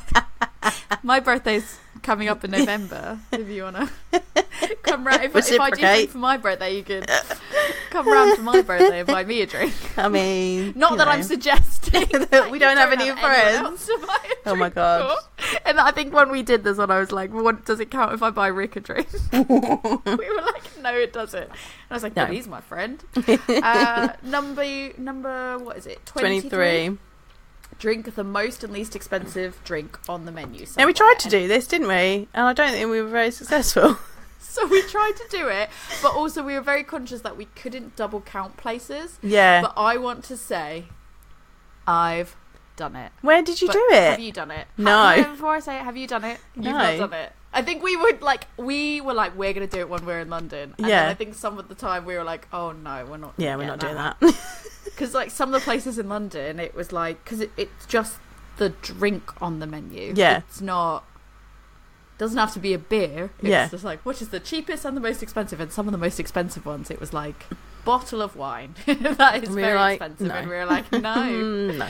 my 1.04 1.20
birthday's 1.20 1.80
coming 2.08 2.30
up 2.30 2.42
in 2.46 2.52
November. 2.52 3.20
If 3.34 3.50
you 3.50 3.64
wanna 3.64 3.90
come 4.84 5.06
round, 5.06 5.24
if, 5.24 5.36
if 5.36 5.60
I 5.60 5.70
do 5.72 5.82
something 5.82 6.08
for 6.08 6.18
my 6.20 6.38
birthday, 6.38 6.78
you 6.78 6.82
could 6.84 7.06
come 7.90 8.08
round 8.08 8.38
for 8.38 8.44
my 8.44 8.62
birthday 8.62 9.00
and 9.00 9.08
buy 9.08 9.26
me 9.26 9.42
a 9.42 9.46
drink. 9.46 9.74
I 9.98 10.08
mean, 10.08 10.72
Not 10.78 10.98
that 11.00 11.06
know. 11.06 11.12
I'm 11.12 11.24
suggesting 11.24 12.08
That 12.30 12.50
we 12.52 12.60
don't 12.60 12.78
have 12.78 12.94
any 12.94 13.12
friends. 13.12 13.58
else 13.58 13.86
to 13.88 13.98
buy 14.08 14.18
a 14.46 14.50
Oh 14.52 14.56
my 14.56 14.70
God. 14.70 15.18
for. 15.38 15.58
And 15.66 15.82
I 15.82 15.92
think 15.92 16.14
when 16.14 16.32
we 16.32 16.44
did 16.44 16.64
this 16.64 16.78
one, 16.78 16.90
I 16.90 17.00
was 17.00 17.12
like, 17.12 17.34
"What 17.34 17.66
does 17.66 17.82
it 17.82 17.92
count 17.92 18.14
if 18.14 18.24
I 18.24 18.30
buy 18.30 18.48
Rick 18.48 18.78
a 18.78 18.80
drink?" 18.80 19.10
we 19.34 19.40
were 19.44 20.42
like, 20.46 20.64
"No, 20.82 20.94
it 20.96 21.12
doesn't." 21.12 21.44
And 21.44 21.52
I 21.92 21.94
was 21.94 22.04
like, 22.04 22.16
No. 22.16 22.26
"But 22.26 22.34
he's 22.34 22.48
my 22.48 22.62
friend." 22.62 23.04
uh, 23.50 24.14
number 24.24 24.64
number 24.98 25.58
what 25.60 25.76
is 25.78 25.86
it? 25.86 26.06
23. 26.06 26.98
Drink 27.80 28.16
the 28.16 28.24
most 28.24 28.64
and 28.64 28.74
least 28.74 28.96
expensive 28.96 29.60
drink 29.64 30.00
on 30.10 30.26
the 30.26 30.32
menu. 30.32 30.66
Now 30.78 30.86
we 30.88 30.94
tried 30.94 31.20
to 31.20 31.30
do 31.30 31.48
this, 31.48 31.68
didn't 31.68 31.88
we? 31.88 32.28
And 32.34 32.46
I 32.48 32.54
don't 32.54 32.72
think 32.72 32.90
we 32.90 33.02
were 33.02 33.10
very 33.10 33.32
successful. 33.32 33.98
So 34.40 34.66
we 34.66 34.82
tried 34.84 35.12
to 35.18 35.26
do 35.30 35.48
it, 35.50 35.70
but 36.02 36.16
also 36.16 36.42
we 36.42 36.56
were 36.56 36.62
very 36.62 36.82
conscious 36.84 37.22
that 37.22 37.38
we 37.38 37.46
couldn't 37.46 37.96
double 37.96 38.22
count 38.22 38.58
places. 38.58 39.20
yeah. 39.22 39.62
But 39.62 39.74
I 39.78 39.98
want 39.98 40.24
to 40.26 40.38
say, 40.38 40.86
I've 41.86 42.36
done 42.76 42.96
it. 42.96 43.12
Where 43.22 43.44
did 43.44 43.62
you 43.62 43.68
But 43.68 43.74
do 43.74 43.88
it? 43.92 44.10
Have 44.12 44.20
you 44.20 44.32
done 44.32 44.50
it? 44.50 44.68
No. 44.78 44.92
Ha- 44.92 45.16
no, 45.18 45.24
before 45.32 45.50
I 45.54 45.60
say 45.60 45.78
it, 45.78 45.84
have 45.84 45.96
you 45.96 46.08
done 46.08 46.24
it? 46.24 46.40
You've 46.56 46.66
No. 46.66 46.72
not 46.72 46.98
done 46.98 47.14
it. 47.14 47.34
I 47.54 47.62
think 47.62 47.84
we 47.84 47.96
would 47.96 48.22
like 48.24 48.46
we 48.58 49.00
were 49.02 49.14
like 49.14 49.38
we're 49.38 49.54
gonna 49.54 49.68
do 49.68 49.80
it 49.80 49.90
when 49.90 50.06
we're 50.06 50.20
in 50.22 50.30
London. 50.30 50.74
And 50.80 50.88
Yeah. 50.88 51.02
Then 51.04 51.10
I 51.10 51.14
think 51.14 51.36
some 51.36 51.60
of 51.60 51.68
the 51.68 51.76
time 51.76 52.06
we 52.06 52.16
were 52.16 52.24
like, 52.24 52.48
oh 52.52 52.72
no, 52.72 53.06
we're 53.06 53.18
not. 53.18 53.34
Yeah, 53.38 53.58
we're 53.58 53.68
not 53.68 53.80
doing 53.80 53.96
that. 53.96 54.18
Because 54.98 55.14
like 55.14 55.30
some 55.30 55.54
of 55.54 55.62
the 55.62 55.64
places 55.64 56.00
in 56.00 56.10
London, 56.10 56.60
it 56.60 56.74
was 56.74 56.92
like 56.92 57.24
because 57.24 57.40
it, 57.42 57.52
it's 57.56 57.86
just 57.86 58.18
the 58.58 58.70
drink 58.70 59.40
on 59.42 59.60
the 59.60 59.68
menu. 59.68 60.14
Yeah. 60.16 60.38
It's 60.40 60.60
not. 60.60 61.04
Doesn't 62.18 62.40
have 62.40 62.52
to 62.54 62.60
be 62.60 62.74
a 62.74 62.80
beer. 62.80 63.30
It's 63.38 63.48
Yeah. 63.48 63.68
just 63.70 63.84
like 63.84 64.00
which 64.04 64.24
is 64.24 64.30
the 64.30 64.40
cheapest 64.40 64.86
and 64.86 64.98
the 64.98 65.02
most 65.02 65.22
expensive, 65.22 65.60
and 65.60 65.72
some 65.72 65.88
of 65.88 65.92
the 65.92 66.00
most 66.00 66.20
expensive 66.20 66.66
ones, 66.66 66.90
it 66.90 67.00
was 67.00 67.14
like 67.14 67.46
bottle 67.86 68.24
of 68.24 68.36
wine. 68.36 68.74
that 68.88 69.44
is 69.44 69.50
And 69.50 69.56
we 69.56 69.62
were 69.62 69.68
very 69.68 69.76
like, 69.78 70.02
expensive, 70.02 70.28
no. 70.28 70.34
and 70.34 70.50
we 70.50 70.56
were 70.56 70.66
like, 70.66 70.92
no. 70.92 71.72
No. 71.78 71.90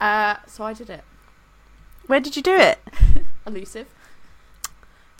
uh, 0.00 0.36
so 0.46 0.64
I 0.64 0.72
did 0.72 0.88
it. 0.88 1.04
Where 2.06 2.18
did 2.20 2.34
you 2.34 2.42
do 2.42 2.54
it? 2.56 2.78
Elusive. 3.46 3.88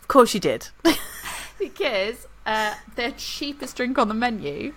Of 0.01 0.07
course 0.07 0.33
you 0.33 0.39
did. 0.39 0.69
because 1.59 2.27
uh, 2.47 2.73
their 2.95 3.11
cheapest 3.11 3.77
drink 3.77 3.97
on 3.99 4.07
the 4.07 4.13
menu 4.13 4.73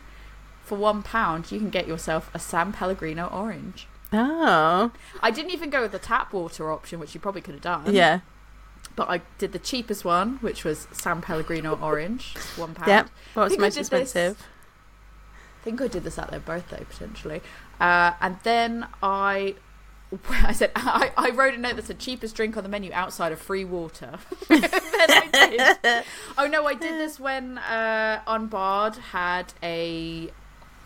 for 0.66 0.76
one 0.76 1.02
pound 1.02 1.50
you 1.52 1.58
can 1.58 1.70
get 1.70 1.86
yourself 1.86 2.30
a 2.34 2.38
San 2.38 2.72
Pellegrino 2.72 3.26
orange. 3.26 3.86
Oh. 4.12 4.90
I 5.22 5.30
didn't 5.30 5.52
even 5.52 5.70
go 5.70 5.80
with 5.82 5.92
the 5.92 5.98
tap 5.98 6.32
water 6.32 6.70
option, 6.72 6.98
which 7.00 7.14
you 7.14 7.20
probably 7.20 7.40
could 7.40 7.54
have 7.54 7.62
done. 7.62 7.94
Yeah. 7.94 8.20
But 8.94 9.08
I 9.08 9.20
did 9.38 9.52
the 9.52 9.58
cheapest 9.58 10.04
one, 10.04 10.36
which 10.38 10.64
was 10.64 10.88
San 10.92 11.20
Pellegrino 11.22 11.78
orange, 11.80 12.34
one 12.56 12.74
pound. 12.74 12.88
Yep. 12.88 13.10
Think 13.34 13.36
I 13.36 13.40
most 13.40 13.52
did 13.58 13.68
this- 13.68 13.78
expensive? 13.78 14.46
I 15.60 15.64
think 15.64 15.80
I 15.82 15.88
did 15.88 16.04
this 16.04 16.18
at 16.18 16.30
their 16.30 16.40
birthday 16.40 16.84
potentially. 16.88 17.42
Uh, 17.80 18.12
and 18.20 18.38
then 18.42 18.86
I. 19.02 19.54
I 20.30 20.52
said 20.52 20.70
I, 20.76 21.10
I 21.16 21.30
wrote 21.30 21.54
a 21.54 21.58
note 21.58 21.74
that 21.76 21.86
said 21.86 21.98
cheapest 21.98 22.36
drink 22.36 22.56
on 22.56 22.62
the 22.62 22.68
menu 22.68 22.92
outside 22.92 23.32
of 23.32 23.40
free 23.40 23.64
water. 23.64 24.18
then 24.48 24.62
I 24.70 25.76
did. 25.82 26.04
Oh 26.38 26.46
no, 26.46 26.66
I 26.66 26.74
did 26.74 26.92
this 26.94 27.18
when 27.18 27.58
uh, 27.58 28.20
Unbarred 28.28 28.94
had 28.96 29.52
a 29.62 30.30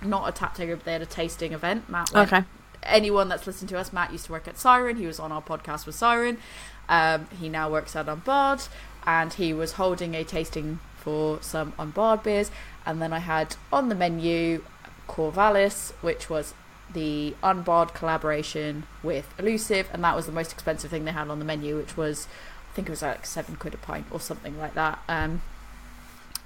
not 0.02 0.28
a 0.28 0.32
tap 0.32 0.54
taker, 0.54 0.76
but 0.76 0.84
they 0.84 0.92
had 0.92 1.02
a 1.02 1.06
tasting 1.06 1.52
event. 1.52 1.88
Matt, 1.88 2.12
went. 2.12 2.32
Okay. 2.32 2.44
anyone 2.82 3.28
that's 3.28 3.46
listened 3.46 3.68
to 3.70 3.78
us, 3.78 3.92
Matt 3.92 4.12
used 4.12 4.26
to 4.26 4.32
work 4.32 4.48
at 4.48 4.58
Siren. 4.58 4.96
He 4.96 5.06
was 5.06 5.20
on 5.20 5.32
our 5.32 5.42
podcast 5.42 5.86
with 5.86 5.94
Siren. 5.94 6.38
Um, 6.88 7.28
he 7.38 7.48
now 7.48 7.70
works 7.70 7.94
at 7.94 8.08
Unbarred, 8.08 8.62
and 9.06 9.32
he 9.32 9.52
was 9.52 9.72
holding 9.72 10.14
a 10.14 10.24
tasting 10.24 10.80
for 10.96 11.38
some 11.42 11.72
Unbarred 11.78 12.22
beers. 12.22 12.50
And 12.86 13.00
then 13.00 13.12
I 13.12 13.18
had 13.20 13.56
on 13.72 13.88
the 13.88 13.94
menu 13.94 14.64
Corvallis, 15.08 15.92
which 16.00 16.30
was 16.30 16.54
the 16.92 17.34
Unbarred 17.42 17.94
collaboration 17.94 18.84
with 19.02 19.32
Elusive, 19.38 19.88
and 19.92 20.02
that 20.02 20.16
was 20.16 20.26
the 20.26 20.32
most 20.32 20.52
expensive 20.52 20.90
thing 20.90 21.04
they 21.04 21.12
had 21.12 21.28
on 21.28 21.38
the 21.38 21.44
menu, 21.44 21.76
which 21.76 21.96
was 21.96 22.26
I 22.70 22.74
think 22.74 22.88
it 22.88 22.92
was 22.92 23.02
like 23.02 23.26
seven 23.26 23.56
quid 23.56 23.74
a 23.74 23.76
pint 23.76 24.06
or 24.10 24.20
something 24.20 24.58
like 24.58 24.74
that. 24.74 25.00
Um, 25.08 25.42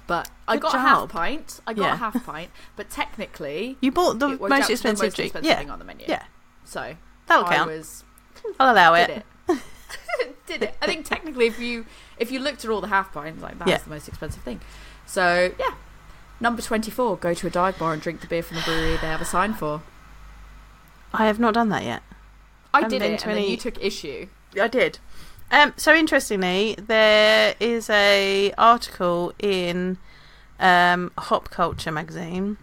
but 0.07 0.29
I 0.47 0.55
Good 0.55 0.61
got 0.63 0.75
a 0.75 0.79
half 0.79 1.09
pint. 1.09 1.59
I 1.67 1.73
got 1.73 1.83
Yeah. 1.85 1.93
a 1.93 1.97
half 1.97 2.23
pint, 2.25 2.51
but 2.75 2.89
technically 2.89 3.77
You 3.81 3.91
bought 3.91 4.19
the 4.19 4.29
it 4.31 4.39
worked 4.39 4.53
out 4.53 4.59
most 4.59 4.69
expensive 4.69 4.99
the 4.99 5.05
most 5.07 5.15
drink. 5.15 5.27
expensive 5.29 5.49
yeah. 5.49 5.57
thing 5.57 5.69
on 5.69 5.79
the 5.79 5.85
menu. 5.85 6.05
Yeah. 6.07 6.23
So 6.63 6.95
That'll 7.27 7.45
I 7.45 7.55
count. 7.55 7.71
was 7.71 8.03
I'll 8.59 8.73
allow 8.73 8.95
did 8.95 9.09
it. 9.09 9.25
it. 9.49 9.59
did 10.47 10.63
it. 10.63 10.75
I 10.81 10.85
think 10.85 11.05
technically, 11.05 11.47
if 11.47 11.59
you 11.59 11.85
if 12.17 12.31
you 12.31 12.39
looked 12.39 12.63
at 12.63 12.71
all 12.71 12.81
the 12.81 12.87
half 12.87 13.11
pints, 13.13 13.41
like 13.41 13.57
that's 13.59 13.69
Yeah. 13.69 13.77
the 13.79 13.89
most 13.89 14.07
expensive 14.07 14.43
thing. 14.43 14.61
So 15.05 15.53
yeah, 15.59 15.73
number 16.39 16.61
twenty 16.61 16.91
four: 16.91 17.17
go 17.17 17.33
to 17.33 17.47
a 17.47 17.49
dive 17.49 17.77
bar 17.79 17.93
and 17.93 18.01
drink 18.01 18.21
the 18.21 18.27
beer 18.27 18.43
from 18.43 18.57
the 18.57 18.63
brewery 18.63 18.91
they 18.97 19.07
have 19.07 19.21
a 19.21 19.25
sign 19.25 19.53
for. 19.53 19.81
I 21.13 21.25
have 21.27 21.39
not 21.39 21.53
done 21.53 21.69
that 21.69 21.83
yet. 21.83 22.03
I 22.73 22.81
Haven't 22.81 22.99
did 22.99 23.01
it, 23.01 23.25
and 23.25 23.37
then 23.37 23.43
you 23.45 23.57
took 23.57 23.81
issue. 23.83 24.27
I 24.59 24.67
did. 24.67 24.99
Um, 25.51 25.73
so 25.77 25.93
interestingly, 25.93 26.75
there 26.77 27.55
is 27.59 27.89
a 27.89 28.51
article 28.57 29.33
in 29.39 29.97
um, 30.59 31.11
Hop 31.17 31.49
Culture 31.49 31.91
magazine, 31.91 32.57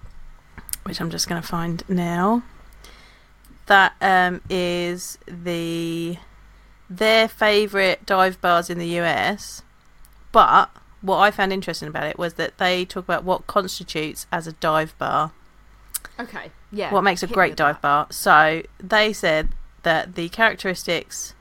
which 0.84 1.00
I'm 1.00 1.10
just 1.10 1.28
going 1.28 1.40
to 1.40 1.46
find 1.46 1.82
now. 1.88 2.42
That 3.66 3.94
um, 4.00 4.40
is 4.50 5.18
the 5.26 6.18
their 6.90 7.28
favourite 7.28 8.04
dive 8.04 8.40
bars 8.40 8.68
in 8.68 8.78
the 8.78 8.98
US. 9.00 9.62
But 10.32 10.70
what 11.00 11.18
I 11.18 11.30
found 11.30 11.52
interesting 11.52 11.88
about 11.88 12.06
it 12.06 12.18
was 12.18 12.34
that 12.34 12.58
they 12.58 12.84
talk 12.84 13.04
about 13.04 13.24
what 13.24 13.46
constitutes 13.46 14.26
as 14.32 14.46
a 14.46 14.52
dive 14.52 14.96
bar 14.98 15.32
Okay, 16.18 16.50
yeah. 16.70 16.92
what 16.92 17.02
makes 17.02 17.22
a 17.22 17.26
hit 17.26 17.34
great 17.34 17.56
dive 17.56 17.76
that. 17.76 17.82
bar. 17.82 18.06
So 18.10 18.62
they 18.78 19.12
said 19.12 19.50
that 19.82 20.14
the 20.14 20.28
characteristics 20.28 21.34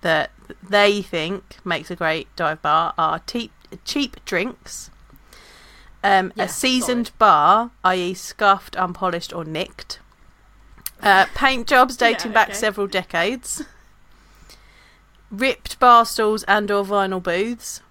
that 0.00 0.30
they 0.62 1.02
think 1.02 1.58
makes 1.64 1.90
a 1.90 1.96
great 1.96 2.28
dive 2.36 2.62
bar 2.62 2.94
are 2.96 3.20
cheap, 3.26 3.52
cheap 3.84 4.24
drinks, 4.24 4.90
um, 6.02 6.32
Yeah, 6.34 6.44
a 6.44 6.48
seasoned 6.48 7.10
bar, 7.18 7.70
i.e., 7.84 8.14
scuffed, 8.14 8.76
unpolished, 8.76 9.32
or 9.32 9.44
nicked, 9.44 9.98
uh, 11.02 11.26
paint 11.34 11.66
jobs 11.66 11.96
Yeah, 12.00 12.10
dating 12.10 12.32
back 12.32 12.50
okay. 12.50 12.58
several 12.58 12.86
decades, 12.86 13.62
ripped 15.30 15.78
bar 15.78 16.04
stools 16.04 16.44
and/or 16.44 16.84
vinyl 16.84 17.22
booths, 17.22 17.82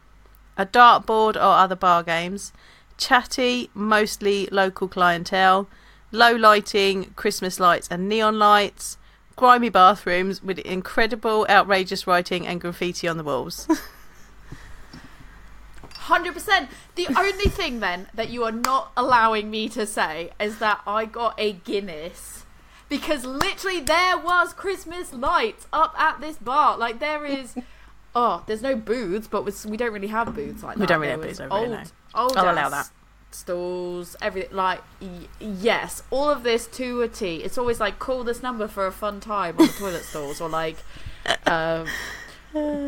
a 0.58 0.66
dartboard 0.66 1.36
or 1.36 1.40
other 1.40 1.76
bar 1.76 2.04
games, 2.04 2.52
chatty, 2.98 3.70
mostly 3.74 4.48
local 4.52 4.88
clientele, 4.88 5.68
low 6.12 6.32
lighting, 6.36 7.14
Christmas 7.16 7.60
lights 7.60 7.88
and 7.92 8.10
neon 8.10 8.40
lights, 8.40 8.98
grimy 9.38 9.69
bathrooms 9.69 10.43
with 10.43 10.59
incredible, 10.59 11.47
outrageous 11.49 12.05
writing 12.05 12.45
and 12.45 12.59
graffiti 12.59 13.07
on 13.07 13.15
the 13.15 13.23
walls. 13.23 13.68
Hundred 15.95 16.34
percent. 16.34 16.69
The 16.95 17.07
only 17.18 17.49
thing 17.49 17.80
then 17.80 18.07
that 18.14 18.30
you 18.30 18.43
are 18.43 18.51
not 18.51 18.91
allowing 18.97 19.49
me 19.49 19.69
to 19.69 19.85
say 19.85 20.31
is 20.39 20.59
that 20.59 20.81
I 20.88 21.05
got 21.05 21.35
a 21.38 21.53
Guinness 21.53 22.45
because 22.89 23.26
literally 23.26 23.81
there 23.81 24.18
was 24.18 24.53
Christmas 24.53 25.14
lights 25.14 25.68
up 25.73 25.93
at 25.99 26.19
this 26.22 26.38
bar. 26.38 26.77
Like 26.77 26.99
there 26.99 27.26
is. 27.26 27.55
Oh, 28.15 28.43
there's 28.47 28.61
no 28.61 28.76
booths, 28.76 29.27
but 29.27 29.43
we 29.43 29.51
we 29.69 29.77
don't 29.77 29.93
really 29.93 30.07
have 30.07 30.34
booths 30.34 30.64
like 30.64 30.76
that. 30.77 30.81
We 30.81 30.88
don't 30.88 31.01
really 31.01 31.15
There 31.15 31.18
have 31.18 31.27
booths 31.30 31.39
over 31.41 31.57
here, 31.59 31.68
Old, 31.68 31.77
no. 32.15 32.22
old 32.22 32.38
I'll 32.38 32.53
allow 32.53 32.69
that. 32.69 32.89
Stalls, 33.32 34.16
everything 34.22 34.56
like 34.56 34.82
y- 35.02 35.28
yes, 35.40 36.02
all 36.10 36.30
of 36.30 36.44
this 36.44 36.66
to 36.68 37.02
a 37.02 37.08
T. 37.08 37.38
It's 37.38 37.58
always 37.58 37.80
like 37.80 37.99
call 37.99 38.24
this 38.24 38.41
number 38.41 38.68
for 38.68 38.88
a 38.88 38.91
fun 38.91 39.20
time 39.20 39.58
on 39.60 39.68
the 39.68 39.74
toilet 39.74 40.04
stalls, 40.10 40.40
or 40.41 40.49
like 40.49 40.78
um, 41.45 41.88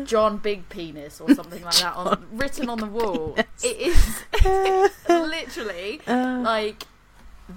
John 0.06 0.38
Big 0.38 0.68
Penis 0.68 1.20
or 1.20 1.32
something 1.34 1.62
like 1.62 1.76
that 1.76 1.94
on, 1.94 2.26
written 2.32 2.68
on 2.68 2.78
the 2.78 2.86
wall. 2.86 3.36
It 3.62 3.76
is 3.76 4.22
literally 5.08 6.00
Uh, 6.06 6.40
like 6.42 6.84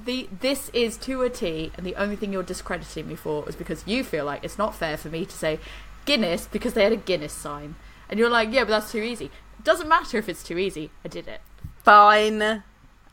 the 0.05 0.27
this 0.41 0.69
is 0.73 0.97
to 0.97 1.21
a 1.23 1.29
T, 1.29 1.71
and 1.77 1.85
the 1.85 1.95
only 1.95 2.15
thing 2.15 2.33
you're 2.33 2.43
discrediting 2.43 3.07
me 3.07 3.15
for 3.15 3.47
is 3.47 3.55
because 3.55 3.83
you 3.87 4.03
feel 4.03 4.25
like 4.25 4.43
it's 4.43 4.57
not 4.57 4.75
fair 4.75 4.97
for 4.97 5.07
me 5.09 5.25
to 5.25 5.35
say 5.35 5.59
Guinness 6.05 6.47
because 6.51 6.73
they 6.73 6.83
had 6.83 6.91
a 6.93 6.97
Guinness 6.97 7.33
sign, 7.33 7.75
and 8.09 8.19
you're 8.19 8.29
like, 8.29 8.51
yeah, 8.51 8.63
but 8.65 8.71
that's 8.71 8.91
too 8.91 9.01
easy. 9.01 9.25
It 9.57 9.63
doesn't 9.63 9.87
matter 9.87 10.17
if 10.17 10.27
it's 10.27 10.43
too 10.43 10.57
easy. 10.57 10.91
I 11.05 11.07
did 11.07 11.27
it. 11.27 11.39
Fine. 11.83 12.63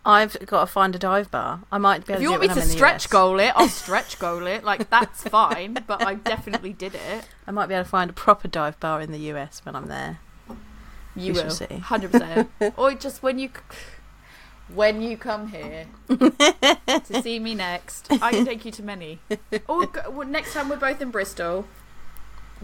I've 0.05 0.39
got 0.47 0.61
to 0.61 0.67
find 0.67 0.95
a 0.95 0.99
dive 0.99 1.31
bar. 1.31 1.61
I 1.71 1.77
might 1.79 2.07
be 2.07 2.15
able 2.15 2.21
If 2.21 2.23
you 2.23 2.29
to 2.29 2.31
want 2.33 2.41
me 2.43 2.49
to 2.49 2.55
when 2.55 2.63
I'm 2.63 2.71
in 2.71 2.71
stretch 2.71 3.11
goal 3.11 3.39
it, 3.39 3.53
I'll 3.55 3.69
stretch 3.85 4.19
goal 4.19 4.47
it. 4.47 4.65
Like 4.65 4.89
that's 4.89 5.25
fine, 5.25 5.77
but 5.87 6.05
I 6.07 6.15
definitely 6.15 6.73
did 6.73 6.95
it. 6.95 7.29
I 7.47 7.51
might 7.51 7.67
be 7.67 7.75
able 7.75 7.85
to 7.85 7.91
find 7.91 8.09
a 8.11 8.15
proper 8.15 8.49
dive 8.49 8.81
bar 8.81 9.01
in 9.01 9.13
the 9.13 9.19
US 9.33 9.61
when 9.65 9.77
I'm 9.77 9.89
there. 9.89 10.19
You 11.15 11.35
We 11.35 11.43
will, 11.43 11.51
see. 11.51 11.67
hundred 11.67 12.13
percent. 12.13 12.51
Or 12.77 12.95
just 12.95 13.23
when 13.23 13.39
you, 13.39 13.51
when 14.73 15.03
you 15.03 15.17
come 15.19 15.49
here 15.49 15.87
to 16.09 17.23
see 17.23 17.39
me 17.39 17.55
next, 17.55 18.07
I 18.11 18.31
can 18.31 18.45
take 18.47 18.65
you 18.65 18.71
to 18.73 18.83
many. 18.83 19.19
Or 19.69 19.87
well, 20.09 20.27
next 20.27 20.55
time 20.55 20.69
we're 20.69 20.77
both 20.77 21.03
in 21.03 21.11
Bristol, 21.11 21.67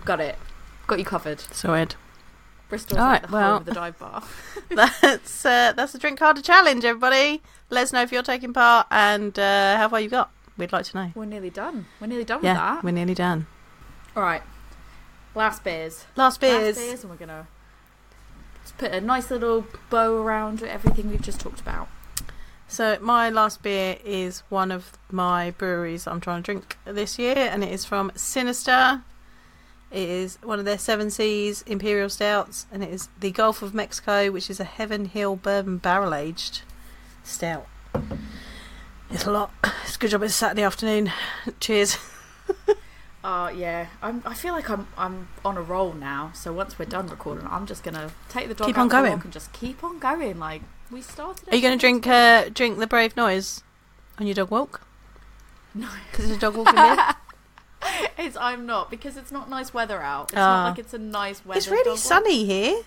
got 0.04 0.20
it, 0.20 0.36
got 0.86 0.98
you 0.98 1.04
covered. 1.04 1.40
Sorted. 1.40 1.96
Bristol's 2.68 2.98
All 2.98 3.06
like 3.06 3.22
right, 3.22 3.30
the 3.30 3.36
well. 3.36 3.48
home 3.50 3.56
of 3.58 3.64
the 3.66 3.74
dive 3.74 3.98
bar. 3.98 4.22
That's 4.70 5.46
uh, 5.46 5.72
that's 5.76 5.92
the 5.92 5.98
drink 5.98 6.18
harder 6.18 6.42
challenge, 6.42 6.84
everybody. 6.84 7.40
Let 7.70 7.84
us 7.84 7.92
know 7.92 8.02
if 8.02 8.10
you're 8.12 8.22
taking 8.24 8.52
part 8.52 8.86
and 8.90 9.38
uh, 9.38 9.76
how 9.76 9.88
far 9.88 10.00
you 10.00 10.08
got. 10.08 10.30
We'd 10.58 10.72
like 10.72 10.84
to 10.86 10.96
know. 10.96 11.12
We're 11.14 11.26
nearly 11.26 11.50
done. 11.50 11.86
We're 12.00 12.06
nearly 12.08 12.24
done 12.24 12.40
Yeah, 12.42 12.52
with 12.52 12.58
that. 12.60 12.84
we're 12.84 12.90
nearly 12.90 13.14
done. 13.14 13.46
All 14.16 14.22
right, 14.22 14.42
last 15.34 15.62
beers. 15.62 16.06
Last 16.16 16.40
beers. 16.40 16.76
Last 16.76 16.84
beers, 16.86 17.02
and 17.02 17.10
we're 17.10 17.16
gonna 17.18 17.46
just 18.62 18.76
put 18.78 18.90
a 18.92 19.00
nice 19.00 19.30
little 19.30 19.66
bow 19.90 20.16
around 20.20 20.62
everything 20.64 21.10
we've 21.10 21.22
just 21.22 21.38
talked 21.40 21.60
about. 21.60 21.88
So 22.68 22.98
my 23.00 23.30
last 23.30 23.62
beer 23.62 23.96
is 24.04 24.40
one 24.48 24.72
of 24.72 24.92
my 25.10 25.52
breweries 25.52 26.08
I'm 26.08 26.20
trying 26.20 26.42
to 26.42 26.44
drink 26.52 26.76
this 26.84 27.16
year, 27.18 27.36
and 27.36 27.62
it 27.62 27.70
is 27.70 27.84
from 27.84 28.10
Sinister. 28.16 29.02
It 29.90 30.08
is 30.08 30.38
one 30.42 30.58
of 30.58 30.64
their 30.64 30.78
Seven 30.78 31.10
Seas 31.10 31.62
Imperial 31.62 32.08
Stouts, 32.08 32.66
and 32.72 32.82
it 32.82 32.90
is 32.90 33.08
the 33.20 33.30
Gulf 33.30 33.62
of 33.62 33.72
Mexico, 33.72 34.30
which 34.30 34.50
is 34.50 34.58
a 34.60 34.64
Heaven 34.64 35.06
Hill 35.06 35.36
Bourbon 35.36 35.78
Barrel 35.78 36.14
Aged 36.14 36.62
Stout. 37.22 37.66
It's 39.10 39.24
a 39.24 39.30
lot. 39.30 39.52
It's 39.84 39.94
a 39.96 39.98
good 39.98 40.10
job 40.10 40.22
it's 40.24 40.34
Saturday 40.34 40.62
afternoon. 40.62 41.12
Cheers. 41.60 41.98
Uh, 43.24 43.50
yeah, 43.56 43.88
I'm, 44.02 44.22
I 44.24 44.34
feel 44.34 44.52
like 44.54 44.70
I'm 44.70 44.86
I'm 44.96 45.26
on 45.44 45.56
a 45.56 45.60
roll 45.60 45.92
now. 45.92 46.30
So 46.32 46.52
once 46.52 46.78
we're 46.78 46.84
done 46.84 47.08
recording, 47.08 47.44
I'm 47.50 47.66
just 47.66 47.82
gonna 47.82 48.12
take 48.28 48.46
the 48.46 48.54
dog 48.54 48.68
Keep 48.68 48.78
out 48.78 48.82
on 48.82 48.88
going. 48.88 49.12
walk 49.14 49.24
and 49.24 49.32
just 49.32 49.52
keep 49.52 49.82
on 49.82 49.98
going. 49.98 50.38
Like 50.38 50.62
we 50.92 51.02
started. 51.02 51.48
Are 51.48 51.56
you 51.56 51.60
going 51.60 51.76
to 51.76 51.80
drink 51.80 52.06
uh, 52.06 52.50
drink 52.54 52.78
the 52.78 52.86
Brave 52.86 53.16
Noise 53.16 53.64
on 54.20 54.28
your 54.28 54.34
dog 54.34 54.52
walk? 54.52 54.82
No. 55.74 55.88
Because 56.08 56.26
it's 56.30 56.36
a 56.36 56.40
dog 56.40 56.54
walking 56.54 56.74
beer. 56.76 56.96
It's 58.18 58.36
I'm 58.36 58.66
not 58.66 58.90
because 58.90 59.16
it's 59.16 59.30
not 59.30 59.48
nice 59.50 59.72
weather 59.74 60.00
out. 60.02 60.30
It's 60.30 60.38
Ah. 60.38 60.64
not 60.64 60.70
like 60.70 60.78
it's 60.78 60.94
a 60.94 60.98
nice 60.98 61.44
weather. 61.44 61.58
It's 61.58 61.68
really 61.68 61.96
sunny 61.96 62.44
here. 62.44 62.82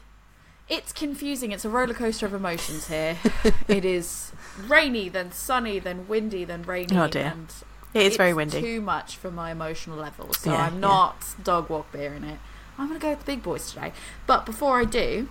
It's 0.68 0.92
confusing. 0.92 1.52
It's 1.52 1.66
a 1.66 1.70
roller 1.70 1.94
coaster 1.94 2.26
of 2.26 2.34
emotions 2.34 2.88
here. 2.88 3.18
it 3.68 3.86
is 3.86 4.32
rainy, 4.68 5.10
then 5.10 5.32
sunny, 5.32 5.80
then 5.80 6.08
windy, 6.08 6.44
then 6.46 6.64
rainy. 6.64 6.96
Oh, 6.98 7.08
dear. 7.08 7.32
And 7.36 7.52
It 7.94 8.04
is 8.12 8.18
very 8.18 8.34
windy. 8.36 8.62
Too 8.62 8.82
much 8.82 9.16
for 9.18 9.32
my 9.32 9.52
emotional 9.52 9.98
levels. 9.98 10.38
So 10.40 10.52
Yeah, 10.52 10.66
I'm 10.68 10.76
yeah. 10.76 10.80
not 10.80 11.16
dog 11.44 11.70
walk 11.70 11.92
beer 11.92 12.14
in 12.14 12.24
it. 12.24 12.40
I'm 12.78 12.88
gonna 12.88 13.00
go 13.00 13.10
with 13.10 13.20
the 13.20 13.26
big 13.26 13.42
boys 13.44 13.72
today. 13.72 13.94
But 14.28 14.46
before 14.46 14.80
I 14.80 14.86
do, 14.86 15.28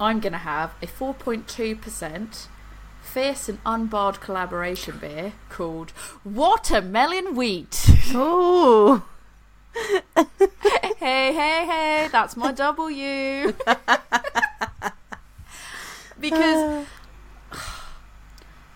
I'm 0.00 0.20
gonna 0.20 0.38
have 0.38 0.72
a 0.82 0.86
4.2 0.86 1.76
and 3.16 3.58
unbarred 3.66 4.20
collaboration 4.20 4.98
beer 4.98 5.32
called 5.48 5.92
Watermelon 6.24 7.34
Wheat. 7.34 7.88
Ooh. 8.14 9.02
hey, 10.16 10.94
hey, 10.98 11.66
hey! 11.66 12.08
That's 12.10 12.36
my 12.36 12.52
W. 12.52 13.50
because 16.20 16.86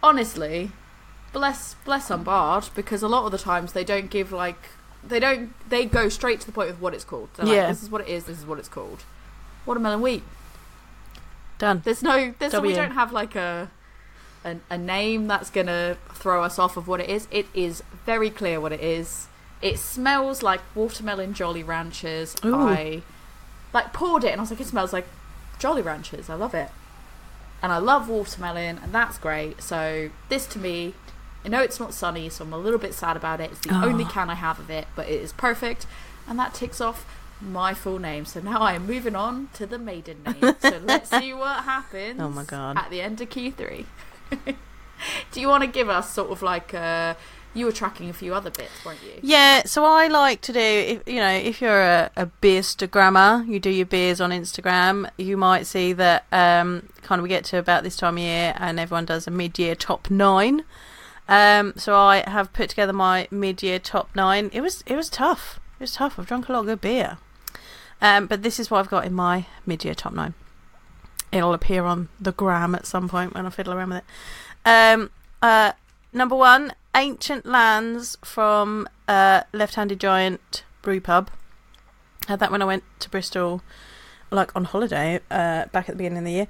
honestly, 0.02 0.70
bless 1.32 1.74
bless 1.84 2.10
unbarred 2.10 2.68
because 2.74 3.02
a 3.02 3.08
lot 3.08 3.26
of 3.26 3.32
the 3.32 3.38
times 3.38 3.72
they 3.72 3.84
don't 3.84 4.10
give 4.10 4.32
like 4.32 4.58
they 5.06 5.20
don't 5.20 5.52
they 5.68 5.84
go 5.84 6.08
straight 6.08 6.40
to 6.40 6.46
the 6.46 6.52
point 6.52 6.70
with 6.70 6.80
what 6.80 6.94
it's 6.94 7.04
called. 7.04 7.28
They're 7.36 7.46
like, 7.46 7.54
Yeah. 7.54 7.68
this 7.68 7.82
is 7.82 7.90
what 7.90 8.02
it 8.02 8.08
is. 8.08 8.24
This 8.24 8.38
is 8.38 8.46
what 8.46 8.58
it's 8.58 8.68
called. 8.68 9.04
Watermelon 9.66 10.00
wheat. 10.00 10.22
Done. 11.58 11.82
There's 11.84 12.02
no 12.02 12.34
there's 12.38 12.52
no, 12.52 12.60
we 12.60 12.74
don't 12.74 12.92
have 12.92 13.12
like 13.12 13.36
a, 13.36 13.70
a 14.44 14.56
a 14.70 14.78
name 14.78 15.26
that's 15.26 15.50
gonna 15.50 15.96
throw 16.12 16.42
us 16.42 16.58
off 16.58 16.76
of 16.76 16.86
what 16.88 17.00
it 17.00 17.08
is. 17.08 17.26
It 17.30 17.46
is 17.54 17.82
very 18.06 18.30
clear 18.30 18.60
what 18.60 18.72
it 18.72 18.80
is. 18.80 19.28
It 19.62 19.78
smells 19.78 20.42
like 20.42 20.60
watermelon 20.74 21.32
Jolly 21.34 21.62
Ranchers. 21.62 22.36
Ooh. 22.44 22.54
I 22.54 23.02
like 23.72 23.92
poured 23.92 24.24
it 24.24 24.28
and 24.32 24.40
I 24.40 24.42
was 24.42 24.50
like, 24.50 24.60
it 24.60 24.66
smells 24.66 24.92
like 24.92 25.06
Jolly 25.58 25.82
Ranchers. 25.82 26.28
I 26.28 26.34
love 26.34 26.54
it, 26.54 26.68
and 27.62 27.72
I 27.72 27.78
love 27.78 28.08
watermelon, 28.08 28.78
and 28.82 28.92
that's 28.92 29.18
great. 29.18 29.62
So 29.62 30.10
this 30.28 30.46
to 30.48 30.58
me, 30.58 30.94
I 31.44 31.48
know 31.48 31.62
it's 31.62 31.80
not 31.80 31.94
sunny, 31.94 32.28
so 32.28 32.44
I'm 32.44 32.52
a 32.52 32.58
little 32.58 32.78
bit 32.78 32.92
sad 32.94 33.16
about 33.16 33.40
it. 33.40 33.50
It's 33.52 33.60
the 33.60 33.74
Oh. 33.74 33.84
only 33.86 34.04
can 34.04 34.28
I 34.30 34.34
have 34.34 34.58
of 34.58 34.68
it, 34.70 34.86
but 34.96 35.08
it 35.08 35.20
is 35.20 35.32
perfect, 35.32 35.86
and 36.28 36.38
that 36.38 36.54
ticks 36.54 36.80
off 36.80 37.06
my 37.40 37.74
full 37.74 37.98
name. 37.98 38.24
So 38.24 38.40
now 38.40 38.60
I 38.60 38.74
am 38.74 38.86
moving 38.86 39.14
on 39.16 39.48
to 39.54 39.66
the 39.66 39.78
maiden 39.78 40.22
name. 40.24 40.54
so 40.60 40.78
let's 40.84 41.10
see 41.10 41.32
what 41.34 41.64
happens. 41.64 42.20
Oh 42.20 42.28
my 42.30 42.44
God. 42.44 42.76
At 42.78 42.90
the 42.90 43.00
end 43.00 43.20
of 43.20 43.28
Q3. 43.30 43.84
Do 45.32 45.40
you 45.40 45.48
want 45.48 45.62
to 45.62 45.66
give 45.66 45.88
us 45.88 46.12
sort 46.12 46.30
of 46.30 46.42
like 46.42 46.72
uh 46.74 47.14
you 47.54 47.66
were 47.66 47.72
tracking 47.72 48.10
a 48.10 48.12
few 48.12 48.34
other 48.34 48.50
bits, 48.50 48.84
weren't 48.84 49.02
you? 49.02 49.12
Yeah, 49.22 49.62
so 49.64 49.84
I 49.84 50.08
like 50.08 50.40
to 50.42 50.52
do, 50.52 50.58
if 50.58 51.02
you 51.06 51.20
know, 51.20 51.30
if 51.30 51.62
you're 51.62 51.82
a, 51.82 52.10
a 52.16 52.26
beerstagrammer, 52.42 53.46
you 53.46 53.60
do 53.60 53.70
your 53.70 53.86
beers 53.86 54.20
on 54.20 54.30
Instagram, 54.30 55.08
you 55.16 55.36
might 55.36 55.66
see 55.66 55.92
that 55.92 56.24
um, 56.32 56.88
kind 57.02 57.20
of 57.20 57.22
we 57.22 57.28
get 57.28 57.44
to 57.46 57.58
about 57.58 57.84
this 57.84 57.96
time 57.96 58.16
of 58.16 58.22
year 58.24 58.54
and 58.58 58.80
everyone 58.80 59.04
does 59.04 59.26
a 59.28 59.30
mid 59.30 59.58
year 59.58 59.76
top 59.76 60.10
nine. 60.10 60.64
Um, 61.28 61.72
so 61.76 61.96
I 61.96 62.28
have 62.28 62.52
put 62.52 62.68
together 62.70 62.92
my 62.92 63.28
mid 63.30 63.62
year 63.62 63.78
top 63.78 64.10
nine. 64.14 64.50
It 64.52 64.60
was 64.60 64.82
it 64.86 64.96
was 64.96 65.08
tough. 65.08 65.60
It 65.78 65.84
was 65.84 65.94
tough. 65.94 66.18
I've 66.18 66.26
drunk 66.26 66.48
a 66.48 66.52
lot 66.52 66.60
of 66.60 66.66
good 66.66 66.80
beer. 66.80 67.18
Um, 68.02 68.26
but 68.26 68.42
this 68.42 68.58
is 68.58 68.70
what 68.70 68.80
I've 68.80 68.90
got 68.90 69.06
in 69.06 69.14
my 69.14 69.46
mid 69.64 69.84
year 69.84 69.94
top 69.94 70.12
nine. 70.12 70.34
It'll 71.34 71.52
appear 71.52 71.84
on 71.84 72.08
the 72.20 72.32
gram 72.32 72.74
at 72.76 72.86
some 72.86 73.08
point 73.08 73.34
when 73.34 73.44
I 73.44 73.50
fiddle 73.50 73.74
around 73.74 73.90
with 73.90 73.98
it. 73.98 74.04
Um, 74.64 75.10
uh, 75.42 75.72
number 76.12 76.36
one, 76.36 76.72
Ancient 76.94 77.44
Lands 77.44 78.16
from 78.22 78.88
uh, 79.08 79.42
Left 79.52 79.74
Handed 79.74 79.98
Giant 79.98 80.64
Brew 80.80 81.00
Pub. 81.00 81.30
Had 82.28 82.38
that 82.38 82.52
when 82.52 82.62
I 82.62 82.66
went 82.66 82.84
to 83.00 83.10
Bristol, 83.10 83.62
like 84.30 84.54
on 84.54 84.64
holiday, 84.64 85.20
uh, 85.30 85.66
back 85.66 85.88
at 85.88 85.94
the 85.94 85.96
beginning 85.96 86.18
of 86.18 86.24
the 86.24 86.30
year. 86.30 86.48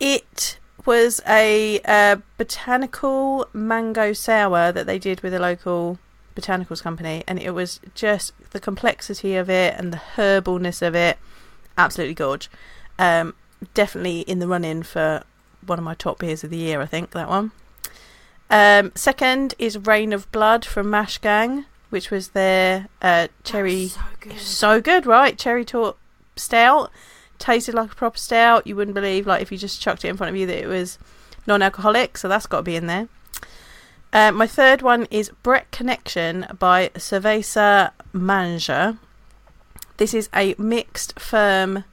It 0.00 0.58
was 0.86 1.20
a 1.28 1.80
uh, 1.84 2.16
botanical 2.38 3.46
mango 3.52 4.14
sour 4.14 4.72
that 4.72 4.86
they 4.86 4.98
did 4.98 5.20
with 5.20 5.34
a 5.34 5.38
local 5.38 5.98
botanicals 6.34 6.82
company, 6.82 7.22
and 7.28 7.38
it 7.38 7.50
was 7.50 7.80
just 7.94 8.32
the 8.50 8.60
complexity 8.60 9.36
of 9.36 9.50
it 9.50 9.74
and 9.76 9.92
the 9.92 10.00
herbalness 10.16 10.80
of 10.80 10.94
it, 10.94 11.18
absolutely 11.76 12.14
gorge. 12.14 12.50
Um, 12.98 13.34
definitely 13.74 14.20
in 14.20 14.38
the 14.38 14.48
running 14.48 14.82
for 14.82 15.22
one 15.66 15.78
of 15.78 15.84
my 15.84 15.94
top 15.94 16.18
beers 16.18 16.42
of 16.44 16.50
the 16.50 16.56
year, 16.56 16.80
I 16.80 16.86
think 16.86 17.12
that 17.12 17.28
one. 17.28 17.52
Um, 18.50 18.92
second 18.94 19.54
is 19.58 19.78
Rain 19.78 20.12
of 20.12 20.30
Blood 20.32 20.64
from 20.64 20.90
Mash 20.90 21.18
Gang, 21.18 21.64
which 21.90 22.10
was 22.10 22.28
their 22.28 22.88
uh, 23.00 23.28
cherry. 23.44 23.88
So 23.88 24.00
good. 24.20 24.38
So 24.38 24.80
good, 24.80 25.06
right? 25.06 25.38
Cherry 25.38 25.64
tart 25.64 25.96
stout. 26.36 26.90
Tasted 27.38 27.74
like 27.74 27.92
a 27.92 27.94
proper 27.94 28.18
stout. 28.18 28.66
You 28.66 28.76
wouldn't 28.76 28.94
believe, 28.94 29.26
like, 29.26 29.42
if 29.42 29.50
you 29.50 29.58
just 29.58 29.80
chucked 29.80 30.04
it 30.04 30.08
in 30.08 30.16
front 30.16 30.30
of 30.30 30.36
you, 30.36 30.46
that 30.46 30.62
it 30.62 30.68
was 30.68 30.98
non-alcoholic. 31.46 32.18
So 32.18 32.28
that's 32.28 32.46
got 32.46 32.58
to 32.58 32.62
be 32.62 32.76
in 32.76 32.86
there. 32.86 33.08
Uh, 34.12 34.30
my 34.30 34.46
third 34.46 34.82
one 34.82 35.06
is 35.10 35.30
Brett 35.42 35.70
Connection 35.70 36.46
by 36.58 36.90
Cerveza 36.94 37.92
Manja. 38.12 38.98
This 39.96 40.12
is 40.12 40.28
a 40.34 40.54
mixed 40.58 41.18
firm 41.18 41.84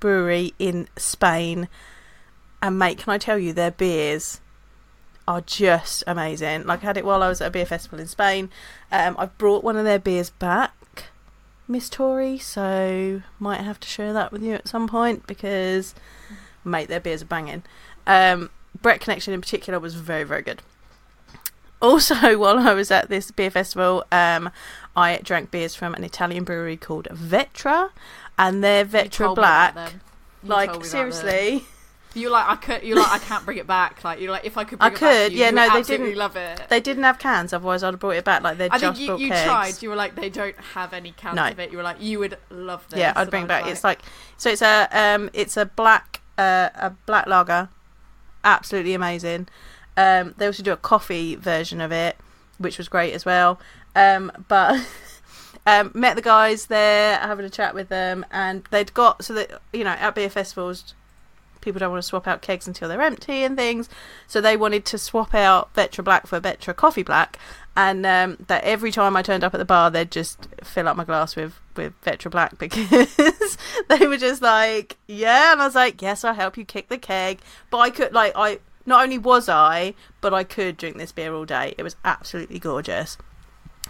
brewery 0.00 0.54
in 0.58 0.88
Spain. 0.96 1.68
And 2.62 2.78
mate, 2.78 2.98
can 2.98 3.12
I 3.12 3.18
tell 3.18 3.38
you, 3.38 3.52
their 3.52 3.70
beers 3.70 4.40
are 5.28 5.42
just 5.42 6.02
amazing. 6.06 6.64
Like 6.64 6.82
I 6.82 6.86
had 6.86 6.96
it 6.96 7.04
while 7.04 7.22
I 7.22 7.28
was 7.28 7.40
at 7.40 7.48
a 7.48 7.50
beer 7.50 7.66
festival 7.66 8.00
in 8.00 8.06
Spain. 8.06 8.50
Um, 8.90 9.14
I've 9.18 9.36
brought 9.36 9.62
one 9.62 9.76
of 9.76 9.84
their 9.84 9.98
beers 9.98 10.30
back, 10.30 11.04
Miss 11.68 11.90
Tori, 11.90 12.38
so 12.38 13.22
might 13.38 13.60
have 13.60 13.78
to 13.80 13.88
share 13.88 14.14
that 14.14 14.32
with 14.32 14.42
you 14.42 14.54
at 14.54 14.66
some 14.66 14.88
point 14.88 15.26
because, 15.26 15.94
mate, 16.64 16.88
their 16.88 16.98
beers 16.98 17.22
are 17.22 17.26
banging. 17.26 17.62
Um, 18.06 18.48
Brett 18.80 19.00
Connection 19.00 19.34
in 19.34 19.40
particular 19.40 19.78
was 19.78 19.94
very, 19.94 20.24
very 20.24 20.42
good. 20.42 20.62
Also, 21.80 22.14
while 22.38 22.58
I 22.58 22.72
was 22.72 22.90
at 22.90 23.10
this 23.10 23.30
beer 23.30 23.50
festival, 23.50 24.04
um, 24.10 24.50
I 24.96 25.18
drank 25.22 25.50
beers 25.50 25.74
from 25.74 25.94
an 25.94 26.04
Italian 26.04 26.44
brewery 26.44 26.78
called 26.78 27.06
Vetra, 27.12 27.90
and 28.38 28.62
they're 28.64 28.84
Vetra 28.84 29.10
told 29.10 29.38
me 29.38 29.42
about 29.42 29.74
Black. 29.74 29.92
You 30.42 30.48
Like 30.48 30.68
me 30.70 30.76
about 30.76 30.82
them. 30.82 30.90
seriously, 30.90 31.64
You're 32.14 32.30
like 32.30 32.46
I 32.48 32.56
could. 32.56 32.82
You're 32.84 32.96
like 32.96 33.12
I 33.12 33.18
can't 33.18 33.44
bring 33.44 33.58
it 33.58 33.66
back. 33.66 34.02
Like 34.04 34.20
you're 34.20 34.30
like 34.32 34.44
if 34.44 34.56
I 34.56 34.64
could. 34.64 34.78
I 34.80 34.88
Bring 34.90 34.96
it 34.96 35.00
back 35.00 35.12
could, 35.24 35.32
you, 35.32 35.38
yeah, 35.40 35.48
you 35.50 35.54
no, 35.56 35.72
they 35.74 35.82
didn't- 35.82 36.16
Love 36.16 36.36
it. 36.36 36.62
they 36.68 36.80
didn't 36.80 37.02
have 37.04 37.18
cans. 37.18 37.52
Otherwise, 37.52 37.82
I'd 37.82 37.92
have 37.94 38.00
brought 38.00 38.16
it 38.16 38.24
back. 38.24 38.42
Like 38.42 38.56
they 38.58 38.68
I 38.70 38.78
just 38.78 38.98
think 38.98 39.20
you, 39.20 39.26
you 39.26 39.28
tried. 39.28 39.82
You 39.82 39.90
were 39.90 39.96
like 39.96 40.14
they 40.14 40.30
don't 40.30 40.56
have 40.74 40.92
any 40.92 41.12
cans 41.12 41.36
No. 41.36 41.46
of 41.48 41.58
it. 41.60 41.70
You 41.70 41.76
were 41.76 41.82
like 41.84 42.00
you 42.00 42.18
would 42.20 42.38
love 42.50 42.86
this. 42.88 42.98
Yeah, 43.00 43.12
I'd 43.14 43.22
And 43.22 43.30
bring 43.30 43.46
back. 43.46 43.64
was 43.64 43.72
It's 43.74 43.84
like 43.84 44.00
so. 44.36 44.50
It's 44.50 44.62
a 44.62 44.88
um, 44.92 45.28
it's 45.32 45.56
a 45.56 45.66
black 45.66 46.22
uh, 46.38 46.70
a 46.76 46.90
black 47.06 47.26
lager, 47.26 47.68
absolutely 48.44 48.94
amazing. 48.94 49.48
Um, 49.96 50.34
they 50.38 50.46
also 50.46 50.62
do 50.62 50.72
a 50.72 50.76
coffee 50.76 51.34
version 51.34 51.80
of 51.80 51.90
it, 51.92 52.16
which 52.58 52.78
was 52.78 52.88
great 52.88 53.12
as 53.12 53.24
well. 53.24 53.58
Um, 53.96 54.30
but 54.46 54.80
um, 55.68 55.90
met 55.92 56.16
the 56.16 56.22
guys 56.22 56.66
there, 56.66 57.18
having 57.18 57.44
a 57.44 57.50
chat 57.50 57.74
with 57.74 57.90
them, 57.90 58.24
and 58.30 58.64
they'd 58.70 58.94
got 58.94 59.22
so 59.22 59.34
that 59.34 59.60
you 59.72 59.84
know 59.84 59.90
at 59.90 60.14
beer 60.14 60.30
festivals, 60.30 60.94
people 61.60 61.78
don't 61.78 61.90
want 61.90 62.02
to 62.02 62.08
swap 62.08 62.26
out 62.26 62.40
kegs 62.40 62.66
until 62.66 62.88
they're 62.88 63.02
empty 63.02 63.42
and 63.42 63.54
things. 63.54 63.90
So 64.26 64.40
they 64.40 64.56
wanted 64.56 64.86
to 64.86 64.96
swap 64.96 65.34
out 65.34 65.72
Vetra 65.74 66.02
Black 66.02 66.26
for 66.26 66.40
Vetra 66.40 66.74
Coffee 66.74 67.02
Black, 67.02 67.38
and 67.76 68.06
um, 68.06 68.38
that 68.46 68.64
every 68.64 68.90
time 68.90 69.14
I 69.14 69.20
turned 69.20 69.44
up 69.44 69.52
at 69.52 69.58
the 69.58 69.66
bar, 69.66 69.90
they'd 69.90 70.10
just 70.10 70.48
fill 70.64 70.88
up 70.88 70.96
my 70.96 71.04
glass 71.04 71.36
with 71.36 71.60
with 71.76 71.92
Vetra 72.02 72.30
Black 72.30 72.56
because 72.58 73.58
they 73.88 74.06
were 74.06 74.16
just 74.16 74.40
like, 74.40 74.96
yeah, 75.06 75.52
and 75.52 75.60
I 75.60 75.66
was 75.66 75.74
like, 75.74 76.00
yes, 76.00 76.24
I'll 76.24 76.32
help 76.32 76.56
you 76.56 76.64
kick 76.64 76.88
the 76.88 76.98
keg, 76.98 77.40
but 77.70 77.78
I 77.78 77.90
could 77.90 78.14
like 78.14 78.32
I 78.34 78.60
not 78.86 79.02
only 79.02 79.18
was 79.18 79.50
I, 79.50 79.92
but 80.22 80.32
I 80.32 80.44
could 80.44 80.78
drink 80.78 80.96
this 80.96 81.12
beer 81.12 81.34
all 81.34 81.44
day. 81.44 81.74
It 81.76 81.82
was 81.82 81.96
absolutely 82.06 82.58
gorgeous. 82.58 83.18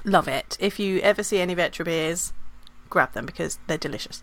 Love 0.04 0.28
it. 0.28 0.56
If 0.60 0.78
you 0.78 0.98
ever 1.00 1.22
see 1.22 1.38
any 1.40 1.54
Vetra 1.56 1.84
beers, 1.84 2.32
grab 2.90 3.12
them 3.12 3.26
because 3.26 3.58
they're 3.66 3.78
delicious. 3.78 4.22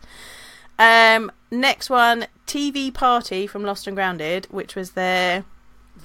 Um, 0.78 1.32
next 1.52 1.90
one, 1.90 2.28
TV 2.48 2.94
Party 2.94 3.48
from 3.48 3.64
Lost 3.64 3.88
and 3.88 3.96
Grounded, 3.96 4.48
which 4.50 4.76
was 4.76 4.92
their 4.92 5.46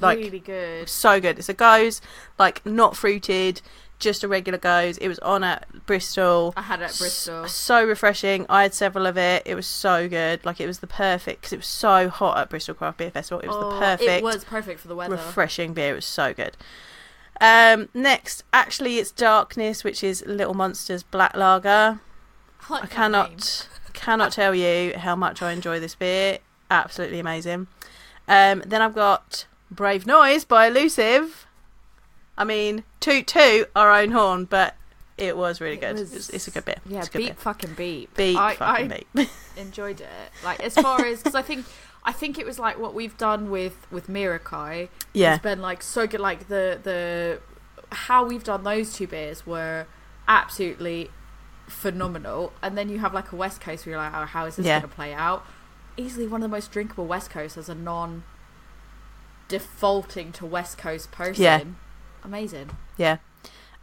like 0.00 0.18
really 0.18 0.38
good. 0.38 0.88
so 0.88 1.20
good. 1.20 1.38
It's 1.38 1.48
a 1.48 1.54
gose, 1.54 2.00
like 2.38 2.64
not 2.64 2.96
fruited, 2.96 3.60
just 3.98 4.22
a 4.22 4.28
regular 4.28 4.58
gose. 4.58 4.96
It 5.00 5.08
was 5.08 5.18
on 5.18 5.42
at 5.42 5.66
Bristol. 5.86 6.52
I 6.56 6.62
had 6.62 6.80
it 6.80 6.84
at 6.84 6.96
Bristol. 6.98 7.44
S- 7.46 7.52
So 7.52 7.84
refreshing. 7.84 8.46
I 8.48 8.62
had 8.62 8.72
several 8.72 9.06
of 9.06 9.18
it. 9.18 9.42
It 9.44 9.56
was 9.56 9.66
so 9.66 10.08
good. 10.08 10.44
Like 10.44 10.60
it 10.60 10.66
was 10.68 10.78
the 10.78 10.86
perfect 10.86 11.40
because 11.40 11.52
it 11.52 11.56
was 11.58 11.66
so 11.66 12.08
hot 12.08 12.38
at 12.38 12.48
Bristol 12.48 12.74
Craft 12.76 12.98
Beer 12.98 13.10
Festival. 13.10 13.40
It 13.40 13.48
was 13.48 13.56
Oh, 13.58 13.70
the 13.74 13.78
perfect 13.80 14.10
It 14.10 14.22
was 14.22 14.44
perfect 14.44 14.78
for 14.80 14.86
the 14.88 14.94
weather. 14.94 15.16
refreshing 15.16 15.74
beer. 15.74 15.92
It 15.92 15.96
was 15.96 16.06
so 16.06 16.32
good. 16.32 16.56
Um, 17.40 17.88
next, 17.94 18.44
actually, 18.52 18.98
it's 18.98 19.10
Darkness, 19.10 19.82
which 19.82 20.04
is 20.04 20.22
Little 20.26 20.54
Monsters 20.54 21.02
Black 21.02 21.34
Lager. 21.36 22.00
I, 22.68 22.72
like 22.72 22.84
I 22.84 22.86
cannot 22.86 23.68
cannot 23.92 24.32
tell 24.32 24.54
you 24.54 24.96
how 24.96 25.16
much 25.16 25.42
I 25.42 25.52
enjoy 25.52 25.80
this 25.80 25.94
beer. 25.94 26.38
Absolutely 26.70 27.18
amazing. 27.18 27.66
Um, 28.28 28.62
then 28.66 28.80
I've 28.82 28.94
got 28.94 29.46
Brave 29.70 30.06
Noise 30.06 30.44
by 30.44 30.66
Elusive. 30.66 31.46
I 32.38 32.44
mean, 32.44 32.84
toot 33.00 33.26
toot 33.26 33.70
our 33.74 33.92
own 33.92 34.10
horn, 34.12 34.44
but 34.44 34.76
it 35.18 35.36
was 35.36 35.60
really 35.60 35.76
It 35.76 35.80
good. 35.80 35.98
was- 35.98 36.14
it's, 36.14 36.28
it's 36.30 36.48
a 36.48 36.50
good 36.50 36.64
bit. 36.64 36.80
Yeah, 36.86 36.98
it's 37.00 37.08
a 37.08 37.10
good 37.12 37.18
beep 37.18 37.28
bit. 37.28 37.38
fucking 37.38 37.74
beep. 37.74 38.14
Beat 38.16 38.36
I, 38.36 38.54
fucking 38.54 38.92
I 38.92 39.02
beat. 39.14 39.30
enjoyed 39.56 40.00
it. 40.00 40.08
Like 40.44 40.60
as 40.60 40.74
far 40.74 41.04
as 41.04 41.18
because 41.18 41.34
I 41.34 41.42
think 41.42 41.66
I 42.04 42.12
think 42.12 42.38
it 42.38 42.46
was 42.46 42.58
like 42.58 42.78
what 42.78 42.94
we've 42.94 43.16
done 43.18 43.50
with 43.50 43.86
with 43.90 44.08
Mirakai. 44.08 44.88
yeah, 45.12 45.34
It's 45.34 45.42
been 45.42 45.60
like 45.60 45.82
so 45.82 46.06
good. 46.06 46.20
Like 46.20 46.48
the 46.48 46.78
the 46.82 47.40
how 47.92 48.24
we've 48.24 48.44
done 48.44 48.62
those 48.64 48.92
two 48.94 49.06
beers 49.06 49.46
were 49.46 49.86
absolutely 50.28 51.10
phenomenal. 51.68 52.52
And 52.62 52.76
then 52.78 52.88
you 52.88 52.98
have 53.00 53.12
like 53.12 53.32
a 53.32 53.36
West 53.36 53.60
Coast 53.60 53.84
where 53.84 53.92
you're 53.94 54.02
like, 54.02 54.12
oh, 54.14 54.24
how 54.26 54.46
is 54.46 54.56
this 54.56 54.66
Yeah. 54.66 54.78
going 54.80 54.88
to 54.90 54.94
play 54.96 55.12
out? 55.12 55.44
Easily 55.96 56.26
one 56.26 56.42
of 56.42 56.50
the 56.50 56.54
most 56.56 56.70
drinkable 56.72 57.06
West 57.06 57.30
Coast 57.30 57.56
as 57.56 57.68
a 57.68 57.74
non 57.74 58.22
defaulting 59.48 60.32
to 60.32 60.46
West 60.46 60.78
Coast 60.78 61.10
person. 61.10 61.42
Yeah. 61.42 61.62
Amazing. 62.22 62.70
yeah. 62.96 63.18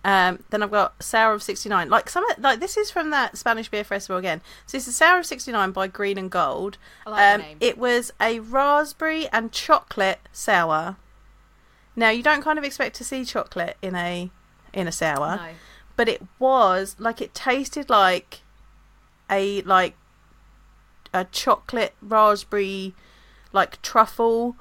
Um, 0.05 0.43
then 0.51 0.63
I've 0.63 0.71
got 0.71 1.01
Sour 1.03 1.33
of 1.33 1.43
sixty 1.43 1.67
nine. 1.69 1.89
Like 1.89 2.09
some, 2.09 2.23
like 2.39 2.59
this 2.59 2.77
is 2.77 2.89
from 2.89 3.09
that 3.09 3.37
Spanish 3.37 3.69
beer 3.69 3.83
festival 3.83 4.17
again. 4.17 4.41
So 4.65 4.77
this 4.77 4.87
is 4.87 4.95
Sour 4.95 5.19
of 5.19 5.25
sixty 5.25 5.51
nine 5.51 5.71
by 5.71 5.87
Green 5.87 6.17
and 6.17 6.31
Gold. 6.31 6.77
I 7.05 7.09
like 7.09 7.21
Um, 7.33 7.41
the 7.41 7.47
name. 7.47 7.57
it 7.59 7.77
was 7.77 8.13
a 8.21 8.39
raspberry 8.39 9.27
and 9.29 9.51
chocolate 9.51 10.19
sour. 10.31 10.95
Now 11.95 12.09
you 12.09 12.21
don't 12.23 12.43
kind 12.43 12.57
of 12.59 12.63
expect 12.63 12.95
to 12.97 13.03
see 13.03 13.25
chocolate 13.25 13.75
in 13.81 13.95
a 13.95 14.29
in 14.71 14.87
a 14.87 14.91
sour, 14.91 15.37
no. 15.37 15.49
but 15.95 16.07
it 16.07 16.21
was 16.39 16.95
like 16.99 17.19
it 17.21 17.33
tasted 17.33 17.89
like 17.89 18.41
a 19.29 19.61
like 19.63 19.95
a 21.13 21.25
chocolate 21.25 21.95
raspberry 22.01 22.93
like 23.51 23.81
truffle. 23.81 24.55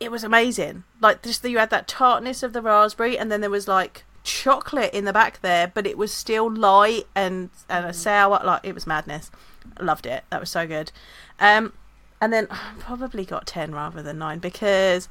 It 0.00 0.10
was 0.10 0.24
amazing. 0.24 0.82
Like 1.00 1.22
just 1.22 1.42
that 1.42 1.50
you 1.50 1.58
had 1.58 1.70
that 1.70 1.86
tartness 1.88 2.42
of 2.42 2.52
the 2.52 2.60
raspberry, 2.60 3.16
and 3.16 3.30
then 3.30 3.40
there 3.40 3.48
was 3.50 3.68
like 3.68 4.04
chocolate 4.26 4.92
in 4.92 5.04
the 5.06 5.12
back 5.12 5.40
there, 5.40 5.70
but 5.72 5.86
it 5.86 5.96
was 5.96 6.12
still 6.12 6.50
light 6.52 7.06
and 7.14 7.48
and 7.68 7.86
a 7.86 7.90
Mhm. 7.90 7.94
sour. 7.94 8.40
Like 8.44 8.60
it 8.64 8.74
was 8.74 8.86
madness. 8.86 9.30
I 9.78 9.82
loved 9.84 10.04
it. 10.06 10.24
That 10.30 10.40
was 10.40 10.50
so 10.50 10.66
good. 10.66 10.92
Um, 11.40 11.72
and 12.20 12.32
then 12.32 12.46
I 12.50 12.72
probably 12.78 13.24
got 13.24 13.46
ten 13.46 13.72
rather 13.74 14.02
than 14.02 14.18
nine 14.18 14.38
because 14.40 15.08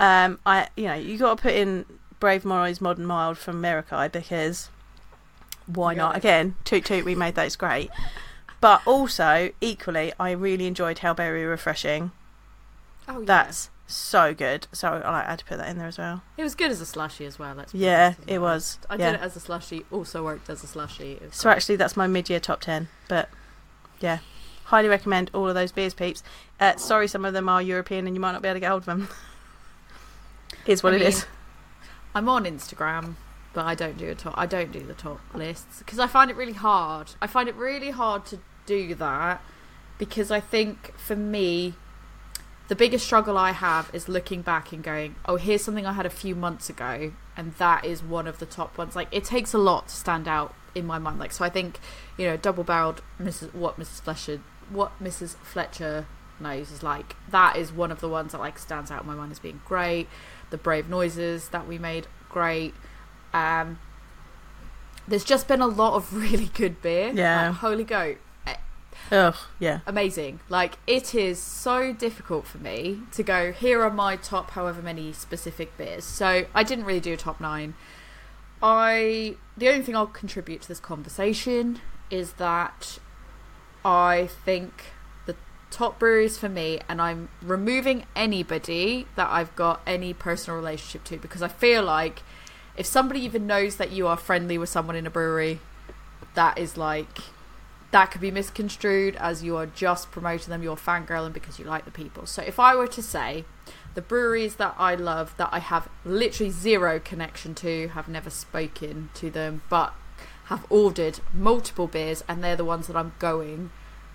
um, 0.00 0.38
I 0.44 0.68
you 0.76 0.84
know 0.84 0.94
you 0.94 1.16
got 1.18 1.38
to 1.38 1.42
put 1.42 1.54
in 1.54 1.86
Brave 2.20 2.44
Morrows 2.44 2.80
Modern 2.80 3.06
Mild 3.06 3.38
from 3.38 3.62
Mirakai 3.62 4.10
because 4.12 4.68
why 5.66 5.94
not? 5.94 6.16
Again, 6.16 6.56
toot 6.64 6.84
toot, 6.84 7.04
we 7.04 7.14
made. 7.14 7.38
It's 7.38 7.56
great. 7.56 7.90
But 8.60 8.82
also, 8.86 9.50
equally, 9.60 10.12
I 10.20 10.30
really 10.32 10.66
enjoyed 10.66 10.98
how 11.00 11.14
berry 11.14 11.44
refreshing. 11.44 12.12
Oh, 13.08 13.20
yeah. 13.20 13.24
That's 13.26 13.70
so 13.92 14.34
good. 14.34 14.66
So 14.72 15.02
I 15.04 15.22
had 15.22 15.38
to 15.40 15.44
put 15.44 15.58
that 15.58 15.68
in 15.68 15.78
there 15.78 15.86
as 15.86 15.98
well. 15.98 16.22
It 16.36 16.42
was 16.42 16.54
good 16.54 16.70
as 16.70 16.80
a 16.80 16.86
slushy 16.86 17.24
as 17.24 17.38
well. 17.38 17.54
Let's 17.54 17.74
Yeah, 17.74 18.14
it 18.26 18.40
was. 18.40 18.78
I 18.90 18.96
yeah. 18.96 19.12
did 19.12 19.20
it 19.20 19.22
as 19.22 19.36
a 19.36 19.40
slushy. 19.40 19.84
Also 19.90 20.24
worked 20.24 20.48
as 20.50 20.64
a 20.64 20.66
slushy. 20.66 21.18
So 21.30 21.44
great. 21.44 21.56
actually, 21.56 21.76
that's 21.76 21.96
my 21.96 22.06
mid-year 22.06 22.40
top 22.40 22.60
ten. 22.60 22.88
But 23.08 23.28
yeah, 24.00 24.18
highly 24.64 24.88
recommend 24.88 25.30
all 25.34 25.48
of 25.48 25.54
those 25.54 25.72
beers, 25.72 25.94
peeps. 25.94 26.22
Uh, 26.58 26.76
sorry, 26.76 27.08
some 27.08 27.24
of 27.24 27.34
them 27.34 27.48
are 27.48 27.62
European, 27.62 28.06
and 28.06 28.16
you 28.16 28.20
might 28.20 28.32
not 28.32 28.42
be 28.42 28.48
able 28.48 28.56
to 28.56 28.60
get 28.60 28.70
hold 28.70 28.82
of 28.82 28.86
them. 28.86 29.08
Is 30.66 30.82
what 30.82 30.92
I 30.92 30.96
it 30.96 30.98
mean, 31.00 31.08
is. 31.08 31.26
I'm 32.14 32.28
on 32.28 32.44
Instagram, 32.44 33.14
but 33.52 33.64
I 33.64 33.74
don't 33.74 33.98
do 33.98 34.08
a 34.08 34.14
top. 34.14 34.34
I 34.36 34.46
don't 34.46 34.70
do 34.70 34.80
the 34.80 34.94
top 34.94 35.20
lists 35.34 35.80
because 35.80 35.98
I 35.98 36.06
find 36.06 36.30
it 36.30 36.36
really 36.36 36.52
hard. 36.52 37.12
I 37.20 37.26
find 37.26 37.48
it 37.48 37.54
really 37.56 37.90
hard 37.90 38.24
to 38.26 38.38
do 38.64 38.94
that 38.94 39.42
because 39.98 40.30
I 40.30 40.40
think 40.40 40.96
for 40.98 41.16
me, 41.16 41.74
the 42.72 42.76
biggest 42.76 43.04
struggle 43.04 43.36
I 43.36 43.50
have 43.50 43.90
is 43.92 44.08
looking 44.08 44.40
back 44.40 44.72
and 44.72 44.82
going, 44.82 45.14
"Oh, 45.26 45.36
here's 45.36 45.62
something 45.62 45.84
I 45.84 45.92
had 45.92 46.06
a 46.06 46.16
few 46.24 46.34
months 46.34 46.70
ago, 46.70 47.12
and 47.36 47.52
that 47.56 47.84
is 47.84 48.02
one 48.02 48.26
of 48.26 48.38
the 48.38 48.46
top 48.46 48.78
ones." 48.78 48.96
Like 48.96 49.08
it 49.10 49.24
takes 49.24 49.52
a 49.52 49.58
lot 49.58 49.88
to 49.88 49.94
stand 49.94 50.26
out 50.26 50.54
in 50.74 50.86
my 50.86 50.98
mind. 50.98 51.18
Like 51.18 51.32
so, 51.32 51.44
I 51.44 51.50
think 51.50 51.78
you 52.16 52.26
know, 52.26 52.38
double-barreled 52.38 53.02
Mrs. 53.20 53.52
What 53.52 53.78
Mrs. 53.78 54.00
Fletcher, 54.00 54.40
what 54.70 54.92
Mrs. 55.02 55.36
Fletcher 55.42 56.06
knows 56.40 56.70
is 56.70 56.82
like 56.82 57.14
that 57.28 57.56
is 57.56 57.70
one 57.72 57.92
of 57.92 58.00
the 58.00 58.08
ones 58.08 58.32
that 58.32 58.38
like 58.38 58.58
stands 58.58 58.90
out 58.90 59.02
in 59.02 59.06
my 59.06 59.14
mind 59.14 59.32
as 59.32 59.38
being 59.38 59.60
great. 59.66 60.08
The 60.48 60.56
brave 60.56 60.88
noises 60.88 61.50
that 61.50 61.68
we 61.68 61.76
made, 61.76 62.06
great. 62.30 62.72
Um, 63.34 63.80
there's 65.06 65.24
just 65.24 65.46
been 65.46 65.60
a 65.60 65.66
lot 65.66 65.92
of 65.92 66.14
really 66.16 66.46
good 66.54 66.80
beer. 66.80 67.12
Yeah. 67.12 67.48
Like 67.48 67.56
Holy 67.58 67.84
Goat, 67.84 68.16
Ugh, 69.10 69.36
yeah. 69.58 69.80
amazing. 69.86 70.40
Like 70.48 70.78
it 70.86 71.14
is 71.14 71.38
so 71.38 71.92
difficult 71.92 72.46
for 72.46 72.58
me 72.58 73.00
to 73.12 73.22
go. 73.22 73.52
Here 73.52 73.82
are 73.82 73.90
my 73.90 74.16
top, 74.16 74.52
however 74.52 74.80
many 74.82 75.12
specific 75.12 75.76
beers. 75.76 76.04
So 76.04 76.46
I 76.54 76.62
didn't 76.62 76.84
really 76.84 77.00
do 77.00 77.12
a 77.12 77.16
top 77.16 77.40
nine. 77.40 77.74
I 78.62 79.36
the 79.56 79.68
only 79.68 79.82
thing 79.82 79.96
I'll 79.96 80.06
contribute 80.06 80.62
to 80.62 80.68
this 80.68 80.80
conversation 80.80 81.80
is 82.10 82.34
that 82.34 82.98
I 83.84 84.28
think 84.44 84.92
the 85.26 85.34
top 85.70 85.98
breweries 85.98 86.38
for 86.38 86.48
me, 86.48 86.80
and 86.88 87.02
I'm 87.02 87.28
removing 87.40 88.06
anybody 88.14 89.06
that 89.16 89.28
I've 89.30 89.54
got 89.56 89.80
any 89.86 90.14
personal 90.14 90.56
relationship 90.56 91.04
to 91.04 91.18
because 91.18 91.42
I 91.42 91.48
feel 91.48 91.82
like 91.82 92.22
if 92.76 92.86
somebody 92.86 93.20
even 93.20 93.46
knows 93.46 93.76
that 93.76 93.90
you 93.90 94.06
are 94.06 94.16
friendly 94.16 94.56
with 94.56 94.68
someone 94.68 94.96
in 94.96 95.06
a 95.06 95.10
brewery, 95.10 95.58
that 96.34 96.58
is 96.58 96.76
like 96.76 97.18
that 97.92 98.10
could 98.10 98.20
be 98.20 98.30
misconstrued 98.30 99.16
as 99.16 99.42
you 99.42 99.56
are 99.56 99.66
just 99.66 100.10
promoting 100.10 100.48
them, 100.48 100.62
you're 100.62 100.76
fangirling 100.76 101.32
because 101.32 101.58
you 101.58 101.64
like 101.64 101.84
the 101.84 101.90
people. 101.90 102.26
So 102.26 102.42
if 102.42 102.58
I 102.58 102.74
were 102.74 102.86
to 102.88 103.02
say 103.02 103.44
the 103.94 104.02
breweries 104.02 104.56
that 104.56 104.74
I 104.78 104.94
love 104.94 105.34
that 105.36 105.50
I 105.52 105.58
have 105.58 105.88
literally 106.04 106.50
zero 106.50 106.98
connection 106.98 107.54
to, 107.56 107.88
have 107.88 108.08
never 108.08 108.30
spoken 108.30 109.10
to 109.14 109.30
them, 109.30 109.62
but 109.68 109.92
have 110.46 110.64
ordered 110.70 111.20
multiple 111.34 111.86
beers 111.86 112.24
and 112.26 112.42
they're 112.42 112.56
the 112.56 112.64
ones 112.64 112.86
that 112.86 112.96
I'm 112.96 113.12
going 113.18 113.70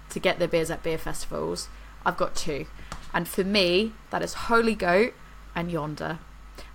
to 0.10 0.20
get 0.20 0.40
their 0.40 0.48
beers 0.48 0.72
at 0.72 0.82
beer 0.82 0.98
festivals, 0.98 1.70
I've 2.04 2.18
got 2.18 2.36
two. 2.36 2.66
And 3.14 3.28
for 3.28 3.44
me, 3.44 3.94
that 4.10 4.24
is 4.24 4.34
Holy 4.34 4.76
Goat 4.76 5.14
and 5.56 5.72
Yonder. 5.72 6.20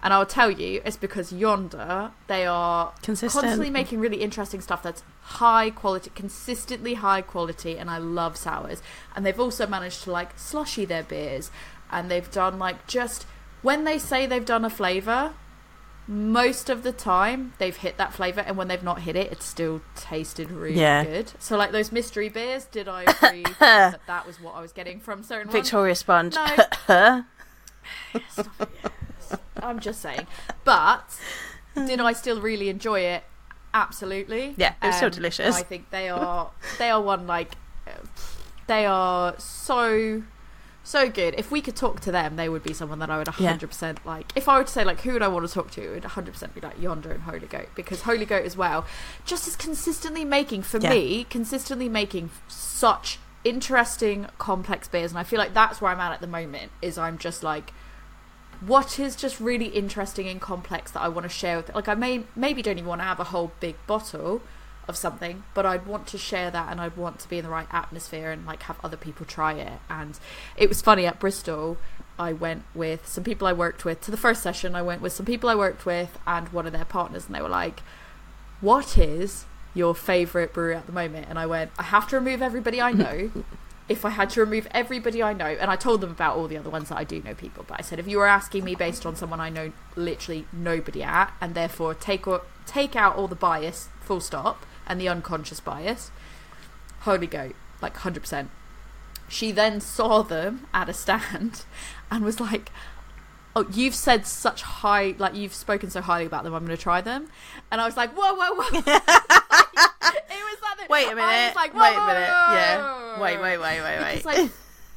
And 0.03 0.13
I'll 0.13 0.27
tell 0.27 0.51
you, 0.51 0.81
it's 0.85 0.97
because 0.97 1.33
Yonder, 1.33 2.13
they 2.29 2.47
are 2.47 2.93
Consistent. 3.03 3.43
constantly 3.43 3.71
making 3.71 3.99
really 3.99 4.23
interesting 4.23 4.61
stuff 4.61 4.83
that's 4.83 5.03
high 5.41 5.71
quality, 5.71 6.11
consistently 6.15 6.95
high 6.95 7.23
quality, 7.23 7.79
and 7.79 7.89
I 7.91 7.99
love 7.99 8.37
sours. 8.37 8.83
And 9.15 9.25
they've 9.25 9.39
also 9.41 9.67
managed 9.67 10.03
to 10.05 10.13
like 10.13 10.39
slushy 10.39 10.85
their 10.85 11.03
beers, 11.03 11.51
and 11.91 12.11
they've 12.11 12.31
done 12.31 12.59
like 12.59 12.87
just 12.87 13.27
when 13.63 13.85
they 13.85 13.99
say 13.99 14.27
they've 14.27 14.45
done 14.45 14.65
a 14.65 14.71
flavor, 14.71 15.35
most 16.09 16.69
of 16.69 16.83
the 16.83 16.91
time 16.93 17.53
they've 17.59 17.77
hit 17.77 17.97
that 17.97 18.13
flavor 18.13 18.41
and 18.41 18.57
when 18.57 18.67
they've 18.67 18.83
not 18.83 19.03
hit 19.03 19.15
it 19.15 19.31
it 19.31 19.41
still 19.41 19.81
tasted 19.95 20.51
really 20.51 20.81
Yeah. 20.81 21.05
good 21.05 21.33
so 21.39 21.57
like 21.57 21.71
those 21.71 21.93
mystery 21.93 22.29
beers 22.29 22.65
did 22.65 22.89
i 22.89 23.03
agree 23.07 23.45
that 23.61 24.01
that 24.09 24.27
was 24.27 24.41
what 24.41 24.57
i 24.57 24.61
was 24.61 24.73
getting 24.73 24.99
from 24.99 25.23
certain 25.23 25.47
ones 25.47 25.63
Victoria 25.63 25.95
Sponge. 25.95 26.35
No. 26.89 27.25
i'm 29.63 29.79
just 29.79 30.03
saying 30.03 30.27
but 30.65 31.05
did 31.77 32.01
i 32.01 32.13
still 32.13 32.41
really 32.41 32.69
enjoy 32.69 32.99
it 33.01 33.23
absolutely 33.75 34.55
Yeah, 34.57 34.75
it 34.83 34.87
was 34.87 34.97
still 34.97 35.07
Um, 35.07 35.13
delicious. 35.13 35.55
i 35.57 35.63
think 35.63 35.91
they 35.91 36.09
are 36.09 36.51
they 36.79 36.91
are 36.91 37.01
one 37.01 37.27
like 37.27 37.53
they 38.67 38.87
are 38.87 39.35
so 39.39 40.23
so 40.85 41.09
good. 41.09 41.35
If 41.39 41.53
we 41.53 41.61
could 41.61 41.77
talk 41.77 42.01
to 42.01 42.11
them, 42.11 42.35
they 42.35 42.49
would 42.49 42.65
be 42.65 42.73
someone 42.73 42.99
that 42.99 43.09
I 43.09 43.17
would 43.17 43.29
100% 43.29 44.05
like. 44.05 44.33
If 44.35 44.49
I 44.49 44.59
were 44.59 44.65
to 44.65 44.71
say, 44.71 44.83
like, 44.83 45.01
who 45.03 45.13
would 45.13 45.23
I 45.23 45.29
want 45.29 45.47
to 45.47 45.53
talk 45.55 45.71
to, 45.73 45.81
it 45.81 45.91
would 45.95 46.03
100% 46.03 46.55
be 46.55 46.61
like 46.61 46.81
Yonder 46.83 47.13
and 47.13 47.23
Holy 47.23 47.47
Goat. 47.47 47.69
Because 47.77 48.03
Holy 48.03 48.25
Goat 48.25 48.45
as 48.45 48.57
well, 48.57 48.85
just 49.25 49.47
is 49.47 49.55
consistently 49.55 50.25
making, 50.25 50.63
for 50.63 50.79
Yeah. 50.79 50.91
me, 50.91 51.23
consistently 51.31 51.89
making 51.89 52.31
such 52.49 53.21
interesting, 53.45 54.27
complex 54.39 54.89
beers. 54.89 55.13
And 55.13 55.21
I 55.21 55.23
feel 55.23 55.39
like 55.39 55.55
that's 55.55 55.81
where 55.81 55.93
I'm 55.93 56.01
at 56.01 56.11
at 56.11 56.21
the 56.21 56.27
moment, 56.27 56.73
is 56.83 56.99
I'm 56.99 57.17
just 57.17 57.45
like, 57.45 57.73
what 58.67 58.99
is 58.99 59.17
just 59.17 59.41
really 59.41 59.67
interesting 59.67 60.29
and 60.29 60.41
complex 60.41 60.93
that 60.93 61.01
I 61.01 61.09
want 61.09 61.25
to 61.25 61.29
share 61.29 61.57
with 61.57 61.75
like 61.75 61.89
I 61.89 61.95
may 61.95 62.25
maybe 62.37 62.63
don't 62.63 62.79
even 62.79 62.89
want 62.89 63.01
to 63.01 63.05
have 63.05 63.19
a 63.19 63.25
whole 63.25 63.53
big 63.61 63.77
bottle 63.87 64.41
of 64.89 64.97
something 64.97 65.43
but 65.55 65.67
I'd 65.67 65.87
want 65.87 66.07
to 66.09 66.19
share 66.19 66.51
that 66.51 66.71
and 66.71 66.81
I'd 66.81 66.97
want 66.97 67.19
to 67.21 67.29
be 67.29 67.39
in 67.39 67.45
the 67.45 67.51
right 67.51 67.67
atmosphere 67.73 68.31
and 68.31 68.47
like 68.47 68.63
have 68.65 68.79
other 68.85 68.97
people 68.97 69.27
try 69.27 69.55
it. 69.55 69.81
And 69.91 70.19
it 70.57 70.69
was 70.69 70.81
funny 70.81 71.07
at 71.07 71.19
Bristol 71.19 71.77
I 72.19 72.33
went 72.33 72.65
with 72.75 73.07
some 73.07 73.25
people 73.25 73.49
I 73.49 73.53
worked 73.53 73.85
with 73.85 74.01
to 74.03 74.11
the 74.11 74.17
first 74.17 74.43
session 74.43 74.77
I 74.77 74.83
went 74.83 75.03
with 75.03 75.13
some 75.13 75.27
people 75.27 75.49
I 75.49 75.55
worked 75.57 75.85
with 75.85 76.19
and 76.27 76.49
one 76.51 76.67
of 76.67 76.73
their 76.73 76.85
partners 76.85 77.27
and 77.27 77.35
they 77.35 77.43
were 77.43 77.49
like 77.49 77.83
what 78.61 78.97
is 78.97 79.45
your 79.75 79.95
favorite 79.95 80.53
brewery 80.53 80.77
at 80.77 80.87
the 80.87 80.93
moment? 80.93 81.27
And 81.29 81.39
I 81.39 81.47
went 81.47 81.73
I 81.79 81.85
have 81.85 82.09
to 82.09 82.17
remove 82.17 82.43
everybody 82.43 82.81
I 82.81 82.93
know 82.93 83.31
if 83.89 84.05
I 84.05 84.11
had 84.11 84.31
to 84.31 84.41
remove 84.41 84.69
everybody 84.71 85.23
I 85.23 85.33
know, 85.33 85.47
and 85.47 85.71
I 85.71 85.77
told 85.77 86.01
them 86.01 86.11
about 86.11 86.37
all 86.37 86.49
the 86.49 86.57
other 86.57 86.71
ones 86.71 86.89
that 86.89 86.99
I 86.99 87.05
do 87.05 87.21
know 87.23 87.35
people, 87.35 87.65
but 87.67 87.79
I 87.79 87.83
said 87.83 87.99
if 87.99 88.07
you 88.07 88.19
were 88.19 88.27
asking 88.27 88.65
me 88.65 88.75
based 88.75 89.05
on 89.05 89.17
someone 89.17 89.41
I 89.41 89.51
know 89.51 89.73
literally 89.97 90.47
nobody 90.53 91.03
at, 91.03 91.33
and 91.41 91.55
therefore 91.55 91.95
take 91.95 92.27
or, 92.27 92.43
take 92.67 92.97
out 92.97 93.17
all 93.17 93.29
the 93.29 93.35
bias, 93.35 93.89
full 94.01 94.21
stop, 94.21 94.65
and 94.87 95.01
the 95.01 95.09
unconscious 95.09 95.61
bias, 95.61 96.11
Holy 97.01 97.27
Goat, 97.27 97.55
like 97.81 97.97
hundred 97.97 98.21
percent. 98.21 98.51
She 99.29 99.51
then 99.51 99.81
saw 99.81 100.23
them 100.23 100.67
at 100.73 100.89
a 100.89 100.95
stand, 100.95 101.65
and 102.11 102.25
was 102.25 102.41
like. 102.41 102.71
Oh, 103.55 103.67
you've 103.73 103.95
said 103.95 104.27
such 104.27 104.63
high, 104.63 105.15
like 105.19 105.35
you've 105.35 105.53
spoken 105.55 105.91
so 105.91 106.01
highly 106.01 106.25
about 106.27 106.45
them. 106.45 106.55
I'm 106.55 106.65
going 106.65 106.77
to 106.77 106.83
try 106.83 107.01
them, 107.03 107.29
and 107.71 107.81
I 107.81 107.85
was 107.87 107.97
like, 107.97 108.11
whoa, 108.17 108.35
whoa, 108.35 108.55
whoa! 108.55 108.79
it 108.79 108.87
was 108.87 110.59
like 110.63 110.79
the- 110.79 110.87
Wait 110.89 111.07
a 111.13 111.15
minute. 111.15 111.47
was 111.49 111.57
like, 111.57 111.75
wait 111.75 111.95
a 111.95 112.07
minute. 112.07 112.29
whoa, 112.31 112.55
Yeah. 112.55 113.21
Wait, 113.21 113.41
wait, 113.41 113.59
wait, 113.59 113.81
wait, 113.83 113.99
wait. 114.01 114.17
Because 114.25 114.39
I 114.39 114.49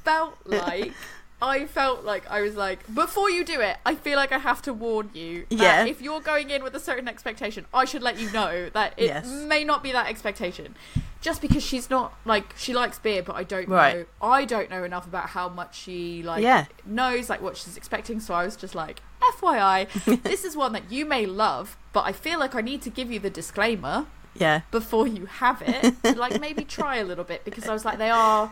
felt 0.03 0.38
like 0.45 0.94
I 1.41 1.65
felt 1.65 2.06
like 2.06 2.30
I 2.32 2.41
was 2.41 2.56
like 2.56 2.80
before 2.94 3.30
you 3.30 3.44
do 3.44 3.60
it, 3.60 3.77
I 3.86 3.95
feel 3.95 4.15
like 4.15 4.32
I 4.32 4.38
have 4.38 4.61
to 4.64 4.73
warn 4.73 5.10
you. 5.14 5.45
That 5.49 5.60
Yeah. 5.60 5.86
If 5.86 6.02
you're 6.02 6.22
going 6.22 6.49
in 6.49 6.64
with 6.64 6.76
a 6.76 6.80
certain 6.80 7.07
expectation, 7.10 7.65
I 7.73 7.84
should 7.86 8.02
let 8.02 8.18
you 8.19 8.32
know 8.32 8.69
that 8.69 8.94
it 8.98 9.06
Yes. 9.07 9.27
may 9.27 9.64
not 9.65 9.84
be 9.84 9.91
that 9.91 10.07
expectation. 10.07 10.76
Just 11.22 11.42
because 11.42 11.64
she's 11.64 11.90
not 11.90 12.14
like 12.26 12.54
she 12.58 12.74
likes 12.74 13.00
beer, 13.00 13.24
but 13.24 13.36
I 13.36 13.44
don't 13.44 13.68
Right. 13.68 13.98
know. 13.98 14.06
I 14.22 14.46
don't 14.46 14.70
know 14.70 14.84
enough 14.84 15.08
about 15.08 15.30
how 15.30 15.50
much 15.50 15.76
she 15.80 16.22
like 16.22 16.44
Yeah. 16.44 16.66
knows 16.86 17.30
like 17.30 17.42
what 17.42 17.58
she's 17.58 17.76
expecting. 17.78 18.20
So 18.20 18.34
I 18.36 18.46
was 18.46 18.56
just 18.56 18.76
like, 18.76 19.02
FYI, 19.40 19.88
this 20.24 20.44
is 20.46 20.56
one 20.56 20.72
that 20.74 20.92
you 20.92 21.04
may 21.06 21.26
love, 21.26 21.78
but 21.94 22.02
I 22.06 22.12
feel 22.12 22.40
like 22.40 22.54
I 22.54 22.62
need 22.62 22.82
to 22.84 22.90
give 22.92 23.12
you 23.12 23.20
the 23.20 23.32
disclaimer 23.32 24.06
yeah. 24.36 24.62
before 24.70 25.08
you 25.08 25.26
have 25.26 25.64
it 25.66 25.96
to 26.04 26.14
like 26.20 26.40
maybe 26.40 26.64
try 26.64 26.98
a 26.98 27.04
little 27.04 27.24
bit 27.24 27.44
because 27.44 27.68
I 27.68 27.74
was 27.74 27.86
like 27.86 27.98
they 27.98 28.10
are 28.12 28.52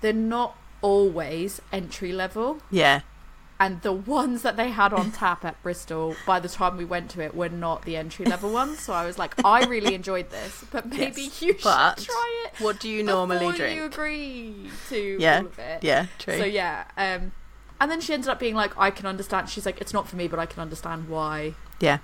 they're 0.00 0.12
not 0.12 0.56
always 0.82 1.60
entry 1.72 2.12
level 2.12 2.58
Yeah. 2.70 3.00
And 3.60 3.82
the 3.82 3.92
ones 3.92 4.42
that 4.42 4.56
they 4.56 4.70
had 4.70 4.92
on 4.92 5.12
tap 5.12 5.44
at 5.44 5.62
Bristol 5.62 6.16
by 6.26 6.40
the 6.40 6.48
time 6.48 6.76
we 6.76 6.84
went 6.84 7.10
to 7.10 7.20
it 7.22 7.34
were 7.34 7.48
not 7.48 7.84
the 7.84 7.96
entry 7.96 8.26
level 8.26 8.50
ones 8.52 8.80
so 8.80 8.92
I 8.92 9.06
was 9.06 9.18
like 9.18 9.34
I 9.44 9.62
really 9.62 9.94
enjoyed 9.94 10.30
this 10.30 10.64
but 10.70 10.86
maybe 10.90 11.22
Yes, 11.22 11.40
you 11.42 11.52
should 11.52 11.60
try 11.60 12.44
it 12.46 12.60
What 12.60 12.80
do 12.80 12.88
you 12.88 13.02
normally 13.02 13.52
drink? 13.56 13.76
you 13.76 13.84
agree 13.84 14.70
to 14.88 15.16
Yeah, 15.20 15.38
all 15.40 15.46
of 15.46 15.58
it 15.58 15.84
Yeah, 15.84 16.06
true. 16.18 16.36
so 16.38 16.44
yeah 16.44 16.84
um 16.96 17.32
and 17.80 17.90
then 17.90 18.00
she 18.00 18.12
ended 18.12 18.28
up 18.28 18.38
being 18.40 18.54
like 18.54 18.76
I 18.78 18.90
can 18.90 19.06
understand 19.06 19.48
she's 19.48 19.66
like 19.66 19.80
it's 19.80 19.92
not 19.92 20.08
for 20.08 20.16
me 20.16 20.26
but 20.28 20.38
I 20.38 20.46
can 20.46 20.60
understand 20.60 21.08
why 21.08 21.54
Yeah. 21.80 21.98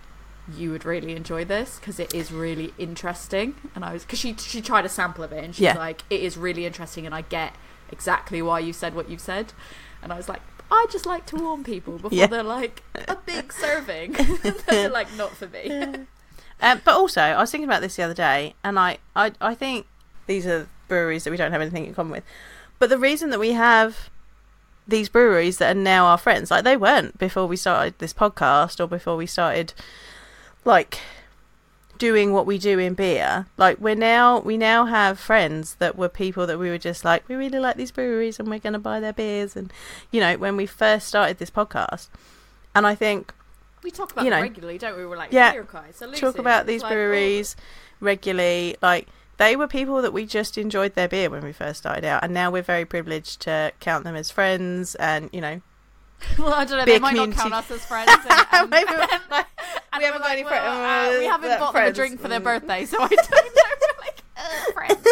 you 0.57 0.71
would 0.73 0.85
really 0.85 1.15
enjoy 1.17 1.45
this 1.45 1.79
because 1.79 1.99
it 2.01 2.13
is 2.15 2.33
really 2.33 2.75
interesting. 2.79 3.55
And 3.75 3.85
I 3.85 3.93
was 3.93 4.05
because 4.05 4.19
she 4.19 4.35
she 4.37 4.61
tried 4.61 4.85
a 4.85 4.89
sample 4.89 5.23
of 5.25 5.33
it 5.33 5.45
and 5.45 5.55
she's 5.55 5.63
Yeah. 5.63 5.79
like, 5.79 6.03
it 6.11 6.21
is 6.21 6.37
really 6.37 6.67
interesting, 6.67 7.07
and 7.07 7.15
I 7.15 7.23
get 7.23 7.55
exactly 7.93 8.43
why 8.43 8.59
you 8.61 8.73
said 8.73 8.95
what 8.95 9.09
you've 9.09 9.21
said. 9.21 9.53
And 10.03 10.13
I 10.13 10.17
was 10.17 10.29
like, 10.29 10.41
I 10.71 10.87
just 10.91 11.07
like 11.07 11.27
to 11.27 11.37
warn 11.37 11.65
people 11.65 11.95
before 11.95 12.11
Yeah. 12.17 12.27
they're 12.27 12.43
like 12.43 12.83
a 13.09 13.17
big 13.17 13.53
serving. 13.53 14.13
they're 14.69 14.89
like, 14.89 15.09
not 15.17 15.33
for 15.37 15.49
me. 15.49 15.71
Um, 16.63 16.81
but 16.85 16.95
also, 16.95 17.21
I 17.21 17.41
was 17.41 17.51
thinking 17.51 17.69
about 17.69 17.81
this 17.81 17.97
the 17.97 18.03
other 18.03 18.15
day, 18.15 18.55
and 18.63 18.79
I, 18.79 18.99
I, 19.17 19.33
I 19.41 19.55
think 19.55 19.87
these 20.27 20.47
are 20.47 20.69
breweries 20.89 21.25
that 21.25 21.31
we 21.31 21.37
don't 21.37 21.53
have 21.53 21.61
anything 21.61 21.87
in 21.87 21.95
common 21.95 22.13
with. 22.13 22.25
But 22.79 22.91
the 22.91 22.99
reason 22.99 23.31
that 23.31 23.41
we 23.41 23.53
have 23.53 24.11
these 24.87 25.09
breweries 25.09 25.59
that 25.59 25.77
are 25.77 25.79
now 25.81 26.07
our 26.07 26.19
friends, 26.19 26.51
like 26.51 26.65
they 26.65 26.77
weren't 26.77 27.17
before 27.19 27.47
we 27.47 27.57
started 27.57 27.95
this 27.99 28.13
podcast 28.13 28.81
or 28.81 28.87
before 28.87 29.17
we 29.17 29.27
started, 29.27 29.73
like 30.65 30.99
doing 32.01 32.33
what 32.33 32.47
we 32.47 32.59
do 32.59 32.81
in 32.81 32.95
beer. 32.95 33.47
Like 33.57 33.79
we're 33.79 33.95
now, 33.95 34.41
we 34.41 34.57
now 34.57 34.87
have 34.87 35.21
friends 35.21 35.77
that 35.77 35.97
were 35.97 36.09
people 36.09 36.49
that 36.49 36.59
we 36.59 36.69
were 36.69 36.79
just 36.79 37.05
like, 37.05 37.29
we 37.29 37.37
really 37.37 37.61
like 37.61 37.77
these 37.77 37.93
breweries, 37.93 38.41
and 38.41 38.49
we're 38.49 38.59
going 38.59 38.73
to 38.73 38.81
buy 38.81 38.99
their 38.99 39.13
beers. 39.13 39.55
And 39.55 39.73
you 40.11 40.21
know, 40.21 40.37
when 40.37 40.57
we 40.57 40.67
first 40.67 41.07
started 41.07 41.39
this 41.39 41.51
podcast, 41.51 42.09
and 42.75 42.87
I 42.87 42.97
think 42.97 43.33
We 43.85 43.91
talk 43.93 44.11
about 44.13 44.25
You 44.25 44.31
them 44.31 44.41
know. 44.41 44.43
regularly, 44.43 44.79
don't 44.79 44.97
we? 44.97 45.07
We're 45.07 45.17
like, 45.17 45.33
Yeah. 45.33 45.53
So 45.93 46.11
talk 46.13 46.39
about 46.39 46.67
these 46.67 46.83
like, 46.83 46.91
oh, 46.91 46.95
breweries 46.95 47.55
regularly. 48.01 48.77
Like 48.83 49.07
they 49.37 49.55
were 49.57 49.69
people 49.69 50.03
that 50.03 50.13
we 50.13 50.27
just 50.27 50.59
enjoyed 50.59 50.95
their 50.95 51.09
beer 51.09 51.31
when 51.31 51.43
we 51.43 51.53
first 51.53 51.79
started 51.79 52.05
out, 52.05 52.25
and 52.25 52.35
now 52.35 52.51
we're 52.51 52.63
very 52.63 52.85
privileged 52.85 53.41
to 53.43 53.73
count 53.81 54.05
them 54.05 54.17
as 54.17 54.31
friends. 54.31 54.95
And 54.97 55.31
you 55.33 55.41
know, 55.41 55.61
well, 56.39 56.53
I 56.53 56.65
don't 56.65 56.79
know. 56.79 56.85
They 56.85 56.99
might 56.99 57.17
not 57.17 57.33
count 57.33 57.53
us 57.55 57.71
as 57.71 57.85
friends. 57.85 58.11
And, 58.11 58.31
and, 58.53 58.71
we 58.71 58.77
haven't 60.05 60.21
got 60.21 60.31
any 60.31 60.45
well, 60.45 60.51
friends. 60.51 61.17
uh, 61.17 61.19
we 61.19 61.25
haven't 61.27 61.59
bought 61.59 61.75
them 61.75 61.87
a 61.87 61.93
drink 61.93 62.21
for 62.21 62.29
their 62.29 62.41
Mm. 62.41 62.45
birthday, 62.45 62.85
so 62.87 62.99
I 63.01 63.09
don't 63.09 63.31
know. 63.31 63.89
Like, 64.01 64.23
uh, 64.37 64.73
friends. 64.73 65.07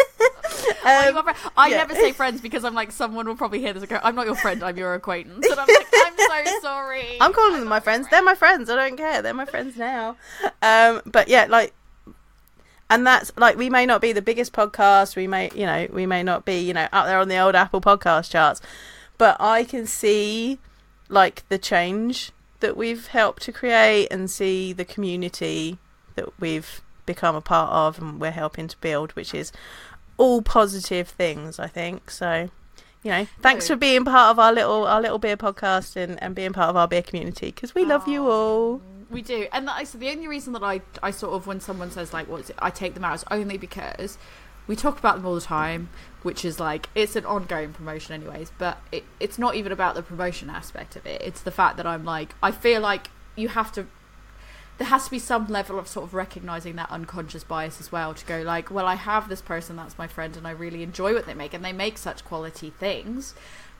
Um, 0.83 1.13
got 1.13 1.23
fri- 1.23 1.51
I 1.57 1.67
yeah. 1.69 1.77
never 1.77 1.93
say 1.93 2.11
friends 2.11 2.41
because 2.41 2.63
I'm 2.63 2.73
like 2.73 2.91
someone 2.91 3.27
will 3.27 3.35
probably 3.35 3.59
hear 3.59 3.73
this 3.73 3.85
go, 3.85 3.99
"I'm 4.03 4.15
not 4.15 4.25
your 4.25 4.35
friend, 4.35 4.63
I'm 4.63 4.77
your 4.77 4.93
acquaintance," 4.93 5.45
and 5.45 5.59
I'm 5.59 5.67
like, 5.67 5.87
"I'm 5.93 6.45
so 6.45 6.59
sorry." 6.61 7.17
I'm 7.21 7.33
calling 7.33 7.59
them 7.59 7.69
my 7.69 7.79
friends. 7.79 8.07
friend." 8.07 8.11
They're 8.11 8.25
my 8.25 8.35
friends. 8.35 8.69
I 8.69 8.75
don't 8.75 8.97
care. 8.97 9.21
They're 9.21 9.33
my 9.33 9.45
friends 9.45 9.77
now. 9.77 10.15
Um, 10.61 11.01
but 11.05 11.27
yeah, 11.27 11.45
like, 11.49 11.73
and 12.89 13.05
that's 13.05 13.31
like 13.37 13.57
we 13.57 13.69
may 13.69 13.85
not 13.85 14.01
be 14.01 14.11
the 14.13 14.21
biggest 14.21 14.53
podcast. 14.53 15.15
We 15.15 15.27
may, 15.27 15.51
you 15.53 15.65
know, 15.65 15.87
we 15.91 16.05
may 16.05 16.23
not 16.23 16.45
be, 16.45 16.59
you 16.59 16.73
know, 16.73 16.87
up 16.91 17.05
there 17.05 17.19
on 17.19 17.27
the 17.27 17.37
old 17.37 17.55
Apple 17.55 17.81
podcast 17.81 18.31
charts. 18.31 18.61
But 19.17 19.37
I 19.39 19.63
can 19.65 19.85
see 19.85 20.59
like 21.09 21.47
the 21.49 21.57
change 21.57 22.31
that 22.59 22.77
we've 22.77 23.07
helped 23.07 23.41
to 23.43 23.51
create 23.51 24.07
and 24.11 24.29
see 24.29 24.73
the 24.73 24.85
community 24.85 25.77
that 26.15 26.39
we've 26.39 26.81
become 27.05 27.35
a 27.35 27.41
part 27.41 27.71
of 27.71 27.99
and 27.99 28.19
we're 28.21 28.31
helping 28.31 28.67
to 28.67 28.77
build, 28.77 29.11
which 29.13 29.33
is 29.33 29.51
all 30.17 30.41
positive 30.41 31.07
things, 31.07 31.57
I 31.59 31.67
think. 31.67 32.11
So, 32.11 32.49
you 33.03 33.11
know, 33.11 33.27
thanks 33.41 33.67
for 33.67 33.75
being 33.75 34.05
part 34.05 34.31
of 34.31 34.39
our 34.39 34.53
little 34.53 34.85
our 34.85 35.01
little 35.01 35.17
beer 35.19 35.37
podcast 35.37 35.95
and, 35.95 36.21
and 36.21 36.35
being 36.35 36.53
part 36.53 36.69
of 36.69 36.75
our 36.75 36.87
beer 36.87 37.01
community 37.01 37.47
because 37.47 37.73
we 37.73 37.85
love 37.85 38.07
you 38.07 38.29
all. 38.29 38.81
We 39.09 39.23
do, 39.23 39.47
and 39.51 39.67
I, 39.69 39.85
so 39.85 39.97
the 39.97 40.09
only 40.11 40.27
reason 40.27 40.53
that 40.53 40.61
I 40.61 40.81
I 41.01 41.09
sort 41.11 41.33
of 41.33 41.47
when 41.47 41.59
someone 41.59 41.89
says 41.89 42.13
like 42.13 42.27
what's 42.27 42.51
it, 42.51 42.57
I 42.59 42.69
take 42.69 42.93
them 42.93 43.03
out 43.03 43.15
is 43.15 43.25
only 43.31 43.57
because 43.57 44.19
we 44.69 44.75
talk 44.75 44.99
about 44.99 45.15
them 45.15 45.25
all 45.25 45.33
the 45.33 45.41
time, 45.41 45.89
which 46.21 46.45
is 46.45 46.59
like 46.59 46.89
it's 46.93 47.15
an 47.15 47.25
ongoing 47.25 47.73
promotion 47.73 48.13
anyways. 48.13 48.51
But 48.59 48.77
it, 48.91 49.03
it's 49.19 49.39
not 49.39 49.55
even 49.55 49.71
about 49.71 49.95
the 49.95 50.03
promotion 50.03 50.49
aspect 50.49 50.95
of 50.95 51.07
it. 51.07 51.21
It's 51.23 51.41
the 51.41 51.51
fact 51.51 51.75
that 51.77 51.87
I'm 51.87 52.05
like 52.05 52.35
I 52.41 52.51
feel 52.51 52.79
like 52.79 53.09
you 53.35 53.49
have 53.49 53.71
to. 53.73 53.87
There 54.77 54.87
has 54.87 55.05
to 55.05 55.11
be 55.11 55.19
some 55.19 55.47
level 55.47 55.77
of 55.77 55.87
sort 55.89 56.05
of 56.05 56.13
recognizing 56.13 56.75
that 56.77 56.89
unconscious 56.89 57.43
bias 57.43 57.81
as 57.81 57.91
well 57.91 58.13
to 58.13 58.25
go 58.25 58.43
like, 58.43 58.71
well, 58.71 58.85
I 58.85 58.95
have 58.95 59.27
this 59.27 59.41
person 59.41 59.75
that's 59.75 59.97
my 59.97 60.07
friend 60.07 60.37
and 60.37 60.47
I 60.47 60.51
really 60.51 60.83
enjoy 60.83 61.13
what 61.13 61.25
they 61.25 61.33
make 61.33 61.53
and 61.53 61.65
they 61.65 61.73
make 61.73 61.97
such 61.97 62.23
quality 62.23 62.69
things, 62.69 63.33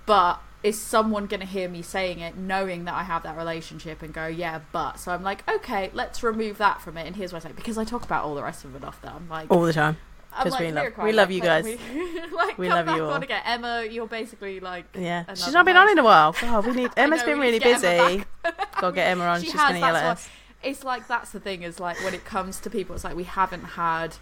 but 0.06 0.42
is 0.62 0.78
someone 0.78 1.28
going 1.28 1.40
to 1.40 1.46
hear 1.46 1.70
me 1.70 1.82
saying 1.82 2.20
it 2.20 2.36
knowing 2.36 2.84
that 2.84 2.96
I 2.96 3.04
have 3.04 3.24
that 3.24 3.38
relationship 3.38 4.02
and 4.02 4.14
go, 4.14 4.28
yeah, 4.28 4.60
but. 4.74 5.00
So 5.00 5.14
I'm 5.14 5.24
like, 5.24 5.48
okay, 5.50 5.90
let's 5.94 6.22
remove 6.22 6.58
that 6.58 6.82
from 6.82 6.98
it. 6.98 7.08
And 7.08 7.16
here's 7.16 7.32
what 7.32 7.46
I 7.46 7.48
say. 7.48 7.54
Because 7.56 7.78
I 7.78 7.86
talk 7.86 8.04
about 8.04 8.26
all 8.26 8.36
the 8.36 8.44
rest 8.44 8.66
of 8.66 8.76
it 8.76 8.84
off 8.84 9.02
that 9.02 9.14
I'm 9.14 9.30
like, 9.30 9.50
All 9.50 9.62
the 9.62 9.72
time. 9.72 9.96
I'm 10.32 10.44
'Cause 10.44 10.52
like, 10.54 10.62
we 10.62 10.72
love- 10.72 10.98
we 11.04 11.12
love 11.12 11.32
you 11.32 11.42
guys. 11.42 11.66
We, 11.94 12.22
like, 12.36 12.58
We 12.58 12.68
come 12.68 12.76
love 12.78 12.86
back 12.86 12.96
you 12.98 13.06
all. 13.06 13.14
again. 13.16 13.42
Emma, 13.46 13.84
you're 13.90 14.08
basically 14.08 14.60
like. 14.60 14.86
Yeah, 14.96 15.26
she's 15.34 15.52
not 15.54 15.66
been 15.66 15.76
on 15.76 15.90
in 15.90 15.98
a 16.00 16.04
while. 16.04 16.34
God, 16.40 16.66
we 16.68 16.74
need. 16.74 16.92
Emma's 16.98 17.22
know, 17.22 17.26
been 17.26 17.40
really 17.40 17.54
need 17.54 17.64
to 17.64 17.82
get 17.82 17.82
busy. 17.82 18.24
Gotta 18.80 18.96
get 18.96 19.08
Emma 19.08 19.24
on. 19.26 19.40
She 19.42 19.48
she's 19.48 19.54
has, 19.60 19.70
gonna 19.70 19.80
yell 19.80 19.96
at 19.96 20.06
us. 20.06 20.30
it's 20.64 20.84
like 20.84 21.08
that's 21.08 21.32
the 21.32 21.40
thing 21.40 21.64
is 21.64 21.80
like 21.80 22.02
when 22.04 22.14
it 22.14 22.26
comes 22.26 22.60
to 22.62 22.70
people 22.70 22.94
it's 22.96 23.04
like 23.04 23.16
we 23.16 23.24
haven't 23.24 23.64
had 23.64 24.16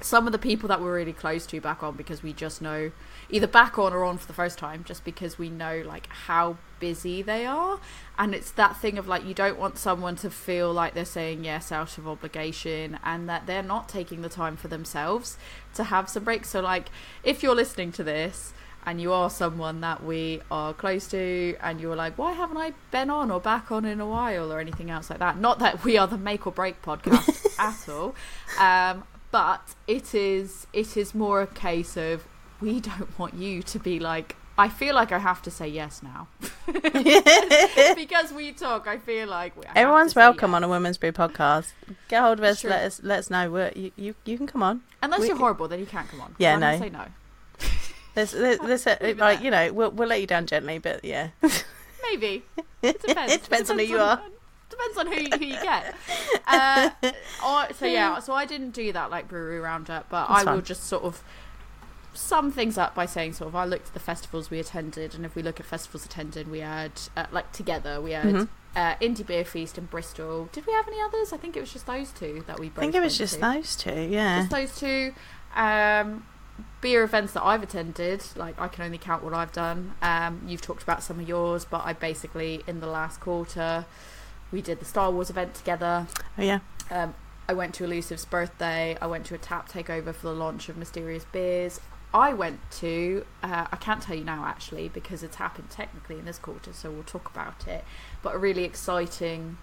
some 0.00 0.26
of 0.26 0.32
the 0.32 0.38
people 0.38 0.68
that 0.68 0.80
we're 0.80 0.94
really 0.94 1.12
close 1.12 1.44
to 1.46 1.60
back 1.60 1.82
on 1.82 1.96
because 1.96 2.22
we 2.22 2.32
just 2.32 2.62
know 2.62 2.90
either 3.30 3.46
back 3.46 3.78
on 3.78 3.92
or 3.92 4.04
on 4.04 4.18
for 4.18 4.26
the 4.26 4.32
first 4.32 4.58
time 4.58 4.84
just 4.84 5.04
because 5.04 5.38
we 5.38 5.50
know 5.50 5.82
like 5.84 6.06
how 6.08 6.56
busy 6.80 7.22
they 7.22 7.44
are. 7.44 7.80
And 8.18 8.34
it's 8.34 8.50
that 8.52 8.76
thing 8.76 8.98
of 8.98 9.06
like 9.06 9.24
you 9.24 9.34
don't 9.34 9.58
want 9.58 9.78
someone 9.78 10.16
to 10.16 10.30
feel 10.30 10.72
like 10.72 10.94
they're 10.94 11.04
saying 11.04 11.44
yes 11.44 11.70
out 11.70 11.98
of 11.98 12.08
obligation 12.08 12.98
and 13.04 13.28
that 13.28 13.46
they're 13.46 13.62
not 13.62 13.88
taking 13.88 14.22
the 14.22 14.28
time 14.28 14.56
for 14.56 14.68
themselves 14.68 15.36
to 15.74 15.84
have 15.84 16.08
some 16.08 16.24
breaks. 16.24 16.50
So 16.50 16.60
like 16.60 16.88
if 17.22 17.42
you're 17.42 17.54
listening 17.54 17.92
to 17.92 18.04
this 18.04 18.52
and 18.86 19.00
you 19.00 19.12
are 19.12 19.28
someone 19.28 19.80
that 19.82 20.02
we 20.02 20.40
are 20.50 20.72
close 20.72 21.08
to 21.08 21.56
and 21.60 21.80
you're 21.80 21.96
like 21.96 22.16
why 22.16 22.32
haven't 22.32 22.56
i 22.56 22.72
been 22.90 23.10
on 23.10 23.30
or 23.30 23.40
back 23.40 23.70
on 23.70 23.84
in 23.84 24.00
a 24.00 24.06
while? 24.06 24.52
or 24.52 24.60
anything 24.60 24.88
else 24.88 25.10
like 25.10 25.18
that 25.18 25.38
not 25.38 25.58
that 25.58 25.84
we 25.84 25.98
are 25.98 26.06
the 26.06 26.16
make 26.16 26.46
or 26.46 26.52
break 26.52 26.80
podcast 26.80 27.46
at 27.58 27.88
all 27.88 28.14
um, 28.58 29.04
but 29.30 29.74
it 29.86 30.14
is 30.14 30.66
it 30.72 30.96
is 30.96 31.14
more 31.14 31.42
a 31.42 31.46
case 31.46 31.96
of 31.96 32.26
we 32.60 32.80
don't 32.80 33.18
want 33.18 33.34
you 33.34 33.62
to 33.62 33.78
be 33.78 33.98
like 34.00 34.36
i 34.56 34.68
feel 34.68 34.94
like 34.94 35.12
i 35.12 35.18
have 35.18 35.40
to 35.42 35.50
say 35.50 35.66
yes 35.68 36.02
now 36.02 36.26
because 37.94 38.32
we 38.32 38.52
talk 38.52 38.86
i 38.86 38.98
feel 38.98 39.28
like 39.28 39.56
we, 39.56 39.64
I 39.66 39.72
Everyone's 39.80 40.14
welcome 40.14 40.50
yes. 40.50 40.56
on 40.56 40.64
a 40.64 40.68
Women's 40.68 40.98
Brew 40.98 41.12
podcast. 41.12 41.72
Get 42.08 42.22
hold 42.22 42.38
of 42.38 42.44
us. 42.44 42.60
True. 42.60 42.70
Let 42.70 42.84
us 42.84 43.00
let 43.02 43.18
us 43.20 43.30
know. 43.30 43.50
We're, 43.50 43.72
you, 43.74 43.92
you 43.96 44.14
you 44.24 44.36
can 44.36 44.46
come 44.46 44.62
on. 44.62 44.82
unless 45.02 45.20
we- 45.20 45.28
you're 45.28 45.36
horrible 45.36 45.68
then 45.68 45.78
you 45.80 45.86
can't 45.86 46.08
come 46.08 46.20
on 46.20 46.34
Yeah, 46.38 46.56
no. 46.56 46.78
say 46.78 46.88
no 46.90 47.06
There's, 48.14 48.32
there's, 48.32 48.58
there's 48.58 48.86
a, 48.86 49.14
like 49.14 49.42
you 49.42 49.50
know 49.50 49.72
we'll 49.72 49.90
we'll 49.92 50.08
let 50.08 50.20
you 50.20 50.26
down 50.26 50.46
gently, 50.46 50.78
but 50.78 51.04
yeah. 51.04 51.28
Maybe. 52.10 52.42
It 52.82 53.00
depends. 53.00 53.32
It 53.32 53.42
depends 53.44 53.70
on 53.70 53.78
who 53.78 53.84
you 53.84 53.98
are. 53.98 54.20
Depends 54.70 54.98
on 54.98 55.06
who, 55.06 55.14
who 55.36 55.44
you 55.44 55.62
get. 55.62 55.94
Uh, 56.46 56.90
or, 57.46 57.72
so 57.74 57.86
yeah, 57.86 58.18
so 58.18 58.32
I 58.32 58.44
didn't 58.44 58.70
do 58.70 58.92
that 58.92 59.10
like 59.10 59.28
brewery 59.28 59.60
roundup, 59.60 60.08
but 60.08 60.26
That's 60.26 60.46
I 60.46 60.54
will 60.54 60.62
just 60.62 60.84
sort 60.84 61.04
of 61.04 61.22
sum 62.18 62.50
things 62.50 62.76
up 62.76 62.94
by 62.94 63.06
saying 63.06 63.32
sort 63.34 63.48
of 63.48 63.54
I 63.56 63.64
looked 63.64 63.88
at 63.88 63.94
the 63.94 64.00
festivals 64.00 64.50
we 64.50 64.58
attended, 64.58 65.14
and 65.14 65.24
if 65.24 65.34
we 65.34 65.42
look 65.42 65.60
at 65.60 65.66
festivals 65.66 66.04
attended, 66.04 66.48
we 66.50 66.60
had 66.60 66.92
uh, 67.16 67.26
like 67.30 67.52
together 67.52 68.00
we 68.00 68.10
had 68.12 68.26
Mhm. 68.26 68.48
uh, 68.76 68.94
Indie 68.96 69.26
Beer 69.26 69.44
Feast 69.44 69.78
in 69.78 69.86
Bristol. 69.86 70.48
Did 70.52 70.66
we 70.66 70.72
have 70.72 70.86
any 70.88 71.00
others? 71.00 71.32
I 71.32 71.36
think 71.36 71.56
it 71.56 71.60
was 71.60 71.72
just 71.72 71.86
those 71.86 72.10
two 72.12 72.42
that 72.46 72.58
we. 72.58 72.68
both. 72.68 72.78
I 72.78 72.80
think 72.82 72.94
it 72.96 73.00
was 73.00 73.16
just 73.16 73.34
to. 73.34 73.40
those 73.40 73.76
two. 73.76 74.08
Yeah. 74.10 74.40
Just 74.40 74.50
those 74.50 74.78
two. 74.78 75.12
Um, 75.54 76.26
beer 76.80 77.04
events 77.04 77.32
that 77.34 77.44
I've 77.44 77.62
attended, 77.62 78.22
like 78.36 78.60
I 78.60 78.66
can 78.68 78.84
only 78.84 78.98
count 78.98 79.22
what 79.22 79.32
I've 79.32 79.52
done. 79.52 79.94
Um, 80.02 80.42
you've 80.46 80.60
talked 80.60 80.82
about 80.82 81.02
some 81.04 81.20
of 81.20 81.28
yours, 81.28 81.64
but 81.64 81.82
I 81.84 81.92
basically 81.92 82.62
in 82.66 82.80
the 82.80 82.86
last 82.88 83.20
quarter 83.20 83.86
we 84.50 84.60
did 84.60 84.80
the 84.80 84.84
Star 84.84 85.10
Wars 85.10 85.30
event 85.30 85.54
together. 85.54 86.06
Oh 86.36 86.42
yeah. 86.42 86.58
Um, 86.90 87.14
I 87.48 87.52
went 87.54 87.74
to 87.76 87.84
Elusive's 87.84 88.24
birthday. 88.24 88.96
I 89.00 89.06
went 89.06 89.24
to 89.26 89.34
a 89.34 89.38
tap 89.38 89.68
takeover 89.70 90.12
for 90.14 90.26
the 90.28 90.34
launch 90.34 90.68
of 90.68 90.76
Mysterious 90.76 91.24
Beers. 91.30 91.80
I 92.12 92.32
went 92.32 92.58
to, 92.72 93.26
uh, 93.42 93.66
I 93.70 93.76
can't 93.76 94.00
tell 94.00 94.16
you 94.16 94.24
now 94.24 94.44
actually 94.44 94.88
because 94.88 95.22
it's 95.22 95.36
happened 95.36 95.70
technically 95.70 96.18
in 96.18 96.24
this 96.24 96.38
quarter, 96.38 96.72
so 96.72 96.90
we'll 96.90 97.02
talk 97.02 97.30
about 97.30 97.68
it. 97.68 97.84
But 98.22 98.34
a 98.34 98.38
really 98.38 98.64
exciting 98.64 99.58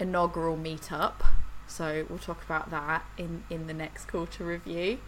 inaugural 0.00 0.56
meetup. 0.56 1.14
So 1.66 2.06
we'll 2.08 2.18
talk 2.18 2.42
about 2.44 2.70
that 2.70 3.04
in, 3.16 3.44
in 3.48 3.68
the 3.68 3.74
next 3.74 4.06
quarter 4.06 4.44
review. 4.44 4.98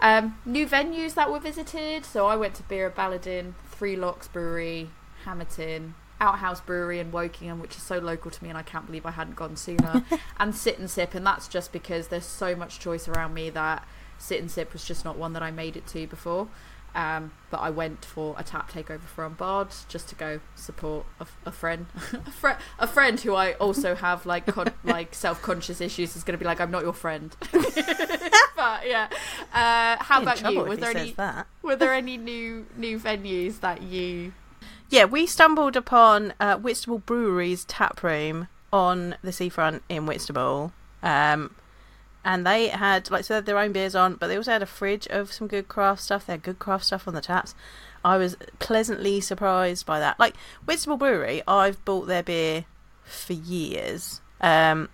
Um, 0.00 0.38
new 0.44 0.66
venues 0.66 1.14
that 1.14 1.30
were 1.30 1.40
visited. 1.40 2.04
So 2.04 2.26
I 2.26 2.36
went 2.36 2.54
to 2.54 2.62
Birra 2.62 2.92
Baladin, 2.92 3.54
Three 3.70 3.96
Locks 3.96 4.28
Brewery, 4.28 4.90
Hamilton, 5.24 5.94
Outhouse 6.20 6.60
Brewery 6.60 7.00
in 7.00 7.10
Wokingham, 7.10 7.60
which 7.60 7.76
is 7.76 7.82
so 7.82 7.98
local 7.98 8.30
to 8.30 8.44
me, 8.44 8.50
and 8.50 8.58
I 8.58 8.62
can't 8.62 8.86
believe 8.86 9.04
I 9.04 9.10
hadn't 9.10 9.34
gone 9.34 9.56
sooner. 9.56 10.04
and 10.38 10.54
Sit 10.54 10.78
and 10.78 10.88
Sip, 10.88 11.14
and 11.14 11.26
that's 11.26 11.48
just 11.48 11.72
because 11.72 12.08
there's 12.08 12.26
so 12.26 12.54
much 12.54 12.78
choice 12.78 13.08
around 13.08 13.34
me 13.34 13.50
that 13.50 13.86
Sit 14.18 14.40
and 14.40 14.50
Sip 14.50 14.72
was 14.72 14.84
just 14.84 15.04
not 15.04 15.16
one 15.16 15.32
that 15.34 15.42
I 15.42 15.50
made 15.50 15.76
it 15.76 15.86
to 15.88 16.06
before. 16.06 16.48
Um, 16.94 17.32
but 17.50 17.58
I 17.58 17.70
went 17.70 18.04
for 18.04 18.36
a 18.38 18.44
tap 18.44 18.70
takeover 18.70 19.00
from 19.00 19.34
Bard 19.34 19.68
just 19.88 20.08
to 20.10 20.14
go 20.14 20.38
support 20.54 21.04
a, 21.18 21.26
a 21.44 21.50
friend, 21.50 21.86
a, 22.12 22.30
fri 22.30 22.52
a 22.78 22.86
friend 22.86 23.18
who 23.18 23.34
I 23.34 23.54
also 23.54 23.96
have 23.96 24.24
like 24.26 24.46
con- 24.46 24.72
like 24.84 25.12
self 25.12 25.42
conscious 25.42 25.80
issues 25.80 26.14
is 26.14 26.22
going 26.22 26.38
to 26.38 26.38
be 26.38 26.44
like 26.44 26.60
I'm 26.60 26.70
not 26.70 26.84
your 26.84 26.92
friend. 26.92 27.34
but 27.52 28.86
yeah, 28.86 29.08
uh, 29.52 30.02
how 30.04 30.22
about 30.22 30.40
you? 30.48 30.62
Was 30.62 30.78
there 30.78 30.96
any 30.96 31.12
that. 31.12 31.48
were 31.62 31.74
there 31.74 31.92
any 31.92 32.16
new 32.16 32.66
new 32.76 33.00
venues 33.00 33.58
that 33.60 33.82
you? 33.82 34.32
Yeah, 34.88 35.06
we 35.06 35.26
stumbled 35.26 35.74
upon 35.74 36.34
uh, 36.38 36.58
Whitstable 36.58 37.00
Brewery's 37.00 37.64
tap 37.64 38.04
room 38.04 38.46
on 38.72 39.16
the 39.22 39.32
seafront 39.32 39.82
in 39.88 40.06
Whitstable. 40.06 40.72
Um, 41.02 41.56
and 42.24 42.46
they 42.46 42.68
had, 42.68 43.10
like, 43.10 43.24
so 43.24 43.34
they 43.34 43.36
had 43.36 43.46
their 43.46 43.58
own 43.58 43.72
beers 43.72 43.94
on, 43.94 44.14
but 44.14 44.28
they 44.28 44.36
also 44.36 44.52
had 44.52 44.62
a 44.62 44.66
fridge 44.66 45.06
of 45.08 45.32
some 45.32 45.46
good 45.46 45.68
craft 45.68 46.02
stuff. 46.02 46.26
They 46.26 46.32
had 46.34 46.42
good 46.42 46.58
craft 46.58 46.86
stuff 46.86 47.06
on 47.06 47.14
the 47.14 47.20
taps. 47.20 47.54
I 48.04 48.16
was 48.16 48.36
pleasantly 48.58 49.20
surprised 49.20 49.86
by 49.86 49.98
that. 50.00 50.18
Like, 50.18 50.34
Whitstable 50.64 50.96
Brewery, 50.96 51.42
I've 51.46 51.84
bought 51.84 52.06
their 52.06 52.22
beer 52.22 52.64
for 53.02 53.32
years. 53.34 54.20
Um, 54.40 54.88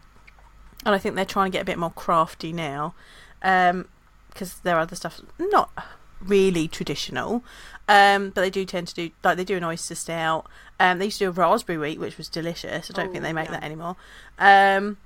and 0.85 0.95
I 0.95 0.99
think 0.99 1.15
they're 1.15 1.25
trying 1.25 1.51
to 1.51 1.57
get 1.57 1.63
a 1.63 1.67
bit 1.67 1.79
more 1.79 1.91
crafty 1.91 2.53
now. 2.53 2.95
Because 3.41 4.61
their 4.63 4.79
other 4.79 4.97
stuff's 4.97 5.23
not 5.39 5.71
really 6.21 6.69
traditional. 6.69 7.43
Um, 7.89 8.31
but 8.31 8.43
they 8.43 8.51
do 8.51 8.65
tend 8.65 8.87
to 8.89 8.95
do 8.95 9.11
like 9.25 9.37
they 9.37 9.45
do 9.45 9.57
an 9.57 9.65
oyster 9.65 9.97
stout. 9.97 10.47
Um, 10.79 10.99
they 11.01 11.07
used 11.07 11.19
to 11.19 11.25
do 11.25 11.29
a 11.31 11.33
raspberry 11.33 11.79
wheat, 11.79 11.99
which 11.99 12.17
was 12.17 12.29
delicious. 12.29 12.89
I 12.91 12.95
don't 12.95 13.09
Oh, 13.09 13.13
think 13.13 13.25
they 13.25 13.33
make 13.33 13.47
yeah. 13.47 13.53
that 13.53 13.65
anymore. 13.65 13.97
Um, 14.39 14.99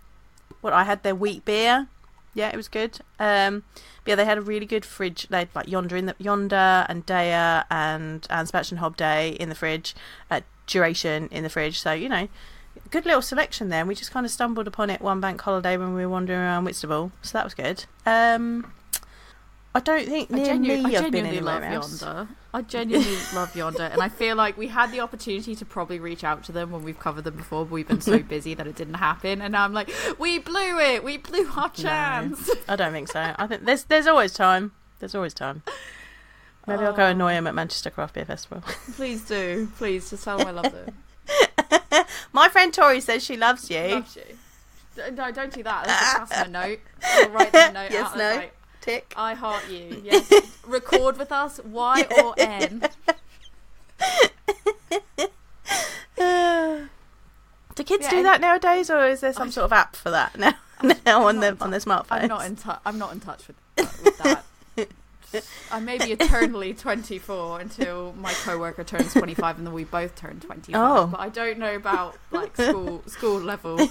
what 0.61 0.75
I 0.75 0.85
had 0.85 1.03
their 1.03 1.15
wheat 1.15 1.45
beer. 1.47 1.89
Yeah, 2.35 2.49
it 2.49 2.57
was 2.57 2.69
good. 2.69 2.99
Um, 3.19 3.63
but 4.05 4.11
yeah, 4.11 4.15
they 4.17 4.25
had 4.25 4.39
a 4.39 4.43
really 4.43 4.67
good 4.67 4.85
fridge. 4.85 5.29
They 5.29 5.39
had 5.39 5.49
like 5.55 5.69
yonder 5.69 5.97
in 5.97 6.07
the 6.07 6.15
yonder 6.19 6.85
and 6.89 7.07
Deya 7.07 7.65
and 7.71 8.27
and 8.29 8.49
Spatch 8.49 8.71
and 8.71 8.81
Hob 8.81 8.97
Day 8.97 9.31
in 9.31 9.49
the 9.49 9.55
fridge, 9.55 9.95
Duration 10.67 11.29
in 11.31 11.43
the 11.43 11.51
fridge. 11.51 11.81
So 11.81 11.93
you 11.93 12.09
know, 12.09 12.29
good 12.91 13.07
little 13.07 13.23
selection 13.23 13.69
there. 13.69 13.81
And 13.81 13.89
we 13.89 13.95
just 13.95 14.11
kind 14.11 14.27
of 14.27 14.33
stumbled 14.33 14.67
upon 14.67 14.91
it 14.91 15.01
one 15.01 15.21
bank 15.21 15.41
holiday 15.41 15.77
when 15.77 15.95
we 15.95 16.03
were 16.03 16.09
wandering 16.09 16.41
around 16.41 16.65
Whitstable, 16.65 17.13
so 17.23 17.39
that 17.39 17.45
was 17.45 17.55
good. 17.55 17.85
Um, 18.07 18.73
I 19.77 19.81
don't 19.81 20.07
think 20.07 20.33
I, 20.33 20.37
near 20.37 20.47
genu- 20.47 20.69
me 20.69 20.75
I 20.75 20.77
I've 21.05 21.11
been 21.11 21.25
genuinely 21.25 21.37
anywhere 21.39 21.55
love 21.61 21.63
else. 21.65 22.03
Yonder. 22.03 22.29
I 22.53 22.63
genuinely 22.63 23.17
love 23.35 23.57
Yonder, 23.57 23.83
and 23.85 24.01
I 24.01 24.09
feel 24.09 24.37
like 24.37 24.57
we 24.57 24.69
had 24.69 24.93
the 24.93 25.01
opportunity 25.01 25.57
to 25.57 25.65
probably 25.65 25.99
reach 25.99 26.23
out 26.23 26.45
to 26.45 26.53
them 26.53 26.71
when 26.71 26.85
we've 26.85 26.99
covered 27.01 27.25
them 27.25 27.37
before, 27.37 27.65
but 27.65 27.73
we've 27.73 27.89
been 27.89 28.01
so 28.01 28.19
busy 28.35 28.55
that 28.55 28.67
it 28.69 28.77
didn't 28.77 28.95
happen. 28.95 29.43
And 29.43 29.51
now 29.53 29.65
I'm 29.65 29.73
like, 29.73 29.91
we 30.19 30.39
blew 30.39 30.79
it. 30.79 31.03
We 31.03 31.17
blew 31.17 31.51
our 31.57 31.71
chance. 31.71 32.49
I 32.69 32.77
don't 32.77 32.93
think 32.93 33.09
so. 33.09 33.35
I 33.37 33.47
think 33.49 33.65
there's 33.65 33.85
there's 33.85 34.07
always 34.07 34.33
time. 34.33 34.71
There's 35.01 35.15
always 35.17 35.35
time. 35.35 35.63
Maybe 36.69 36.85
I'll 36.85 36.93
go 36.95 37.05
Oh. 37.07 37.09
annoy 37.11 37.33
him 37.33 37.47
at 37.47 37.55
Manchester 37.55 37.91
Craft 37.91 38.15
Beer 38.15 38.25
Festival. 38.25 38.63
Please 38.95 39.23
do. 39.27 39.69
Please 39.77 40.09
just 40.09 40.23
tell 40.25 40.39
them 40.39 40.47
I 40.47 40.51
love 40.53 40.73
them. 40.73 40.95
My 42.33 42.49
friend 42.49 42.73
Tori 42.73 43.01
says 43.01 43.23
she 43.25 43.37
loves 43.37 43.71
you. 43.71 43.81
Loves 43.89 44.17
you. 44.17 45.13
No, 45.13 45.31
don't 45.33 45.53
do 45.53 45.63
that. 45.65 45.87
Let's 45.87 46.01
just 46.01 46.17
pass 46.17 46.29
them 46.31 46.55
a 46.55 46.69
note. 46.69 46.79
I'll 47.05 47.31
write 47.31 47.53
them 47.53 47.71
a 47.71 47.73
note 47.75 47.91
Yes, 47.91 48.07
out. 48.13 48.17
no. 48.17 48.31
Like, 48.37 48.55
Tick. 48.85 49.15
I 49.17 49.33
heart 49.35 49.71
you. 49.71 50.03
Yes. 50.05 50.31
Record 50.67 51.17
with 51.17 51.33
us. 51.33 51.59
Y 51.65 52.07
or 52.23 52.35
N. 52.37 52.83
Do 57.75 57.83
kids 57.83 58.05
Yeah, 58.05 58.11
do 58.11 58.23
that 58.23 58.41
nowadays, 58.41 58.91
or 58.91 59.07
is 59.07 59.21
there 59.21 59.33
some 59.33 59.51
sort 59.51 59.65
of 59.65 59.73
app 59.73 59.97
for 59.97 60.11
that 60.11 60.39
now? 60.39 60.55
now 61.07 61.27
on 61.27 61.41
the 61.41 61.57
on 61.61 61.71
their 61.71 61.81
smartphones. 61.81 62.07
I'm 62.11 62.29
not 62.29 62.45
in 62.45 62.57
touch. 62.57 62.81
I'm 62.85 62.99
not 62.99 63.13
in 63.13 63.21
touch 63.21 63.49
with, 63.49 63.57
uh, 63.79 63.87
with 64.05 64.19
that. 64.19 64.45
I 65.73 65.81
may 65.81 65.99
be 65.99 66.13
eternally 66.13 66.75
24 66.79 67.61
until 67.61 68.13
my 68.13 68.33
coworker 68.45 68.85
turns 68.85 69.13
25, 69.15 69.59
and 69.59 69.67
then 69.67 69.75
we 69.75 69.85
both 69.85 70.15
turn 70.15 70.39
25. 70.41 70.81
Oh. 70.81 71.07
But 71.07 71.21
I 71.21 71.29
don't 71.29 71.59
know 71.59 71.75
about 71.75 72.17
like 72.31 72.55
school 72.55 73.03
school 73.07 73.41
level 73.41 73.89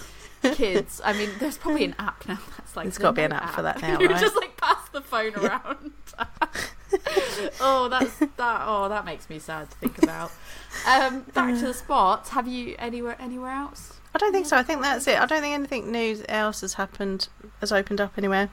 kids. 0.51 1.01
I 1.03 1.13
mean, 1.13 1.29
there's 1.39 1.57
probably 1.57 1.85
an 1.85 1.95
app 1.99 2.27
now 2.27 2.39
that's 2.57 2.75
like 2.75 2.85
There's 2.85 2.97
the 2.97 3.01
gotta 3.03 3.15
be 3.15 3.21
an 3.23 3.31
note 3.31 3.41
app 3.41 3.55
for 3.55 3.61
that 3.61 3.81
now, 3.81 3.99
you 3.99 4.07
right? 4.07 4.19
just 4.21 4.35
like 4.35 4.57
pass 4.57 4.89
the 4.89 5.01
phone 5.01 5.35
around. 5.35 5.91
oh, 7.59 7.87
that's 7.89 8.17
that. 8.19 8.61
Oh, 8.65 8.87
that 8.89 9.05
makes 9.05 9.29
me 9.29 9.39
sad 9.39 9.69
to 9.71 9.77
think 9.77 10.01
about. 10.03 10.31
Um, 10.87 11.21
back 11.33 11.55
to 11.55 11.65
the 11.67 11.73
spots. 11.73 12.29
Have 12.29 12.47
you 12.47 12.75
anywhere 12.79 13.15
anywhere 13.19 13.51
else? 13.51 13.99
I 14.15 14.19
don't 14.19 14.31
think 14.31 14.45
so. 14.45 14.57
I 14.57 14.63
think 14.63 14.81
that's 14.81 15.07
it. 15.07 15.19
I 15.19 15.25
don't 15.25 15.41
think 15.41 15.53
anything 15.55 15.91
new 15.91 16.23
else 16.29 16.61
has 16.61 16.75
happened, 16.75 17.29
has 17.61 17.71
opened 17.71 17.99
up 17.99 18.13
anywhere. 18.17 18.49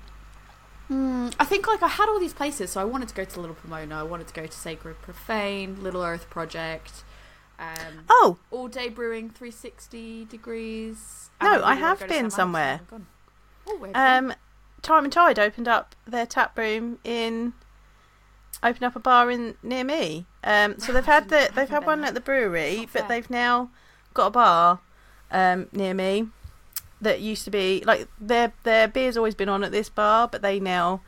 Hmm, 0.89 1.29
I 1.39 1.45
think 1.45 1.69
like 1.69 1.83
I 1.83 1.89
had 1.89 2.09
all 2.09 2.19
these 2.19 2.33
places, 2.33 2.71
so 2.73 2.81
I 2.81 2.85
wanted 2.85 3.09
to 3.11 3.15
go 3.15 3.25
to 3.25 3.41
Little 3.41 3.55
Pomona, 3.55 4.01
I 4.01 4.03
wanted 4.03 4.27
to 4.29 4.35
go 4.35 4.47
to 4.47 4.53
Sacred 4.53 5.01
Profane, 5.03 5.83
Little 5.83 6.03
Earth 6.03 6.29
Project, 6.31 7.05
um, 7.61 8.05
Oh, 8.09 8.39
All 8.51 8.69
Day 8.69 8.89
Brewing, 8.89 9.31
360 9.31 10.25
degrees. 10.25 11.31
No, 11.43 11.63
I 11.63 11.75
have 11.75 12.07
been 12.09 12.31
somewhere. 12.31 12.63
I 12.63 12.71
haven't 12.71 12.91
gone. 12.91 13.07
Oh, 13.69 13.77
where 13.79 13.93
have 13.95 14.25
you 14.25 14.31
um, 14.31 14.35
Time 14.83 15.05
and 15.05 15.13
Tide 15.13 15.39
opened 15.39 15.69
up 15.69 15.95
their 16.07 16.27
tap 16.27 16.57
room 16.57 16.99
in 17.05 17.53
opened 18.63 18.85
up 18.85 18.97
a 18.97 19.01
bar 19.01 19.31
in 19.31 19.55
near 19.63 19.85
me. 19.85 20.27
Um, 20.43 20.79
so 20.79 20.93
they've 20.93 21.05
had 21.05 21.29
the 21.29 21.51
they've 21.55 21.69
had 21.69 21.87
one 21.87 22.05
at 22.05 22.15
the 22.15 22.21
brewery, 22.21 22.89
but 22.93 23.09
they've 23.09 23.29
now 23.31 23.71
got 24.15 24.27
a 24.29 24.31
bar 24.31 24.81
um, 25.31 25.69
near 25.73 25.95
me 25.95 26.29
that 27.01 27.21
used 27.21 27.45
to 27.45 27.51
be 27.51 27.83
like 27.87 28.09
their 28.21 28.53
their 28.63 28.89
beer's 28.89 29.17
always 29.17 29.35
been 29.35 29.49
on 29.49 29.63
at 29.65 29.73
this 29.73 29.89
bar, 29.89 30.29
but 30.29 30.43
they 30.43 30.61
now 30.61 31.01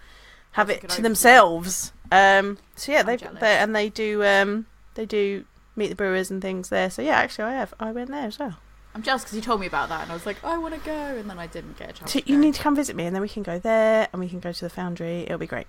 have 0.52 0.68
That's 0.68 0.84
it 0.84 0.90
to 0.90 1.02
themselves. 1.02 1.92
Um, 2.10 2.58
so 2.76 2.92
yeah, 2.92 3.02
they've 3.02 3.22
and 3.42 3.74
they 3.74 3.88
do 3.88 4.22
um, 4.24 4.66
they 4.94 5.06
do 5.06 5.44
meet 5.76 5.88
the 5.88 5.94
brewers 5.94 6.30
and 6.30 6.40
things 6.42 6.68
there. 6.68 6.90
So 6.90 7.02
yeah, 7.02 7.16
actually 7.16 7.44
I 7.46 7.52
have 7.54 7.74
I 7.80 7.92
went 7.92 8.10
there 8.10 8.26
as 8.26 8.38
well. 8.38 8.56
I'm 8.94 9.02
jealous 9.02 9.22
because 9.22 9.36
you 9.36 9.40
told 9.42 9.60
me 9.60 9.66
about 9.66 9.88
that, 9.88 10.02
and 10.02 10.10
I 10.10 10.14
was 10.14 10.26
like, 10.26 10.44
I 10.44 10.58
want 10.58 10.74
to 10.74 10.80
go, 10.80 10.92
and 10.92 11.30
then 11.30 11.38
I 11.38 11.46
didn't 11.46 11.78
get 11.78 11.88
a 11.90 11.92
chance. 11.94 12.12
So 12.12 12.20
to 12.20 12.30
you 12.30 12.36
need 12.38 12.54
to 12.54 12.62
come 12.62 12.76
visit 12.76 12.94
me, 12.94 13.06
and 13.06 13.14
then 13.16 13.22
we 13.22 13.28
can 13.28 13.42
go 13.42 13.58
there, 13.58 14.08
and 14.12 14.20
we 14.20 14.28
can 14.28 14.38
go 14.38 14.52
to 14.52 14.60
the 14.60 14.68
foundry. 14.68 15.22
It'll 15.22 15.38
be 15.38 15.46
great. 15.46 15.66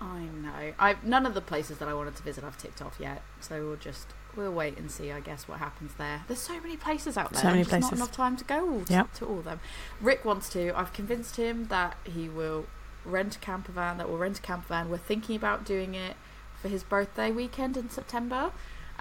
I 0.00 0.20
know. 0.20 0.72
I 0.78 0.96
none 1.02 1.26
of 1.26 1.34
the 1.34 1.40
places 1.40 1.78
that 1.78 1.88
I 1.88 1.94
wanted 1.94 2.16
to 2.16 2.22
visit 2.22 2.44
I've 2.44 2.58
ticked 2.58 2.80
off 2.80 2.96
yet, 3.00 3.22
so 3.40 3.66
we'll 3.66 3.76
just 3.76 4.08
we'll 4.36 4.52
wait 4.52 4.78
and 4.78 4.90
see. 4.90 5.10
I 5.10 5.18
guess 5.20 5.48
what 5.48 5.58
happens 5.58 5.92
there. 5.98 6.22
There's 6.28 6.40
so 6.40 6.60
many 6.60 6.76
places 6.76 7.16
out 7.16 7.32
there. 7.32 7.42
So 7.42 7.50
many 7.50 7.64
places. 7.64 7.90
Not 7.90 7.96
enough 7.98 8.12
time 8.12 8.36
to 8.36 8.44
go 8.44 8.68
all 8.72 8.84
to, 8.84 8.92
Yep. 8.92 9.12
to 9.14 9.26
all 9.26 9.38
of 9.40 9.44
them. 9.44 9.60
Rick 10.00 10.24
wants 10.24 10.48
to. 10.50 10.72
I've 10.78 10.92
convinced 10.92 11.36
him 11.36 11.66
that 11.66 11.96
he 12.04 12.28
will 12.28 12.66
rent 13.04 13.36
a 13.36 13.38
camper 13.40 13.72
van. 13.72 13.98
That 13.98 14.08
will 14.08 14.18
rent 14.18 14.38
a 14.38 14.42
camper 14.42 14.68
van. 14.68 14.88
We're 14.88 14.98
thinking 14.98 15.34
about 15.36 15.64
doing 15.64 15.94
it 15.94 16.16
for 16.60 16.68
his 16.68 16.82
birthday 16.84 17.30
weekend 17.32 17.76
in 17.76 17.90
September. 17.90 18.52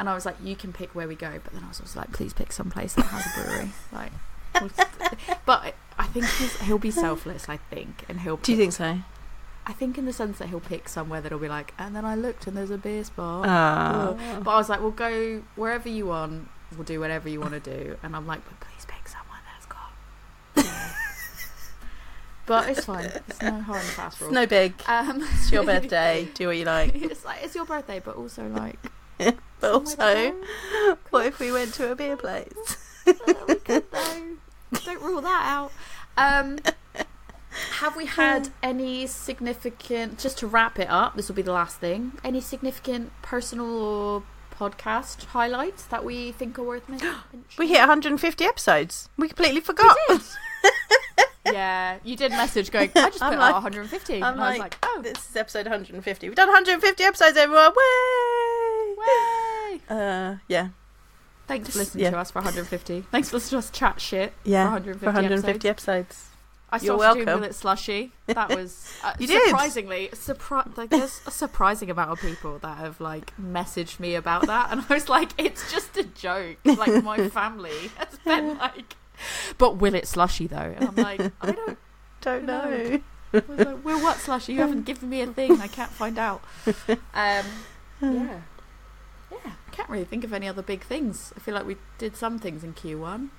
And 0.02 0.10
I 0.10 0.16
was 0.16 0.26
like, 0.26 0.38
you 0.44 0.56
can 0.56 0.74
pick 0.74 0.96
where 0.96 1.08
we 1.08 1.14
go, 1.14 1.40
but 1.44 1.54
then 1.54 1.64
I 1.64 1.68
was 1.68 1.80
also 1.80 2.00
like, 2.00 2.12
please 2.12 2.34
pick 2.34 2.52
some 2.52 2.72
place 2.72 2.94
that 2.96 3.04
has 3.06 3.24
a 3.28 3.30
brewery. 3.40 3.70
like, 3.94 4.12
but 5.46 5.76
I 6.00 6.06
think 6.08 6.26
he's, 6.26 6.60
he'll 6.62 6.80
be 6.80 6.90
selfless. 6.90 7.48
I 7.48 7.58
think, 7.58 8.04
and 8.10 8.22
he'll. 8.22 8.38
Do 8.38 8.52
you 8.52 8.58
think 8.58 8.74
so? 8.74 8.98
I 9.68 9.74
think 9.74 10.00
in 10.00 10.06
the 10.06 10.12
sense 10.14 10.40
that 10.40 10.50
he'll 10.50 10.60
pick 10.60 10.90
somewhere 10.90 11.22
that'll 11.22 11.38
be 11.38 11.48
like, 11.48 11.76
and 11.78 11.96
then 11.96 12.04
I 12.04 12.16
looked 12.16 12.48
and 12.48 12.58
there's 12.58 12.72
a 12.72 12.80
beer 12.80 13.04
spot. 13.04 13.48
Uh, 13.48 14.40
But 14.42 14.50
I 14.52 14.58
was 14.58 14.70
like, 14.70 14.82
we'll 14.82 14.90
go 14.90 15.44
wherever 15.56 15.88
you 15.88 16.08
want. 16.08 16.48
We'll 16.76 16.84
do 16.84 17.00
whatever 17.00 17.30
you 17.30 17.40
want 17.40 17.54
to 17.54 17.60
do. 17.60 17.96
And 18.02 18.16
I'm 18.16 18.26
like, 18.26 18.42
but 18.44 18.60
please 18.60 18.86
pick 18.88 19.08
someone 19.08 19.38
that's 19.54 19.68
got. 19.68 20.66
but 22.48 22.70
it's 22.70 22.86
fine. 22.86 23.06
It's 23.28 23.42
no 23.42 23.60
hard 23.62 23.82
and 23.82 23.90
fast 23.90 24.20
rule. 24.20 24.30
it's 24.30 24.34
no 24.34 24.46
big. 24.48 24.74
um, 24.88 25.22
It's 25.22 25.52
your 25.52 25.64
birthday. 25.64 26.28
Do 26.34 26.48
what 26.48 26.58
you 26.58 26.66
like. 26.66 26.96
it's 26.96 27.24
like 27.24 27.44
it's 27.44 27.54
your 27.54 27.66
birthday, 27.66 28.00
but 28.04 28.16
also 28.16 28.48
like. 28.48 28.80
But 29.60 29.68
to 29.68 29.74
also, 29.74 30.36
what 31.12 31.26
if 31.28 31.40
we 31.40 31.52
went 31.52 31.74
to 31.76 31.92
a 31.92 31.96
beer 31.96 32.18
place? 32.18 32.78
Uh, 33.06 33.14
we 33.48 33.56
could 33.56 33.92
though. 33.92 34.38
Don't 34.86 35.02
rule 35.02 35.22
that 35.22 35.44
out. 35.46 35.72
Um, 36.18 36.58
have 37.80 37.96
we 37.96 38.06
had 38.06 38.50
any 38.64 39.08
significant? 39.08 40.18
Just 40.20 40.38
to 40.40 40.48
wrap 40.48 40.80
it 40.80 40.90
up, 40.90 41.16
this 41.16 41.28
will 41.28 41.36
be 41.36 41.42
the 41.42 41.52
last 41.52 41.78
thing. 41.80 42.14
Any 42.24 42.42
significant 42.42 43.12
personal 43.22 43.68
or 43.84 44.24
podcast 44.58 45.26
highlights 45.26 45.84
that 45.86 46.04
we 46.06 46.32
think 46.32 46.58
are 46.60 46.64
worth 46.64 46.88
mentioning? 46.88 47.16
We 47.58 47.68
hit 47.68 47.80
150 47.80 48.46
episodes. 48.46 49.10
We 49.18 49.28
completely 49.28 49.60
forgot. 49.62 49.98
yeah, 51.46 51.98
you 52.04 52.16
did 52.16 52.32
message 52.32 52.72
going. 52.72 52.92
I 52.96 53.10
just 53.10 53.22
I'm 53.22 53.32
put 53.34 53.40
like- 53.40 53.50
out 53.50 53.64
150. 53.64 54.24
I'm 54.24 54.34
and 54.34 54.42
I 54.42 54.50
was 54.52 54.60
like, 54.60 54.78
oh, 54.84 55.02
This 55.04 55.30
is 55.30 55.36
episode 55.36 55.66
150. 55.66 56.28
We've 56.30 56.36
done 56.36 56.48
150 56.48 57.04
episodes, 57.04 57.38
everyone. 57.38 57.72
Way! 57.72 58.51
Way! 59.02 59.82
Uh, 59.90 60.36
yeah, 60.48 60.70
Thanks 61.48 61.70
for 61.72 61.80
listening 61.80 62.04
Yeah. 62.06 62.12
to 62.12 62.18
us 62.20 62.32
for 62.32 62.40
150. 62.40 63.02
Thanks 63.12 63.30
for 63.30 63.36
listening 63.38 63.62
to 63.62 63.66
us 63.68 63.72
chat 63.72 64.00
shit 64.00 64.34
yeah. 64.46 64.66
for 64.68 64.72
150, 64.72 65.00
For 65.00 65.06
150 65.12 65.68
episodes. 65.70 65.90
episodes. 65.98 66.28
I 66.74 66.76
You're 66.78 66.98
started 66.98 67.14
doing 67.16 67.26
welcome. 67.28 67.44
it 67.44 67.56
slushy. 67.56 68.12
That 68.28 68.50
was 68.56 68.94
uh, 69.04 69.14
You 69.20 69.28
surprisingly 69.28 70.08
surpri- 70.14 70.78
like 70.78 70.90
there's 70.90 71.20
a 71.28 71.32
surprising 71.32 71.90
amount 71.92 72.12
of 72.12 72.20
people 72.22 72.60
that 72.60 72.78
have 72.78 73.02
like 73.02 73.34
messaged 73.38 74.00
me 74.00 74.16
about 74.16 74.48
that, 74.48 74.72
and 74.72 74.86
I 74.90 74.94
was 74.94 75.10
like, 75.10 75.32
it's 75.38 75.70
just 75.70 75.98
a 75.98 76.04
joke. 76.04 76.58
Like 76.64 77.04
my 77.04 77.28
family 77.42 77.92
has 77.98 78.18
been 78.24 78.58
like, 78.58 78.96
but 79.58 79.76
will 79.78 79.96
it 79.96 80.08
slushy 80.08 80.48
though? 80.48 80.74
And 80.78 80.88
I'm 80.88 80.96
like, 80.96 81.20
I 81.42 81.52
don't. 81.52 81.78
Don't 82.22 82.46
No. 82.46 82.70
know. 82.70 83.00
I 83.34 83.42
was 83.48 83.60
like, 83.66 83.84
well, 83.84 84.00
what 84.02 84.18
slushy? 84.20 84.54
You 84.54 84.60
haven't 84.60 84.86
given 84.86 85.10
me 85.10 85.22
a 85.22 85.28
thing. 85.28 85.60
I 85.60 85.68
can't 85.68 85.90
find 85.92 86.20
out. 86.20 86.42
Um, 86.88 87.46
yeah, 88.02 88.40
yeah. 89.46 89.54
I 89.68 89.72
can't 89.72 89.90
really 89.90 90.06
think 90.06 90.24
of 90.24 90.34
any 90.34 90.48
other 90.48 90.62
big 90.62 90.84
things. 90.84 91.34
I 91.36 91.40
feel 91.40 91.56
like 91.56 91.66
we 91.66 91.78
did 91.98 92.16
some 92.16 92.40
things 92.40 92.64
in 92.64 92.74
Q1. 92.74 93.30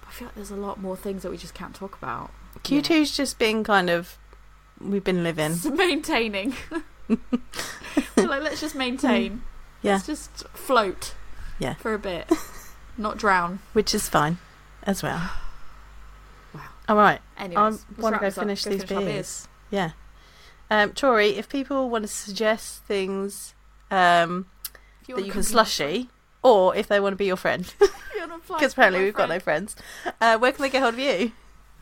But 0.00 0.08
I 0.08 0.12
feel 0.12 0.26
like 0.26 0.34
there's 0.34 0.50
a 0.50 0.56
lot 0.56 0.80
more 0.80 0.96
things 0.96 1.22
that 1.22 1.30
we 1.30 1.36
just 1.36 1.54
can't 1.54 1.74
talk 1.74 1.96
about. 1.96 2.30
Q2's 2.64 3.16
just 3.16 3.38
been 3.38 3.64
kind 3.64 3.90
of. 3.90 4.18
We've 4.80 5.04
been 5.04 5.22
living. 5.22 5.54
So 5.54 5.70
maintaining. 5.74 6.54
We're 7.08 8.28
like, 8.28 8.42
let's 8.42 8.60
just 8.60 8.74
maintain. 8.74 9.42
Yeah. 9.82 9.94
Let's 9.94 10.06
just 10.06 10.48
float. 10.48 11.14
Yeah. 11.58 11.74
For 11.74 11.94
a 11.94 11.98
bit. 11.98 12.30
Not 12.98 13.16
drown. 13.16 13.60
Which 13.72 13.94
is 13.94 14.08
fine 14.08 14.38
as 14.82 15.02
well. 15.02 15.30
Wow. 16.54 16.62
All 16.88 16.96
right. 16.96 17.20
Anyways, 17.36 17.84
I 17.98 18.00
want 18.00 18.14
to 18.14 18.20
go 18.20 18.30
finish 18.30 18.64
Go 18.64 18.70
these 18.70 18.90
our 18.90 19.00
beers. 19.02 19.48
Yeah. 19.70 19.90
Um, 20.70 20.92
Tori, 20.92 21.36
if 21.36 21.46
people 21.48 21.90
want 21.90 22.04
to 22.04 22.08
suggest 22.08 22.84
things 22.84 23.54
um, 23.90 24.46
you 25.08 25.16
that 25.16 25.26
you 25.26 25.32
can 25.32 25.42
slushy, 25.42 26.08
or 26.42 26.74
if 26.76 26.86
they 26.88 27.00
want 27.00 27.12
to 27.12 27.16
be 27.16 27.26
your 27.26 27.36
friend, 27.36 27.66
friend- 27.66 27.92
if 28.08 28.14
you 28.14 28.20
wanna 28.20 28.34
apply 28.36 28.56
because 28.58 28.72
apparently 28.72 29.02
we've 29.04 29.14
got 29.14 29.28
no 29.28 29.40
friends, 29.40 29.74
uh, 30.20 30.38
where 30.38 30.52
can 30.52 30.62
they 30.62 30.70
get 30.70 30.82
hold 30.82 30.94
of 30.94 31.00
you? 31.00 31.32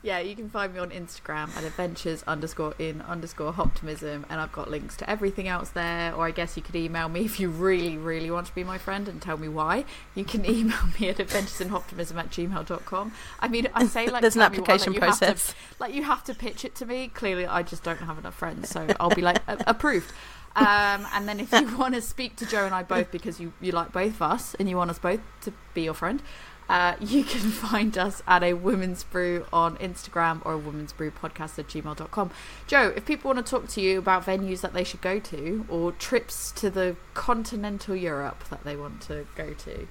Yeah, 0.02 0.20
you 0.20 0.36
can 0.36 0.48
find 0.50 0.72
me 0.72 0.78
on 0.78 0.90
Instagram 0.90 1.56
at 1.56 1.64
adventures 1.64 2.22
underscore 2.28 2.74
in 2.78 3.00
underscore 3.02 3.52
hoptimism, 3.52 4.24
and 4.28 4.40
I've 4.40 4.52
got 4.52 4.70
links 4.70 4.96
to 4.98 5.10
everything 5.10 5.48
else 5.48 5.70
there. 5.70 6.14
Or 6.14 6.26
I 6.26 6.30
guess 6.30 6.56
you 6.56 6.62
could 6.62 6.76
email 6.76 7.08
me 7.08 7.20
if 7.24 7.40
you 7.40 7.48
really, 7.48 7.96
really 7.96 8.30
want 8.30 8.46
to 8.46 8.54
be 8.54 8.62
my 8.62 8.78
friend 8.78 9.08
and 9.08 9.20
tell 9.20 9.36
me 9.36 9.48
why. 9.48 9.84
You 10.14 10.24
can 10.24 10.44
email 10.48 10.78
me 11.00 11.08
at 11.08 11.16
adventuresinhoptimism 11.16 12.14
at 12.16 12.30
gmail.com. 12.30 13.12
I 13.40 13.48
mean, 13.48 13.66
I 13.74 13.86
say 13.86 14.08
like 14.08 14.20
There's 14.20 14.36
an 14.36 14.40
me 14.40 14.42
why, 14.42 14.46
like, 14.46 14.58
application 14.60 14.92
have 14.92 15.00
to- 15.02 15.06
process. 15.26 15.54
like 15.80 15.92
you 15.92 16.04
have 16.04 16.22
to 16.24 16.34
pitch 16.34 16.64
it 16.64 16.76
to 16.76 16.86
me. 16.86 17.08
Clearly, 17.08 17.44
I 17.46 17.64
just 17.64 17.82
don't 17.82 17.98
have 17.98 18.18
enough 18.18 18.34
friends, 18.36 18.68
so 18.68 18.86
I'll 19.00 19.10
be 19.10 19.22
like 19.22 19.38
approved. 19.48 20.12
Um, 20.56 21.06
and 21.14 21.28
then 21.28 21.38
if 21.38 21.52
you 21.52 21.76
want 21.78 21.94
to 21.94 22.00
speak 22.02 22.34
to 22.36 22.46
Jo 22.46 22.64
and 22.64 22.74
I 22.74 22.82
both 22.82 23.10
because 23.12 23.38
you 23.38 23.52
you 23.60 23.72
like 23.72 23.92
both 23.92 24.14
of 24.14 24.22
us 24.22 24.54
and 24.54 24.68
you 24.68 24.76
want 24.76 24.90
us 24.90 24.98
both 24.98 25.20
to 25.42 25.52
be 25.74 25.82
your 25.82 25.94
friend, 25.94 26.22
uh, 26.68 26.94
you 27.00 27.22
can 27.24 27.50
find 27.50 27.96
us 27.98 28.22
at 28.26 28.42
a 28.42 28.54
woman's 28.54 29.04
brew 29.04 29.44
on 29.52 29.76
Instagram 29.76 30.40
or 30.46 30.52
a 30.54 30.58
woman's 30.58 30.92
brew 30.92 31.10
podcast 31.10 31.58
at 31.58 31.68
gmail.com. 31.68 32.30
Jo, 32.66 32.92
if 32.96 33.04
people 33.04 33.28
want 33.32 33.44
to 33.44 33.48
talk 33.50 33.68
to 33.68 33.80
you 33.82 33.98
about 33.98 34.24
venues 34.24 34.62
that 34.62 34.72
they 34.72 34.82
should 34.82 35.02
go 35.02 35.18
to 35.20 35.66
or 35.68 35.92
trips 35.92 36.50
to 36.52 36.70
the 36.70 36.96
continental 37.14 37.94
Europe 37.94 38.44
that 38.50 38.64
they 38.64 38.76
want 38.76 39.00
to 39.02 39.26
go 39.36 39.52
to, 39.52 39.86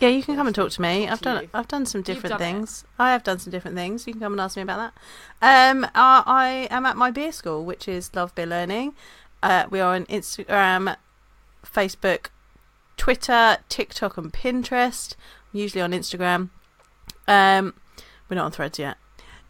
Yeah, 0.00 0.08
you 0.10 0.22
can 0.22 0.36
come 0.36 0.46
and 0.46 0.54
talk 0.54 0.70
to 0.72 0.82
me. 0.82 1.06
Talk 1.06 1.12
I've 1.12 1.18
to 1.18 1.24
done 1.24 1.42
you. 1.44 1.48
I've 1.54 1.68
done 1.68 1.86
some 1.86 2.02
different 2.02 2.38
done 2.38 2.40
it. 2.40 2.44
things. 2.44 2.84
I 2.98 3.10
have 3.12 3.24
done 3.24 3.38
some 3.40 3.50
different 3.50 3.76
things. 3.76 4.06
You 4.06 4.12
can 4.12 4.20
come 4.20 4.32
and 4.32 4.40
ask 4.40 4.54
me 4.56 4.62
about 4.62 4.92
that. 5.40 5.72
Um, 5.72 5.84
I, 5.94 6.22
I 6.26 6.48
am 6.70 6.86
at 6.86 6.96
my 6.96 7.10
beer 7.10 7.32
school, 7.32 7.64
which 7.64 7.88
is 7.88 8.14
Love 8.14 8.34
Beer 8.36 8.46
Learning. 8.46 8.94
Uh, 9.42 9.66
we 9.70 9.80
are 9.80 9.94
on 9.94 10.06
Instagram, 10.06 10.96
Facebook, 11.64 12.26
Twitter, 12.96 13.58
TikTok, 13.68 14.16
and 14.16 14.32
Pinterest. 14.32 15.14
I'm 15.52 15.60
usually 15.60 15.82
on 15.82 15.92
Instagram. 15.92 16.50
Um, 17.26 17.74
we're 18.28 18.36
not 18.36 18.46
on 18.46 18.52
Threads 18.52 18.78
yet. 18.78 18.96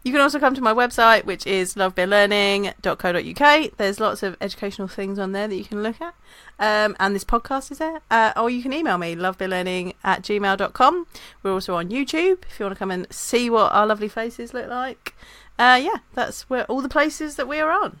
You 0.03 0.13
can 0.13 0.21
also 0.21 0.39
come 0.39 0.55
to 0.55 0.61
my 0.61 0.73
website, 0.73 1.25
which 1.25 1.45
is 1.45 1.75
lovebeerlearning.co.uk. 1.75 3.77
There's 3.77 3.99
lots 3.99 4.23
of 4.23 4.37
educational 4.39 4.87
things 4.87 5.19
on 5.19 5.33
there 5.33 5.47
that 5.47 5.55
you 5.55 5.65
can 5.65 5.83
look 5.83 5.99
at. 5.99 6.15
Um, 6.57 6.95
and 7.01 7.13
this 7.13 7.25
podcast 7.25 7.69
is 7.69 7.79
there. 7.79 7.99
Uh, 8.09 8.31
or 8.37 8.49
you 8.49 8.63
can 8.63 8.71
email 8.71 8.97
me, 8.97 9.15
lovebeerlearning 9.15 9.95
at 10.03 10.21
gmail.com. 10.21 11.07
We're 11.43 11.51
also 11.51 11.75
on 11.75 11.89
YouTube 11.89 12.43
if 12.49 12.59
you 12.59 12.65
want 12.65 12.75
to 12.75 12.79
come 12.79 12.91
and 12.91 13.07
see 13.11 13.49
what 13.49 13.73
our 13.73 13.85
lovely 13.85 14.07
faces 14.07 14.53
look 14.53 14.69
like. 14.69 15.15
Uh, 15.57 15.79
yeah, 15.83 15.97
that's 16.13 16.49
where 16.49 16.63
all 16.65 16.81
the 16.81 16.87
places 16.87 17.35
that 17.35 17.49
we 17.49 17.59
are 17.59 17.71
on. 17.71 17.99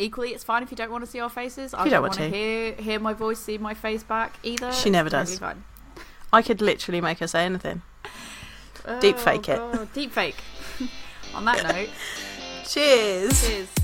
Equally, 0.00 0.30
it's 0.30 0.42
fine 0.42 0.62
if 0.62 0.70
you 0.70 0.76
don't 0.76 0.90
want 0.90 1.04
to 1.04 1.10
see 1.10 1.20
our 1.20 1.28
faces. 1.28 1.74
I 1.74 1.84
you 1.84 1.90
don't 1.90 2.00
want 2.02 2.14
to 2.14 2.28
hear 2.28 2.72
hear 2.72 2.98
my 2.98 3.12
voice, 3.12 3.38
see 3.38 3.58
my 3.58 3.74
face 3.74 4.02
back 4.02 4.34
either. 4.42 4.72
She 4.72 4.88
never 4.88 5.08
It's 5.08 5.14
totally 5.14 5.32
does. 5.32 5.38
Fine. 5.38 5.64
I 6.32 6.42
could 6.42 6.62
literally 6.62 7.00
make 7.00 7.18
her 7.18 7.26
say 7.26 7.44
anything. 7.44 7.82
Deep 9.00 9.18
fake 9.18 9.48
oh, 9.50 9.52
it. 9.52 9.76
God, 9.76 9.92
Deep 9.92 10.10
fake. 10.10 10.36
On 11.34 11.44
that 11.44 11.62
note, 11.62 11.90
Cheers. 12.64 13.46
cheers. 13.46 13.79